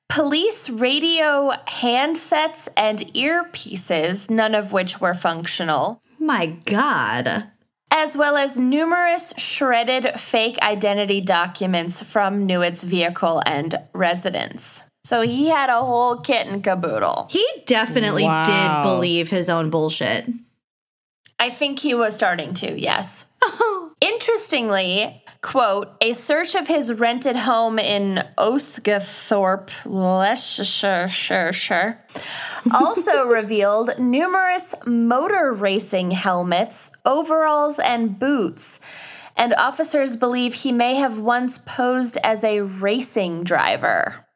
police 0.08 0.70
radio 0.70 1.52
handsets, 1.66 2.68
and 2.76 3.00
earpieces, 3.14 4.30
none 4.30 4.54
of 4.54 4.72
which 4.72 5.00
were 5.00 5.14
functional 5.14 6.00
My 6.18 6.46
God. 6.46 7.44
as 7.90 8.16
well 8.16 8.36
as 8.36 8.58
numerous 8.58 9.34
shredded 9.36 10.18
fake 10.18 10.58
identity 10.62 11.20
documents 11.20 12.02
from 12.02 12.46
Newitt's 12.46 12.82
vehicle 12.82 13.42
and 13.44 13.78
residence. 13.92 14.82
So 15.04 15.20
he 15.22 15.48
had 15.48 15.70
a 15.70 15.78
whole 15.84 16.16
kit 16.20 16.46
and 16.46 16.62
caboodle. 16.64 17.28
He 17.30 17.46
definitely 17.66 18.24
Wow. 18.24 18.44
did 18.44 18.88
believe 18.88 19.30
his 19.30 19.48
own 19.48 19.70
bullshit. 19.70 20.26
I 21.38 21.50
think 21.50 21.78
he 21.78 21.94
was 21.94 22.14
starting 22.16 22.52
to, 22.54 22.78
yes. 22.78 23.24
Interestingly, 24.00 25.22
quote, 25.42 25.88
a 26.00 26.12
search 26.12 26.54
of 26.54 26.68
his 26.68 26.92
rented 26.92 27.36
home 27.36 27.78
in 27.78 28.24
Osgathorpe, 28.36 29.70
Leicestershire, 29.84 32.04
also 32.72 33.24
revealed 33.26 33.98
numerous 33.98 34.74
motor 34.86 35.52
racing 35.52 36.12
helmets, 36.12 36.90
overalls, 37.04 37.78
and 37.78 38.18
boots. 38.18 38.80
And 39.36 39.54
officers 39.54 40.16
believe 40.16 40.54
he 40.54 40.72
may 40.72 40.96
have 40.96 41.18
once 41.18 41.58
posed 41.58 42.18
as 42.24 42.42
a 42.42 42.60
racing 42.60 43.44
driver. 43.44 44.26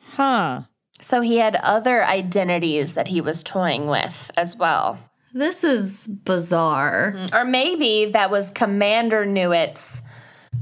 Huh. 0.00 0.62
So 1.00 1.20
he 1.20 1.38
had 1.38 1.56
other 1.56 2.04
identities 2.04 2.94
that 2.94 3.08
he 3.08 3.20
was 3.20 3.42
toying 3.42 3.86
with 3.86 4.30
as 4.36 4.56
well. 4.56 4.98
This 5.38 5.62
is 5.64 6.06
bizarre. 6.06 7.14
Mm-hmm. 7.16 7.34
Or 7.34 7.44
maybe 7.44 8.06
that 8.12 8.30
was 8.30 8.50
Commander 8.50 9.24
Newitt's 9.24 10.02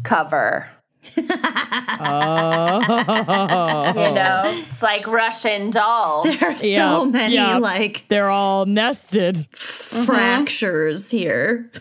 cover. 0.03 0.69
Oh. 1.99 3.93
You 3.97 4.13
know, 4.15 4.43
it's 4.69 4.83
like 4.83 5.07
Russian 5.07 5.71
dolls. 5.71 6.27
There's 6.39 6.63
Yeah, 6.65 6.99
so 6.99 7.07
many 7.07 7.35
yeah. 7.35 7.59
like 7.59 8.05
They're 8.09 8.31
all 8.31 8.67
nested. 8.67 9.37
Mm-hmm. 9.37 10.05
fractures 10.05 11.11
here. 11.11 11.71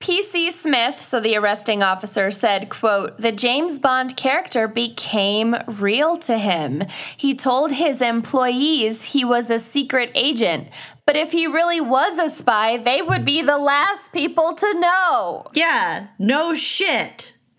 PC 0.00 0.52
Smith, 0.52 1.02
so 1.02 1.18
the 1.18 1.36
arresting 1.36 1.82
officer 1.82 2.30
said, 2.30 2.68
quote, 2.70 3.20
"The 3.20 3.32
James 3.32 3.80
Bond 3.80 4.16
character 4.16 4.68
became 4.68 5.56
real 5.66 6.16
to 6.18 6.38
him. 6.38 6.84
He 7.16 7.34
told 7.34 7.72
his 7.72 8.00
employees 8.00 9.02
he 9.02 9.24
was 9.24 9.50
a 9.50 9.58
secret 9.58 10.12
agent, 10.14 10.68
but 11.08 11.16
if 11.16 11.32
he 11.32 11.46
really 11.46 11.80
was 11.80 12.18
a 12.18 12.28
spy, 12.28 12.76
they 12.76 13.00
would 13.00 13.24
be 13.24 13.40
the 13.40 13.56
last 13.56 14.12
people 14.12 14.54
to 14.54 14.74
know." 14.78 15.46
yeah, 15.54 16.08
no 16.18 16.52
shit. 16.52 17.32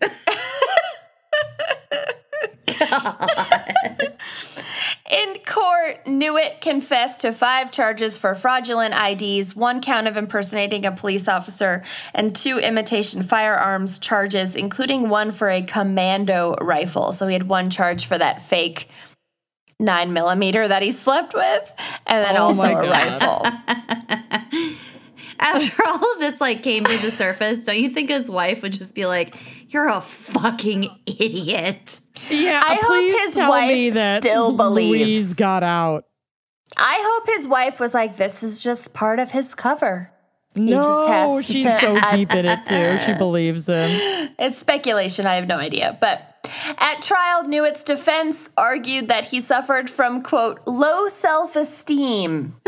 In 5.10 5.34
court, 5.44 6.06
Newitt 6.06 6.60
confessed 6.60 7.22
to 7.22 7.32
five 7.32 7.72
charges 7.72 8.16
for 8.16 8.36
fraudulent 8.36 8.94
IDs, 8.94 9.56
one 9.56 9.82
count 9.82 10.06
of 10.06 10.16
impersonating 10.16 10.86
a 10.86 10.92
police 10.92 11.26
officer, 11.26 11.82
and 12.14 12.36
two 12.36 12.58
imitation 12.58 13.24
firearms 13.24 13.98
charges, 13.98 14.54
including 14.54 15.08
one 15.08 15.32
for 15.32 15.50
a 15.50 15.62
commando 15.62 16.54
rifle. 16.60 17.10
So 17.10 17.26
he 17.26 17.32
had 17.32 17.48
one 17.48 17.68
charge 17.68 18.06
for 18.06 18.16
that 18.16 18.42
fake 18.42 18.88
nine 19.80 20.12
millimeter 20.12 20.68
that 20.68 20.82
he 20.82 20.92
slept 20.92 21.34
with, 21.34 21.72
and 22.06 22.24
then 22.24 22.36
Oh 22.36 22.48
also 22.48 22.64
a 22.64 22.88
rifle. 22.88 23.46
After 25.40 25.86
all 25.86 26.12
of 26.12 26.18
this 26.18 26.40
like 26.40 26.62
came 26.62 26.84
to 26.84 26.98
the 26.98 27.10
surface, 27.10 27.64
don't 27.64 27.78
you 27.78 27.88
think 27.88 28.10
his 28.10 28.28
wife 28.28 28.62
would 28.62 28.74
just 28.74 28.94
be 28.94 29.06
like, 29.06 29.34
"You're 29.70 29.88
a 29.88 30.00
fucking 30.02 30.90
idiot"? 31.06 31.98
Yeah, 32.28 32.62
I 32.62 32.74
hope 32.80 33.24
his 33.24 33.34
tell 33.34 33.60
me 33.60 33.86
wife 33.86 33.94
that 33.94 34.22
still 34.22 34.52
believes. 34.52 35.00
Louise 35.00 35.34
got 35.34 35.62
out. 35.62 36.04
I 36.76 37.00
hope 37.02 37.34
his 37.34 37.48
wife 37.48 37.80
was 37.80 37.94
like, 37.94 38.18
"This 38.18 38.42
is 38.42 38.60
just 38.60 38.92
part 38.92 39.18
of 39.18 39.30
his 39.30 39.54
cover." 39.54 40.12
No, 40.56 40.82
just 40.82 41.08
has 41.08 41.46
she's 41.46 41.64
to 41.64 41.80
so 41.80 42.10
deep 42.16 42.32
in 42.32 42.44
it 42.44 42.66
too. 42.66 42.98
She 43.06 43.16
believes 43.16 43.68
him. 43.68 44.30
It's 44.38 44.58
speculation. 44.58 45.24
I 45.26 45.36
have 45.36 45.46
no 45.46 45.56
idea. 45.56 45.96
But 46.00 46.29
at 46.78 47.02
trial, 47.02 47.44
Newitt's 47.46 47.84
defense 47.84 48.48
argued 48.56 49.08
that 49.08 49.26
he 49.26 49.40
suffered 49.40 49.90
from, 49.90 50.22
quote, 50.22 50.60
low 50.66 51.08
self 51.08 51.56
esteem, 51.56 52.54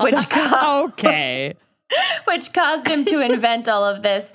which, 0.00 0.28
ca- 0.28 0.84
Okay. 0.92 1.54
which 2.24 2.52
caused 2.52 2.88
him 2.88 3.04
to 3.06 3.20
invent 3.20 3.68
all 3.68 3.84
of 3.84 4.02
this. 4.02 4.32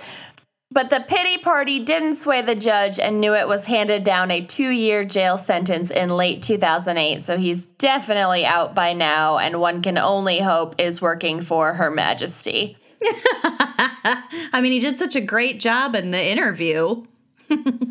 But 0.72 0.92
the 0.92 1.04
pity 1.08 1.40
party 1.40 1.80
didn't 1.80 2.14
sway 2.16 2.44
the 2.44 2.54
judge, 2.54 3.00
and 3.00 3.20
Newitt 3.20 3.48
was 3.48 3.66
handed 3.66 4.04
down 4.04 4.30
a 4.30 4.42
two 4.46 4.70
year 4.70 5.04
jail 5.04 5.38
sentence 5.38 5.90
in 5.90 6.16
late 6.16 6.44
2008. 6.44 7.24
So 7.24 7.38
he's 7.38 7.66
definitely 7.66 8.46
out 8.46 8.76
by 8.76 8.94
now, 8.94 9.40
and 9.40 9.60
one 9.60 9.82
can 9.82 9.98
only 9.98 10.40
hope 10.40 10.76
is 10.78 11.02
working 11.02 11.42
for 11.42 11.74
Her 11.74 11.90
Majesty. 11.90 12.78
I 13.04 14.60
mean, 14.62 14.72
he 14.72 14.80
did 14.80 15.00
such 15.00 15.16
a 15.16 15.22
great 15.22 15.60
job 15.60 15.96
in 15.96 16.12
the 16.12 16.24
interview. 16.24 17.04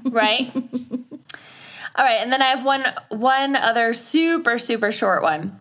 Right? 0.05 0.51
All 1.97 2.05
right, 2.05 2.21
and 2.21 2.33
then 2.33 2.43
I 2.43 2.47
have 2.47 2.65
one 2.65 2.85
one 3.11 3.57
other 3.57 3.93
super 3.95 4.59
super 4.59 4.93
short 4.93 5.23
one. 5.23 5.61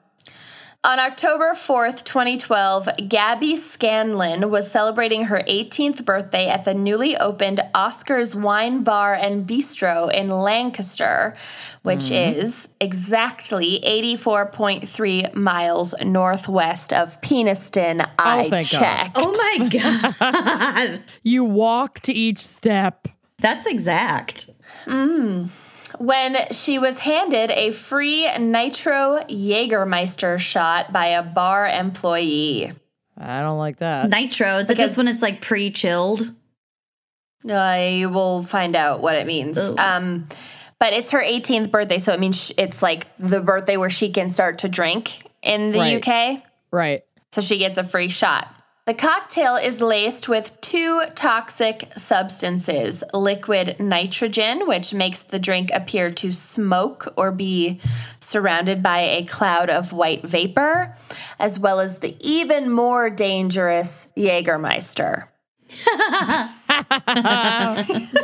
On 0.83 0.99
October 0.99 1.51
4th, 1.53 2.05
2012, 2.05 2.87
Gabby 3.09 3.57
Scanlon 3.57 4.49
was 4.49 4.71
celebrating 4.71 5.23
her 5.23 5.43
18th 5.45 6.05
birthday 6.05 6.47
at 6.47 6.63
the 6.63 6.73
newly 6.73 7.17
opened 7.17 7.59
Oscars 7.75 8.33
Wine 8.33 8.83
Bar 8.83 9.15
and 9.15 9.45
Bistro 9.45 10.09
in 10.13 10.29
Lancaster, 10.29 11.35
which 11.81 12.05
mm-hmm. 12.05 12.39
is 12.39 12.69
exactly 12.79 13.81
84.3 13.85 15.33
miles 15.33 15.93
northwest 16.05 16.93
of 16.93 17.19
Peniston. 17.19 18.05
Oh, 18.07 18.13
I 18.17 18.49
thank 18.49 18.71
God. 18.71 18.79
checked. 18.79 19.17
Oh 19.19 19.33
my 19.59 19.67
god, 19.67 21.03
You 21.23 21.43
walked 21.43 22.07
each 22.07 22.39
step. 22.39 23.09
That's 23.39 23.65
exact. 23.65 24.49
when 24.85 26.47
she 26.51 26.79
was 26.79 26.99
handed 26.99 27.51
a 27.51 27.71
free 27.71 28.29
nitro 28.37 29.23
Jägermeister 29.29 30.39
shot 30.39 30.91
by 30.91 31.07
a 31.07 31.23
bar 31.23 31.67
employee. 31.67 32.71
I 33.17 33.41
don't 33.41 33.57
like 33.57 33.77
that. 33.77 34.09
Nitro 34.09 34.57
is 34.59 34.69
it 34.69 34.77
just 34.77 34.97
when 34.97 35.07
it's 35.07 35.21
like 35.21 35.41
pre-chilled? 35.41 36.33
I 37.49 38.05
will 38.09 38.43
find 38.43 38.75
out 38.75 39.01
what 39.01 39.15
it 39.15 39.25
means. 39.25 39.57
Ooh. 39.57 39.75
Um, 39.77 40.27
but 40.79 40.93
it's 40.93 41.11
her 41.11 41.21
18th 41.23 41.71
birthday, 41.71 41.97
so 41.97 42.13
it 42.13 42.19
means 42.19 42.51
it's 42.57 42.81
like 42.83 43.07
the 43.17 43.39
birthday 43.39 43.77
where 43.77 43.89
she 43.89 44.11
can 44.11 44.29
start 44.29 44.59
to 44.59 44.69
drink 44.69 45.23
in 45.41 45.71
the 45.71 45.79
Right. 45.79 46.07
UK. 46.07 46.43
Right. 46.71 47.03
So 47.31 47.41
she 47.41 47.57
gets 47.57 47.77
a 47.77 47.83
free 47.83 48.09
shot. 48.09 48.53
The 48.87 48.93
cocktail 48.93 49.57
is 49.57 49.81
laced 49.81 50.29
with 50.29 50.61
two 50.61 51.03
toxic 51.13 51.91
substances 51.97 53.03
liquid 53.13 53.81
nitrogen, 53.81 54.65
which 54.65 54.93
makes 54.93 55.23
the 55.23 55.39
drink 55.39 55.71
appear 55.73 56.09
to 56.11 56.31
smoke 56.31 57.13
or 57.17 57.33
be 57.33 57.81
surrounded 58.21 58.81
by 58.81 58.99
a 58.99 59.25
cloud 59.25 59.69
of 59.69 59.91
white 59.91 60.25
vapor, 60.25 60.95
as 61.37 61.59
well 61.59 61.81
as 61.81 61.99
the 61.99 62.15
even 62.21 62.71
more 62.71 63.09
dangerous 63.09 64.07
Jägermeister. 64.15 65.27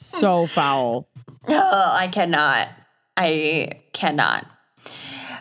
So 0.00 0.46
foul. 0.46 1.08
Oh, 1.48 1.90
I 1.92 2.06
cannot. 2.08 2.68
I 3.16 3.82
cannot. 3.92 4.46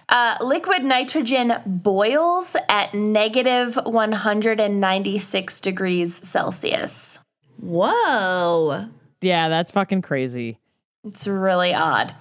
Uh, 0.09 0.37
liquid 0.41 0.83
nitrogen 0.85 1.53
boils 1.65 2.55
at 2.69 2.93
negative 2.93 3.77
196 3.83 5.59
degrees 5.59 6.15
Celsius. 6.25 7.19
Whoa. 7.59 8.87
Yeah, 9.21 9.49
that's 9.49 9.71
fucking 9.71 10.03
crazy. 10.03 10.59
It's 11.03 11.27
really 11.27 11.73
odd. 11.73 12.13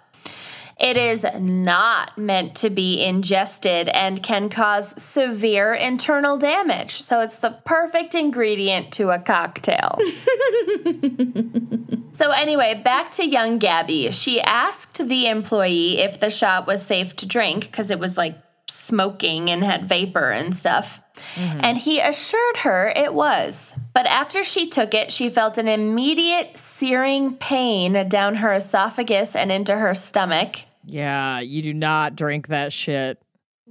It 0.79 0.99
is 0.99 1.25
not 1.39 2.19
meant 2.19 2.55
to 2.57 2.69
be 2.69 3.03
ingested 3.03 3.89
and 3.89 4.23
can 4.23 4.51
cause 4.51 4.93
severe 5.03 5.73
internal 5.73 6.37
damage. 6.37 7.01
So 7.01 7.21
it's 7.21 7.39
the 7.39 7.59
perfect 7.65 8.15
ingredient 8.15 8.93
to 8.93 9.09
a 9.09 9.19
cocktail. 9.19 9.99
so, 12.13 12.31
anyway, 12.31 12.79
back 12.85 13.11
to 13.13 13.27
young 13.27 13.57
Gabby. 13.57 14.11
She 14.11 14.39
asked 14.43 15.09
the 15.09 15.29
employee 15.29 15.99
if 15.99 16.21
the 16.21 16.29
shot 16.29 16.67
was 16.67 16.85
safe 16.85 17.17
to 17.17 17.27
drink 17.27 17.71
because 17.71 17.89
it 17.89 17.99
was 17.99 18.19
like 18.19 18.37
smoking 18.69 19.51
and 19.51 19.65
had 19.65 19.89
vapor 19.89 20.31
and 20.31 20.55
stuff. 20.55 21.01
Mm-hmm. 21.35 21.61
And 21.63 21.79
he 21.79 22.01
assured 22.01 22.59
her 22.59 22.93
it 22.95 23.15
was. 23.15 23.73
But 23.95 24.07
after 24.07 24.45
she 24.45 24.67
took 24.67 24.95
it, 24.95 25.11
she 25.11 25.29
felt 25.29 25.59
an 25.59 25.69
immediate 25.69 26.59
searing 26.59 27.37
pain 27.37 28.09
down 28.09 28.37
her 28.37 28.53
esophagus 28.53 29.35
and 29.35 29.51
into 29.51 29.77
her 29.77 29.95
stomach. 29.95 30.57
Yeah, 30.85 31.41
you 31.41 31.63
do 31.63 31.73
not 31.73 32.17
drink 32.17 32.49
that 32.49 32.73
shit. 32.73 33.21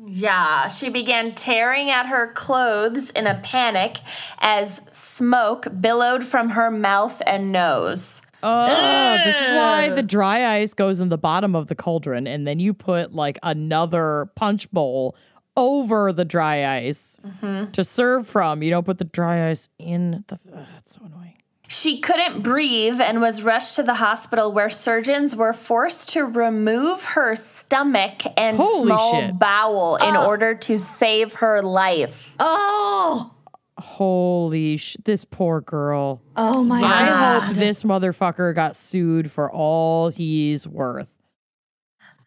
Yeah, 0.08 0.68
she 0.68 0.90
began 0.90 1.36
tearing 1.36 1.90
at 1.90 2.08
her 2.08 2.34
clothes 2.34 3.10
in 3.12 3.28
a 3.28 3.36
panic 3.36 4.00
as 4.40 4.82
smoke 4.92 5.68
billowed 5.80 6.26
from 6.26 6.50
her 6.50 6.70
mouth 6.70 7.22
and 7.26 7.52
nose. 7.52 8.22
Oh, 8.44 9.18
this 9.26 9.36
is 9.36 9.52
why 9.54 9.90
the 9.90 10.04
dry 10.04 10.58
ice 10.58 10.74
goes 10.74 11.00
in 11.00 11.10
the 11.10 11.18
bottom 11.18 11.56
of 11.56 11.68
the 11.68 11.76
cauldron, 11.76 12.28
and 12.28 12.46
then 12.48 12.60
you 12.60 12.74
put 12.74 13.14
like 13.14 13.40
another 13.44 14.30
punch 14.36 14.70
bowl 14.72 15.16
over 15.58 16.12
the 16.12 16.26
dry 16.26 16.78
ice 16.78 17.20
mm-hmm. 17.26 17.72
to 17.72 17.84
serve 17.84 18.28
from. 18.28 18.62
You 18.62 18.70
don't 18.70 18.86
put 18.86 18.98
the 18.98 19.06
dry 19.06 19.50
ice 19.50 19.70
in 19.80 20.24
the. 20.28 20.40
Ugh, 20.54 20.66
that's 20.74 20.96
so 20.96 21.02
annoying. 21.06 21.34
She 21.68 22.00
couldn't 22.00 22.42
breathe 22.42 23.02
and 23.02 23.22
was 23.22 23.42
rushed 23.42 23.76
to 23.78 23.84
the 23.84 23.96
hospital 23.96 24.52
where 24.52 24.70
surgeons 24.70 25.36
were 25.36 25.54
forced 25.54 26.10
to 26.10 26.24
remove 26.24 27.04
her 27.04 27.36
stomach 27.36 28.22
and 28.38 28.58
Holy 28.58 28.88
small 28.88 29.22
shit. 29.22 29.40
bowel 29.40 29.96
in 29.96 30.16
order 30.16 30.54
to 30.54 30.78
save 30.78 31.34
her 31.36 31.64
life. 31.64 32.36
Oh. 32.40 33.32
Holy 33.78 34.78
sh! 34.78 34.98
This 35.04 35.26
poor 35.26 35.62
girl. 35.62 36.22
Oh 36.36 36.64
my 36.64 36.80
god. 36.80 36.92
I 36.92 37.06
god. 37.06 37.44
hope 37.44 37.56
this 37.58 37.84
motherfucker 37.84 38.56
got 38.56 38.76
sued 38.76 39.32
for 39.32 39.52
all 39.52 40.10
he's 40.10 40.68
worth. 40.68 41.12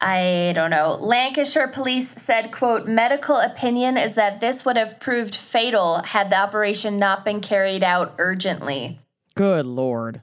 I 0.01 0.53
don't 0.55 0.71
know. 0.71 0.97
Lancashire 1.01 1.69
police 1.69 2.11
said, 2.11 2.53
quote, 2.53 2.87
medical 2.87 3.37
opinion 3.37 3.97
is 3.97 4.15
that 4.15 4.41
this 4.41 4.65
would 4.65 4.77
have 4.77 5.01
proved 5.01 5.35
fatal 5.35 6.03
had 6.03 6.31
the 6.31 6.39
operation 6.39 6.99
not 6.99 7.25
been 7.25 7.41
carried 7.41 7.83
out 7.83 8.15
urgently. 8.19 9.01
Good 9.35 9.67
lord. 9.67 10.23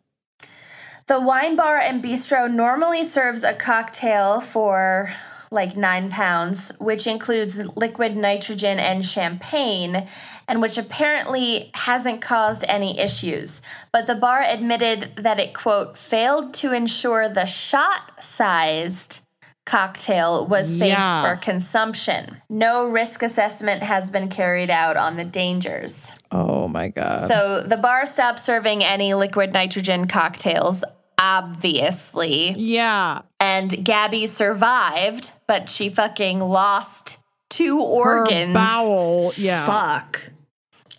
The 1.07 1.19
wine 1.19 1.55
bar 1.55 1.77
and 1.77 2.03
bistro 2.03 2.51
normally 2.51 3.03
serves 3.03 3.43
a 3.43 3.53
cocktail 3.53 4.41
for 4.41 5.13
like 5.51 5.77
nine 5.77 6.09
pounds, 6.09 6.71
which 6.79 7.05
includes 7.05 7.57
liquid 7.75 8.15
nitrogen 8.15 8.79
and 8.79 9.05
champagne. 9.05 10.07
And 10.47 10.61
which 10.61 10.77
apparently 10.77 11.71
hasn't 11.73 12.21
caused 12.21 12.63
any 12.67 12.99
issues. 12.99 13.61
But 13.91 14.07
the 14.07 14.15
bar 14.15 14.41
admitted 14.43 15.13
that 15.17 15.39
it, 15.39 15.53
quote, 15.53 15.97
failed 15.97 16.53
to 16.55 16.71
ensure 16.73 17.27
the 17.29 17.45
shot 17.45 18.23
sized 18.23 19.19
cocktail 19.65 20.45
was 20.45 20.67
safe 20.67 20.89
Yeah. 20.89 21.23
for 21.27 21.35
consumption. 21.41 22.39
No 22.49 22.85
risk 22.85 23.23
assessment 23.23 23.81
has 23.81 24.11
been 24.11 24.29
carried 24.29 24.69
out 24.69 24.95
on 24.95 25.17
the 25.17 25.23
dangers. 25.23 26.11
Oh 26.31 26.67
my 26.67 26.89
god. 26.89 27.27
So 27.27 27.61
the 27.61 27.77
bar 27.77 28.05
stopped 28.05 28.39
serving 28.39 28.83
any 28.83 29.15
liquid 29.15 29.53
nitrogen 29.53 30.07
cocktails, 30.07 30.83
obviously. 31.17 32.51
yeah. 32.57 33.21
And 33.39 33.83
Gabby 33.83 34.27
survived, 34.27 35.31
but 35.47 35.69
she 35.69 35.89
fucking 35.89 36.39
lost 36.39 37.17
two 37.49 37.77
Her 37.77 38.19
organs 38.19 38.53
bowel. 38.53 39.33
Yeah. 39.37 39.65
Fuck. 39.65 40.21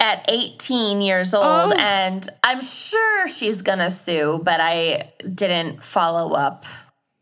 At 0.00 0.24
18 0.28 1.00
years 1.00 1.32
old. 1.34 1.44
Oh. 1.46 1.74
And 1.78 2.28
I'm 2.44 2.62
sure 2.62 3.28
she's 3.28 3.62
gonna 3.62 3.90
sue, 3.90 4.40
but 4.42 4.60
I 4.60 5.12
didn't 5.34 5.82
follow 5.82 6.34
up. 6.34 6.64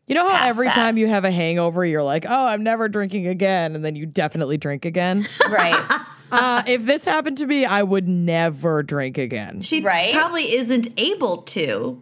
You 0.07 0.13
know 0.15 0.29
how 0.29 0.45
every 0.47 0.67
that. 0.67 0.75
time 0.75 0.97
you 0.97 1.07
have 1.07 1.25
a 1.25 1.31
hangover, 1.31 1.83
you're 1.85 2.03
like, 2.03 2.25
oh, 2.27 2.45
I'm 2.45 2.63
never 2.63 2.87
drinking 2.87 3.27
again. 3.27 3.75
And 3.75 3.83
then 3.83 3.95
you 3.95 4.05
definitely 4.05 4.57
drink 4.57 4.85
again. 4.85 5.27
Right. 5.49 6.01
uh, 6.31 6.63
if 6.67 6.85
this 6.85 7.05
happened 7.05 7.37
to 7.39 7.45
me, 7.47 7.65
I 7.65 7.81
would 7.81 8.07
never 8.07 8.83
drink 8.83 9.17
again. 9.17 9.61
She 9.61 9.81
Right? 9.81 10.13
probably 10.13 10.55
isn't 10.57 10.89
able 10.97 11.43
to. 11.43 12.01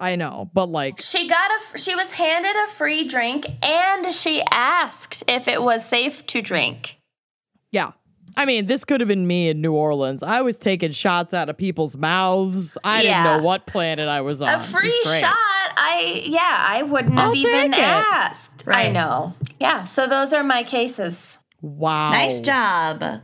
I 0.00 0.16
know, 0.16 0.50
but 0.54 0.68
like, 0.68 1.00
she 1.00 1.28
got 1.28 1.50
a 1.74 1.78
she 1.78 1.94
was 1.94 2.10
handed 2.10 2.56
a 2.56 2.66
free 2.68 3.06
drink 3.06 3.46
and 3.62 4.12
she 4.12 4.42
asked 4.50 5.22
if 5.28 5.46
it 5.46 5.62
was 5.62 5.84
safe 5.86 6.26
to 6.28 6.42
drink. 6.42 6.96
yeah. 7.70 7.92
I 8.36 8.44
mean, 8.44 8.66
this 8.66 8.84
could 8.84 9.00
have 9.00 9.08
been 9.08 9.26
me 9.26 9.48
in 9.48 9.60
New 9.60 9.72
Orleans. 9.74 10.22
I 10.22 10.40
was 10.40 10.56
taking 10.56 10.90
shots 10.92 11.34
out 11.34 11.48
of 11.48 11.56
people's 11.56 11.96
mouths. 11.96 12.78
I 12.82 13.02
Yeah. 13.02 13.22
didn't 13.24 13.38
know 13.38 13.44
what 13.46 13.66
planet 13.66 14.08
I 14.08 14.20
was 14.22 14.40
on. 14.40 14.48
A 14.54 14.60
free 14.64 14.98
shot. 15.04 15.34
I 15.74 16.22
yeah, 16.26 16.40
I 16.68 16.82
wouldn't 16.82 17.14
have 17.14 17.28
I'll 17.30 17.34
even 17.36 17.72
it. 17.74 17.78
asked. 17.80 18.64
I 18.66 18.88
know. 18.90 19.34
Yeah, 19.60 19.84
so 19.84 20.06
those 20.06 20.32
are 20.32 20.42
my 20.44 20.62
cases. 20.62 21.38
Wow. 21.60 22.10
Nice 22.12 22.40
job. 22.40 23.20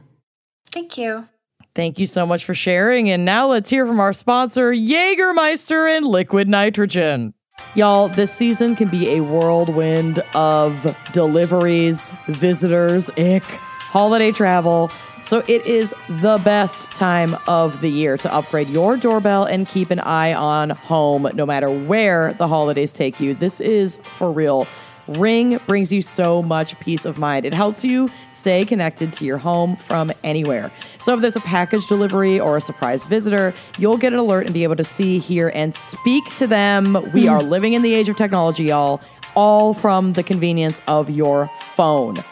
Thank 0.70 0.98
you. 0.98 1.28
Thank 1.74 1.98
you 1.98 2.06
so 2.06 2.26
much 2.26 2.44
for 2.44 2.54
sharing. 2.54 3.08
And 3.10 3.24
now 3.24 3.46
let's 3.46 3.70
hear 3.70 3.86
from 3.86 4.00
our 4.00 4.12
sponsor, 4.12 4.72
Jaegermeister 4.72 5.96
and 5.96 6.06
Liquid 6.06 6.48
Nitrogen. 6.48 7.34
Y'all, 7.74 8.08
this 8.08 8.32
season 8.32 8.74
can 8.76 8.88
be 8.88 9.10
a 9.10 9.20
whirlwind 9.20 10.20
of 10.34 10.96
deliveries, 11.12 12.12
visitors, 12.28 13.10
ick, 13.16 13.44
holiday 13.88 14.30
travel. 14.30 14.90
So 15.22 15.42
it 15.48 15.66
is 15.66 15.94
the 16.08 16.38
best 16.44 16.90
time 16.92 17.36
of 17.46 17.80
the 17.80 17.90
year 17.90 18.16
to 18.18 18.32
upgrade 18.32 18.68
your 18.68 18.96
doorbell 18.96 19.44
and 19.44 19.68
keep 19.68 19.90
an 19.90 20.00
eye 20.00 20.32
on 20.32 20.70
home 20.70 21.28
no 21.34 21.44
matter 21.44 21.70
where 21.70 22.34
the 22.34 22.48
holidays 22.48 22.92
take 22.92 23.18
you. 23.18 23.34
This 23.34 23.60
is 23.60 23.98
for 24.16 24.30
real. 24.30 24.66
Ring 25.08 25.58
brings 25.66 25.90
you 25.90 26.02
so 26.02 26.42
much 26.42 26.78
peace 26.80 27.06
of 27.06 27.16
mind. 27.16 27.46
It 27.46 27.54
helps 27.54 27.82
you 27.82 28.10
stay 28.30 28.66
connected 28.66 29.12
to 29.14 29.24
your 29.24 29.38
home 29.38 29.76
from 29.76 30.12
anywhere. 30.22 30.70
So 30.98 31.14
if 31.14 31.22
there's 31.22 31.36
a 31.36 31.40
package 31.40 31.86
delivery 31.86 32.38
or 32.38 32.58
a 32.58 32.60
surprise 32.60 33.04
visitor, 33.04 33.54
you'll 33.78 33.96
get 33.96 34.12
an 34.12 34.18
alert 34.18 34.44
and 34.44 34.52
be 34.52 34.64
able 34.64 34.76
to 34.76 34.84
see, 34.84 35.18
hear, 35.18 35.50
and 35.54 35.74
speak 35.74 36.24
to 36.36 36.46
them. 36.46 37.10
We 37.12 37.22
hmm. 37.22 37.30
are 37.30 37.42
living 37.42 37.72
in 37.72 37.80
the 37.80 37.94
age 37.94 38.10
of 38.10 38.16
technology, 38.16 38.64
y'all, 38.64 39.00
all 39.34 39.72
from 39.72 40.12
the 40.12 40.22
convenience 40.22 40.78
of 40.86 41.08
your 41.08 41.50
phone. 41.74 42.22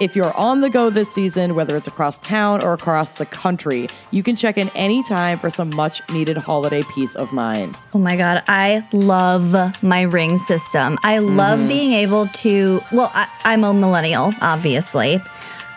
If 0.00 0.16
you're 0.16 0.36
on 0.36 0.60
the 0.60 0.70
go 0.70 0.90
this 0.90 1.12
season, 1.12 1.54
whether 1.54 1.76
it's 1.76 1.86
across 1.86 2.18
town 2.18 2.60
or 2.60 2.72
across 2.72 3.14
the 3.14 3.26
country, 3.26 3.88
you 4.10 4.24
can 4.24 4.34
check 4.34 4.58
in 4.58 4.68
anytime 4.70 5.38
for 5.38 5.50
some 5.50 5.70
much 5.70 6.02
needed 6.10 6.36
holiday 6.36 6.82
peace 6.82 7.14
of 7.14 7.32
mind. 7.32 7.78
Oh 7.94 7.98
my 7.98 8.16
God, 8.16 8.42
I 8.48 8.86
love 8.92 9.54
my 9.84 10.02
ring 10.02 10.38
system. 10.38 10.98
I 11.04 11.18
love 11.18 11.60
mm-hmm. 11.60 11.68
being 11.68 11.92
able 11.92 12.26
to, 12.26 12.82
well, 12.90 13.12
I, 13.14 13.28
I'm 13.44 13.62
a 13.62 13.72
millennial, 13.72 14.34
obviously. 14.40 15.20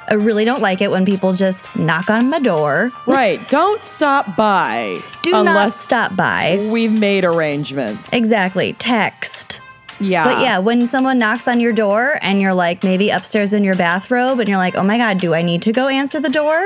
I 0.09 0.15
really 0.15 0.45
don't 0.45 0.61
like 0.61 0.81
it 0.81 0.89
when 0.89 1.05
people 1.05 1.33
just 1.33 1.75
knock 1.75 2.09
on 2.09 2.29
my 2.29 2.39
door. 2.39 2.91
Right. 3.07 3.39
Don't 3.49 3.83
stop 3.83 4.35
by. 4.35 4.99
Do 5.23 5.31
not 5.31 5.73
stop 5.73 6.15
by. 6.15 6.67
We've 6.71 6.91
made 6.91 7.23
arrangements. 7.23 8.11
Exactly. 8.11 8.73
Text. 8.73 9.61
Yeah. 9.99 10.23
But 10.23 10.41
yeah, 10.41 10.59
when 10.59 10.87
someone 10.87 11.19
knocks 11.19 11.47
on 11.47 11.59
your 11.59 11.73
door 11.73 12.17
and 12.21 12.41
you're 12.41 12.53
like 12.53 12.83
maybe 12.83 13.09
upstairs 13.09 13.53
in 13.53 13.63
your 13.63 13.75
bathrobe 13.75 14.39
and 14.39 14.47
you're 14.47 14.57
like, 14.57 14.75
oh 14.75 14.83
my 14.83 14.97
God, 14.97 15.19
do 15.19 15.33
I 15.33 15.41
need 15.41 15.61
to 15.63 15.71
go 15.71 15.87
answer 15.87 16.19
the 16.19 16.29
door? 16.29 16.65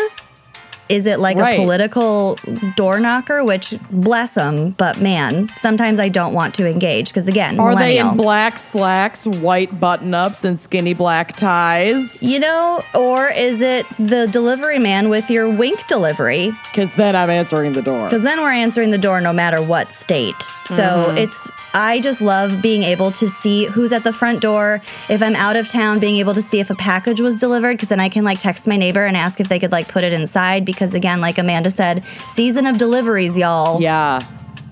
Is 0.91 1.05
it 1.05 1.21
like 1.21 1.37
Right. 1.37 1.57
a 1.57 1.61
political 1.61 2.37
door 2.75 2.99
knocker? 2.99 3.45
Which, 3.45 3.75
bless 3.91 4.33
them, 4.33 4.71
but 4.71 4.99
man, 4.99 5.49
sometimes 5.55 6.01
I 6.01 6.09
don't 6.09 6.33
want 6.33 6.53
to 6.55 6.67
engage 6.67 7.07
because 7.07 7.29
again, 7.29 7.57
Are 7.61 7.73
they 7.73 7.97
in 7.97 8.17
black 8.17 8.59
slacks, 8.59 9.25
white 9.25 9.79
button 9.79 10.13
ups, 10.13 10.43
and 10.43 10.59
skinny 10.59 10.93
black 10.93 11.37
ties? 11.37 12.21
You 12.21 12.39
know, 12.39 12.83
or 12.93 13.27
is 13.29 13.61
it 13.61 13.85
the 13.99 14.27
delivery 14.27 14.79
man 14.79 15.07
with 15.07 15.29
your 15.29 15.49
wink 15.49 15.87
delivery? 15.87 16.51
Because 16.71 16.91
then 16.95 17.15
I'm 17.15 17.29
answering 17.29 17.71
the 17.71 17.81
door. 17.81 18.07
Because 18.07 18.23
then 18.23 18.41
we're 18.41 18.51
answering 18.51 18.91
the 18.91 18.97
door 18.97 19.21
no 19.21 19.31
matter 19.31 19.61
what 19.61 19.93
state. 19.93 20.43
So 20.65 20.75
mm-hmm. 20.75 21.17
it's, 21.17 21.49
I 21.73 21.99
just 21.99 22.21
love 22.21 22.61
being 22.61 22.83
able 22.83 23.11
to 23.13 23.29
see 23.29 23.65
who's 23.65 23.91
at 23.91 24.03
the 24.03 24.13
front 24.13 24.41
door. 24.41 24.81
If 25.09 25.23
I'm 25.23 25.35
out 25.35 25.55
of 25.55 25.67
town, 25.67 25.99
being 25.99 26.17
able 26.17 26.33
to 26.33 26.41
see 26.41 26.59
if 26.59 26.69
a 26.69 26.75
package 26.75 27.21
was 27.21 27.39
delivered, 27.39 27.77
because 27.77 27.89
then 27.89 27.99
I 27.99 28.09
can 28.09 28.23
like 28.23 28.39
text 28.39 28.67
my 28.67 28.77
neighbor 28.77 29.05
and 29.05 29.15
ask 29.15 29.39
if 29.39 29.49
they 29.49 29.59
could 29.59 29.71
like 29.71 29.87
put 29.87 30.03
it 30.03 30.13
inside. 30.13 30.65
Because 30.65 30.93
again, 30.93 31.21
like 31.21 31.37
Amanda 31.37 31.71
said, 31.71 32.03
season 32.29 32.65
of 32.67 32.77
deliveries, 32.77 33.37
y'all. 33.37 33.81
Yeah. 33.81 34.25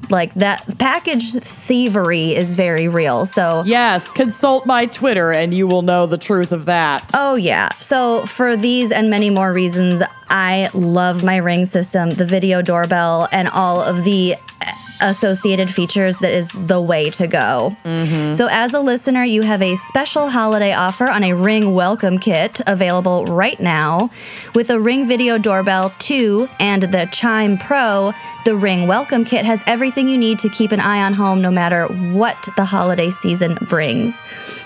Like 0.09 0.33
that 0.35 0.65
package 0.79 1.33
thievery 1.33 2.35
is 2.35 2.55
very 2.55 2.87
real. 2.87 3.27
So 3.27 3.63
Yes. 3.65 4.11
Consult 4.11 4.65
my 4.65 4.87
Twitter 4.87 5.31
and 5.31 5.53
you 5.53 5.67
will 5.67 5.83
know 5.83 6.07
the 6.07 6.17
truth 6.17 6.51
of 6.51 6.65
that. 6.65 7.11
Oh, 7.13 7.35
yeah. 7.35 7.69
So, 7.79 8.25
for 8.25 8.57
these 8.57 8.91
and 8.91 9.11
many 9.11 9.29
more 9.29 9.53
reasons, 9.53 10.01
I 10.29 10.69
love 10.73 11.23
my 11.23 11.37
ring 11.37 11.65
system, 11.65 12.15
the 12.15 12.25
video 12.25 12.63
doorbell, 12.63 13.27
and 13.31 13.47
all 13.49 13.81
of 13.81 14.03
the 14.03 14.35
associated 15.01 15.73
features 15.73 16.19
that 16.19 16.31
is 16.31 16.49
the 16.53 16.81
way 16.81 17.09
to 17.11 17.27
go. 17.27 17.75
Mm-hmm. 17.85 18.33
So, 18.33 18.47
as 18.49 18.73
a 18.73 18.79
listener, 18.79 19.23
you 19.23 19.41
have 19.41 19.61
a 19.61 19.75
special 19.75 20.29
holiday 20.29 20.73
offer 20.73 21.07
on 21.07 21.23
a 21.23 21.33
Ring 21.33 21.73
Welcome 21.73 22.19
Kit 22.19 22.61
available 22.67 23.25
right 23.25 23.59
now. 23.59 24.09
With 24.53 24.69
a 24.69 24.79
Ring 24.79 25.07
Video 25.07 25.37
Doorbell 25.37 25.93
2 25.99 26.49
and 26.59 26.83
the 26.83 27.07
Chime 27.11 27.57
Pro, 27.57 28.13
the 28.45 28.55
Ring 28.55 28.87
Welcome 28.87 29.25
Kit 29.25 29.45
has 29.45 29.61
everything 29.67 30.07
you 30.07 30.17
need 30.17 30.39
to 30.39 30.49
keep 30.49 30.71
an 30.71 30.79
eye 30.79 31.01
on 31.01 31.13
home 31.13 31.41
no 31.41 31.51
matter 31.51 31.85
what 32.13 32.47
the 32.55 32.65
holiday 32.65 33.11
season 33.11 33.57
brings. 33.69 34.21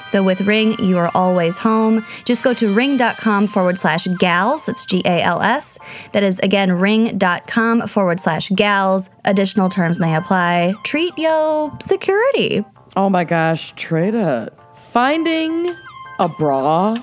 So 0.08 0.24
with 0.24 0.42
Ring, 0.42 0.78
you 0.84 0.98
are 0.98 1.12
always 1.16 1.58
home. 1.58 2.04
Just 2.26 2.44
go 2.44 2.54
to 2.54 2.74
ring.com 2.74 3.48
forward 3.48 3.78
slash 3.78 4.08
gals. 4.20 4.66
That's 4.66 4.86
G 4.86 5.02
A 5.06 5.22
L 5.22 5.42
S. 5.42 5.78
That 6.12 6.24
is 6.24 6.40
again 6.40 6.72
ring.com 6.72 7.88
forward 7.88 8.20
slash 8.20 8.50
gals. 8.50 9.10
Additional 9.26 9.70
terms 9.70 10.00
may 10.00 10.16
apply. 10.16 10.76
Treat 10.84 11.18
yo 11.18 11.76
security. 11.82 12.64
Oh 12.96 13.10
my 13.10 13.24
gosh, 13.24 13.74
Treda. 13.74 14.50
Finding 14.92 15.76
a 16.20 16.30
bra 16.30 17.02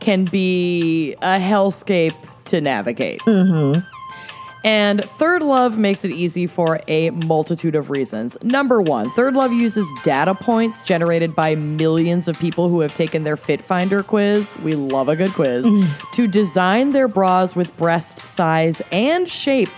can 0.00 0.24
be 0.24 1.14
a 1.22 1.38
hellscape 1.38 2.16
to 2.46 2.60
navigate. 2.60 3.20
Mm-hmm. 3.20 3.80
And 4.64 5.04
Third 5.04 5.42
Love 5.42 5.76
makes 5.76 6.06
it 6.06 6.10
easy 6.10 6.46
for 6.46 6.80
a 6.88 7.10
multitude 7.10 7.74
of 7.74 7.90
reasons. 7.90 8.38
Number 8.42 8.80
one, 8.80 9.10
Third 9.10 9.34
Love 9.34 9.52
uses 9.52 9.86
data 10.02 10.34
points 10.34 10.80
generated 10.80 11.34
by 11.36 11.54
millions 11.54 12.28
of 12.28 12.38
people 12.38 12.70
who 12.70 12.80
have 12.80 12.94
taken 12.94 13.24
their 13.24 13.36
Fit 13.36 13.62
Finder 13.62 14.02
quiz. 14.02 14.56
We 14.58 14.74
love 14.74 15.10
a 15.10 15.16
good 15.16 15.34
quiz 15.34 15.66
mm. 15.66 16.10
to 16.12 16.26
design 16.26 16.92
their 16.92 17.08
bras 17.08 17.54
with 17.54 17.76
breast 17.76 18.26
size 18.26 18.80
and 18.90 19.28
shape 19.28 19.68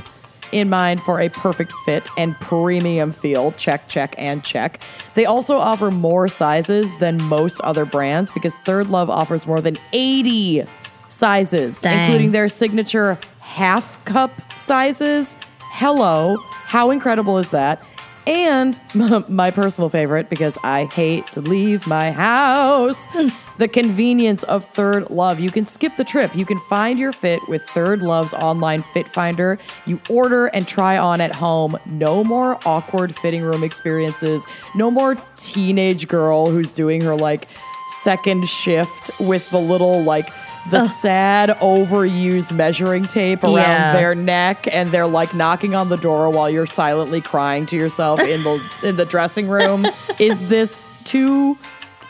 in 0.53 0.69
mind 0.69 1.03
for 1.03 1.21
a 1.21 1.29
perfect 1.31 1.73
fit 1.85 2.09
and 2.17 2.39
premium 2.41 3.11
feel. 3.11 3.51
Check, 3.53 3.89
check, 3.89 4.15
and 4.17 4.45
check. 4.45 4.81
They 5.15 5.25
also 5.25 5.57
offer 5.57 5.91
more 5.91 6.29
sizes 6.29 6.95
than 7.01 7.21
most 7.21 7.61
other 7.63 7.85
brands 7.85 8.31
because 8.31 8.55
Third 8.65 8.89
Love 8.89 9.11
offers 9.11 9.49
more 9.49 9.61
than 9.61 9.79
80 9.93 10.65
sizes, 11.09 11.81
Dang. 11.81 11.99
including 11.99 12.33
their 12.33 12.49
signature 12.49 13.19
half 13.57 14.05
cup 14.05 14.33
sizes. 14.59 15.35
Hello, 15.61 16.37
how 16.67 16.91
incredible 16.91 17.39
is 17.39 17.49
that? 17.53 17.83
And 18.27 18.79
my 19.31 19.51
personal 19.51 19.89
favorite, 19.89 20.29
because 20.29 20.59
I 20.63 20.85
hate 20.85 21.27
to 21.33 21.41
leave 21.41 21.87
my 21.87 22.11
house, 22.11 22.99
the 23.59 23.67
convenience 23.67 24.43
of 24.43 24.63
Third 24.67 25.09
Love. 25.09 25.41
You 25.41 25.51
can 25.51 25.65
skip 25.65 25.97
the 25.97 26.05
trip. 26.05 26.37
You 26.37 26.45
can 26.45 26.59
find 26.69 26.99
your 26.99 27.13
fit 27.13 27.41
with 27.49 27.63
Third 27.71 28.03
Love's 28.03 28.35
online 28.35 28.83
fit 28.93 29.09
finder. 29.09 29.59
You 29.87 30.03
order 30.11 30.49
and 30.49 30.69
try 30.69 30.99
on 30.99 31.23
at 31.23 31.33
home. 31.33 31.79
No 31.87 32.23
more 32.23 32.61
awkward 32.67 33.17
fitting 33.17 33.41
room 33.41 33.65
experiences. 33.65 34.45
No 34.75 34.91
more 34.91 35.17
teenage 35.39 36.09
girl 36.09 36.51
who's 36.51 36.73
doing 36.73 37.01
her 37.01 37.17
like 37.17 37.49
second 38.03 38.47
shift 38.51 39.11
with 39.19 39.49
the 39.49 39.61
little 39.61 40.03
like 40.03 40.31
the 40.71 40.89
sad 40.89 41.51
overused 41.61 42.53
measuring 42.53 43.07
tape 43.07 43.43
around 43.45 43.55
Yeah. 43.57 43.93
their 43.93 44.15
neck 44.15 44.69
and 44.73 44.91
they're 44.93 45.07
like 45.07 45.35
knocking 45.35 45.75
on 45.75 45.89
the 45.89 45.97
door 45.97 46.29
while 46.31 46.51
you're 46.51 46.67
silently 46.67 47.21
crying 47.21 47.67
to 47.67 47.77
yourself 47.77 48.21
in 48.21 48.43
the 48.43 48.71
in 48.83 48.97
the 48.97 49.05
dressing 49.05 49.49
room. 49.49 49.87
Is 50.19 50.41
this 50.49 50.89
too 51.05 51.57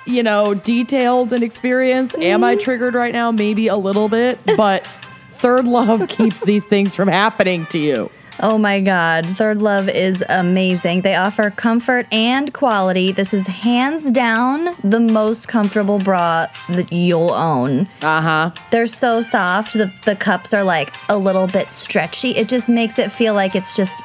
you 0.07 0.23
know 0.23 0.55
detailed 0.55 1.33
an 1.33 1.43
experience? 1.43 2.15
Am 2.15 2.45
i 2.45 2.55
triggered 2.57 2.95
right 2.95 3.13
now? 3.13 3.31
Maybe 3.31 3.67
a 3.69 3.77
little 3.77 4.09
bit 4.09 4.39
but 4.57 4.85
third 5.33 5.67
love 5.67 6.09
keeps 6.09 6.41
these 6.41 6.65
things 6.65 6.95
from 6.95 7.09
happening 7.09 7.67
to 7.67 7.79
you 7.79 8.11
Oh 8.41 8.59
my 8.59 8.81
God. 8.81 9.25
Third 9.37 9.63
Love 9.63 9.89
is 9.89 10.23
amazing. 10.29 11.03
They 11.03 11.15
offer 11.15 11.51
comfort 11.51 12.07
and 12.13 12.53
quality. 12.53 13.13
This 13.13 13.33
is 13.33 13.47
hands 13.47 14.11
down 14.11 14.77
the 14.85 15.01
most 15.01 15.49
comfortable 15.49 15.99
bra 15.99 16.47
that 16.69 16.93
you'll 16.93 17.31
own. 17.33 17.89
uh-huh 18.03 18.51
They're 18.71 18.87
so 18.87 19.21
soft. 19.23 19.73
The, 19.75 19.93
the 20.05 20.17
cups 20.17 20.53
are 20.53 20.65
like 20.65 20.93
a 21.09 21.17
little 21.17 21.47
bit 21.47 21.71
stretchy. 21.71 22.31
It 22.37 22.49
just 22.49 22.69
makes 22.69 22.99
it 22.99 23.11
feel 23.11 23.35
like 23.35 23.55
it's 23.55 23.75
just 23.75 24.03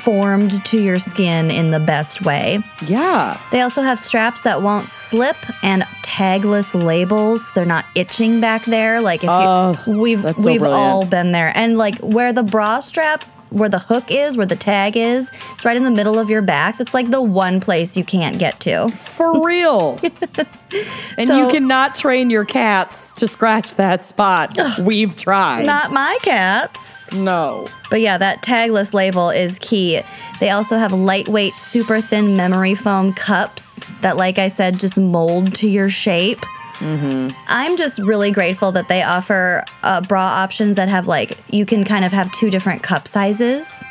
formed 0.00 0.64
to 0.64 0.80
your 0.80 0.98
skin 0.98 1.50
in 1.50 1.70
the 1.72 1.80
best 1.80 2.22
way. 2.22 2.58
yeah 2.86 3.38
They 3.52 3.60
also 3.60 3.82
have 3.82 3.98
straps 4.00 4.42
that 4.42 4.62
won't 4.62 4.88
slip 4.88 5.36
and 5.62 5.82
tagless 6.02 6.74
labels. 6.74 7.50
They're 7.54 7.66
not 7.66 7.84
itching 7.94 8.40
back 8.40 8.64
there. 8.64 9.00
Like 9.02 9.22
if 9.24 9.30
Oh, 9.30 9.78
you, 9.86 9.98
we've 9.98 10.20
so 10.22 10.34
we've 10.38 10.60
brilliant. 10.60 10.72
all 10.74 11.04
been 11.04 11.32
there. 11.32 11.52
And 11.54 11.76
like 11.76 11.98
where 11.98 12.32
the 12.32 12.42
bra 12.42 12.80
strap, 12.80 13.24
where 13.50 13.68
the 13.68 13.78
hook 13.78 14.04
is, 14.10 14.36
where 14.36 14.46
the 14.46 14.56
tag 14.56 14.96
is, 14.96 15.30
it's 15.54 15.64
right 15.64 15.76
in 15.76 15.84
the 15.84 15.90
middle 15.90 16.18
of 16.18 16.30
your 16.30 16.42
back. 16.42 16.78
That's 16.78 16.94
like 16.94 17.10
the 17.10 17.20
one 17.22 17.60
place 17.60 17.96
you 17.96 18.04
can't 18.04 18.38
get 18.38 18.60
to. 18.60 18.90
for 18.90 19.44
real 19.44 19.98
and 21.18 21.28
So- 21.28 21.36
you 21.36 21.50
cannot 21.50 21.94
train 21.94 22.30
your 22.30 22.44
cats 22.44 23.12
to 23.14 23.26
scratch 23.28 23.74
that 23.74 24.04
spot 24.06 24.56
we've 24.80 25.16
tried 25.16 25.66
Not 25.66 25.92
my 25.92 26.18
cats. 26.22 27.12
no 27.12 27.68
But 27.90 28.00
yeah, 28.00 28.18
that 28.18 28.42
tagless 28.42 28.94
label 28.94 29.30
is 29.30 29.58
key. 29.60 30.00
They 30.38 30.50
also 30.50 30.78
have 30.78 30.92
lightweight, 30.92 31.58
super 31.58 32.00
thin 32.00 32.36
memory 32.36 32.74
foam 32.74 33.12
cups 33.12 33.80
that, 34.00 34.16
like 34.16 34.38
I 34.38 34.48
said, 34.48 34.78
just 34.78 34.96
mold 34.96 35.54
to 35.56 35.68
your 35.68 35.90
shape. 35.90 36.44
I'm 36.82 37.76
just 37.76 37.98
really 37.98 38.30
grateful 38.30 38.72
that 38.72 38.88
they 38.88 39.02
offer 39.02 39.64
uh, 39.82 40.00
bra 40.00 40.22
options 40.22 40.76
that 40.76 40.88
have 40.88 41.06
like 41.06 41.38
you 41.52 41.66
can 41.66 41.84
kind 41.84 42.04
of 42.04 42.12
have 42.12 42.30
two 42.32 42.50
different 42.50 42.82
cup 42.82 43.06
sizes 43.06 43.84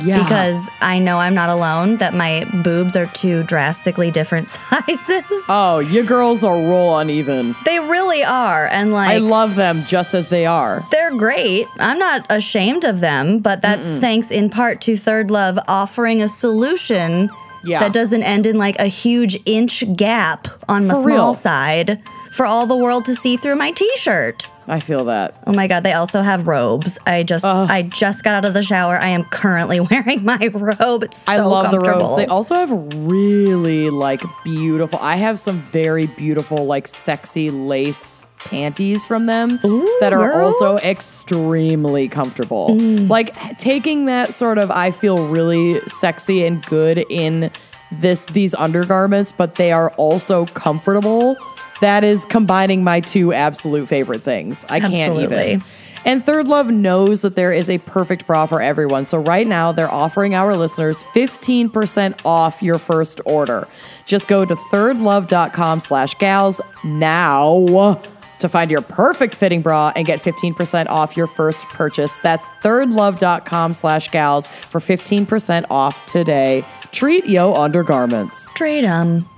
yeah 0.00 0.22
because 0.22 0.68
I 0.80 1.00
know 1.00 1.18
I'm 1.18 1.34
not 1.34 1.48
alone 1.50 1.96
that 1.96 2.14
my 2.14 2.44
boobs 2.62 2.94
are 2.94 3.06
two 3.06 3.42
drastically 3.42 4.12
different 4.12 4.48
sizes. 4.70 5.24
Oh, 5.48 5.80
your 5.80 6.04
girls 6.04 6.44
are 6.44 6.54
roll 6.54 6.96
uneven. 6.98 7.56
they 7.64 7.80
really 7.80 8.22
are, 8.22 8.66
and 8.66 8.92
like 8.92 9.10
I 9.10 9.18
love 9.18 9.56
them 9.56 9.84
just 9.86 10.14
as 10.14 10.28
they 10.28 10.46
are. 10.46 10.86
they're 10.92 11.16
great. 11.16 11.66
I'm 11.80 11.98
not 11.98 12.24
ashamed 12.30 12.84
of 12.84 13.00
them, 13.00 13.40
but 13.40 13.62
that's 13.62 13.86
thanks 13.86 14.30
in 14.30 14.48
part 14.48 14.80
to 14.82 14.96
Third 14.96 15.28
Love 15.32 15.58
offering 15.66 16.22
a 16.22 16.28
solution 16.28 17.28
Yeah. 17.64 17.80
that 17.80 17.92
doesn't 17.92 18.22
end 18.22 18.46
in 18.46 18.56
like 18.58 18.78
a 18.78 18.86
huge 18.86 19.40
inch 19.44 19.82
gap 19.96 20.46
on 20.68 20.86
the 20.86 20.94
For 20.94 21.02
small 21.02 21.32
real. 21.32 21.34
side 21.34 22.00
for 22.32 22.46
all 22.46 22.66
the 22.66 22.76
world 22.76 23.04
to 23.06 23.14
see 23.14 23.36
through 23.36 23.56
my 23.56 23.70
t-shirt. 23.72 24.46
I 24.70 24.78
feel 24.78 25.04
that. 25.06 25.36
Oh 25.46 25.52
my 25.52 25.66
god, 25.66 25.82
they 25.82 25.92
also 25.92 26.22
have 26.22 26.46
robes. 26.46 26.98
I 27.04 27.24
just 27.24 27.44
I 27.44 27.82
just 27.82 28.22
got 28.22 28.36
out 28.36 28.44
of 28.44 28.54
the 28.54 28.62
shower. 28.62 28.96
I 28.96 29.08
am 29.08 29.24
currently 29.24 29.80
wearing 29.90 30.24
my 30.24 30.48
robe. 30.52 31.02
It's 31.02 31.18
so 31.18 31.32
I 31.32 31.36
love 31.38 31.72
the 31.72 31.80
robes. 31.80 32.16
They 32.16 32.26
also 32.26 32.54
have 32.54 32.70
really 32.70 33.90
like 33.90 34.22
beautiful. 34.44 34.98
I 35.00 35.16
have 35.16 35.40
some 35.40 35.62
very 35.72 36.06
beautiful 36.06 36.66
like 36.66 36.86
sexy 36.86 37.50
lace 37.50 38.24
panties 38.38 39.04
from 39.04 39.26
them 39.26 39.58
that 40.00 40.12
are 40.12 40.30
girl. 40.30 40.46
also 40.46 40.78
extremely 40.78 42.08
comfortable. 42.08 42.70
Mm. 42.70 43.08
Like 43.08 43.58
taking 43.58 44.06
that 44.06 44.34
sort 44.34 44.58
of 44.58 44.70
I 44.70 44.92
feel 44.92 45.26
really 45.26 45.80
sexy 45.88 46.44
and 46.44 46.64
good 46.66 47.04
in 47.10 47.50
this 47.92 48.24
these 48.26 48.54
undergarments, 48.54 49.32
but 49.32 49.56
they 49.56 49.72
are 49.72 49.90
also 49.92 50.46
comfortable. 50.46 51.36
That 51.80 52.04
is 52.04 52.24
combining 52.26 52.84
my 52.84 53.00
two 53.00 53.32
absolute 53.32 53.88
favorite 53.88 54.22
things. 54.22 54.64
I 54.68 54.80
can't 54.80 54.94
Absolutely. 54.94 55.52
even. 55.52 55.64
And 56.04 56.24
Third 56.24 56.48
Love 56.48 56.68
knows 56.68 57.22
that 57.22 57.34
there 57.36 57.52
is 57.52 57.68
a 57.68 57.78
perfect 57.78 58.26
bra 58.26 58.46
for 58.46 58.62
everyone. 58.62 59.04
So 59.04 59.18
right 59.18 59.46
now 59.46 59.72
they're 59.72 59.90
offering 59.90 60.34
our 60.34 60.56
listeners 60.56 61.02
15% 61.14 62.20
off 62.24 62.62
your 62.62 62.78
first 62.78 63.20
order. 63.26 63.68
Just 64.06 64.26
go 64.26 64.44
to 64.44 64.54
thirdlove.com 64.54 65.80
slash 65.80 66.14
gals 66.14 66.60
now 66.84 68.00
to 68.38 68.48
find 68.48 68.70
your 68.70 68.80
perfect 68.80 69.34
fitting 69.34 69.60
bra 69.60 69.92
and 69.94 70.06
get 70.06 70.22
15% 70.22 70.88
off 70.88 71.16
your 71.16 71.26
first 71.26 71.64
purchase. 71.64 72.12
That's 72.22 72.46
thirdlove.com 72.62 73.74
slash 73.74 74.10
gals 74.10 74.46
for 74.68 74.80
15% 74.80 75.66
off 75.70 76.06
today. 76.06 76.64
Treat 76.92 77.26
yo 77.26 77.54
undergarments. 77.54 78.46
Straight 78.48 78.86
um. 78.86 79.28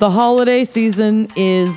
The 0.00 0.10
holiday 0.10 0.64
season 0.64 1.30
is 1.36 1.76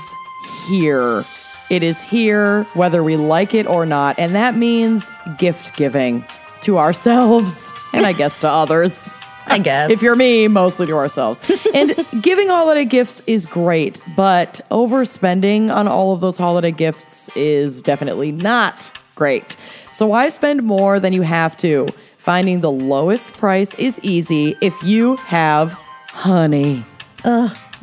here. 0.69 1.25
It 1.69 1.83
is 1.83 2.01
here, 2.01 2.63
whether 2.73 3.03
we 3.03 3.17
like 3.17 3.53
it 3.53 3.67
or 3.67 3.85
not. 3.85 4.17
And 4.17 4.33
that 4.33 4.55
means 4.55 5.11
gift 5.37 5.75
giving 5.75 6.25
to 6.61 6.77
ourselves 6.77 7.73
and 7.93 8.05
I 8.05 8.13
guess 8.13 8.39
to 8.39 8.47
others. 8.47 9.09
I 9.47 9.59
guess. 9.59 9.91
If 9.91 10.01
you're 10.01 10.15
me, 10.15 10.47
mostly 10.47 10.85
to 10.85 10.93
ourselves. 10.93 11.41
and 11.73 11.93
giving 12.21 12.47
holiday 12.47 12.85
gifts 12.85 13.21
is 13.27 13.45
great, 13.45 13.99
but 14.15 14.61
overspending 14.71 15.69
on 15.69 15.89
all 15.89 16.13
of 16.13 16.21
those 16.21 16.37
holiday 16.37 16.71
gifts 16.71 17.29
is 17.35 17.81
definitely 17.81 18.31
not 18.31 18.89
great. 19.15 19.57
So 19.91 20.07
why 20.07 20.29
spend 20.29 20.63
more 20.63 20.97
than 20.97 21.11
you 21.11 21.23
have 21.23 21.57
to? 21.57 21.89
Finding 22.19 22.61
the 22.61 22.71
lowest 22.71 23.33
price 23.33 23.75
is 23.75 23.99
easy 24.01 24.55
if 24.61 24.81
you 24.81 25.17
have 25.17 25.73
honey. 26.07 26.85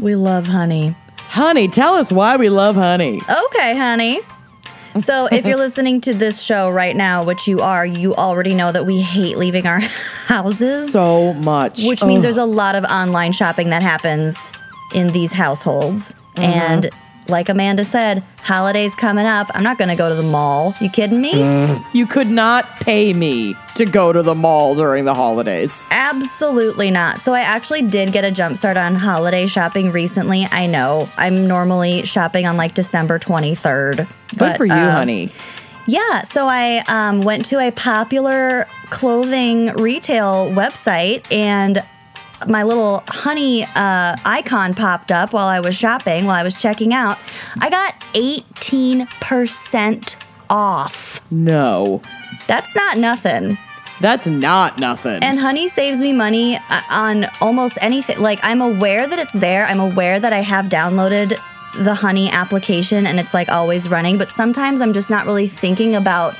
We 0.00 0.14
love 0.16 0.46
honey. 0.46 0.96
Honey, 1.16 1.68
tell 1.68 1.94
us 1.94 2.10
why 2.10 2.36
we 2.36 2.48
love 2.48 2.74
honey. 2.74 3.20
Okay, 3.46 3.76
honey. 3.76 4.20
So, 5.00 5.26
if 5.26 5.46
you're 5.46 5.56
listening 5.68 6.00
to 6.02 6.14
this 6.14 6.42
show 6.42 6.68
right 6.68 6.96
now, 6.96 7.22
which 7.22 7.46
you 7.46 7.60
are, 7.60 7.86
you 7.86 8.14
already 8.16 8.54
know 8.54 8.72
that 8.72 8.86
we 8.86 9.00
hate 9.00 9.36
leaving 9.38 9.66
our 9.66 9.78
houses, 10.26 10.90
So 10.92 11.32
much. 11.34 11.84
which 11.84 12.02
means 12.02 12.18
Ugh. 12.18 12.22
there's 12.22 12.36
a 12.36 12.44
lot 12.44 12.74
of 12.74 12.84
online 12.84 13.32
shopping 13.32 13.70
that 13.70 13.82
happens 13.82 14.52
in 14.94 15.12
these 15.12 15.32
households. 15.32 16.12
Mm-hmm. 16.34 16.40
And 16.42 16.90
like 17.30 17.48
Amanda 17.48 17.84
said, 17.84 18.22
holidays 18.42 18.94
coming 18.94 19.26
up. 19.26 19.48
I'm 19.54 19.62
not 19.62 19.78
going 19.78 19.88
to 19.88 19.94
go 19.94 20.08
to 20.08 20.14
the 20.14 20.22
mall. 20.22 20.74
You 20.80 20.90
kidding 20.90 21.20
me? 21.20 21.32
Mm. 21.32 21.84
you 21.92 22.06
could 22.06 22.28
not 22.28 22.80
pay 22.80 23.12
me 23.12 23.54
to 23.76 23.84
go 23.84 24.12
to 24.12 24.22
the 24.22 24.34
mall 24.34 24.74
during 24.74 25.04
the 25.04 25.14
holidays. 25.14 25.70
Absolutely 25.90 26.90
not. 26.90 27.20
So 27.20 27.32
I 27.32 27.40
actually 27.40 27.82
did 27.82 28.12
get 28.12 28.24
a 28.24 28.30
jump 28.30 28.56
start 28.56 28.76
on 28.76 28.94
holiday 28.94 29.46
shopping 29.46 29.92
recently. 29.92 30.46
I 30.50 30.66
know 30.66 31.08
I'm 31.16 31.46
normally 31.46 32.04
shopping 32.04 32.46
on 32.46 32.56
like 32.56 32.74
December 32.74 33.18
23rd. 33.18 33.96
Good 33.96 34.38
but, 34.38 34.56
for 34.56 34.66
you, 34.66 34.72
uh, 34.72 34.92
honey. 34.92 35.30
Yeah, 35.86 36.22
so 36.22 36.46
I 36.46 36.84
um, 36.88 37.22
went 37.22 37.46
to 37.46 37.58
a 37.58 37.70
popular 37.72 38.68
clothing 38.90 39.72
retail 39.74 40.50
website 40.50 41.24
and 41.32 41.82
my 42.48 42.62
little 42.62 43.02
honey 43.08 43.64
uh, 43.64 44.16
icon 44.24 44.74
popped 44.74 45.12
up 45.12 45.32
while 45.32 45.46
I 45.46 45.60
was 45.60 45.74
shopping, 45.74 46.26
while 46.26 46.36
I 46.36 46.42
was 46.42 46.60
checking 46.60 46.94
out. 46.94 47.18
I 47.60 47.70
got 47.70 47.98
18% 48.14 50.16
off. 50.48 51.20
No. 51.30 52.02
That's 52.46 52.74
not 52.74 52.98
nothing. 52.98 53.58
That's 54.00 54.26
not 54.26 54.78
nothing. 54.78 55.22
And 55.22 55.38
honey 55.38 55.68
saves 55.68 55.98
me 55.98 56.12
money 56.12 56.56
uh, 56.56 56.80
on 56.90 57.26
almost 57.40 57.76
anything. 57.80 58.18
Like, 58.18 58.40
I'm 58.42 58.62
aware 58.62 59.06
that 59.06 59.18
it's 59.18 59.34
there, 59.34 59.66
I'm 59.66 59.80
aware 59.80 60.18
that 60.18 60.32
I 60.32 60.40
have 60.40 60.66
downloaded 60.66 61.38
the 61.76 61.94
honey 61.94 62.28
application 62.30 63.06
and 63.06 63.20
it's 63.20 63.32
like 63.32 63.48
always 63.48 63.88
running, 63.88 64.18
but 64.18 64.30
sometimes 64.30 64.80
I'm 64.80 64.92
just 64.92 65.10
not 65.10 65.26
really 65.26 65.46
thinking 65.46 65.94
about 65.94 66.34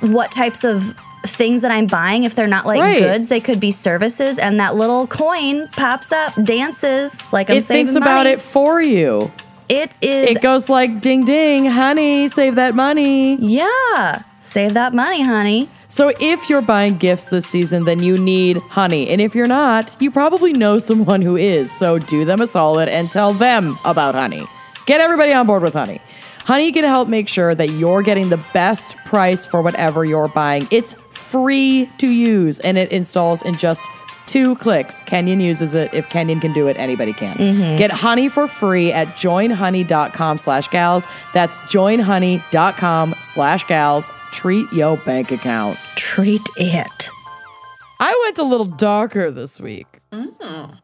what 0.00 0.30
types 0.30 0.62
of 0.62 0.94
things 1.26 1.62
that 1.62 1.70
I'm 1.70 1.86
buying. 1.86 2.24
If 2.24 2.34
they're 2.34 2.46
not 2.46 2.66
like 2.66 2.80
Right. 2.80 2.98
goods, 2.98 3.28
they 3.28 3.40
could 3.40 3.60
be 3.60 3.70
services. 3.70 4.38
And 4.38 4.58
that 4.60 4.76
little 4.76 5.06
coin 5.06 5.68
pops 5.72 6.12
up, 6.12 6.32
dances 6.44 7.20
like 7.32 7.48
I'm 7.50 7.54
saying, 7.54 7.58
it 7.58 7.62
saving 7.64 7.86
thinks 7.86 7.96
about 7.96 8.26
it 8.26 8.40
for 8.40 8.80
you. 8.82 9.30
It 9.68 9.92
is, 10.02 10.30
It 10.30 10.42
goes 10.42 10.68
like 10.68 11.00
ding 11.00 11.24
ding, 11.24 11.64
honey, 11.66 12.28
save 12.28 12.56
that 12.56 12.74
money. 12.74 13.36
yeah, 13.36 14.22
save 14.40 14.74
that 14.74 14.92
money, 14.92 15.22
honey. 15.22 15.68
So 15.88 16.12
if 16.20 16.50
you're 16.50 16.60
buying 16.60 16.96
gifts 16.98 17.24
this 17.24 17.46
season, 17.46 17.84
then 17.84 18.02
you 18.02 18.18
need 18.18 18.58
honey. 18.68 19.08
And 19.08 19.20
if 19.20 19.34
you're 19.34 19.46
not, 19.46 19.96
you 20.00 20.10
probably 20.10 20.52
know 20.52 20.76
someone 20.78 21.22
who 21.22 21.36
is. 21.36 21.70
So 21.72 21.98
do 21.98 22.24
them 22.24 22.40
a 22.40 22.46
solid 22.46 22.88
and 22.88 23.10
tell 23.10 23.32
them 23.32 23.78
about 23.84 24.14
honey. 24.14 24.46
Get 24.86 25.00
everybody 25.00 25.32
on 25.32 25.46
board 25.46 25.62
with 25.62 25.72
honey. 25.74 26.00
Honey 26.44 26.70
can 26.72 26.84
help 26.84 27.08
make 27.08 27.26
sure 27.28 27.54
that 27.54 27.70
you're 27.70 28.02
getting 28.02 28.28
the 28.28 28.44
best 28.52 28.96
price 29.06 29.46
for 29.46 29.62
whatever 29.62 30.04
you're 30.04 30.28
buying. 30.28 30.68
It's 30.70 30.94
free 31.16 31.90
to 31.98 32.08
use 32.08 32.58
and 32.60 32.78
it 32.78 32.90
installs 32.92 33.42
in 33.42 33.56
just 33.56 33.82
Two 34.26 34.56
clicks. 34.56 35.00
Kenyon 35.00 35.40
uses 35.40 35.74
it. 35.74 35.92
If 35.92 36.08
Kenyon 36.08 36.40
can 36.40 36.54
do 36.54 36.66
it, 36.66 36.78
anybody 36.78 37.12
can. 37.12 37.36
Get 37.76 37.90
honey 37.90 38.30
for 38.30 38.48
free 38.48 38.90
at 38.90 39.08
joinhoney.com 39.08 40.38
slash 40.38 40.66
gals. 40.68 41.06
That's 41.34 41.60
joinhoney.com 41.62 43.14
slash 43.20 43.64
gals. 43.66 44.10
Treat 44.32 44.72
your 44.72 44.96
bank 44.96 45.30
account. 45.30 45.78
Treat 45.96 46.40
it. 46.56 47.10
I 48.00 48.18
went 48.24 48.38
a 48.38 48.44
little 48.44 48.66
darker 48.66 49.30
this 49.30 49.60
week. 49.60 50.00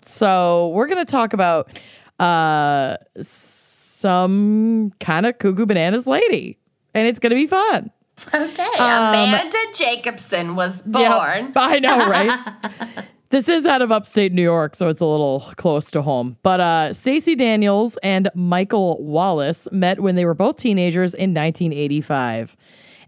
So 0.05 0.69
we're 0.69 0.87
going 0.87 1.05
to 1.05 1.11
talk 1.11 1.33
about 1.33 1.71
uh, 2.19 2.99
some 3.23 4.93
kind 5.01 5.25
of 5.25 5.39
cuckoo 5.39 5.65
bananas 5.65 6.07
lady. 6.07 6.59
And 6.93 7.09
it's 7.09 7.19
going 7.19 7.31
to 7.31 7.37
be 7.37 7.47
fun. 7.47 7.91
Okay, 8.33 8.69
Amanda 8.77 9.59
Jacobson 9.75 10.55
was 10.55 10.83
born. 10.83 11.03
Yep. 11.03 11.53
I 11.57 11.79
know, 11.79 12.09
right? 12.09 13.07
this 13.31 13.49
is 13.49 13.67
out 13.67 13.83
of 13.83 13.91
upstate 13.91 14.33
New 14.33 14.43
York, 14.43 14.77
so 14.77 14.89
it's 14.89 15.01
a 15.01 15.07
little 15.07 15.41
close 15.57 15.91
to 15.93 16.03
home. 16.03 16.37
But 16.43 16.61
uh, 16.61 16.93
Stacey 16.93 17.35
Daniels 17.35 17.97
and 18.03 18.31
Michael 18.35 19.03
Wallace 19.03 19.67
met 19.73 20.01
when 20.01 20.15
they 20.15 20.25
were 20.25 20.35
both 20.35 20.57
teenagers 20.57 21.15
in 21.15 21.35
1985. 21.35 22.57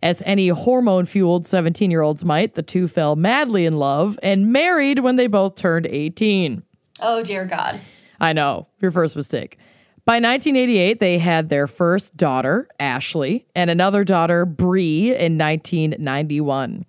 As 0.03 0.21
any 0.27 0.49
hormone 0.49 1.07
fueled 1.07 1.47
17 1.47 1.91
year 1.91 2.03
olds 2.03 2.25
might, 2.25 2.55
the 2.55 2.63
two 2.63 2.89
fell 2.89 3.15
madly 3.15 3.67
in 3.67 3.79
love 3.79 4.19
and 4.23 4.53
married 4.53 4.99
when 4.99 5.17
they 5.17 5.29
both 5.29 5.55
turned 5.55 5.87
18. 5.87 6.63
Oh 7.01 7.23
dear 7.23 7.45
God. 7.45 7.81
I 8.21 8.33
know, 8.33 8.67
your 8.81 8.91
first 8.91 9.15
mistake. 9.17 9.59
By 10.05 10.15
1988, 10.15 10.99
they 10.99 11.19
had 11.19 11.49
their 11.49 11.69
first 11.69 12.17
daughter, 12.17 12.69
Ashley, 12.81 13.47
and 13.55 13.71
another 13.71 14.03
daughter, 14.03 14.45
Bree, 14.45 15.15
in 15.15 15.39
1991. 15.39 16.85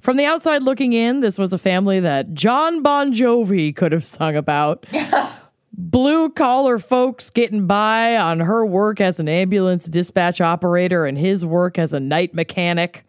From 0.00 0.16
the 0.16 0.24
outside 0.24 0.62
looking 0.62 0.92
in, 0.92 1.20
this 1.20 1.38
was 1.38 1.52
a 1.52 1.58
family 1.58 1.98
that 1.98 2.34
John 2.34 2.80
Bon 2.80 3.12
Jovi 3.12 3.74
could 3.74 3.90
have 3.90 4.04
sung 4.04 4.36
about. 4.36 4.86
Blue 5.72 6.28
collar 6.30 6.78
folks 6.78 7.30
getting 7.30 7.66
by 7.66 8.16
on 8.16 8.38
her 8.40 8.64
work 8.64 9.00
as 9.00 9.18
an 9.18 9.28
ambulance 9.28 9.86
dispatch 9.86 10.40
operator 10.40 11.04
and 11.04 11.18
his 11.18 11.44
work 11.44 11.80
as 11.80 11.92
a 11.92 11.98
night 11.98 12.32
mechanic. 12.32 13.04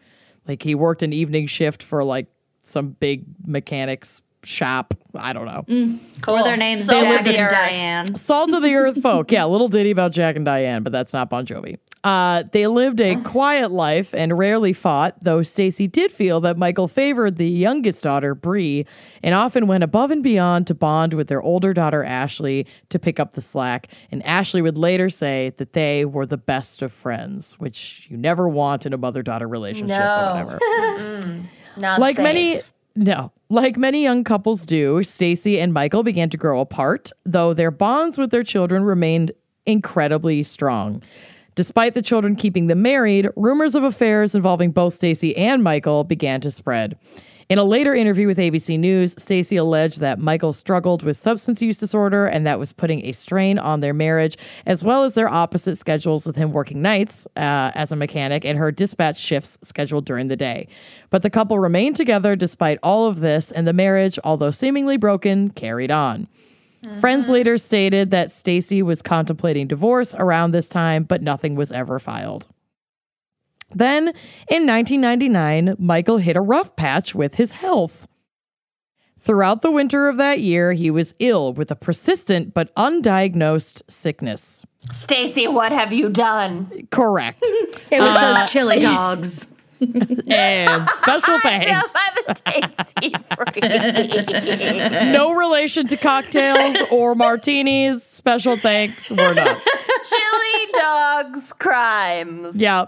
Like 0.48 0.64
he 0.64 0.74
worked 0.74 1.04
an 1.04 1.14
evening 1.14 1.46
shift 1.46 1.84
for 1.84 2.04
like 2.04 2.28
some 2.64 2.90
big 2.90 3.26
mechanics 3.46 4.22
shop. 4.44 4.94
I 5.16 5.34
don't 5.34 5.46
know. 5.46 6.00
Or 6.28 6.44
their 6.44 6.58
names 6.58 6.86
So 6.86 7.00
Jack 7.00 7.28
and 7.28 7.38
earth. 7.38 7.52
Diane. 7.52 8.16
Salt 8.16 8.52
of 8.54 8.64
the 8.64 8.74
Earth 8.74 9.02
folk. 9.02 9.32
Yeah, 9.32 9.46
little 9.46 9.68
ditty 9.68 9.92
about 9.92 10.12
Jack 10.12 10.36
and 10.36 10.44
Diane, 10.46 10.82
but 10.84 10.92
that's 10.92 11.14
not 11.14 11.30
Bon 11.30 11.46
Jovi. 11.46 11.78
Uh, 12.04 12.44
they 12.52 12.68
lived 12.68 13.00
a 13.00 13.16
quiet 13.18 13.72
life 13.72 14.14
and 14.14 14.38
rarely 14.38 14.74
fought, 14.74 15.16
though 15.24 15.42
Stacey 15.42 15.88
did 15.88 16.12
feel 16.12 16.42
that 16.42 16.58
Michael 16.58 16.90
favored 16.90 17.38
the 17.38 17.48
youngest 17.48 18.04
daughter, 18.04 18.36
Bree, 18.36 18.86
and 19.22 19.34
often 19.34 19.68
went 19.68 19.86
above 19.86 20.12
and 20.12 20.22
beyond 20.22 20.68
to 20.68 20.74
bond 20.74 21.14
with 21.14 21.28
their 21.30 21.42
older 21.42 21.74
daughter, 21.74 22.04
Ashley, 22.04 22.66
to 22.90 23.00
pick 23.00 23.22
up 23.22 23.36
the 23.36 23.42
slack. 23.42 23.88
And 24.12 24.26
Ashley 24.26 24.62
would 24.62 24.78
later 24.78 25.10
say 25.10 25.54
that 25.58 25.72
they 25.74 26.04
were 26.04 26.26
the 26.26 26.36
best 26.38 26.82
of 26.82 26.92
friends, 26.92 27.58
which 27.60 28.08
you 28.10 28.18
never 28.18 28.50
want 28.50 28.86
in 28.86 28.92
a 28.92 28.98
mother 28.98 29.24
daughter 29.24 29.48
relationship 29.48 29.96
No. 29.98 30.46
or 30.50 30.60
whatever 30.60 31.40
Not 31.78 32.00
like 32.02 32.18
safe. 32.18 32.24
many 32.24 32.62
no 32.96 33.32
like 33.54 33.78
many 33.78 34.02
young 34.02 34.24
couples 34.24 34.66
do 34.66 35.04
stacey 35.04 35.60
and 35.60 35.74
michael 35.74 36.02
began 36.02 36.28
to 36.28 36.38
grow 36.38 36.60
apart 36.60 37.12
though 37.24 37.54
their 37.54 37.70
bonds 37.70 38.18
with 38.18 38.32
their 38.32 38.44
children 38.44 38.84
remained 38.84 39.32
incredibly 39.66 40.44
strong. 40.44 41.02
Despite 41.56 41.94
the 41.94 42.02
children 42.02 42.36
keeping 42.36 42.66
them 42.66 42.82
married 42.82 43.30
rumors 43.36 43.76
of 43.76 43.84
affairs 43.84 44.34
involving 44.34 44.72
both 44.72 44.96
stacey 44.96 45.38
and 45.38 45.64
michael 45.64 46.04
began 46.04 46.42
to 46.42 46.50
spread 46.50 46.98
in 47.50 47.60
a 47.60 47.64
later 47.64 47.94
interview 47.94 48.28
with 48.28 48.38
ABC 48.38 48.80
News, 48.80 49.16
Stacey 49.18 49.56
alleged 49.56 50.00
that 50.00 50.20
Michael 50.20 50.54
struggled 50.54 51.04
with 51.04 51.18
substance 51.18 51.62
use 51.62 51.78
disorder 51.78 52.26
and 52.26 52.46
that 52.46 52.60
was 52.60 52.74
putting 52.74 53.06
a 53.06 53.12
strain 53.12 53.60
on 53.60 53.80
their 53.80 53.94
marriage, 53.94 54.38
as 54.66 54.84
well 54.84 55.04
as 55.04 55.14
their 55.14 55.30
opposite 55.30 55.78
schedules 55.78 56.26
with 56.26 56.36
him 56.36 56.52
working 56.52 56.82
nights 56.82 57.26
uh, 57.36 57.72
as 57.76 57.92
a 57.92 57.96
mechanic 57.96 58.46
and 58.46 58.58
her 58.58 58.72
dispatch 58.72 59.18
shifts 59.20 59.58
scheduled 59.62 60.06
during 60.06 60.28
the 60.28 60.38
day. 60.38 60.68
But 61.10 61.22
the 61.22 61.30
couple 61.30 61.60
remained 61.60 61.96
together 61.96 62.36
despite 62.36 62.80
all 62.82 63.08
of 63.08 63.20
this, 63.20 63.52
and 63.52 63.68
the 63.68 63.74
marriage, 63.74 64.18
although 64.24 64.52
seemingly 64.52 64.98
broken, 64.98 65.50
carried 65.52 65.92
on. 65.92 66.28
Friends 67.00 67.30
later 67.30 67.58
stated 67.58 68.12
that 68.12 68.32
Stacey 68.32 68.82
was 68.82 69.02
contemplating 69.02 69.68
divorce 69.68 70.14
around 70.16 70.52
this 70.52 70.68
time, 70.68 71.04
but 71.04 71.22
nothing 71.22 71.56
was 71.56 71.72
ever 71.72 71.98
filed. 71.98 72.48
Then, 73.76 74.08
in 74.50 74.68
1999, 74.68 75.76
Michael 75.80 76.18
hit 76.18 76.36
a 76.36 76.42
rough 76.42 76.76
patch 76.76 77.14
with 77.16 77.36
his 77.36 77.54
health. 77.54 78.08
Throughout 79.20 79.62
the 79.62 79.72
winter 79.72 80.10
of 80.10 80.18
that 80.18 80.42
year, 80.42 80.74
he 80.74 80.92
was 80.92 81.16
ill 81.20 81.54
with 81.54 81.72
a 81.72 81.76
persistent 81.76 82.54
but 82.54 82.76
undiagnosed 82.76 83.82
sickness. 83.88 84.66
Stacey, 84.92 85.48
what 85.48 85.72
have 85.72 85.94
you 85.94 86.10
done? 86.10 86.88
Correct. 86.92 87.42
It 87.92 88.00
was 88.00 88.16
those 88.16 88.38
uh, 88.38 88.48
chili 88.48 88.80
dogs. 88.82 89.46
And 90.28 90.88
special 90.90 91.40
thanks. 91.44 91.94
By 91.94 92.10
the 92.16 92.34
tasty. 92.46 93.14
No 95.14 95.34
relation 95.34 95.88
to 95.88 95.98
cocktails 95.98 96.78
or 96.92 97.16
martinis. 97.16 98.04
Special 98.04 98.58
thanks. 98.58 99.10
We're 99.12 99.34
done. 99.34 99.58
Chili 100.10 100.72
dogs 100.74 101.54
crimes. 101.54 102.58
Yeah. 102.58 102.86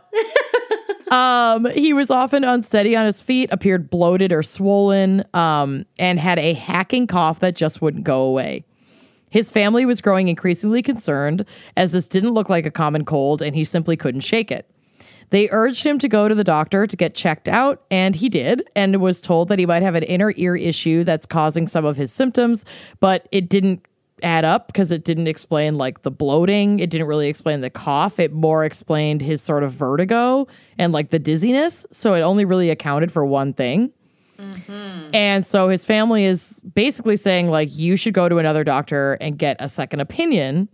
Um, 1.12 1.66
he 1.72 1.94
was 1.94 2.10
often 2.10 2.44
unsteady 2.44 2.96
on 2.96 3.06
his 3.06 3.22
feet, 3.22 3.50
appeared 3.52 3.90
bloated 3.90 4.32
or 4.32 4.42
swollen, 4.44 5.24
um, 5.34 5.86
and 6.00 6.20
had 6.20 6.40
a 6.40 6.54
hacking 6.54 7.08
cough 7.08 7.40
that 7.40 7.56
just 7.56 7.82
wouldn't 7.82 8.04
go 8.04 8.22
away. 8.22 8.66
His 9.30 9.50
family 9.50 9.86
was 9.86 10.02
growing 10.02 10.28
increasingly 10.30 10.82
concerned 10.82 11.46
as 11.78 11.92
this 11.92 12.08
didn't 12.08 12.32
look 12.34 12.50
like 12.50 12.66
a 12.66 12.72
common 12.72 13.06
cold 13.06 13.42
and 13.42 13.56
he 13.56 13.64
simply 13.64 13.98
couldn't 13.98 14.22
shake 14.22 14.50
it. 14.52 14.68
They 15.30 15.50
urged 15.50 15.84
him 15.84 16.00
to 16.00 16.08
go 16.08 16.28
to 16.28 16.36
the 16.36 16.44
doctor 16.44 16.88
to 16.88 16.96
get 16.96 17.16
checked 17.16 17.48
out, 17.48 17.84
and 17.90 18.16
he 18.16 18.30
did, 18.30 18.68
and 18.76 19.02
was 19.02 19.22
told 19.22 19.50
that 19.50 19.60
he 19.60 19.66
might 19.66 19.82
have 19.82 19.96
an 19.96 20.04
inner 20.04 20.34
ear 20.38 20.56
issue 20.56 21.04
that's 21.04 21.26
causing 21.26 21.68
some 21.68 21.86
of 21.86 21.98
his 21.98 22.12
symptoms, 22.12 22.66
but 23.00 23.28
it 23.32 23.50
didn't 23.50 23.86
add 24.24 24.46
up 24.46 24.68
because 24.68 24.92
it 24.92 25.04
didn't 25.04 25.28
explain 25.28 25.78
like 25.78 26.04
the 26.04 26.12
bloating. 26.12 26.80
It 26.80 26.90
didn't 26.90 27.08
really 27.08 27.28
explain 27.28 27.62
the 27.62 27.70
cough. 27.70 28.18
It 28.20 28.32
more 28.32 28.64
explained 28.64 29.22
his 29.22 29.42
sort 29.42 29.64
of 29.64 29.74
vertigo 29.74 30.48
and 30.78 30.94
like 30.94 31.10
the 31.10 31.20
dizziness. 31.20 31.86
So 31.92 32.14
it 32.14 32.22
only 32.22 32.46
really 32.46 32.70
accounted 32.70 33.12
for 33.12 33.26
one 33.26 33.54
thing. 33.54 33.92
Mm-hmm. 34.40 35.10
And 35.14 35.46
so 35.46 35.70
his 35.70 35.86
family 35.86 36.26
is 36.26 36.62
basically 36.74 37.18
saying, 37.18 37.50
like, 37.50 37.76
you 37.76 37.96
should 37.96 38.14
go 38.14 38.28
to 38.28 38.38
another 38.38 38.64
doctor 38.64 39.14
and 39.22 39.38
get 39.38 39.58
a 39.60 39.70
second 39.70 40.00
opinion. 40.02 40.70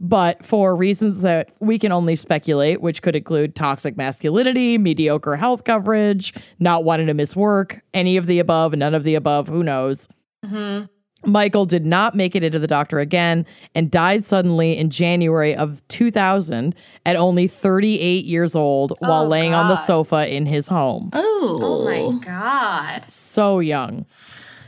But 0.00 0.44
for 0.44 0.76
reasons 0.76 1.22
that 1.22 1.50
we 1.58 1.78
can 1.78 1.90
only 1.90 2.14
speculate, 2.14 2.80
which 2.80 3.02
could 3.02 3.16
include 3.16 3.54
toxic 3.54 3.96
masculinity, 3.96 4.78
mediocre 4.78 5.36
health 5.36 5.64
coverage, 5.64 6.32
not 6.58 6.84
wanting 6.84 7.08
to 7.08 7.14
miss 7.14 7.34
work, 7.34 7.80
any 7.92 8.16
of 8.16 8.26
the 8.26 8.38
above, 8.38 8.74
none 8.74 8.94
of 8.94 9.02
the 9.02 9.16
above, 9.16 9.48
who 9.48 9.62
knows? 9.62 10.08
Mm-hmm. 10.44 10.86
Michael 11.26 11.66
did 11.66 11.84
not 11.84 12.14
make 12.14 12.36
it 12.36 12.44
into 12.44 12.60
the 12.60 12.68
doctor 12.68 13.00
again 13.00 13.44
and 13.74 13.90
died 13.90 14.24
suddenly 14.24 14.76
in 14.76 14.88
January 14.88 15.54
of 15.54 15.86
2000 15.88 16.74
at 17.04 17.16
only 17.16 17.48
38 17.48 18.24
years 18.24 18.54
old 18.54 18.92
oh, 18.92 18.96
while 19.08 19.26
laying 19.26 19.52
on 19.52 19.68
the 19.68 19.76
sofa 19.76 20.32
in 20.32 20.46
his 20.46 20.68
home. 20.68 21.10
Oh, 21.12 21.58
oh 21.60 21.84
my 21.84 22.24
God. 22.24 23.10
So 23.10 23.58
young. 23.58 24.06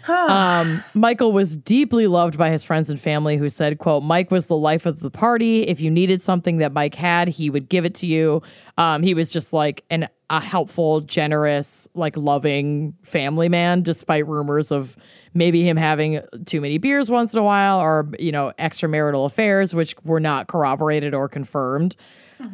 Um, 0.09 0.83
Michael 0.95 1.33
was 1.33 1.57
deeply 1.57 2.07
loved 2.07 2.39
by 2.39 2.51
his 2.51 2.65
friends 2.65 2.91
and 2.91 3.01
family 3.01 3.37
who 3.37 3.49
said, 3.49 3.79
quote, 3.79 4.03
Mike 4.03 4.31
was 4.31 4.47
the 4.47 4.57
life 4.57 4.87
of 4.87 5.01
the 5.01 5.11
party. 5.11 5.63
If 5.63 5.81
you 5.81 5.91
needed 5.91 6.23
something 6.23 6.59
that 6.59 6.73
Mike 6.73 6.95
had, 6.95 7.29
he 7.29 7.51
would 7.51 7.69
give 7.69 7.85
it 7.85 7.95
to 7.97 8.07
you. 8.07 8.43
Um, 8.79 9.03
he 9.03 9.15
was 9.15 9.33
just 9.33 9.53
like 9.53 9.85
an 9.91 10.09
a 10.33 10.41
helpful, 10.41 11.01
generous, 11.01 11.89
like 11.95 12.17
loving 12.17 12.95
family 13.03 13.49
man, 13.49 13.83
despite 13.83 14.29
rumors 14.29 14.71
of 14.71 14.97
maybe 15.35 15.69
him 15.69 15.77
having 15.77 16.21
too 16.47 16.61
many 16.61 16.79
beers 16.79 17.11
once 17.11 17.33
in 17.33 17.41
a 17.41 17.43
while 17.43 17.81
or, 17.81 18.09
you 18.17 18.31
know, 18.31 18.53
extramarital 18.57 19.27
affairs, 19.27 19.75
which 19.75 19.97
were 20.05 20.21
not 20.21 20.47
corroborated 20.47 21.15
or 21.15 21.29
confirmed. 21.29 21.97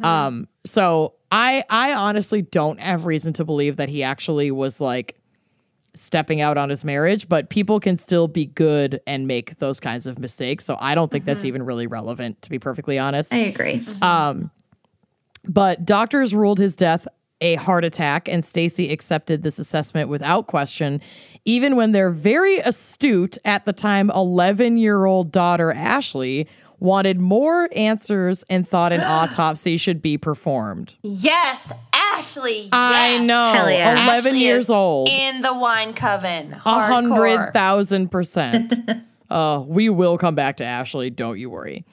Um, 0.03 0.47
so 0.65 1.13
I 1.31 1.63
I 1.69 1.93
honestly 1.93 2.41
don't 2.41 2.79
have 2.79 3.05
reason 3.05 3.33
to 3.33 3.45
believe 3.45 3.77
that 3.77 3.89
he 3.89 4.03
actually 4.03 4.51
was 4.51 4.81
like 4.81 5.16
stepping 5.99 6.41
out 6.41 6.57
on 6.57 6.69
his 6.69 6.83
marriage, 6.83 7.27
but 7.27 7.49
people 7.49 7.79
can 7.79 7.97
still 7.97 8.27
be 8.27 8.45
good 8.45 9.01
and 9.07 9.27
make 9.27 9.57
those 9.57 9.79
kinds 9.79 10.07
of 10.07 10.19
mistakes. 10.19 10.65
So 10.65 10.77
I 10.79 10.95
don't 10.95 11.11
think 11.11 11.25
that's 11.25 11.39
mm-hmm. 11.39 11.47
even 11.47 11.63
really 11.63 11.87
relevant, 11.87 12.41
to 12.43 12.49
be 12.49 12.59
perfectly 12.59 12.97
honest. 12.97 13.33
I 13.33 13.37
agree. 13.37 13.79
Mm-hmm. 13.79 14.03
Um, 14.03 14.51
but 15.45 15.85
doctors 15.85 16.33
ruled 16.33 16.59
his 16.59 16.75
death 16.75 17.07
a 17.41 17.55
heart 17.55 17.85
attack, 17.85 18.27
and 18.27 18.43
Stacey 18.43 18.91
accepted 18.91 19.43
this 19.43 19.59
assessment 19.59 20.09
without 20.09 20.47
question, 20.47 21.01
even 21.45 21.75
when 21.75 21.91
their 21.91 22.09
very 22.09 22.57
astute, 22.59 23.37
at 23.45 23.65
the 23.65 23.73
time, 23.73 24.09
11 24.11 24.77
year 24.77 25.05
old 25.05 25.31
daughter, 25.31 25.71
Ashley, 25.71 26.47
wanted 26.79 27.19
more 27.19 27.69
answers 27.75 28.43
and 28.49 28.67
thought 28.67 28.91
an 28.91 29.01
autopsy 29.03 29.77
should 29.77 30.01
be 30.01 30.17
performed. 30.17 30.95
Yes, 31.03 31.71
Ashley. 32.13 32.69
I 32.71 33.13
yes. 33.15 33.21
know. 33.21 33.67
Yeah. 33.67 34.05
11 34.05 34.09
Ashley 34.31 34.39
years 34.39 34.69
old. 34.69 35.09
in 35.09 35.41
the 35.41 35.53
wine 35.53 35.93
coven. 35.93 36.53
A 36.53 36.87
hundred 36.87 37.53
thousand 37.53 38.09
percent. 38.09 38.73
Uh, 39.29 39.61
we 39.67 39.89
will 39.89 40.17
come 40.17 40.35
back 40.35 40.55
to 40.55 40.63
Ashley. 40.63 41.09
Don't 41.09 41.37
you 41.37 41.49
worry. 41.49 41.85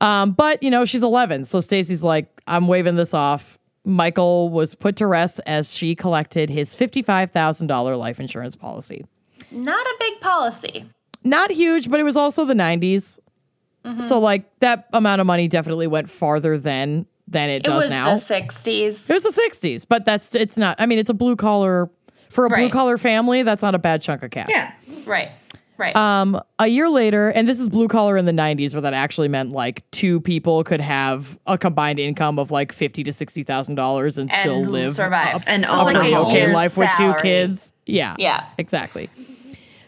Um, 0.00 0.32
but 0.32 0.62
you 0.62 0.70
know 0.70 0.84
she's 0.84 1.02
11, 1.04 1.44
so 1.44 1.60
Stacey's 1.60 2.02
like, 2.02 2.42
I'm 2.46 2.66
waving 2.68 2.96
this 2.96 3.14
off. 3.14 3.58
Michael 3.84 4.50
was 4.50 4.74
put 4.74 4.96
to 4.96 5.06
rest 5.06 5.40
as 5.46 5.74
she 5.74 5.94
collected 5.94 6.50
his 6.50 6.74
$55,000 6.74 7.98
life 7.98 8.20
insurance 8.20 8.56
policy. 8.56 9.04
Not 9.50 9.86
a 9.86 9.94
big 9.98 10.20
policy. 10.20 10.84
Not 11.24 11.50
huge, 11.50 11.88
but 11.88 12.00
it 12.00 12.02
was 12.02 12.16
also 12.16 12.44
the 12.44 12.54
90s. 12.54 13.18
Mm-hmm. 13.84 14.02
So 14.02 14.18
like 14.18 14.44
that 14.60 14.88
amount 14.92 15.20
of 15.20 15.26
money 15.26 15.48
definitely 15.48 15.86
went 15.86 16.10
farther 16.10 16.58
then 16.58 17.06
than 17.30 17.50
it, 17.50 17.56
It 17.56 17.62
does 17.64 17.84
was 17.84 17.90
now. 17.90 18.14
the 18.16 18.20
60s. 18.20 19.08
It 19.08 19.12
was 19.12 19.22
the 19.22 19.30
60s, 19.50 19.84
but 19.88 20.04
that's 20.04 20.34
it's 20.34 20.56
not. 20.56 20.76
I 20.80 20.86
mean, 20.86 20.98
it's 20.98 21.10
a 21.10 21.14
blue 21.14 21.36
collar 21.36 21.90
for 22.30 22.46
a 22.46 22.48
blue 22.50 22.70
collar 22.70 22.98
family. 22.98 23.42
That's 23.42 23.62
not 23.62 23.74
a 23.74 23.78
bad 23.78 24.02
chunk 24.02 24.22
of 24.22 24.30
cash. 24.30 24.48
Yeah. 24.50 24.72
Right. 25.06 25.30
Right. 25.76 25.94
Um, 25.94 26.40
a 26.58 26.66
year 26.66 26.88
later, 26.88 27.28
and 27.28 27.48
this 27.48 27.60
is 27.60 27.68
blue 27.68 27.86
collar 27.86 28.16
in 28.16 28.24
the 28.24 28.32
90s, 28.32 28.74
where 28.74 28.80
that 28.80 28.94
actually 28.94 29.28
meant 29.28 29.52
like 29.52 29.88
two 29.92 30.20
people 30.22 30.64
could 30.64 30.80
have 30.80 31.38
a 31.46 31.56
combined 31.56 32.00
income 32.00 32.40
of 32.40 32.50
like 32.50 32.72
fifty 32.72 33.04
to 33.04 33.12
sixty 33.12 33.44
thousand 33.44 33.76
dollars 33.76 34.18
and 34.18 34.28
still 34.40 34.60
live 34.64 34.94
survive. 34.94 35.44
a, 35.46 35.48
And 35.48 35.64
a 35.64 35.76
like 35.76 35.94
a 35.94 36.16
okay 36.18 36.52
life 36.52 36.76
with 36.76 36.90
two 36.96 37.14
kids. 37.22 37.72
Yeah, 37.86 38.16
Yeah. 38.18 38.44
exactly. 38.58 39.08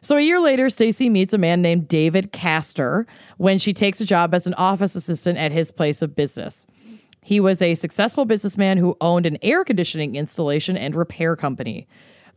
So 0.02 0.16
a 0.16 0.20
year 0.20 0.38
later, 0.40 0.70
Stacey 0.70 1.10
meets 1.10 1.34
a 1.34 1.38
man 1.38 1.60
named 1.60 1.88
David 1.88 2.30
Castor 2.32 3.06
when 3.36 3.58
she 3.58 3.74
takes 3.74 4.00
a 4.00 4.06
job 4.06 4.32
as 4.32 4.46
an 4.46 4.54
office 4.54 4.94
assistant 4.94 5.38
at 5.38 5.50
his 5.52 5.70
place 5.72 6.00
of 6.02 6.14
business. 6.14 6.66
He 7.30 7.38
was 7.38 7.62
a 7.62 7.76
successful 7.76 8.24
businessman 8.24 8.76
who 8.76 8.96
owned 9.00 9.24
an 9.24 9.38
air 9.40 9.62
conditioning 9.62 10.16
installation 10.16 10.76
and 10.76 10.96
repair 10.96 11.36
company. 11.36 11.86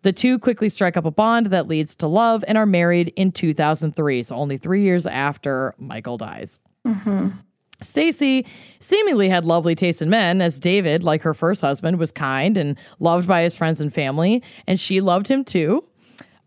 The 0.03 0.13
two 0.13 0.37
quickly 0.37 0.69
strike 0.69 0.95
up 0.95 1.03
a 1.03 1.09
bond 1.09 1.47
that 1.47 1.67
leads 1.67 1.95
to 1.95 2.05
love 2.05 2.45
and 2.47 2.59
are 2.59 2.67
married 2.67 3.11
in 3.15 3.31
2003, 3.31 4.21
so 4.21 4.35
only 4.35 4.59
three 4.59 4.83
years 4.83 5.07
after 5.07 5.73
Michael 5.79 6.17
dies. 6.17 6.59
Mm-hmm. 6.85 7.29
Stacey 7.81 8.45
seemingly 8.79 9.29
had 9.29 9.45
lovely 9.45 9.73
taste 9.73 10.03
in 10.03 10.11
men, 10.11 10.41
as 10.41 10.59
David, 10.59 11.03
like 11.03 11.23
her 11.23 11.33
first 11.33 11.61
husband, 11.61 11.97
was 11.97 12.11
kind 12.11 12.55
and 12.55 12.77
loved 12.99 13.27
by 13.27 13.41
his 13.41 13.55
friends 13.55 13.81
and 13.81 13.91
family, 13.91 14.43
and 14.67 14.79
she 14.79 15.01
loved 15.01 15.27
him 15.27 15.43
too. 15.43 15.83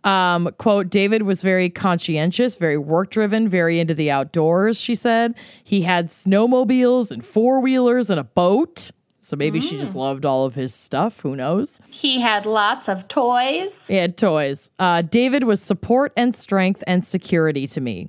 Um, 0.07 0.51
quote, 0.59 0.89
David 0.89 1.23
was 1.23 1.43
very 1.43 1.69
conscientious, 1.69 2.55
very 2.55 2.79
work 2.79 3.11
driven, 3.11 3.49
very 3.49 3.81
into 3.81 3.93
the 3.93 4.11
outdoors, 4.11 4.81
she 4.81 4.95
said. 4.95 5.35
He 5.65 5.83
had 5.83 6.09
snowmobiles 6.09 7.11
and 7.11 7.25
four 7.25 7.61
wheelers 7.61 8.09
and 8.09 8.21
a 8.21 8.25
boat. 8.25 8.93
So 9.21 9.35
maybe 9.35 9.61
she 9.61 9.77
just 9.77 9.97
loved 9.97 10.25
all 10.25 10.45
of 10.45 10.55
his 10.55 10.73
stuff. 10.73 11.19
Who 11.21 11.35
knows? 11.35 11.81
he 11.89 12.21
had 12.21 12.47
lots 12.47 12.89
of 12.89 13.09
toys. 13.09 13.85
He 13.89 13.97
had 13.97 14.17
toys. 14.17 14.71
Uh, 14.79 15.03
David 15.03 15.43
was 15.43 15.61
support 15.61 16.13
and 16.17 16.33
strength 16.33 16.85
and 16.87 17.05
security 17.05 17.67
to 17.67 17.81
me. 17.81 18.09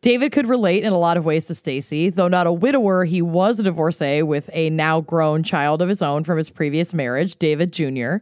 David 0.00 0.30
could 0.30 0.46
relate 0.48 0.84
in 0.84 0.92
a 0.92 0.98
lot 0.98 1.16
of 1.16 1.24
ways 1.24 1.46
to 1.46 1.56
Stacey. 1.56 2.08
Though 2.08 2.28
not 2.28 2.46
a 2.46 2.52
widower, 2.52 3.04
he 3.04 3.20
was 3.20 3.58
a 3.58 3.64
divorcee 3.64 4.22
with 4.22 4.48
a 4.52 4.70
now 4.70 5.00
grown 5.00 5.42
child 5.42 5.82
of 5.82 5.88
his 5.88 6.02
own 6.02 6.22
from 6.22 6.36
his 6.38 6.50
previous 6.50 6.94
marriage, 6.94 7.36
David 7.40 7.72
Jr. 7.72 8.18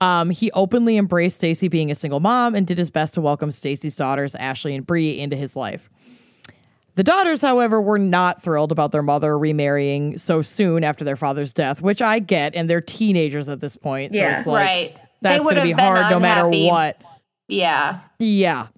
Um, 0.00 0.30
he 0.30 0.50
openly 0.52 0.96
embraced 0.98 1.38
Stacey 1.38 1.68
being 1.68 1.90
a 1.90 1.94
single 1.94 2.20
mom 2.20 2.54
and 2.54 2.66
did 2.66 2.76
his 2.78 2.90
best 2.90 3.14
to 3.14 3.20
welcome 3.20 3.50
Stacey's 3.50 3.96
daughters, 3.96 4.34
Ashley 4.34 4.74
and 4.74 4.86
Bree, 4.86 5.18
into 5.18 5.36
his 5.36 5.56
life. 5.56 5.88
The 6.96 7.02
daughters, 7.04 7.40
however, 7.42 7.80
were 7.80 7.98
not 7.98 8.42
thrilled 8.42 8.72
about 8.72 8.92
their 8.92 9.02
mother 9.02 9.38
remarrying 9.38 10.16
so 10.18 10.40
soon 10.42 10.82
after 10.84 11.04
their 11.04 11.16
father's 11.16 11.52
death, 11.52 11.82
which 11.82 12.00
I 12.00 12.18
get, 12.18 12.54
and 12.54 12.68
they're 12.70 12.80
teenagers 12.80 13.48
at 13.48 13.60
this 13.60 13.76
point. 13.76 14.12
So 14.12 14.18
Yeah. 14.18 14.38
it's 14.38 14.46
like 14.46 14.66
right. 14.66 14.96
That's 15.22 15.44
going 15.44 15.56
to 15.56 15.62
be 15.62 15.72
hard 15.72 16.10
no 16.10 16.20
matter 16.20 16.46
what. 16.48 17.00
Yeah. 17.48 18.00
Yeah. 18.18 18.68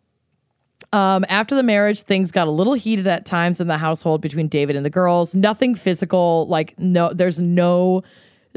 Um, 0.92 1.24
after 1.28 1.54
the 1.54 1.62
marriage, 1.62 2.02
things 2.02 2.30
got 2.30 2.48
a 2.48 2.50
little 2.50 2.74
heated 2.74 3.06
at 3.06 3.26
times 3.26 3.60
in 3.60 3.66
the 3.66 3.76
household 3.78 4.20
between 4.20 4.48
David 4.48 4.74
and 4.74 4.86
the 4.86 4.90
girls. 4.90 5.34
Nothing 5.34 5.74
physical, 5.74 6.46
like 6.48 6.78
no, 6.78 7.12
there's 7.12 7.38
no 7.40 8.02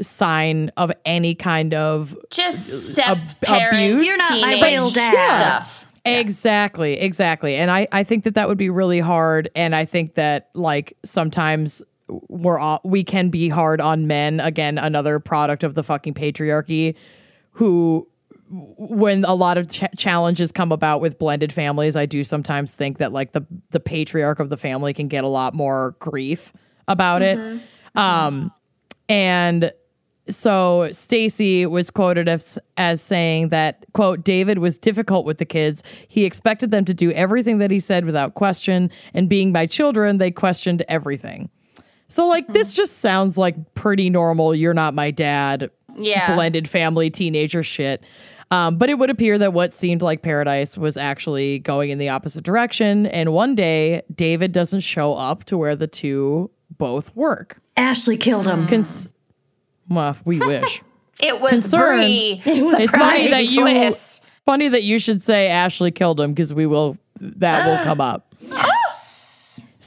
sign 0.02 0.70
of 0.76 0.92
any 1.04 1.34
kind 1.34 1.74
of 1.74 2.16
Just 2.30 2.92
step 2.92 3.18
Ab- 3.18 3.40
parents. 3.40 3.76
abuse? 3.94 4.06
You're 4.06 4.16
not 4.16 4.40
my 4.40 4.54
teenage 4.54 4.72
real 4.72 4.90
dad. 4.90 5.36
Stuff. 5.36 5.86
Exactly, 6.04 6.94
exactly. 6.94 7.54
And 7.56 7.70
I, 7.70 7.86
I 7.92 8.02
think 8.02 8.24
that 8.24 8.34
that 8.34 8.48
would 8.48 8.58
be 8.58 8.70
really 8.70 8.98
hard. 9.00 9.48
And 9.54 9.74
I 9.74 9.84
think 9.84 10.14
that 10.16 10.50
like 10.54 10.96
sometimes 11.04 11.82
we're 12.08 12.58
all, 12.58 12.80
we 12.84 13.04
can 13.04 13.28
be 13.30 13.48
hard 13.48 13.80
on 13.80 14.06
men. 14.08 14.40
Again, 14.40 14.78
another 14.78 15.20
product 15.20 15.62
of 15.62 15.74
the 15.74 15.84
fucking 15.84 16.14
patriarchy, 16.14 16.96
who 17.52 18.08
when 18.50 19.24
a 19.24 19.34
lot 19.34 19.56
of 19.56 19.68
ch- 19.68 19.84
challenges 19.96 20.52
come 20.52 20.72
about 20.72 21.00
with 21.00 21.18
blended 21.18 21.52
families, 21.52 21.96
I 21.96 22.04
do 22.04 22.22
sometimes 22.24 22.72
think 22.72 22.98
that 22.98 23.12
like 23.12 23.32
the 23.32 23.46
the 23.70 23.80
patriarch 23.80 24.40
of 24.40 24.50
the 24.50 24.56
family 24.58 24.92
can 24.92 25.08
get 25.08 25.24
a 25.24 25.28
lot 25.28 25.54
more 25.54 25.94
grief 26.00 26.52
about 26.88 27.22
it. 27.22 27.38
Um, 27.94 28.52
and 29.08 29.72
so 30.28 30.88
Stacey 30.92 31.66
was 31.66 31.90
quoted 31.90 32.28
as, 32.28 32.58
as 32.76 33.02
saying 33.02 33.48
that 33.48 33.84
quote 33.92 34.24
David 34.24 34.58
was 34.58 34.78
difficult 34.78 35.26
with 35.26 35.38
the 35.38 35.44
kids. 35.44 35.82
He 36.08 36.24
expected 36.24 36.70
them 36.70 36.84
to 36.84 36.94
do 36.94 37.10
everything 37.12 37.58
that 37.58 37.70
he 37.70 37.80
said 37.80 38.04
without 38.04 38.34
question, 38.34 38.90
and 39.14 39.28
being 39.28 39.52
my 39.52 39.66
children, 39.66 40.18
they 40.18 40.30
questioned 40.30 40.84
everything. 40.88 41.50
So 42.08 42.26
like 42.26 42.46
this 42.52 42.74
just 42.74 42.98
sounds 42.98 43.38
like 43.38 43.74
pretty 43.74 44.10
normal. 44.10 44.54
You're 44.54 44.74
not 44.74 44.94
my 44.94 45.10
dad. 45.10 45.70
Yeah. 45.94 46.34
blended 46.34 46.68
family 46.70 47.10
teenager 47.10 47.62
shit. 47.62 48.02
Um, 48.50 48.76
but 48.76 48.90
it 48.90 48.98
would 48.98 49.08
appear 49.08 49.38
that 49.38 49.54
what 49.54 49.72
seemed 49.72 50.02
like 50.02 50.20
paradise 50.22 50.76
was 50.76 50.98
actually 50.98 51.58
going 51.58 51.88
in 51.88 51.96
the 51.96 52.10
opposite 52.10 52.44
direction. 52.44 53.06
And 53.06 53.32
one 53.32 53.54
day, 53.54 54.02
David 54.14 54.52
doesn't 54.52 54.80
show 54.80 55.14
up 55.14 55.44
to 55.44 55.56
where 55.56 55.74
the 55.74 55.86
two 55.86 56.50
both 56.70 57.16
work. 57.16 57.60
Ashley 57.78 58.18
killed 58.18 58.46
him. 58.46 58.66
Cons- 58.66 59.08
well, 59.88 60.16
we 60.24 60.38
wish. 60.46 60.82
It 61.22 61.40
was 61.40 61.50
Concerned. 61.50 62.02
Bree. 62.02 62.42
it's 62.46 62.96
funny 62.96 63.28
that 63.28 63.48
you 63.48 63.60
twist. 63.62 64.22
funny 64.44 64.68
that 64.68 64.82
you 64.82 64.98
should 64.98 65.22
say 65.22 65.48
Ashley 65.48 65.90
killed 65.90 66.20
him 66.20 66.32
because 66.32 66.52
we 66.52 66.66
will 66.66 66.96
that 67.20 67.66
will 67.66 67.84
come 67.84 68.00
up. 68.00 68.31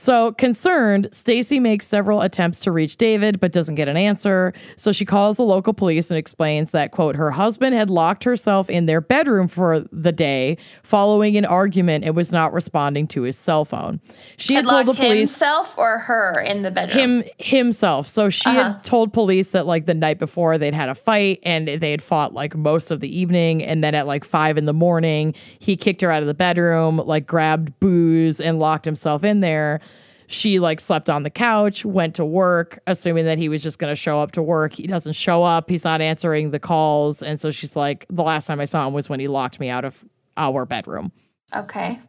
So 0.05 0.33
concerned, 0.33 1.09
Stacey 1.11 1.59
makes 1.59 1.87
several 1.87 2.21
attempts 2.21 2.59
to 2.59 2.71
reach 2.71 2.95
David 2.95 3.39
but 3.39 3.51
doesn't 3.51 3.73
get 3.73 3.87
an 3.87 3.97
answer. 3.97 4.53
So 4.75 4.91
she 4.91 5.03
calls 5.03 5.37
the 5.37 5.43
local 5.43 5.73
police 5.73 6.11
and 6.11 6.17
explains 6.19 6.69
that 6.71 6.91
quote 6.91 7.15
her 7.15 7.31
husband 7.31 7.73
had 7.73 7.89
locked 7.89 8.23
herself 8.23 8.69
in 8.69 8.85
their 8.85 9.01
bedroom 9.01 9.47
for 9.47 9.79
the 9.91 10.11
day 10.11 10.59
following 10.83 11.37
an 11.37 11.45
argument 11.45 12.05
and 12.05 12.15
was 12.15 12.31
not 12.31 12.53
responding 12.53 13.07
to 13.07 13.23
his 13.23 13.35
cell 13.35 13.65
phone. 13.65 13.99
She 14.37 14.53
had, 14.53 14.65
Had 14.65 14.69
told 14.69 14.85
the 14.85 14.91
locked 14.91 14.99
police 14.99 15.31
himself 15.31 15.75
or 15.75 15.97
her 15.97 16.39
in 16.39 16.61
the 16.61 16.69
bedroom. 16.69 17.23
him 17.23 17.23
himself. 17.39 18.07
So 18.07 18.29
she 18.29 18.47
had 18.47 18.65
uh-huh. 18.67 18.79
told 18.83 19.11
police 19.11 19.49
that 19.49 19.65
like 19.65 19.87
the 19.87 19.95
night 19.95 20.19
before 20.19 20.59
they'd 20.59 20.75
had 20.75 20.89
a 20.89 20.93
fight 20.93 21.39
and 21.41 21.67
they 21.67 21.89
had 21.89 22.03
fought 22.03 22.31
like 22.31 22.55
most 22.55 22.91
of 22.91 22.99
the 22.99 23.09
evening, 23.17 23.63
and 23.63 23.83
then 23.83 23.95
at 23.95 24.05
like 24.05 24.23
five 24.23 24.55
in 24.55 24.65
the 24.65 24.73
morning 24.73 25.33
he 25.57 25.75
kicked 25.75 26.01
her 26.01 26.11
out 26.11 26.21
of 26.21 26.27
the 26.27 26.35
bedroom, 26.35 26.97
like 26.97 27.25
grabbed 27.25 27.79
booze 27.79 28.39
and 28.39 28.59
locked 28.59 28.85
himself 28.85 29.23
in 29.23 29.39
there. 29.39 29.81
She 30.27 30.59
like 30.59 30.79
slept 30.79 31.09
on 31.09 31.23
the 31.23 31.29
couch, 31.29 31.85
went 31.85 32.15
to 32.15 32.25
work, 32.25 32.79
assuming 32.87 33.25
that 33.25 33.37
he 33.37 33.49
was 33.49 33.61
just 33.61 33.79
going 33.79 33.91
to 33.91 33.95
show 33.95 34.19
up 34.19 34.31
to 34.33 34.41
work. 34.41 34.73
He 34.73 34.87
doesn't 34.87 35.13
show 35.13 35.43
up. 35.43 35.69
He's 35.69 35.83
not 35.83 36.01
answering 36.01 36.51
the 36.51 36.59
calls, 36.59 37.21
and 37.21 37.39
so 37.39 37.51
she's 37.51 37.75
like, 37.75 38.05
the 38.09 38.23
last 38.23 38.47
time 38.47 38.59
I 38.59 38.65
saw 38.65 38.87
him 38.87 38.93
was 38.93 39.09
when 39.09 39.19
he 39.19 39.27
locked 39.27 39.59
me 39.59 39.69
out 39.69 39.85
of 39.85 40.03
our 40.37 40.65
bedroom. 40.65 41.11
Okay. 41.55 41.99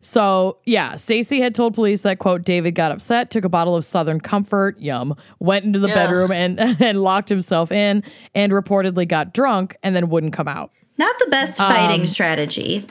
So, 0.00 0.58
yeah, 0.64 0.94
Stacey 0.96 1.40
had 1.40 1.54
told 1.56 1.74
police 1.74 2.02
that, 2.02 2.18
quote, 2.20 2.44
David 2.44 2.74
got 2.76 2.92
upset, 2.92 3.30
took 3.30 3.44
a 3.44 3.48
bottle 3.48 3.74
of 3.74 3.84
Southern 3.84 4.20
Comfort, 4.20 4.78
yum, 4.80 5.16
went 5.40 5.64
into 5.64 5.80
the 5.80 5.88
bedroom 5.88 6.30
and, 6.30 6.58
and 6.80 7.02
locked 7.02 7.28
himself 7.28 7.72
in, 7.72 8.04
and 8.34 8.52
reportedly 8.52 9.06
got 9.08 9.34
drunk 9.34 9.76
and 9.82 9.96
then 9.96 10.08
wouldn't 10.08 10.32
come 10.32 10.46
out. 10.48 10.70
Not 10.98 11.18
the 11.18 11.26
best 11.26 11.58
fighting 11.58 12.02
Um, 12.02 12.06
strategy. 12.06 12.86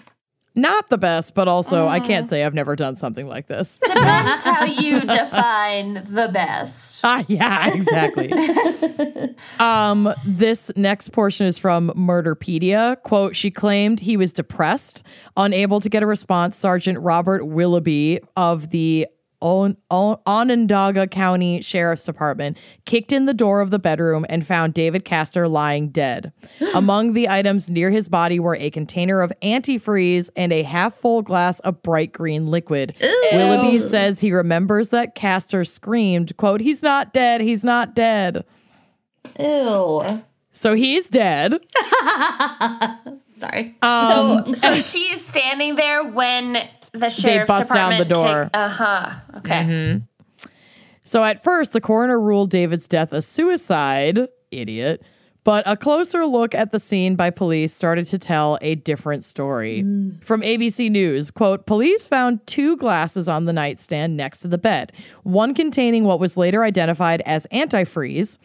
Not 0.57 0.89
the 0.89 0.97
best, 0.97 1.35
but 1.35 1.47
also 1.47 1.88
I 1.88 1.99
can't 1.99 2.27
say 2.27 2.43
I've 2.43 2.55
never 2.55 2.75
done 2.75 2.95
something 2.95 3.27
like 3.27 3.45
this. 3.45 3.77
Depends 3.77 4.43
how 4.43 4.65
you 4.65 5.01
define 5.01 6.03
the 6.09 6.29
best. 6.34 7.01
ah, 7.03 7.23
yeah, 7.27 7.75
exactly. 7.75 8.34
um, 9.59 10.11
this 10.25 10.71
next 10.75 11.11
portion 11.11 11.45
is 11.45 11.59
from 11.59 11.91
Murderpedia. 11.91 12.99
Quote, 13.03 13.35
she 13.35 13.51
claimed 13.51 13.99
he 13.99 14.17
was 14.17 14.34
depressed, 14.34 15.03
unable 15.38 15.79
to 15.79 15.89
get 15.89 16.01
a 16.01 16.07
response. 16.07 16.57
Sergeant 16.57 16.97
Robert 16.99 17.45
Willoughby 17.45 18.19
of 18.35 18.71
the 18.71 19.07
On- 19.39 19.77
On- 19.91 20.19
Onondaga 20.26 21.07
County 21.07 21.61
Sheriff's 21.61 22.03
Department 22.03 22.57
kicked 22.85 23.11
in 23.11 23.26
the 23.26 23.34
door 23.34 23.61
of 23.61 23.69
the 23.69 23.77
bedroom 23.80 24.26
and 24.30 24.45
found 24.45 24.73
David 24.73 25.05
Castor 25.05 25.47
lying 25.47 25.89
dead. 25.89 26.34
Among 26.73 27.14
the 27.14 27.30
items 27.30 27.69
near 27.69 27.91
his 27.91 28.07
body 28.07 28.39
were 28.39 28.55
a 28.55 28.69
container 28.72 29.22
of 29.22 29.31
antifreeze 29.43 30.30
and 30.35 30.51
a 30.51 30.64
half 30.64 30.95
full 30.95 31.22
glass 31.22 31.59
of 31.59 31.84
bright 31.84 32.14
green 32.14 32.47
liquid. 32.47 32.95
Willoughby 33.31 33.80
says 33.80 34.22
he 34.22 34.31
remembers 34.31 34.89
that 34.89 35.14
Castor 35.15 35.64
screamed, 35.64 36.35
quote, 36.38 36.61
he's 36.61 36.81
not 36.81 37.14
dead, 37.14 37.41
he's 37.41 37.64
not 37.64 37.93
dead. 37.93 38.43
Ew. 39.39 40.23
So 40.51 40.73
he's 40.73 41.09
dead. 41.09 41.53
Sorry. 43.34 43.76
Um, 43.84 44.55
so, 44.55 44.72
so 44.72 44.72
is 44.72 45.23
standing 45.23 45.76
there 45.76 46.03
when 46.03 46.68
the 46.99 47.10
sheriff's 47.10 47.48
bust 47.48 47.74
down 47.74 47.98
the 47.98 48.06
department 48.06 48.52
door. 48.53 48.61
Uh 48.61 48.69
huh. 48.69 49.14
Okay. 49.38 50.02
So 51.03 51.24
at 51.24 51.41
first, 51.41 51.72
the 51.72 51.80
coroner 51.82 52.19
ruled 52.19 52.49
David's 52.49 52.88
death 52.88 53.14
a 53.14 53.22
suicide, 53.22 54.28
idiot. 54.52 55.02
But 55.45 55.64
a 55.65 55.78
closer 55.78 56.26
look 56.26 56.53
at 56.53 56.74
the 56.74 56.80
scene 56.80 57.15
by 57.15 57.30
police 57.30 57.74
started 57.74 58.06
to 58.07 58.19
tell 58.19 58.57
a 58.61 58.76
different 58.76 59.24
story. 59.24 59.80
From 60.19 60.41
ABC 60.41 60.91
News, 60.91 61.32
quote, 61.32 61.65
police 61.65 62.06
found 62.06 62.45
two 62.48 62.76
glasses 62.76 63.30
on 63.30 63.45
the 63.45 63.53
nightstand 63.53 64.18
next 64.18 64.41
to 64.41 64.49
the 64.49 64.57
bed, 64.57 64.91
one 65.24 65.53
containing 65.53 66.03
what 66.03 66.19
was 66.19 66.36
later 66.36 66.65
identified 66.65 67.22
as 67.26 67.48
antifreeze. 67.53 68.38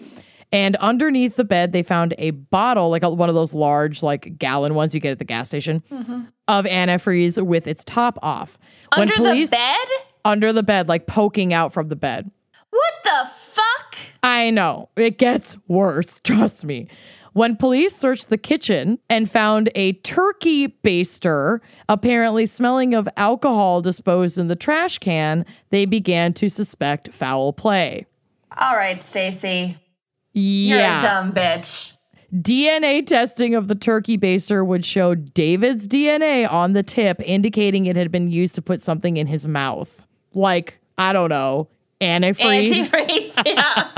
And 0.52 0.76
underneath 0.76 1.36
the 1.36 1.44
bed, 1.44 1.72
they 1.72 1.82
found 1.82 2.14
a 2.18 2.30
bottle, 2.30 2.90
like 2.90 3.02
a, 3.02 3.08
one 3.08 3.30
of 3.30 3.34
those 3.34 3.54
large, 3.54 4.02
like 4.02 4.38
gallon 4.38 4.74
ones 4.74 4.94
you 4.94 5.00
get 5.00 5.10
at 5.10 5.18
the 5.18 5.24
gas 5.24 5.48
station, 5.48 5.82
mm-hmm. 5.90 6.22
of 6.46 6.66
antifreeze 6.66 7.42
with 7.44 7.66
its 7.66 7.82
top 7.84 8.18
off. 8.22 8.58
When 8.94 9.10
Under 9.10 9.14
police- 9.14 9.50
the 9.50 9.56
bed? 9.56 9.88
Under 10.24 10.52
the 10.52 10.62
bed, 10.62 10.88
like 10.88 11.06
poking 11.06 11.52
out 11.52 11.72
from 11.72 11.88
the 11.88 11.96
bed. 11.96 12.30
What 12.70 12.92
the 13.02 13.30
fuck? 13.50 13.96
I 14.22 14.50
know. 14.50 14.90
It 14.94 15.18
gets 15.18 15.56
worse, 15.66 16.20
trust 16.24 16.64
me. 16.64 16.88
When 17.32 17.56
police 17.56 17.96
searched 17.96 18.28
the 18.28 18.36
kitchen 18.36 18.98
and 19.08 19.30
found 19.30 19.70
a 19.74 19.94
turkey 19.94 20.68
baster 20.68 21.60
apparently 21.88 22.44
smelling 22.44 22.94
of 22.94 23.08
alcohol 23.16 23.80
disposed 23.80 24.36
in 24.36 24.48
the 24.48 24.56
trash 24.56 24.98
can, 24.98 25.46
they 25.70 25.86
began 25.86 26.34
to 26.34 26.50
suspect 26.50 27.12
foul 27.12 27.54
play. 27.54 28.04
All 28.58 28.76
right, 28.76 29.02
Stacey. 29.02 29.78
You're 30.32 30.78
Yeah. 30.78 30.98
a 30.98 31.02
dumb 31.02 31.32
bitch. 31.32 31.92
DNA 32.34 33.06
testing 33.06 33.54
of 33.54 33.68
the 33.68 33.74
turkey 33.74 34.16
baster 34.16 34.64
would 34.66 34.86
show 34.86 35.14
David's 35.14 35.86
DNA 35.86 36.50
on 36.50 36.72
the 36.72 36.82
tip, 36.82 37.20
indicating 37.24 37.84
it 37.86 37.94
had 37.96 38.10
been 38.10 38.30
used 38.30 38.54
to 38.54 38.62
put 38.62 38.82
something 38.82 39.18
in 39.18 39.26
his 39.26 39.46
mouth. 39.46 40.06
Like, 40.32 40.78
I 40.96 41.12
don't 41.12 41.28
know, 41.28 41.68
antifreeze. 42.00 42.86
Antifreeze. 42.88 43.42
Yeah. 43.46 43.88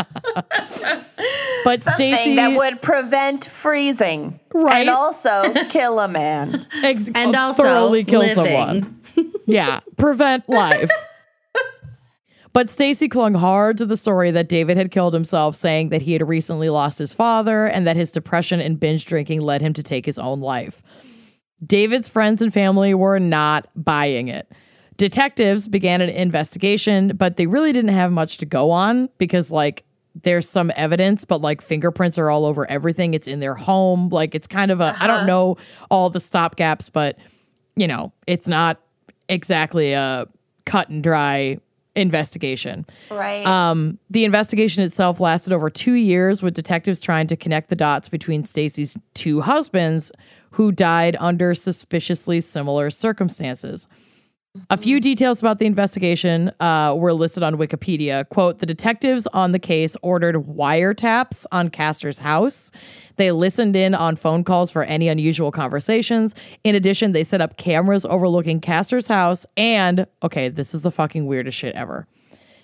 But 1.64 1.80
Something 1.80 2.14
Stacey 2.14 2.36
that 2.36 2.56
would 2.56 2.82
prevent 2.82 3.44
freezing. 3.46 4.40
Right. 4.52 4.80
And 4.80 4.90
also 4.90 5.52
kill 5.70 5.98
a 6.00 6.08
man. 6.08 6.66
ex- 6.82 7.10
And 7.14 7.34
uh, 7.34 7.40
also 7.40 7.62
thoroughly 7.62 8.04
kill 8.04 8.20
living. 8.20 8.34
someone. 8.34 9.00
yeah, 9.46 9.80
prevent 9.96 10.48
life. 10.48 10.90
But 12.54 12.70
Stacey 12.70 13.08
clung 13.08 13.34
hard 13.34 13.78
to 13.78 13.84
the 13.84 13.96
story 13.96 14.30
that 14.30 14.48
David 14.48 14.76
had 14.76 14.92
killed 14.92 15.12
himself, 15.12 15.56
saying 15.56 15.88
that 15.88 16.02
he 16.02 16.12
had 16.12 16.26
recently 16.26 16.70
lost 16.70 17.00
his 17.00 17.12
father 17.12 17.66
and 17.66 17.84
that 17.84 17.96
his 17.96 18.12
depression 18.12 18.60
and 18.60 18.78
binge 18.78 19.04
drinking 19.06 19.40
led 19.40 19.60
him 19.60 19.72
to 19.72 19.82
take 19.82 20.06
his 20.06 20.20
own 20.20 20.40
life. 20.40 20.80
David's 21.66 22.06
friends 22.06 22.40
and 22.40 22.54
family 22.54 22.94
were 22.94 23.18
not 23.18 23.68
buying 23.74 24.28
it. 24.28 24.50
Detectives 24.96 25.66
began 25.66 26.00
an 26.00 26.10
investigation, 26.10 27.16
but 27.16 27.36
they 27.36 27.48
really 27.48 27.72
didn't 27.72 27.90
have 27.90 28.12
much 28.12 28.38
to 28.38 28.46
go 28.46 28.70
on 28.70 29.08
because, 29.18 29.50
like, 29.50 29.82
there's 30.22 30.48
some 30.48 30.70
evidence, 30.76 31.24
but 31.24 31.40
like 31.40 31.60
fingerprints 31.60 32.18
are 32.18 32.30
all 32.30 32.44
over 32.44 32.70
everything. 32.70 33.14
It's 33.14 33.26
in 33.26 33.40
their 33.40 33.56
home. 33.56 34.10
Like, 34.10 34.36
it's 34.36 34.46
kind 34.46 34.70
of 34.70 34.80
a, 34.80 34.96
I 35.00 35.08
don't 35.08 35.16
uh-huh. 35.16 35.26
know 35.26 35.56
all 35.90 36.08
the 36.08 36.20
stopgaps, 36.20 36.88
but, 36.92 37.18
you 37.74 37.88
know, 37.88 38.12
it's 38.28 38.46
not 38.46 38.80
exactly 39.28 39.92
a 39.92 40.28
cut 40.66 40.88
and 40.88 41.02
dry 41.02 41.58
investigation. 41.96 42.86
right. 43.10 43.46
Um, 43.46 43.98
the 44.10 44.24
investigation 44.24 44.82
itself 44.82 45.20
lasted 45.20 45.52
over 45.52 45.70
two 45.70 45.94
years, 45.94 46.42
with 46.42 46.54
detectives 46.54 47.00
trying 47.00 47.26
to 47.28 47.36
connect 47.36 47.68
the 47.68 47.76
dots 47.76 48.08
between 48.08 48.44
Stacey's 48.44 48.96
two 49.14 49.40
husbands, 49.42 50.12
who 50.52 50.70
died 50.72 51.16
under 51.20 51.54
suspiciously 51.54 52.40
similar 52.40 52.90
circumstances. 52.90 53.88
A 54.70 54.76
few 54.76 55.00
details 55.00 55.40
about 55.40 55.58
the 55.58 55.66
investigation 55.66 56.52
uh, 56.60 56.94
were 56.96 57.12
listed 57.12 57.42
on 57.42 57.56
Wikipedia. 57.56 58.28
Quote 58.28 58.60
The 58.60 58.66
detectives 58.66 59.26
on 59.32 59.50
the 59.50 59.58
case 59.58 59.96
ordered 60.00 60.36
wiretaps 60.36 61.44
on 61.50 61.70
Castor's 61.70 62.20
house. 62.20 62.70
They 63.16 63.32
listened 63.32 63.74
in 63.74 63.94
on 63.94 64.14
phone 64.14 64.44
calls 64.44 64.70
for 64.70 64.84
any 64.84 65.08
unusual 65.08 65.50
conversations. 65.50 66.36
In 66.62 66.76
addition, 66.76 67.12
they 67.12 67.24
set 67.24 67.40
up 67.40 67.56
cameras 67.56 68.06
overlooking 68.06 68.60
Castor's 68.60 69.08
house. 69.08 69.44
And, 69.56 70.06
okay, 70.22 70.48
this 70.48 70.72
is 70.72 70.82
the 70.82 70.92
fucking 70.92 71.26
weirdest 71.26 71.58
shit 71.58 71.74
ever. 71.74 72.06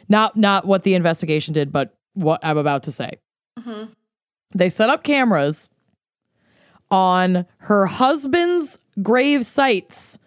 Not, 0.09 0.37
not 0.37 0.67
what 0.67 0.85
the 0.85 0.95
investigation 0.95 1.55
did, 1.55 1.73
but 1.73 1.97
what 2.15 2.39
I'm 2.45 2.59
about 2.59 2.85
to 2.85 2.93
say. 2.93 3.19
They 4.55 4.69
set 4.69 4.91
up 4.91 5.03
cameras 5.03 5.71
on 6.89 7.47
her 7.59 7.87
husband's 7.87 8.79
grave 9.03 9.45
sites 9.45 10.20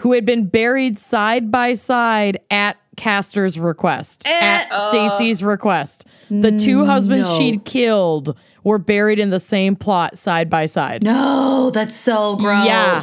who 0.00 0.12
had 0.12 0.24
been 0.24 0.46
buried 0.46 0.98
side 0.98 1.50
by 1.50 1.74
side 1.74 2.38
at 2.50 2.76
Castor's 2.96 3.58
request, 3.58 4.22
eh, 4.26 4.38
at 4.40 4.70
uh, 4.70 4.90
Stacey's 4.90 5.42
request. 5.42 6.04
The 6.28 6.58
two 6.58 6.78
mm, 6.78 6.86
husbands 6.86 7.28
no. 7.28 7.38
she'd 7.38 7.64
killed 7.64 8.36
were 8.64 8.78
buried 8.78 9.18
in 9.18 9.30
the 9.30 9.40
same 9.40 9.76
plot 9.76 10.18
side 10.18 10.50
by 10.50 10.66
side. 10.66 11.02
No, 11.02 11.70
that's 11.70 11.96
so 11.96 12.36
gross. 12.36 12.66
Yeah. 12.66 13.02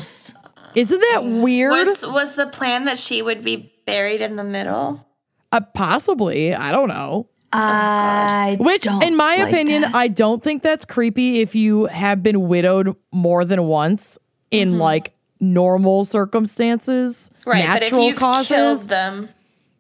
Isn't 0.76 1.00
that 1.00 1.26
weird? 1.26 1.72
was 1.72 2.06
was 2.06 2.36
the 2.36 2.48
plan 2.48 2.86
that 2.86 2.98
she 2.98 3.22
would 3.22 3.44
be 3.44 3.74
buried 3.86 4.22
in 4.22 4.36
the 4.36 4.44
middle? 4.44 5.08
uh, 5.52 5.62
possibly. 5.74 6.54
I 6.54 6.72
don't 6.72 6.90
know. 6.90 7.30
I 7.54 8.58
oh, 8.60 8.64
Which, 8.64 8.84
don't 8.84 9.04
in 9.04 9.16
my 9.16 9.38
like 9.38 9.50
opinion, 9.50 9.84
that. 9.84 9.96
I 9.96 10.10
don't 10.10 10.44
think 10.44 10.64
that's 10.64 10.86
creepy 10.86 11.40
if 11.40 11.56
you 11.56 11.86
have 11.86 12.22
been 12.22 12.48
widowed 12.48 12.96
more 13.12 13.46
than 13.46 13.64
once 13.64 14.20
in 14.52 14.72
mm-hmm. 14.72 14.82
like 14.82 15.14
normal 15.40 16.06
circumstances, 16.06 17.32
natural 17.46 17.74
but 17.74 17.84
if 17.84 17.92
you've 17.94 18.18
causes. 18.18 18.48
killed 18.48 18.90
them, 18.90 19.30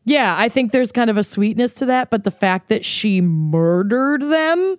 Yeah, 0.05 0.35
I 0.37 0.47
think 0.49 0.71
there's 0.71 0.91
kind 0.93 1.09
of 1.09 1.17
a 1.17 1.23
sweetness 1.23 1.73
to 1.75 1.85
that, 1.87 2.09
but 2.09 2.23
the 2.23 2.31
fact 2.31 2.69
that 2.69 2.85
she 2.85 3.19
murdered 3.19 4.21
them, 4.21 4.77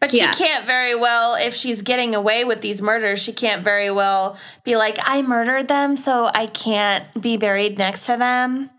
but 0.00 0.12
Yeah. 0.12 0.30
she 0.30 0.44
can't 0.44 0.64
very 0.66 0.94
well 0.94 1.34
if 1.34 1.52
she's 1.54 1.82
getting 1.82 2.14
away 2.14 2.44
with 2.44 2.60
these 2.60 2.80
murders. 2.80 3.18
She 3.20 3.32
can't 3.32 3.64
very 3.64 3.90
well 3.90 4.36
be 4.62 4.76
like, 4.76 4.96
I 5.02 5.22
murdered 5.22 5.66
them, 5.66 5.96
so 5.96 6.30
I 6.32 6.46
can't 6.46 7.04
be 7.20 7.36
buried 7.36 7.76
next 7.76 8.06
to 8.06 8.16
them. 8.16 8.70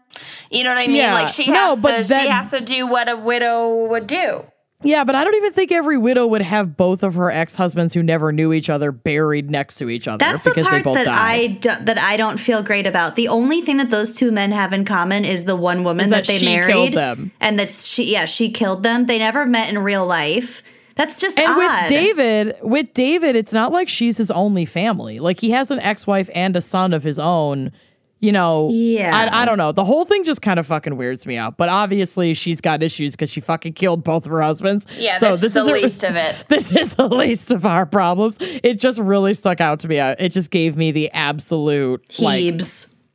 You 0.50 0.64
know 0.64 0.70
what 0.70 0.78
I 0.80 0.88
mean? 0.88 0.96
Yeah. 0.96 1.14
Like 1.14 1.34
she 1.34 1.48
No, 1.52 1.72
has 1.76 1.82
but 1.82 1.98
to. 2.04 2.04
that- 2.10 2.22
she 2.24 2.28
has 2.30 2.50
to 2.52 2.62
do 2.62 2.88
what 2.88 3.10
a 3.10 3.18
widow 3.18 3.88
would 3.90 4.08
do. 4.08 4.46
Yeah, 4.84 5.04
but 5.04 5.14
I 5.14 5.24
don't 5.26 5.36
even 5.36 5.52
think 5.52 5.72
every 5.72 5.98
widow 5.98 6.26
would 6.28 6.42
have 6.42 6.78
both 6.78 7.04
of 7.04 7.16
her 7.16 7.30
ex-husbands 7.30 7.94
who 7.94 8.02
never 8.02 8.32
knew 8.32 8.54
each 8.54 8.70
other 8.70 8.92
buried 8.94 9.50
next 9.50 9.76
to 9.78 9.90
each 9.90 10.08
other 10.08 10.18
That's 10.18 10.44
the 10.44 10.52
because 10.52 10.68
part 10.68 10.80
they 10.80 10.84
both 10.84 10.96
that 10.96 11.06
died. 11.06 11.16
I 11.18 11.48
do, 11.48 11.70
that 11.82 11.98
I 11.98 12.16
don't 12.16 12.38
feel 12.38 12.64
great 12.64 12.88
about. 12.88 13.16
The 13.16 13.28
only 13.28 13.62
thing 13.62 13.78
that 13.78 13.90
those 13.90 14.16
two 14.16 14.32
men 14.32 14.52
have 14.54 14.72
in 14.72 14.86
common 14.86 15.26
is 15.26 15.44
the 15.44 15.56
one 15.56 15.84
woman 15.84 16.10
that, 16.12 16.26
that 16.26 16.28
they 16.28 16.38
she 16.38 16.46
married, 16.46 16.72
killed 16.72 16.94
them. 16.94 17.32
and 17.42 17.60
that 17.60 17.72
she 17.72 18.12
yeah 18.12 18.24
she 18.26 18.50
killed 18.52 18.84
them. 18.84 19.08
They 19.08 19.18
never 19.18 19.46
met 19.46 19.70
in 19.70 19.80
real 19.80 20.06
life. 20.06 20.64
That's 20.96 21.20
just 21.20 21.38
and 21.38 21.50
odd. 21.50 21.58
with 21.58 21.90
David, 21.90 22.56
with 22.62 22.94
David, 22.94 23.36
it's 23.36 23.54
not 23.54 23.72
like 23.72 23.88
she's 23.88 24.18
his 24.18 24.32
only 24.32 24.66
family. 24.66 25.20
Like 25.20 25.40
he 25.40 25.52
has 25.52 25.72
an 25.72 25.80
ex-wife 25.80 26.30
and 26.36 26.56
a 26.56 26.62
son 26.62 26.94
of 26.94 27.04
his 27.04 27.18
own. 27.18 27.72
You 28.22 28.32
know, 28.34 28.70
Yeah. 28.72 29.16
I, 29.16 29.44
I 29.44 29.46
don't 29.46 29.58
know. 29.58 29.72
The 29.72 29.86
whole 29.86 30.04
thing 30.04 30.24
just 30.26 30.42
kind 30.42 30.60
of 30.60 30.68
fucking 30.68 30.98
weirds 30.98 31.26
me 31.26 31.38
out. 31.38 31.56
But 31.56 31.70
obviously, 31.70 32.34
she's 32.34 32.60
got 32.60 32.84
issues 32.84 33.14
because 33.14 33.30
she 33.30 33.40
fucking 33.40 33.74
killed 33.74 34.04
both 34.04 34.26
of 34.26 34.32
her 34.32 34.42
husbands. 34.42 34.86
Yeah, 34.98 35.18
so 35.20 35.38
this, 35.38 35.56
is 35.56 35.66
the 35.66 35.72
a- 35.72 35.74
least 35.82 36.04
of 36.04 36.16
it. 36.18 36.36
This 36.50 36.72
is 36.72 36.96
the 36.96 37.08
least 37.08 37.52
of 37.52 37.66
our 37.66 37.86
problems. 37.86 38.38
It 38.42 38.80
just 38.80 39.00
really 39.00 39.34
stuck 39.34 39.62
out 39.62 39.80
to 39.82 39.88
me. 39.88 40.00
Uh, 40.00 40.16
It 40.20 40.30
just 40.30 40.52
gave 40.52 40.76
me 40.76 40.92
the 40.92 41.10
absolute 41.12 42.20
like 42.20 42.60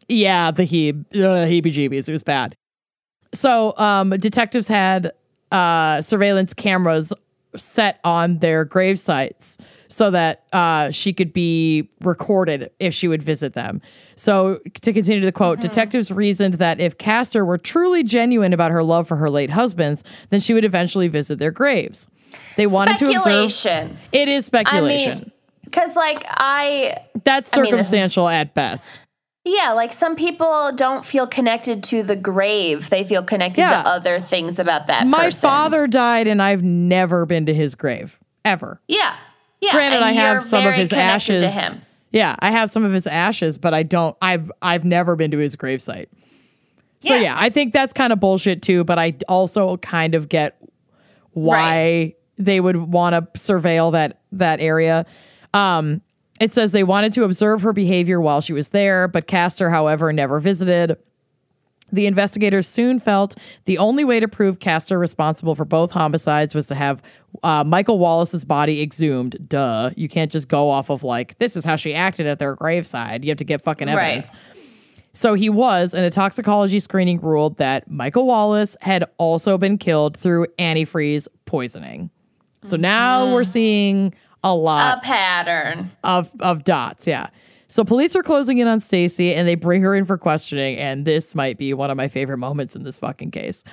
yeah, 0.08 0.50
the 0.50 0.64
heeb, 0.64 1.04
uh, 1.14 1.46
heebie-jeebies. 1.46 2.08
It 2.08 2.12
was 2.12 2.22
bad. 2.22 2.54
So, 3.32 3.76
um, 3.78 4.10
detectives 4.10 4.68
had 4.68 5.12
uh, 5.50 6.02
surveillance 6.02 6.54
cameras 6.54 7.12
set 7.56 8.00
on 8.04 8.38
their 8.38 8.64
grave 8.64 8.98
sites 8.98 9.58
so 9.94 10.10
that 10.10 10.42
uh, 10.52 10.90
she 10.90 11.12
could 11.12 11.32
be 11.32 11.88
recorded 12.00 12.68
if 12.80 12.92
she 12.92 13.06
would 13.06 13.22
visit 13.22 13.54
them. 13.54 13.80
So, 14.16 14.58
to 14.82 14.92
continue 14.92 15.24
the 15.24 15.30
quote, 15.30 15.60
detectives 15.60 16.10
reasoned 16.10 16.54
that 16.54 16.80
if 16.80 16.98
Castor 16.98 17.44
were 17.44 17.58
truly 17.58 18.02
genuine 18.02 18.52
about 18.52 18.72
her 18.72 18.82
love 18.82 19.06
for 19.06 19.14
her 19.18 19.30
late 19.30 19.50
husbands, 19.50 20.02
then 20.30 20.40
she 20.40 20.52
would 20.52 20.64
eventually 20.64 21.06
visit 21.06 21.38
their 21.38 21.52
graves. 21.52 22.08
They 22.56 22.66
wanted 22.66 22.96
to 22.98 23.04
observe. 23.06 23.52
Speculation. 23.52 23.96
It 24.10 24.26
is 24.28 24.44
I 24.44 24.46
speculation. 24.46 25.18
mean, 25.18 25.32
because 25.62 25.94
like 25.94 26.24
I 26.28 26.96
That's 27.22 27.56
I 27.56 27.60
mean, 27.60 27.66
is- 27.66 27.70
circumstantial 27.70 28.28
at 28.28 28.52
best. 28.52 28.98
Yeah, 29.44 29.72
like 29.74 29.92
some 29.92 30.16
people 30.16 30.72
don't 30.74 31.04
feel 31.04 31.28
connected 31.28 31.84
to 31.84 32.02
the 32.02 32.16
grave. 32.16 32.90
They 32.90 33.04
feel 33.04 33.22
connected 33.22 33.60
Yeah. 33.60 33.82
to 33.84 33.88
other 33.88 34.18
things 34.18 34.58
about 34.58 34.88
that 34.88 35.06
My 35.06 35.26
person. 35.26 35.40
father 35.42 35.86
died, 35.86 36.26
and 36.26 36.42
I've 36.42 36.64
never 36.64 37.26
been 37.26 37.46
to 37.46 37.54
his 37.54 37.74
grave 37.76 38.18
ever. 38.44 38.80
Yeah. 38.88 39.14
Yeah. 39.64 39.72
Granted, 39.72 40.02
I 40.02 40.12
have 40.12 40.44
some 40.44 40.66
of 40.66 40.74
his 40.74 40.92
ashes. 40.92 41.42
to 41.42 41.50
him. 41.50 41.82
Yeah, 42.10 42.36
I 42.38 42.50
have 42.52 42.70
some 42.70 42.84
of 42.84 42.92
his 42.92 43.06
ashes, 43.06 43.58
but 43.58 43.74
I 43.74 43.82
don't. 43.82 44.16
I've 44.22 44.50
I've 44.62 44.84
never 44.84 45.16
been 45.16 45.30
to 45.32 45.38
his 45.38 45.56
gravesite. 45.56 46.06
So 47.00 47.14
yeah, 47.14 47.20
Yeah. 47.22 47.36
I 47.38 47.50
think 47.50 47.72
that's 47.72 47.92
kind 47.92 48.12
of 48.12 48.20
bullshit 48.20 48.62
too. 48.62 48.84
But 48.84 48.98
I 48.98 49.14
also 49.28 49.76
kind 49.78 50.14
of 50.14 50.28
get 50.28 50.56
why 51.32 52.14
they 52.38 52.60
would 52.60 52.76
want 52.76 53.14
to 53.14 53.38
surveil 53.40 53.92
that 53.92 54.20
that 54.32 54.60
area. 54.60 55.06
Um, 55.52 56.00
it 56.40 56.52
says 56.52 56.72
they 56.72 56.84
wanted 56.84 57.12
to 57.14 57.24
observe 57.24 57.62
her 57.62 57.72
behavior 57.72 58.20
while 58.20 58.40
she 58.40 58.52
was 58.52 58.68
there, 58.68 59.06
but 59.06 59.26
Castor, 59.26 59.70
however, 59.70 60.12
never 60.12 60.40
visited. 60.40 60.96
The 61.94 62.06
investigators 62.06 62.66
soon 62.66 62.98
felt 62.98 63.36
the 63.66 63.78
only 63.78 64.04
way 64.04 64.18
to 64.20 64.26
prove 64.28 64.58
Castor 64.58 64.98
responsible 64.98 65.54
for 65.54 65.64
both 65.64 65.92
homicides 65.92 66.54
was 66.54 66.66
to 66.66 66.74
have 66.74 67.02
uh, 67.42 67.62
Michael 67.64 67.98
Wallace's 67.98 68.44
body 68.44 68.82
exhumed. 68.82 69.36
Duh. 69.48 69.90
You 69.96 70.08
can't 70.08 70.32
just 70.32 70.48
go 70.48 70.70
off 70.70 70.90
of 70.90 71.04
like, 71.04 71.38
this 71.38 71.56
is 71.56 71.64
how 71.64 71.76
she 71.76 71.94
acted 71.94 72.26
at 72.26 72.38
their 72.38 72.56
graveside. 72.56 73.24
You 73.24 73.30
have 73.30 73.38
to 73.38 73.44
get 73.44 73.62
fucking 73.62 73.86
Right. 73.88 73.94
evidence. 74.18 74.30
So 75.12 75.34
he 75.34 75.48
was, 75.48 75.94
and 75.94 76.04
a 76.04 76.10
toxicology 76.10 76.80
screening 76.80 77.20
ruled 77.20 77.58
that 77.58 77.88
Michael 77.88 78.26
Wallace 78.26 78.76
had 78.80 79.04
also 79.18 79.56
been 79.56 79.78
killed 79.78 80.16
through 80.16 80.48
antifreeze 80.58 81.28
poisoning. 81.44 82.10
So 82.64 82.76
now 82.76 83.32
we're 83.32 83.44
seeing 83.44 84.12
a 84.42 84.52
lot 84.54 84.98
A 84.98 85.00
pattern. 85.02 85.92
of 86.02 86.30
of 86.40 86.64
dots. 86.64 87.06
Yeah. 87.06 87.28
So 87.74 87.82
police 87.84 88.14
are 88.14 88.22
closing 88.22 88.58
in 88.58 88.68
on 88.68 88.78
Stacey 88.78 89.34
and 89.34 89.48
they 89.48 89.56
bring 89.56 89.82
her 89.82 89.96
in 89.96 90.04
for 90.04 90.16
questioning. 90.16 90.78
And 90.78 91.04
this 91.04 91.34
might 91.34 91.58
be 91.58 91.74
one 91.74 91.90
of 91.90 91.96
my 91.96 92.06
favorite 92.06 92.38
moments 92.38 92.76
in 92.76 92.84
this 92.84 92.98
fucking 92.98 93.32
case. 93.32 93.64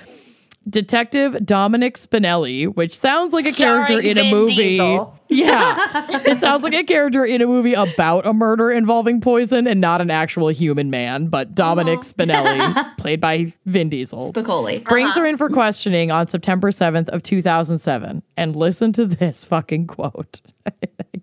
Detective 0.68 1.46
Dominic 1.46 1.94
Spinelli, 1.94 2.66
which 2.74 2.98
sounds 2.98 3.32
like 3.32 3.46
a 3.46 3.52
character 3.52 4.02
Starring 4.02 4.08
in 4.08 4.18
a 4.18 4.28
movie. 4.28 4.56
Diesel. 4.56 5.20
Yeah. 5.28 6.08
it 6.26 6.40
sounds 6.40 6.64
like 6.64 6.74
a 6.74 6.82
character 6.82 7.24
in 7.24 7.42
a 7.42 7.46
movie 7.46 7.74
about 7.74 8.26
a 8.26 8.32
murder 8.32 8.72
involving 8.72 9.20
poison 9.20 9.68
and 9.68 9.80
not 9.80 10.00
an 10.00 10.10
actual 10.10 10.48
human 10.48 10.90
man, 10.90 11.28
but 11.28 11.54
Dominic 11.54 12.00
Spinelli, 12.00 12.96
played 12.98 13.20
by 13.20 13.52
Vin 13.66 13.88
Diesel 13.88 14.32
Spicoli. 14.32 14.82
brings 14.82 15.14
her 15.14 15.20
uh-huh. 15.20 15.28
in 15.28 15.36
for 15.36 15.48
questioning 15.48 16.10
on 16.10 16.26
September 16.26 16.72
7th 16.72 17.08
of 17.10 17.22
2007 17.22 18.24
and 18.36 18.56
listen 18.56 18.92
to 18.94 19.06
this 19.06 19.44
fucking 19.44 19.86
quote. 19.86 20.40
I 20.66 20.72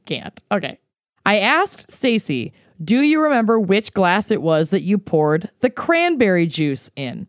can't. 0.05 0.41
Okay. 0.49 0.79
I 1.25 1.39
asked 1.39 1.91
Stacey, 1.91 2.53
"Do 2.83 3.01
you 3.01 3.21
remember 3.21 3.59
which 3.59 3.93
glass 3.93 4.31
it 4.31 4.41
was 4.41 4.69
that 4.69 4.83
you 4.83 4.97
poured 4.97 5.49
the 5.59 5.69
cranberry 5.69 6.47
juice 6.47 6.89
in?" 6.95 7.27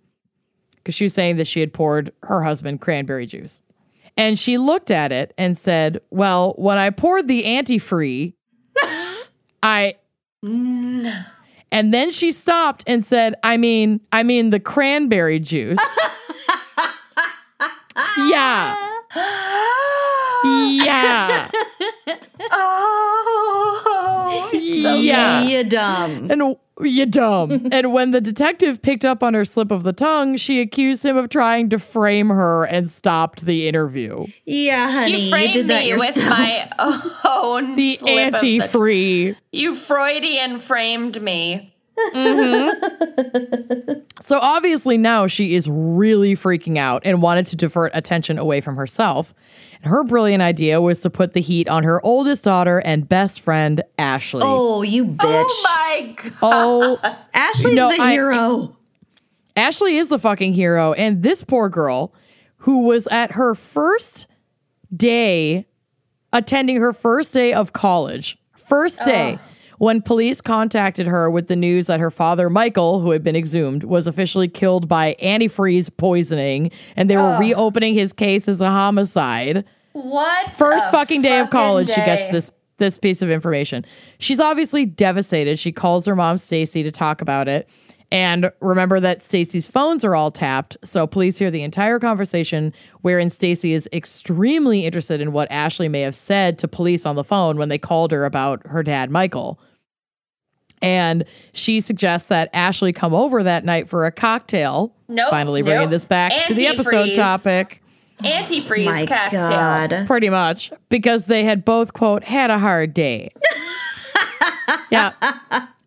Cuz 0.85 0.95
she 0.95 1.05
was 1.05 1.15
saying 1.15 1.37
that 1.37 1.47
she 1.47 1.61
had 1.61 1.73
poured 1.73 2.13
her 2.23 2.43
husband 2.43 2.81
cranberry 2.81 3.27
juice. 3.27 3.63
And 4.17 4.39
she 4.39 4.59
looked 4.59 4.91
at 4.91 5.13
it 5.13 5.33
and 5.39 5.57
said, 5.57 6.01
"Well, 6.11 6.55
when 6.57 6.79
I 6.79 6.91
poured 6.91 7.29
the 7.29 7.45
antifree, 7.45 8.35
I 9.63 9.97
mm. 10.45 11.27
and 11.71 11.95
then 11.95 12.11
she 12.11 12.33
stopped 12.33 12.85
and 12.87 13.05
said, 13.05 13.35
I 13.43 13.57
mean, 13.57 14.01
I 14.13 14.23
mean 14.23 14.51
the 14.51 14.61
cranberry 14.61 15.39
juice. 15.39 15.79
yeah. 18.19 18.77
Yeah. 20.43 21.51
Oh. 22.53 23.20
yeah. 24.53 25.43
You 25.43 25.65
dumb. 25.65 26.31
And 26.31 26.57
you 26.83 27.05
dumb. 27.07 27.69
and 27.73 27.93
when 27.93 28.11
the 28.13 28.21
detective 28.21 28.81
picked 28.81 29.05
up 29.05 29.23
on 29.23 29.35
her 29.35 29.45
slip 29.45 29.71
of 29.71 29.83
the 29.83 29.93
tongue, 29.93 30.37
she 30.37 30.61
accused 30.61 31.05
him 31.05 31.17
of 31.17 31.29
trying 31.29 31.69
to 31.71 31.79
frame 31.79 32.29
her 32.31 32.65
and 32.65 32.89
stopped 32.89 33.45
the 33.45 33.69
interview. 33.69 34.27
Yeah, 34.47 34.91
honey, 34.91 35.29
You 35.29 35.37
you, 35.37 35.53
did 35.53 35.69
that 35.69 35.83
me 35.83 35.89
yourself. 35.91 36.17
with 36.17 36.25
my 36.29 36.71
own 37.27 37.75
The 37.75 37.97
slip 37.97 38.35
of 38.35 38.41
the- 38.41 38.59
anti-free. 38.59 39.37
You 39.53 39.75
Freudian 39.75 40.59
framed 40.59 41.21
me. 41.21 41.75
Mm-hmm. 42.15 44.01
So 44.23 44.39
obviously 44.39 44.97
now 44.97 45.27
she 45.27 45.55
is 45.55 45.69
really 45.69 46.35
freaking 46.37 46.79
out 46.79 47.03
and 47.05 47.21
wanted 47.21 47.47
to 47.49 47.57
divert 47.57 47.91
attention 47.95 48.39
away 48.39 48.61
from 48.63 48.77
herself. 48.77 49.35
And 49.83 49.91
her 49.91 50.05
brilliant 50.05 50.43
idea 50.43 50.81
was 50.81 51.01
to 51.01 51.11
put 51.11 51.33
the 51.33 51.41
heat 51.41 51.69
on 51.69 51.85
her 51.85 52.05
oldest 52.05 52.45
daughter 52.45 52.79
and 52.79 53.09
best 53.09 53.41
friend, 53.41 53.83
Ashley. 53.99 54.43
oh, 54.45 54.83
you 54.83 55.05
oh 55.05 55.25
bitch. 55.25 55.45
Oh 55.49 55.63
my 55.65 56.13
god. 56.23 56.33
Oh, 56.43 57.17
Ashley's 57.35 57.75
No, 57.75 57.91
the 57.91 58.01
I- 58.03 58.13
hero. 58.13 58.77
Ashley 59.57 59.97
is 59.97 60.09
the 60.09 60.19
fucking 60.19 60.53
hero. 60.55 60.93
And 60.93 61.23
this 61.23 61.43
poor 61.43 61.69
girl, 61.69 62.13
who 62.59 62.83
was 62.85 63.07
at 63.11 63.33
her 63.33 63.55
first 63.55 64.27
day, 64.95 65.67
attending 66.33 66.77
her 66.81 66.93
first 66.93 67.33
day 67.35 67.53
of 67.53 67.73
college, 67.73 68.39
first 68.55 69.03
day, 69.05 69.39
when 69.81 70.03
police 70.03 70.43
contacted 70.43 71.07
her 71.07 71.31
with 71.31 71.49
the 71.49 71.57
news 71.57 71.87
that 71.87 72.01
her 72.01 72.11
father, 72.11 72.51
Michael, 72.51 73.01
who 73.01 73.13
had 73.13 73.25
been 73.25 73.35
exhumed, 73.35 73.83
was 73.83 74.07
officially 74.07 74.47
killed 74.47 74.87
by 74.87 75.17
antifreeze 75.23 75.89
poisoning, 75.97 76.71
and 76.97 77.09
they 77.09 77.17
were 77.17 77.39
reopening 77.39 77.95
his 77.95 78.13
case 78.13 78.47
as 78.47 78.61
a 78.61 78.71
homicide. 78.71 79.65
What? 79.93 80.53
First 80.53 80.91
fucking 80.91 81.23
day 81.23 81.39
of 81.39 81.47
fucking 81.47 81.59
college, 81.59 81.89
she 81.89 81.95
gets 81.95 82.31
this 82.31 82.51
this 82.77 82.99
piece 82.99 83.23
of 83.23 83.31
information. 83.31 83.87
She's 84.19 84.39
obviously 84.39 84.85
devastated. 84.85 85.59
She 85.59 85.73
calls 85.73 86.05
her 86.05 86.15
mom 86.15 86.37
Stacey 86.37 86.83
to 86.83 86.91
talk 86.91 87.23
about 87.23 87.49
it. 87.49 87.67
And 88.13 88.53
remember 88.61 89.01
that 89.01 89.23
Stacey's 89.23 89.67
phones 89.67 90.05
are 90.05 90.15
all 90.15 90.31
tapped, 90.31 90.77
so 90.85 91.07
police 91.07 91.39
hear 91.39 91.51
the 91.51 91.63
entire 91.63 91.99
conversation 91.99 92.75
wherein 93.01 93.31
Stacey 93.31 93.73
is 93.73 93.89
extremely 93.95 94.85
interested 94.85 95.23
in 95.23 95.33
what 95.33 95.51
Ashley 95.51 95.89
may 95.89 96.03
have 96.03 96.15
said 96.15 96.59
to 96.59 96.69
police 96.69 97.07
on 97.07 97.17
the 97.17 97.25
phone 97.25 97.57
when 97.57 97.71
they 97.71 97.79
called 97.79 98.13
her 98.13 98.27
about 98.27 98.67
her 98.67 98.83
dad 98.83 99.11
Michael. 99.11 99.59
And 100.83 101.25
she 101.53 101.81
suggests 101.81 102.29
that 102.29 102.49
Ashley 102.55 102.93
come 102.93 103.13
over 103.13 103.43
that 103.43 103.65
night 103.65 103.89
for 103.89 104.07
a 104.07 104.13
cocktail. 104.13 104.95
Nope, 105.09 105.31
Finally 105.31 105.63
bringing 105.63 105.83
nope. 105.83 105.91
this 105.91 106.05
back 106.05 106.47
to 106.47 106.55
the 106.55 106.67
episode 106.67 107.15
topic. 107.15 107.83
Antifreeze 108.21 108.85
My 108.85 109.07
cocktail. 109.07 109.49
God. 109.49 110.07
Pretty 110.07 110.31
much. 110.31 110.73
Because 110.89 111.27
they 111.27 111.45
had 111.45 111.65
both, 111.65 111.93
quote, 111.93 112.25
had 112.25 112.51
a 112.51 112.59
hard 112.59 112.95
day. 112.95 113.31
yeah. 114.91 115.13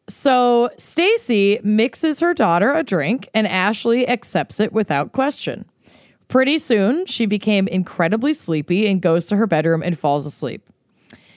So 0.10 0.70
Stacey 0.78 1.60
mixes 1.64 2.20
her 2.20 2.34
daughter 2.34 2.74
a 2.74 2.84
drink 2.84 3.30
and 3.34 3.48
Ashley 3.48 4.07
accepts 4.07 4.60
it 4.60 4.74
without 4.74 5.11
question. 5.11 5.65
Pretty 6.28 6.57
soon, 6.57 7.06
she 7.06 7.26
became 7.26 7.68
incredibly 7.68 8.34
sleepy 8.34 8.88
and 8.88 9.02
goes 9.02 9.28
to 9.28 9.36
her 9.36 9.45
bedroom 9.45 9.84
and 9.84 9.98
falls 9.98 10.26
asleep. 10.26 10.68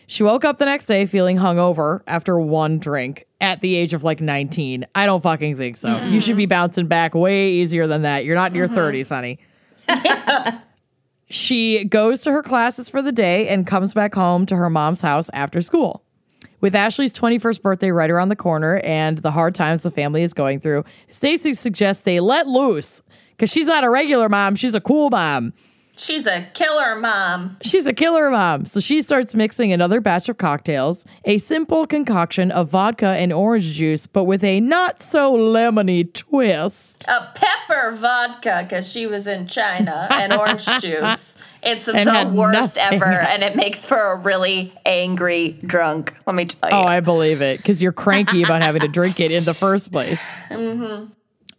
She 0.07 0.23
woke 0.23 0.45
up 0.45 0.59
the 0.59 0.65
next 0.65 0.87
day 0.87 1.05
feeling 1.05 1.37
hungover 1.37 2.01
after 2.07 2.39
one 2.39 2.79
drink 2.79 3.26
at 3.41 3.61
the 3.61 3.75
age 3.75 3.95
of 3.95 4.05
like 4.05 4.21
19. 4.21 4.87
I 4.95 5.07
don't 5.07 5.23
fucking 5.23 5.57
think 5.57 5.77
so. 5.77 6.03
You 6.05 6.21
should 6.21 6.37
be 6.37 6.47
bouncing 6.47 6.87
back 6.87 7.15
way 7.15 7.53
easier 7.53 7.87
than 7.87 8.03
that. 8.03 8.25
You're 8.25 8.37
not 8.37 8.53
in 8.53 8.57
your 8.57 8.67
uh-huh. 8.67 8.77
30s, 8.77 9.09
honey. 9.09 9.39
She 11.29 11.85
goes 11.85 12.23
to 12.23 12.33
her 12.33 12.43
classes 12.43 12.89
for 12.89 13.03
the 13.03 13.13
day 13.13 13.49
and 13.49 13.67
comes 13.67 13.93
back 13.93 14.15
home 14.15 14.47
to 14.47 14.57
her 14.57 14.71
mom's 14.71 15.01
house 15.01 15.29
after 15.33 15.61
school. 15.61 16.03
With 16.61 16.75
Ashley's 16.75 17.13
21st 17.13 17.63
birthday 17.63 17.91
right 17.91 18.11
around 18.11 18.29
the 18.29 18.37
corner 18.37 18.79
and 18.79 19.19
the 19.19 19.33
hard 19.33 19.55
times 19.55 19.83
the 19.83 19.91
family 19.91 20.23
is 20.23 20.33
going 20.33 20.61
through, 20.61 20.85
Stacey 21.09 21.53
suggests 21.53 22.05
they 22.05 22.21
let 22.21 22.47
loose 22.47 23.03
because 23.31 23.51
she's 23.51 23.67
not 23.67 23.85
a 23.85 23.91
regular 23.91 24.29
mom, 24.29 24.55
she's 24.55 24.75
a 24.75 24.81
cool 24.81 25.11
mom. 25.11 25.53
She's 25.97 26.27
a 26.27 26.43
killer 26.55 26.95
mom. 26.97 27.57
She's 27.63 27.87
a 27.87 27.93
killer 27.93 28.31
mom. 28.31 28.67
So 28.67 28.81
she 28.81 29.01
starts 29.01 29.35
mixing 29.35 29.73
another 29.73 30.01
batch 30.01 30.29
of 30.29 30.37
cocktails, 30.39 31.05
a 31.25 31.39
simple 31.39 31.87
concoction 31.87 32.51
of 32.51 32.69
vodka 32.69 33.07
and 33.09 33.33
orange 33.33 33.73
juice, 33.73 34.07
but 34.07 34.25
with 34.25 34.45
a 34.45 34.61
not 34.61 35.03
so 35.03 35.33
lemony 35.35 36.13
twist. 36.13 37.05
A 37.09 37.33
pepper 37.35 37.93
vodka 37.97 38.67
because 38.69 38.91
she 38.91 39.07
was 39.07 39.27
in 39.27 39.47
China 39.47 40.07
and 40.11 40.33
orange 40.33 40.67
juice. 40.81 41.35
It's 41.63 41.89
And 41.89 42.07
the 42.09 42.31
worst 42.39 42.77
nothing. 42.77 42.83
ever, 43.03 43.07
and 43.07 43.43
it 43.43 43.57
makes 43.57 43.85
for 43.85 44.13
a 44.13 44.17
really 44.17 44.73
angry 44.85 45.53
drunk. 45.65 46.15
Let 46.27 46.37
me 46.37 46.45
tell 46.45 46.71
you. 46.71 46.77
Oh, 46.77 46.83
I 46.85 47.01
believe 47.01 47.41
it 47.43 47.57
because 47.57 47.83
you're 47.83 47.91
cranky 47.93 48.43
about 48.45 48.63
having 48.63 48.83
to 48.83 48.89
drink 48.89 49.19
it 49.19 49.33
in 49.33 49.45
the 49.45 49.55
first 49.55 49.91
place. 49.91 50.21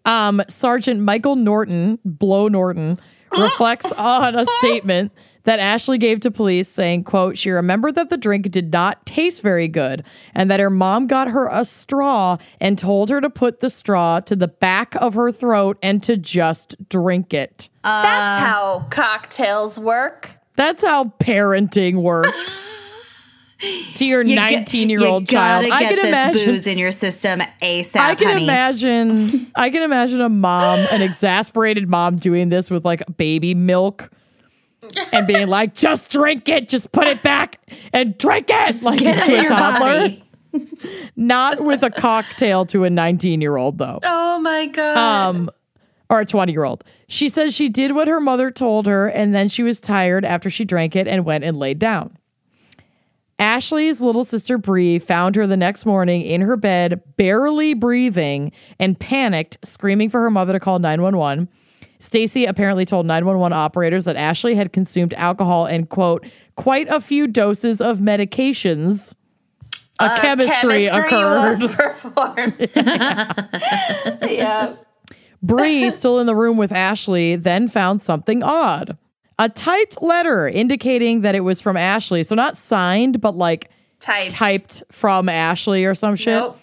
Um, 0.05 0.41
Sergeant 0.47 1.01
Michael 1.01 1.35
Norton, 1.35 1.99
Blow 2.05 2.47
Norton, 2.47 2.97
reflects 3.31 3.91
on 3.93 4.35
a 4.35 4.45
statement 4.59 5.11
that 5.47 5.59
Ashley 5.59 5.97
gave 5.97 6.19
to 6.21 6.29
police 6.29 6.67
saying, 6.67 7.05
quote, 7.05 7.37
she 7.37 7.49
remembered 7.49 7.95
that 7.95 8.09
the 8.09 8.17
drink 8.17 8.51
did 8.51 8.73
not 8.73 9.05
taste 9.05 9.41
very 9.41 9.69
good 9.69 10.03
and 10.35 10.51
that 10.51 10.59
her 10.59 10.69
mom 10.69 11.07
got 11.07 11.29
her 11.29 11.47
a 11.49 11.63
straw 11.63 12.35
and 12.59 12.77
told 12.77 13.09
her 13.09 13.21
to 13.21 13.29
put 13.29 13.61
the 13.61 13.69
straw 13.69 14.19
to 14.19 14.35
the 14.35 14.49
back 14.49 14.93
of 14.95 15.13
her 15.13 15.31
throat 15.31 15.77
and 15.81 16.03
to 16.03 16.17
just 16.17 16.75
drink 16.89 17.33
it. 17.33 17.69
That's 17.81 18.45
how 18.45 18.87
cocktails 18.89 19.79
work. 19.79 20.31
That's 20.57 20.83
how 20.83 21.13
parenting 21.21 22.01
works. 22.01 22.73
To 23.59 24.05
your 24.05 24.21
You 24.23 24.35
19 24.35 24.89
year 24.89 25.05
old 25.05 25.27
child. 25.27 25.71
I 25.71 25.83
can 25.85 25.99
imagine 26.05 26.45
booze 26.45 26.67
in 26.67 26.77
your 26.77 26.91
system 26.91 27.41
ASAP, 27.61 27.99
I 27.99 28.15
can 28.15 28.27
honey. 28.27 28.43
imagine 28.43 29.51
I 29.55 29.69
can 29.69 29.81
imagine 29.81 30.21
a 30.21 30.29
mom, 30.29 30.79
an 30.91 31.01
exasperated 31.01 31.89
mom 31.89 32.17
doing 32.17 32.49
this 32.49 32.69
with 32.69 32.85
like 32.85 33.03
baby 33.17 33.55
milk 33.55 34.11
and 35.11 35.25
being 35.27 35.47
like, 35.47 35.73
just 35.73 36.11
drink 36.11 36.47
it, 36.49 36.69
just 36.69 36.91
put 36.91 37.07
it 37.07 37.23
back 37.23 37.59
and 37.93 38.17
drink 38.17 38.47
it 38.49 38.65
just 38.67 38.83
like 38.83 38.99
to 38.99 39.39
a 39.39 39.47
toddler. 39.47 40.17
Not 41.15 41.61
with 41.61 41.83
a 41.83 41.89
cocktail 41.89 42.65
to 42.67 42.83
a 42.83 42.89
19 42.89 43.41
year 43.41 43.57
old 43.57 43.77
though. 43.77 43.99
Oh 44.03 44.39
my 44.39 44.67
god. 44.67 44.97
Um 44.97 45.49
or 46.09 46.21
a 46.21 46.25
20 46.25 46.51
year 46.51 46.63
old. 46.63 46.83
She 47.07 47.27
says 47.29 47.53
she 47.53 47.69
did 47.69 47.93
what 47.93 48.07
her 48.07 48.19
mother 48.19 48.51
told 48.51 48.85
her, 48.85 49.07
and 49.07 49.33
then 49.33 49.47
she 49.47 49.63
was 49.63 49.81
tired 49.81 50.23
after 50.25 50.49
she 50.49 50.63
drank 50.63 50.95
it 50.95 51.07
and 51.07 51.25
went 51.25 51.43
and 51.43 51.57
laid 51.57 51.79
down. 51.79 52.17
Ashley's 53.39 54.01
little 54.01 54.23
sister 54.23 54.57
Bree 54.57 54.97
found 54.97 55.35
her 55.35 55.45
the 55.45 55.57
next 55.57 55.85
morning 55.85 56.23
in 56.23 56.41
her 56.41 56.57
bed, 56.57 57.01
barely 57.17 57.73
breathing 57.73 58.51
and 58.79 58.99
panicked, 58.99 59.57
screaming 59.63 60.09
for 60.09 60.21
her 60.21 60.31
mother 60.31 60.53
to 60.53 60.59
call 60.59 60.79
911. 60.79 61.47
Stacey 61.99 62.45
apparently 62.45 62.85
told 62.85 63.05
911 63.05 63.57
operators 63.57 64.05
that 64.05 64.15
Ashley 64.15 64.55
had 64.55 64.73
consumed 64.73 65.13
alcohol 65.15 65.65
and 65.65 65.89
quote, 65.89 66.25
quite 66.55 66.87
a 66.89 66.99
few 66.99 67.27
doses 67.27 67.81
of 67.81 67.99
medications. 67.99 69.13
A 69.99 70.03
uh, 70.03 70.21
chemistry, 70.21 70.85
occurred. 70.85 71.59
was 71.59 71.71
performed. 71.75 72.69
yeah. 74.29 74.75
Bree, 75.41 75.89
still 75.89 76.19
in 76.19 76.27
the 76.27 76.35
room 76.35 76.57
with 76.57 76.71
Ashley, 76.71 77.35
then 77.35 77.67
found 77.67 78.01
something 78.01 78.43
odd. 78.43 78.97
A 79.39 79.49
typed 79.49 80.01
letter 80.01 80.47
indicating 80.47 81.21
that 81.21 81.35
it 81.35 81.41
was 81.41 81.61
from 81.61 81.77
Ashley. 81.77 82.23
So 82.23 82.35
not 82.35 82.57
signed, 82.57 83.21
but 83.21 83.35
like 83.35 83.69
Typed. 83.99 84.31
typed 84.31 84.83
from 84.91 85.29
Ashley 85.29 85.85
or 85.85 85.93
some 85.95 86.15
shit. 86.15 86.33
Nope. 86.39 86.59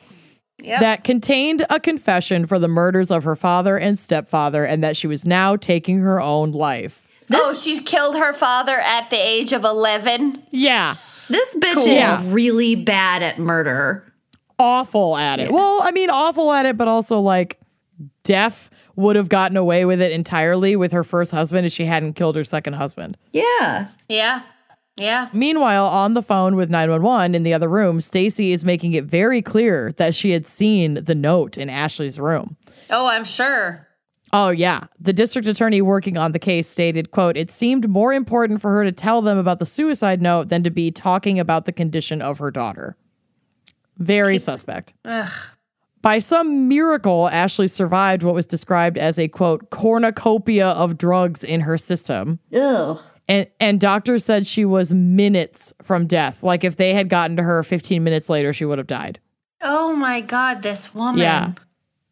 Yep. 0.62 0.80
That 0.80 1.04
contained 1.04 1.66
a 1.68 1.78
confession 1.78 2.46
for 2.46 2.58
the 2.58 2.68
murders 2.68 3.10
of 3.10 3.24
her 3.24 3.36
father 3.36 3.76
and 3.76 3.98
stepfather 3.98 4.64
and 4.64 4.82
that 4.82 4.96
she 4.96 5.06
was 5.06 5.26
now 5.26 5.56
taking 5.56 5.98
her 5.98 6.20
own 6.20 6.52
life. 6.52 7.06
oh, 7.32 7.54
she 7.54 7.80
killed 7.80 8.16
her 8.16 8.32
father 8.32 8.78
at 8.78 9.10
the 9.10 9.16
age 9.16 9.52
of 9.52 9.64
11. 9.64 10.42
Yeah. 10.50 10.96
This 11.28 11.54
bitch 11.56 11.86
Yeah. 11.86 12.20
is 12.22 12.26
really 12.28 12.76
bad 12.76 13.22
at 13.22 13.38
murder. 13.38 14.12
Awful 14.58 15.16
at 15.16 15.40
it. 15.40 15.50
Well, 15.52 15.80
I 15.82 15.90
mean, 15.90 16.08
awful 16.10 16.52
at 16.52 16.66
it, 16.66 16.76
but 16.76 16.86
also 16.88 17.18
like 17.20 17.58
deaf 18.22 18.70
would 18.96 19.16
have 19.16 19.28
gotten 19.28 19.56
away 19.56 19.84
with 19.84 20.00
it 20.00 20.12
entirely 20.12 20.76
with 20.76 20.92
her 20.92 21.04
first 21.04 21.32
husband 21.32 21.66
if 21.66 21.72
she 21.72 21.86
hadn't 21.86 22.14
killed 22.14 22.36
her 22.36 22.44
second 22.44 22.74
husband. 22.74 23.16
Yeah. 23.32 23.88
Yeah. 24.08 24.42
Yeah. 24.96 25.28
Meanwhile, 25.32 25.86
on 25.86 26.14
the 26.14 26.22
phone 26.22 26.54
with 26.54 26.70
911 26.70 27.34
in 27.34 27.42
the 27.42 27.52
other 27.52 27.68
room, 27.68 28.00
Stacey 28.00 28.52
is 28.52 28.64
making 28.64 28.92
it 28.92 29.04
very 29.04 29.42
clear 29.42 29.92
that 29.92 30.14
she 30.14 30.30
had 30.30 30.46
seen 30.46 31.02
the 31.02 31.16
note 31.16 31.58
in 31.58 31.68
Ashley's 31.68 32.20
room. 32.20 32.56
Oh, 32.90 33.06
I'm 33.06 33.24
sure. 33.24 33.88
Oh 34.32 34.50
yeah, 34.50 34.84
the 34.98 35.12
district 35.12 35.46
attorney 35.46 35.80
working 35.80 36.16
on 36.16 36.32
the 36.32 36.40
case 36.40 36.66
stated, 36.66 37.12
"quote 37.12 37.36
It 37.36 37.52
seemed 37.52 37.88
more 37.88 38.12
important 38.12 38.60
for 38.60 38.72
her 38.72 38.84
to 38.84 38.90
tell 38.90 39.22
them 39.22 39.38
about 39.38 39.60
the 39.60 39.66
suicide 39.66 40.20
note 40.20 40.48
than 40.48 40.64
to 40.64 40.70
be 40.70 40.90
talking 40.90 41.38
about 41.38 41.66
the 41.66 41.72
condition 41.72 42.20
of 42.20 42.38
her 42.38 42.50
daughter." 42.50 42.96
Very 43.96 44.38
suspect. 44.38 44.92
By 46.04 46.18
some 46.18 46.68
miracle, 46.68 47.30
Ashley 47.30 47.66
survived 47.66 48.22
what 48.22 48.34
was 48.34 48.44
described 48.44 48.98
as 48.98 49.18
a 49.18 49.26
quote 49.26 49.70
cornucopia 49.70 50.68
of 50.68 50.98
drugs 50.98 51.42
in 51.42 51.62
her 51.62 51.78
system. 51.78 52.40
Ugh. 52.54 53.00
And 53.26 53.48
and 53.58 53.80
doctors 53.80 54.22
said 54.22 54.46
she 54.46 54.66
was 54.66 54.92
minutes 54.92 55.72
from 55.82 56.06
death. 56.06 56.42
Like 56.42 56.62
if 56.62 56.76
they 56.76 56.92
had 56.92 57.08
gotten 57.08 57.38
to 57.38 57.42
her 57.42 57.62
15 57.62 58.04
minutes 58.04 58.28
later, 58.28 58.52
she 58.52 58.66
would 58.66 58.76
have 58.76 58.86
died. 58.86 59.18
Oh 59.62 59.96
my 59.96 60.20
God, 60.20 60.60
this 60.60 60.92
woman. 60.94 61.22
Yeah. 61.22 61.52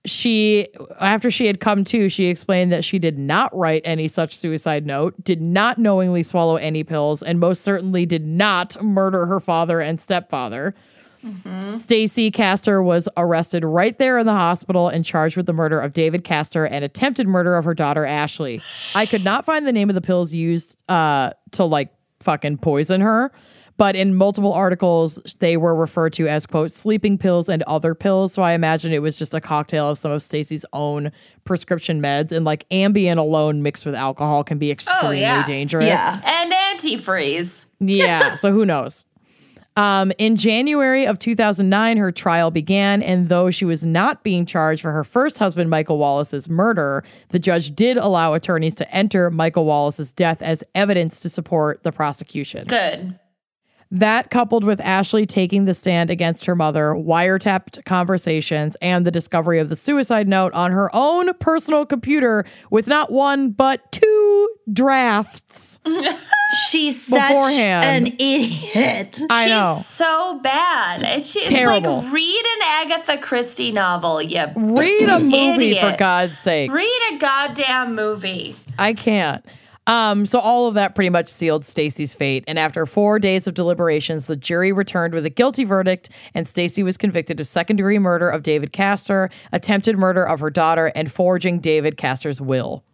She 0.06 0.68
after 0.98 1.30
she 1.30 1.46
had 1.46 1.60
come 1.60 1.84
to, 1.84 2.08
she 2.08 2.28
explained 2.28 2.72
that 2.72 2.86
she 2.86 2.98
did 2.98 3.18
not 3.18 3.54
write 3.54 3.82
any 3.84 4.08
such 4.08 4.34
suicide 4.34 4.86
note, 4.86 5.22
did 5.22 5.42
not 5.42 5.76
knowingly 5.76 6.22
swallow 6.22 6.56
any 6.56 6.82
pills, 6.82 7.22
and 7.22 7.38
most 7.38 7.60
certainly 7.60 8.06
did 8.06 8.26
not 8.26 8.82
murder 8.82 9.26
her 9.26 9.38
father 9.38 9.80
and 9.80 10.00
stepfather. 10.00 10.74
Stacey 11.74 12.30
Castor 12.30 12.82
was 12.82 13.08
arrested 13.16 13.64
right 13.64 13.96
there 13.98 14.18
in 14.18 14.26
the 14.26 14.32
hospital 14.32 14.88
and 14.88 15.04
charged 15.04 15.36
with 15.36 15.46
the 15.46 15.52
murder 15.52 15.80
of 15.80 15.92
David 15.92 16.24
Castor 16.24 16.64
and 16.64 16.84
attempted 16.84 17.28
murder 17.28 17.56
of 17.56 17.64
her 17.64 17.74
daughter 17.74 18.04
Ashley. 18.04 18.60
I 18.94 19.06
could 19.06 19.24
not 19.24 19.44
find 19.44 19.66
the 19.66 19.72
name 19.72 19.88
of 19.88 19.94
the 19.94 20.00
pills 20.00 20.34
used 20.34 20.76
uh, 20.88 21.30
to 21.52 21.64
like 21.64 21.92
fucking 22.20 22.58
poison 22.58 23.00
her, 23.00 23.32
but 23.76 23.96
in 23.96 24.14
multiple 24.14 24.52
articles 24.52 25.20
they 25.38 25.56
were 25.56 25.74
referred 25.74 26.12
to 26.14 26.28
as 26.28 26.46
quote 26.46 26.70
sleeping 26.70 27.18
pills 27.18 27.48
and 27.48 27.62
other 27.64 27.94
pills. 27.94 28.32
So 28.32 28.42
I 28.42 28.52
imagine 28.52 28.92
it 28.92 29.02
was 29.02 29.16
just 29.16 29.34
a 29.34 29.40
cocktail 29.40 29.90
of 29.90 29.98
some 29.98 30.10
of 30.10 30.22
Stacey's 30.22 30.64
own 30.72 31.12
prescription 31.44 32.00
meds 32.00 32.32
and 32.32 32.44
like 32.44 32.68
Ambien 32.70 33.18
alone 33.18 33.62
mixed 33.62 33.84
with 33.84 33.94
alcohol 33.94 34.44
can 34.44 34.58
be 34.58 34.70
extremely 34.70 35.20
yeah. 35.20 35.46
dangerous. 35.46 35.86
Yeah. 35.86 36.20
And 36.24 36.52
antifreeze. 36.52 37.66
Yeah, 37.80 38.36
so 38.36 38.52
who 38.52 38.64
knows? 38.64 39.06
Um, 39.76 40.12
in 40.18 40.36
January 40.36 41.06
of 41.06 41.18
2009, 41.18 41.96
her 41.96 42.12
trial 42.12 42.50
began, 42.50 43.02
and 43.02 43.28
though 43.28 43.50
she 43.50 43.64
was 43.64 43.84
not 43.84 44.22
being 44.22 44.44
charged 44.44 44.82
for 44.82 44.92
her 44.92 45.04
first 45.04 45.38
husband, 45.38 45.70
Michael 45.70 45.98
Wallace's 45.98 46.48
murder, 46.48 47.02
the 47.30 47.38
judge 47.38 47.74
did 47.74 47.96
allow 47.96 48.34
attorneys 48.34 48.74
to 48.76 48.94
enter 48.94 49.30
Michael 49.30 49.64
Wallace's 49.64 50.12
death 50.12 50.42
as 50.42 50.62
evidence 50.74 51.20
to 51.20 51.30
support 51.30 51.82
the 51.84 51.92
prosecution. 51.92 52.66
Good. 52.66 53.18
That, 53.94 54.30
coupled 54.30 54.64
with 54.64 54.80
Ashley 54.80 55.26
taking 55.26 55.66
the 55.66 55.74
stand 55.74 56.08
against 56.08 56.46
her 56.46 56.56
mother, 56.56 56.94
wiretapped 56.94 57.84
conversations, 57.84 58.74
and 58.80 59.06
the 59.06 59.10
discovery 59.10 59.58
of 59.58 59.68
the 59.68 59.76
suicide 59.76 60.26
note 60.26 60.54
on 60.54 60.70
her 60.70 60.88
own 60.94 61.34
personal 61.34 61.84
computer 61.84 62.46
with 62.70 62.86
not 62.86 63.12
one, 63.12 63.50
but 63.50 63.92
two 63.92 64.48
drafts. 64.72 65.78
She's 66.70 67.02
such 67.06 67.20
Beforehand. 67.28 68.06
an 68.08 68.14
idiot. 68.18 69.18
I 69.28 69.46
know. 69.48 69.74
She's 69.76 69.86
so 69.86 70.40
bad. 70.42 71.02
It's, 71.02 71.30
she, 71.30 71.40
it's 71.40 71.50
Terrible. 71.50 71.98
like 72.02 72.12
read 72.12 72.44
an 72.56 72.62
Agatha 72.92 73.18
Christie 73.18 73.72
novel. 73.72 74.22
You 74.22 74.46
Read 74.56 75.08
a 75.10 75.20
movie, 75.20 75.78
for 75.78 75.94
God's 75.98 76.38
sake. 76.38 76.72
read 76.72 77.12
a 77.12 77.18
goddamn 77.18 77.94
movie. 77.94 78.56
I 78.78 78.94
can't. 78.94 79.44
Um, 79.86 80.26
so 80.26 80.38
all 80.38 80.68
of 80.68 80.74
that 80.74 80.94
pretty 80.94 81.10
much 81.10 81.28
sealed 81.28 81.64
Stacey's 81.66 82.14
fate. 82.14 82.44
And 82.46 82.58
after 82.58 82.86
four 82.86 83.18
days 83.18 83.46
of 83.46 83.54
deliberations, 83.54 84.26
the 84.26 84.36
jury 84.36 84.72
returned 84.72 85.12
with 85.12 85.26
a 85.26 85.30
guilty 85.30 85.64
verdict, 85.64 86.08
and 86.34 86.46
Stacey 86.46 86.82
was 86.82 86.96
convicted 86.96 87.40
of 87.40 87.46
second 87.46 87.76
degree 87.76 87.98
murder 87.98 88.28
of 88.28 88.44
David 88.44 88.72
Castor, 88.72 89.28
attempted 89.50 89.98
murder 89.98 90.22
of 90.22 90.40
her 90.40 90.50
daughter, 90.50 90.92
and 90.94 91.10
forging 91.10 91.58
David 91.58 91.96
Castor's 91.96 92.40
will. 92.40 92.84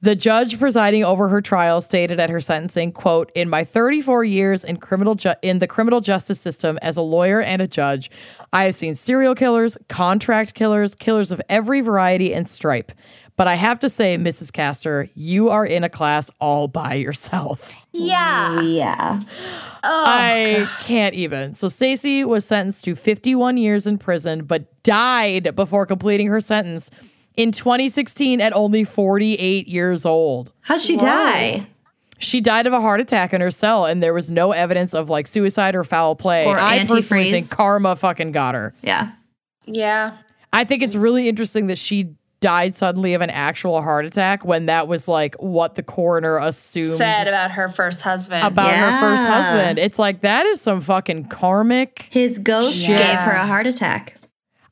The 0.00 0.16
judge 0.16 0.58
presiding 0.58 1.04
over 1.04 1.28
her 1.28 1.40
trial 1.40 1.80
stated 1.80 2.18
at 2.18 2.28
her 2.28 2.40
sentencing, 2.40 2.90
quote, 2.90 3.30
"In 3.36 3.48
my 3.48 3.62
34 3.62 4.24
years 4.24 4.64
in 4.64 4.78
criminal 4.78 5.14
ju- 5.14 5.34
in 5.42 5.60
the 5.60 5.68
criminal 5.68 6.00
justice 6.00 6.40
system 6.40 6.76
as 6.82 6.96
a 6.96 7.02
lawyer 7.02 7.40
and 7.40 7.62
a 7.62 7.68
judge, 7.68 8.10
I 8.52 8.64
have 8.64 8.74
seen 8.74 8.96
serial 8.96 9.36
killers, 9.36 9.78
contract 9.88 10.54
killers, 10.54 10.96
killers 10.96 11.30
of 11.30 11.40
every 11.48 11.82
variety 11.82 12.34
and 12.34 12.48
stripe. 12.48 12.90
But 13.36 13.48
I 13.48 13.54
have 13.54 13.80
to 13.80 13.88
say, 13.88 14.16
Mrs. 14.18 14.52
Castor, 14.52 15.08
you 15.14 15.48
are 15.48 15.64
in 15.64 15.84
a 15.84 15.88
class 15.88 16.30
all 16.38 16.68
by 16.68 16.94
yourself. 16.94 17.72
Yeah. 17.90 18.60
Yeah. 18.60 19.20
Oh, 19.82 20.04
I 20.06 20.68
can't 20.80 21.14
even. 21.14 21.54
So 21.54 21.68
Stacey 21.68 22.24
was 22.24 22.44
sentenced 22.44 22.84
to 22.84 22.94
51 22.94 23.56
years 23.56 23.86
in 23.86 23.98
prison, 23.98 24.44
but 24.44 24.82
died 24.82 25.56
before 25.56 25.86
completing 25.86 26.26
her 26.28 26.40
sentence 26.40 26.90
in 27.34 27.52
2016 27.52 28.40
at 28.40 28.54
only 28.54 28.84
48 28.84 29.66
years 29.66 30.04
old. 30.04 30.52
How'd 30.60 30.82
she 30.82 30.96
die? 30.96 31.66
She 32.18 32.40
died 32.40 32.66
of 32.66 32.72
a 32.72 32.80
heart 32.80 33.00
attack 33.00 33.32
in 33.32 33.40
her 33.40 33.50
cell, 33.50 33.86
and 33.86 34.02
there 34.02 34.14
was 34.14 34.30
no 34.30 34.52
evidence 34.52 34.94
of 34.94 35.10
like 35.10 35.26
suicide 35.26 35.74
or 35.74 35.82
foul 35.82 36.14
play. 36.14 36.46
Or 36.46 36.58
I 36.58 36.84
personally 36.86 37.32
think 37.32 37.50
karma 37.50 37.96
fucking 37.96 38.32
got 38.32 38.54
her. 38.54 38.74
Yeah. 38.82 39.12
Yeah. 39.66 40.18
I 40.52 40.64
think 40.64 40.82
it's 40.82 40.94
really 40.94 41.28
interesting 41.28 41.66
that 41.68 41.78
she 41.78 42.14
died 42.42 42.76
suddenly 42.76 43.14
of 43.14 43.22
an 43.22 43.30
actual 43.30 43.80
heart 43.80 44.04
attack 44.04 44.44
when 44.44 44.66
that 44.66 44.86
was 44.86 45.08
like 45.08 45.34
what 45.36 45.76
the 45.76 45.82
coroner 45.82 46.36
assumed 46.38 46.98
Said 46.98 47.26
about 47.28 47.52
her 47.52 47.70
first 47.70 48.02
husband. 48.02 48.44
about 48.46 48.70
her 48.74 49.00
first 49.00 49.24
husband. 49.24 49.78
It's 49.78 49.98
like 49.98 50.20
that 50.20 50.44
is 50.44 50.60
some 50.60 50.82
fucking 50.82 51.28
karmic. 51.28 52.08
His 52.10 52.38
ghost 52.38 52.76
Shit. 52.76 52.98
gave 52.98 53.18
her 53.18 53.30
a 53.30 53.46
heart 53.46 53.66
attack. 53.66 54.18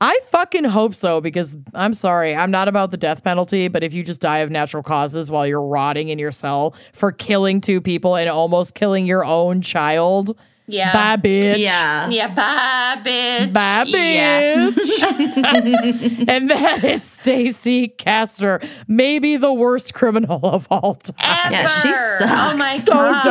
I 0.02 0.18
fucking 0.30 0.64
hope 0.64 0.94
so 0.94 1.20
because 1.20 1.56
I'm 1.74 1.92
sorry, 1.92 2.34
I'm 2.34 2.50
not 2.50 2.68
about 2.68 2.90
the 2.90 2.96
death 2.96 3.22
penalty, 3.22 3.68
but 3.68 3.82
if 3.84 3.92
you 3.92 4.02
just 4.02 4.20
die 4.20 4.38
of 4.38 4.50
natural 4.50 4.82
causes 4.82 5.30
while 5.30 5.46
you're 5.46 5.60
rotting 5.62 6.08
in 6.08 6.18
your 6.18 6.32
cell 6.32 6.74
for 6.94 7.12
killing 7.12 7.60
two 7.60 7.80
people 7.82 8.16
and 8.16 8.28
almost 8.28 8.74
killing 8.74 9.04
your 9.06 9.24
own 9.26 9.60
child, 9.60 10.38
yeah. 10.70 10.92
bye 10.92 11.16
bitch. 11.20 11.58
Yeah. 11.58 12.08
Yeah. 12.08 12.28
Bye, 12.28 13.00
bitch. 13.04 13.52
Bye, 13.52 13.84
Yeah. 13.86 14.70
bitch. 14.70 16.24
and 16.28 16.50
that 16.50 16.84
is 16.84 17.02
Stacey 17.02 17.88
Castor, 17.88 18.60
maybe 18.88 19.36
the 19.36 19.52
worst 19.52 19.94
criminal 19.94 20.40
of 20.44 20.66
all 20.70 20.94
time. 20.94 21.52
Yeah, 21.52 21.66
she 21.82 21.88
oh 21.88 22.16
sucks. 22.18 22.32
Oh 22.32 22.56
my 22.56 22.78
So 22.78 22.92
god. 22.92 23.22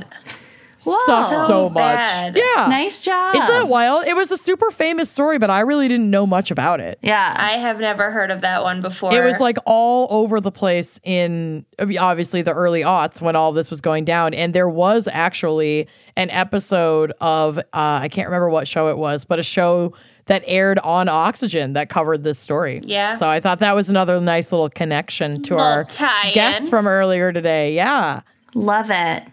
dumb. 0.00 0.04
Sucks 0.84 1.36
so, 1.36 1.46
So 1.46 1.68
much. 1.68 1.74
bad. 1.82 2.36
Yeah. 2.36 2.66
Nice 2.68 3.00
job. 3.00 3.34
Isn't 3.36 3.48
that 3.48 3.68
wild? 3.68 4.06
It 4.06 4.14
was 4.14 4.30
a 4.30 4.36
super 4.36 4.70
famous 4.70 5.10
story, 5.10 5.38
but 5.38 5.50
I 5.50 5.60
really 5.60 5.88
didn't 5.88 6.10
know 6.10 6.26
much 6.26 6.50
about 6.50 6.80
it. 6.80 6.98
Yeah. 7.02 7.34
I 7.36 7.52
have 7.58 7.80
never 7.80 8.10
heard 8.10 8.30
of 8.30 8.40
that 8.42 8.62
one 8.62 8.80
before. 8.80 9.14
It 9.14 9.24
was 9.24 9.40
like 9.40 9.56
all 9.66 10.06
over 10.10 10.40
the 10.40 10.52
place 10.52 11.00
in 11.04 11.64
obviously 11.80 12.42
the 12.42 12.52
early 12.52 12.82
aughts 12.82 13.20
when 13.20 13.36
all 13.36 13.52
this 13.52 13.70
was 13.70 13.80
going 13.80 14.04
down. 14.04 14.34
And 14.34 14.54
there 14.54 14.68
was 14.68 15.08
actually 15.10 15.88
an 16.16 16.30
episode 16.30 17.12
of, 17.20 17.58
uh, 17.58 17.62
I 17.72 18.08
can't 18.08 18.28
remember 18.28 18.48
what 18.50 18.68
show 18.68 18.88
it 18.88 18.98
was, 18.98 19.24
but 19.24 19.38
a 19.38 19.42
show 19.42 19.92
that 20.26 20.42
aired 20.46 20.78
on 20.78 21.06
Oxygen 21.08 21.74
that 21.74 21.90
covered 21.90 22.24
this 22.24 22.38
story. 22.38 22.80
Yeah. 22.84 23.12
So 23.12 23.28
I 23.28 23.40
thought 23.40 23.58
that 23.58 23.74
was 23.74 23.90
another 23.90 24.20
nice 24.22 24.52
little 24.52 24.70
connection 24.70 25.42
to 25.42 25.54
Little 25.54 25.60
our 25.70 25.84
tie-in. 25.84 26.32
guests 26.34 26.68
from 26.68 26.86
earlier 26.86 27.30
today. 27.30 27.74
Yeah. 27.74 28.22
Love 28.54 28.90
it. 28.90 29.24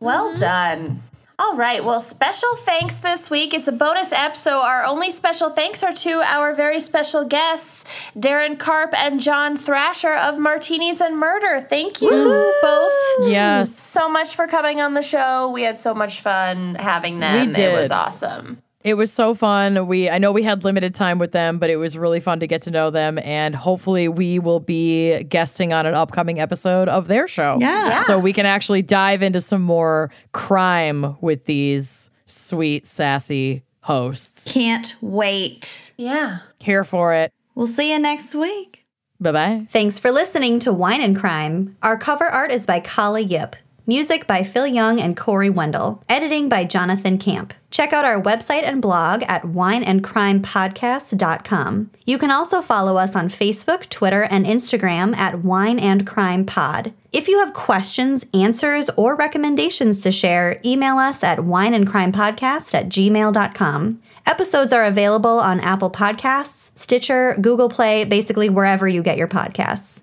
Well 0.00 0.36
done. 0.36 1.02
All 1.40 1.54
right. 1.54 1.84
Well, 1.84 2.00
special 2.00 2.56
thanks 2.56 2.98
this 2.98 3.30
week. 3.30 3.54
It's 3.54 3.68
a 3.68 3.72
bonus 3.72 4.10
ep, 4.10 4.36
so 4.36 4.60
our 4.62 4.84
only 4.84 5.12
special 5.12 5.50
thanks 5.50 5.84
are 5.84 5.92
to 5.92 6.10
our 6.24 6.52
very 6.52 6.80
special 6.80 7.24
guests, 7.24 7.84
Darren 8.16 8.58
Karp 8.58 8.92
and 8.92 9.20
John 9.20 9.56
Thrasher 9.56 10.14
of 10.14 10.36
Martinis 10.38 11.00
and 11.00 11.16
Murder. 11.16 11.64
Thank 11.68 12.02
you 12.02 12.54
both 12.60 12.92
Yes. 13.28 13.72
so 13.72 14.08
much 14.08 14.34
for 14.34 14.48
coming 14.48 14.80
on 14.80 14.94
the 14.94 15.02
show. 15.02 15.50
We 15.50 15.62
had 15.62 15.78
so 15.78 15.94
much 15.94 16.22
fun 16.22 16.74
having 16.74 17.20
them. 17.20 17.54
It 17.54 17.72
was 17.72 17.92
awesome. 17.92 18.60
It 18.84 18.94
was 18.94 19.12
so 19.12 19.34
fun. 19.34 19.86
We 19.88 20.08
I 20.08 20.18
know 20.18 20.30
we 20.30 20.44
had 20.44 20.62
limited 20.64 20.94
time 20.94 21.18
with 21.18 21.32
them, 21.32 21.58
but 21.58 21.68
it 21.68 21.76
was 21.76 21.98
really 21.98 22.20
fun 22.20 22.40
to 22.40 22.46
get 22.46 22.62
to 22.62 22.70
know 22.70 22.90
them 22.90 23.18
and 23.18 23.54
hopefully 23.54 24.08
we 24.08 24.38
will 24.38 24.60
be 24.60 25.24
guesting 25.24 25.72
on 25.72 25.84
an 25.84 25.94
upcoming 25.94 26.38
episode 26.38 26.88
of 26.88 27.08
their 27.08 27.26
show. 27.26 27.58
Yeah. 27.60 27.88
Yeah. 27.88 28.02
So 28.02 28.18
we 28.18 28.32
can 28.32 28.46
actually 28.46 28.82
dive 28.82 29.22
into 29.22 29.40
some 29.40 29.62
more 29.62 30.10
crime 30.32 31.16
with 31.20 31.46
these 31.46 32.10
sweet 32.26 32.84
sassy 32.84 33.64
hosts. 33.80 34.50
Can't 34.50 34.94
wait. 35.00 35.92
Yeah. 35.96 36.38
Here 36.60 36.84
for 36.84 37.14
it. 37.14 37.32
We'll 37.54 37.66
see 37.66 37.90
you 37.90 37.98
next 37.98 38.34
week. 38.34 38.84
Bye-bye. 39.20 39.66
Thanks 39.70 39.98
for 39.98 40.12
listening 40.12 40.60
to 40.60 40.72
Wine 40.72 41.00
and 41.00 41.18
Crime. 41.18 41.76
Our 41.82 41.98
cover 41.98 42.26
art 42.26 42.52
is 42.52 42.66
by 42.66 42.78
Kala 42.78 43.20
Yip. 43.20 43.56
Music 43.88 44.26
by 44.26 44.42
Phil 44.42 44.66
Young 44.66 45.00
and 45.00 45.16
Corey 45.16 45.48
Wendell. 45.48 46.02
Editing 46.10 46.50
by 46.50 46.62
Jonathan 46.62 47.16
Camp. 47.16 47.54
Check 47.70 47.94
out 47.94 48.04
our 48.04 48.20
website 48.20 48.64
and 48.64 48.82
blog 48.82 49.22
at 49.22 49.44
wineandcrimepodcast.com. 49.44 51.90
You 52.04 52.18
can 52.18 52.30
also 52.30 52.60
follow 52.60 52.98
us 52.98 53.16
on 53.16 53.30
Facebook, 53.30 53.88
Twitter, 53.88 54.24
and 54.24 54.44
Instagram 54.44 55.16
at 55.16 55.42
Wine 55.42 55.78
and 55.78 56.06
Crime 56.06 56.44
Pod. 56.44 56.92
If 57.12 57.28
you 57.28 57.38
have 57.38 57.54
questions, 57.54 58.26
answers, 58.34 58.90
or 58.90 59.14
recommendations 59.14 60.02
to 60.02 60.12
share, 60.12 60.60
email 60.66 60.98
us 60.98 61.24
at 61.24 61.38
wineandcrimepodcast 61.38 62.74
at 62.74 62.90
gmail.com. 62.90 64.02
Episodes 64.26 64.74
are 64.74 64.84
available 64.84 65.38
on 65.38 65.60
Apple 65.60 65.90
Podcasts, 65.90 66.72
Stitcher, 66.74 67.38
Google 67.40 67.70
Play, 67.70 68.04
basically 68.04 68.50
wherever 68.50 68.86
you 68.86 69.02
get 69.02 69.16
your 69.16 69.28
podcasts. 69.28 70.02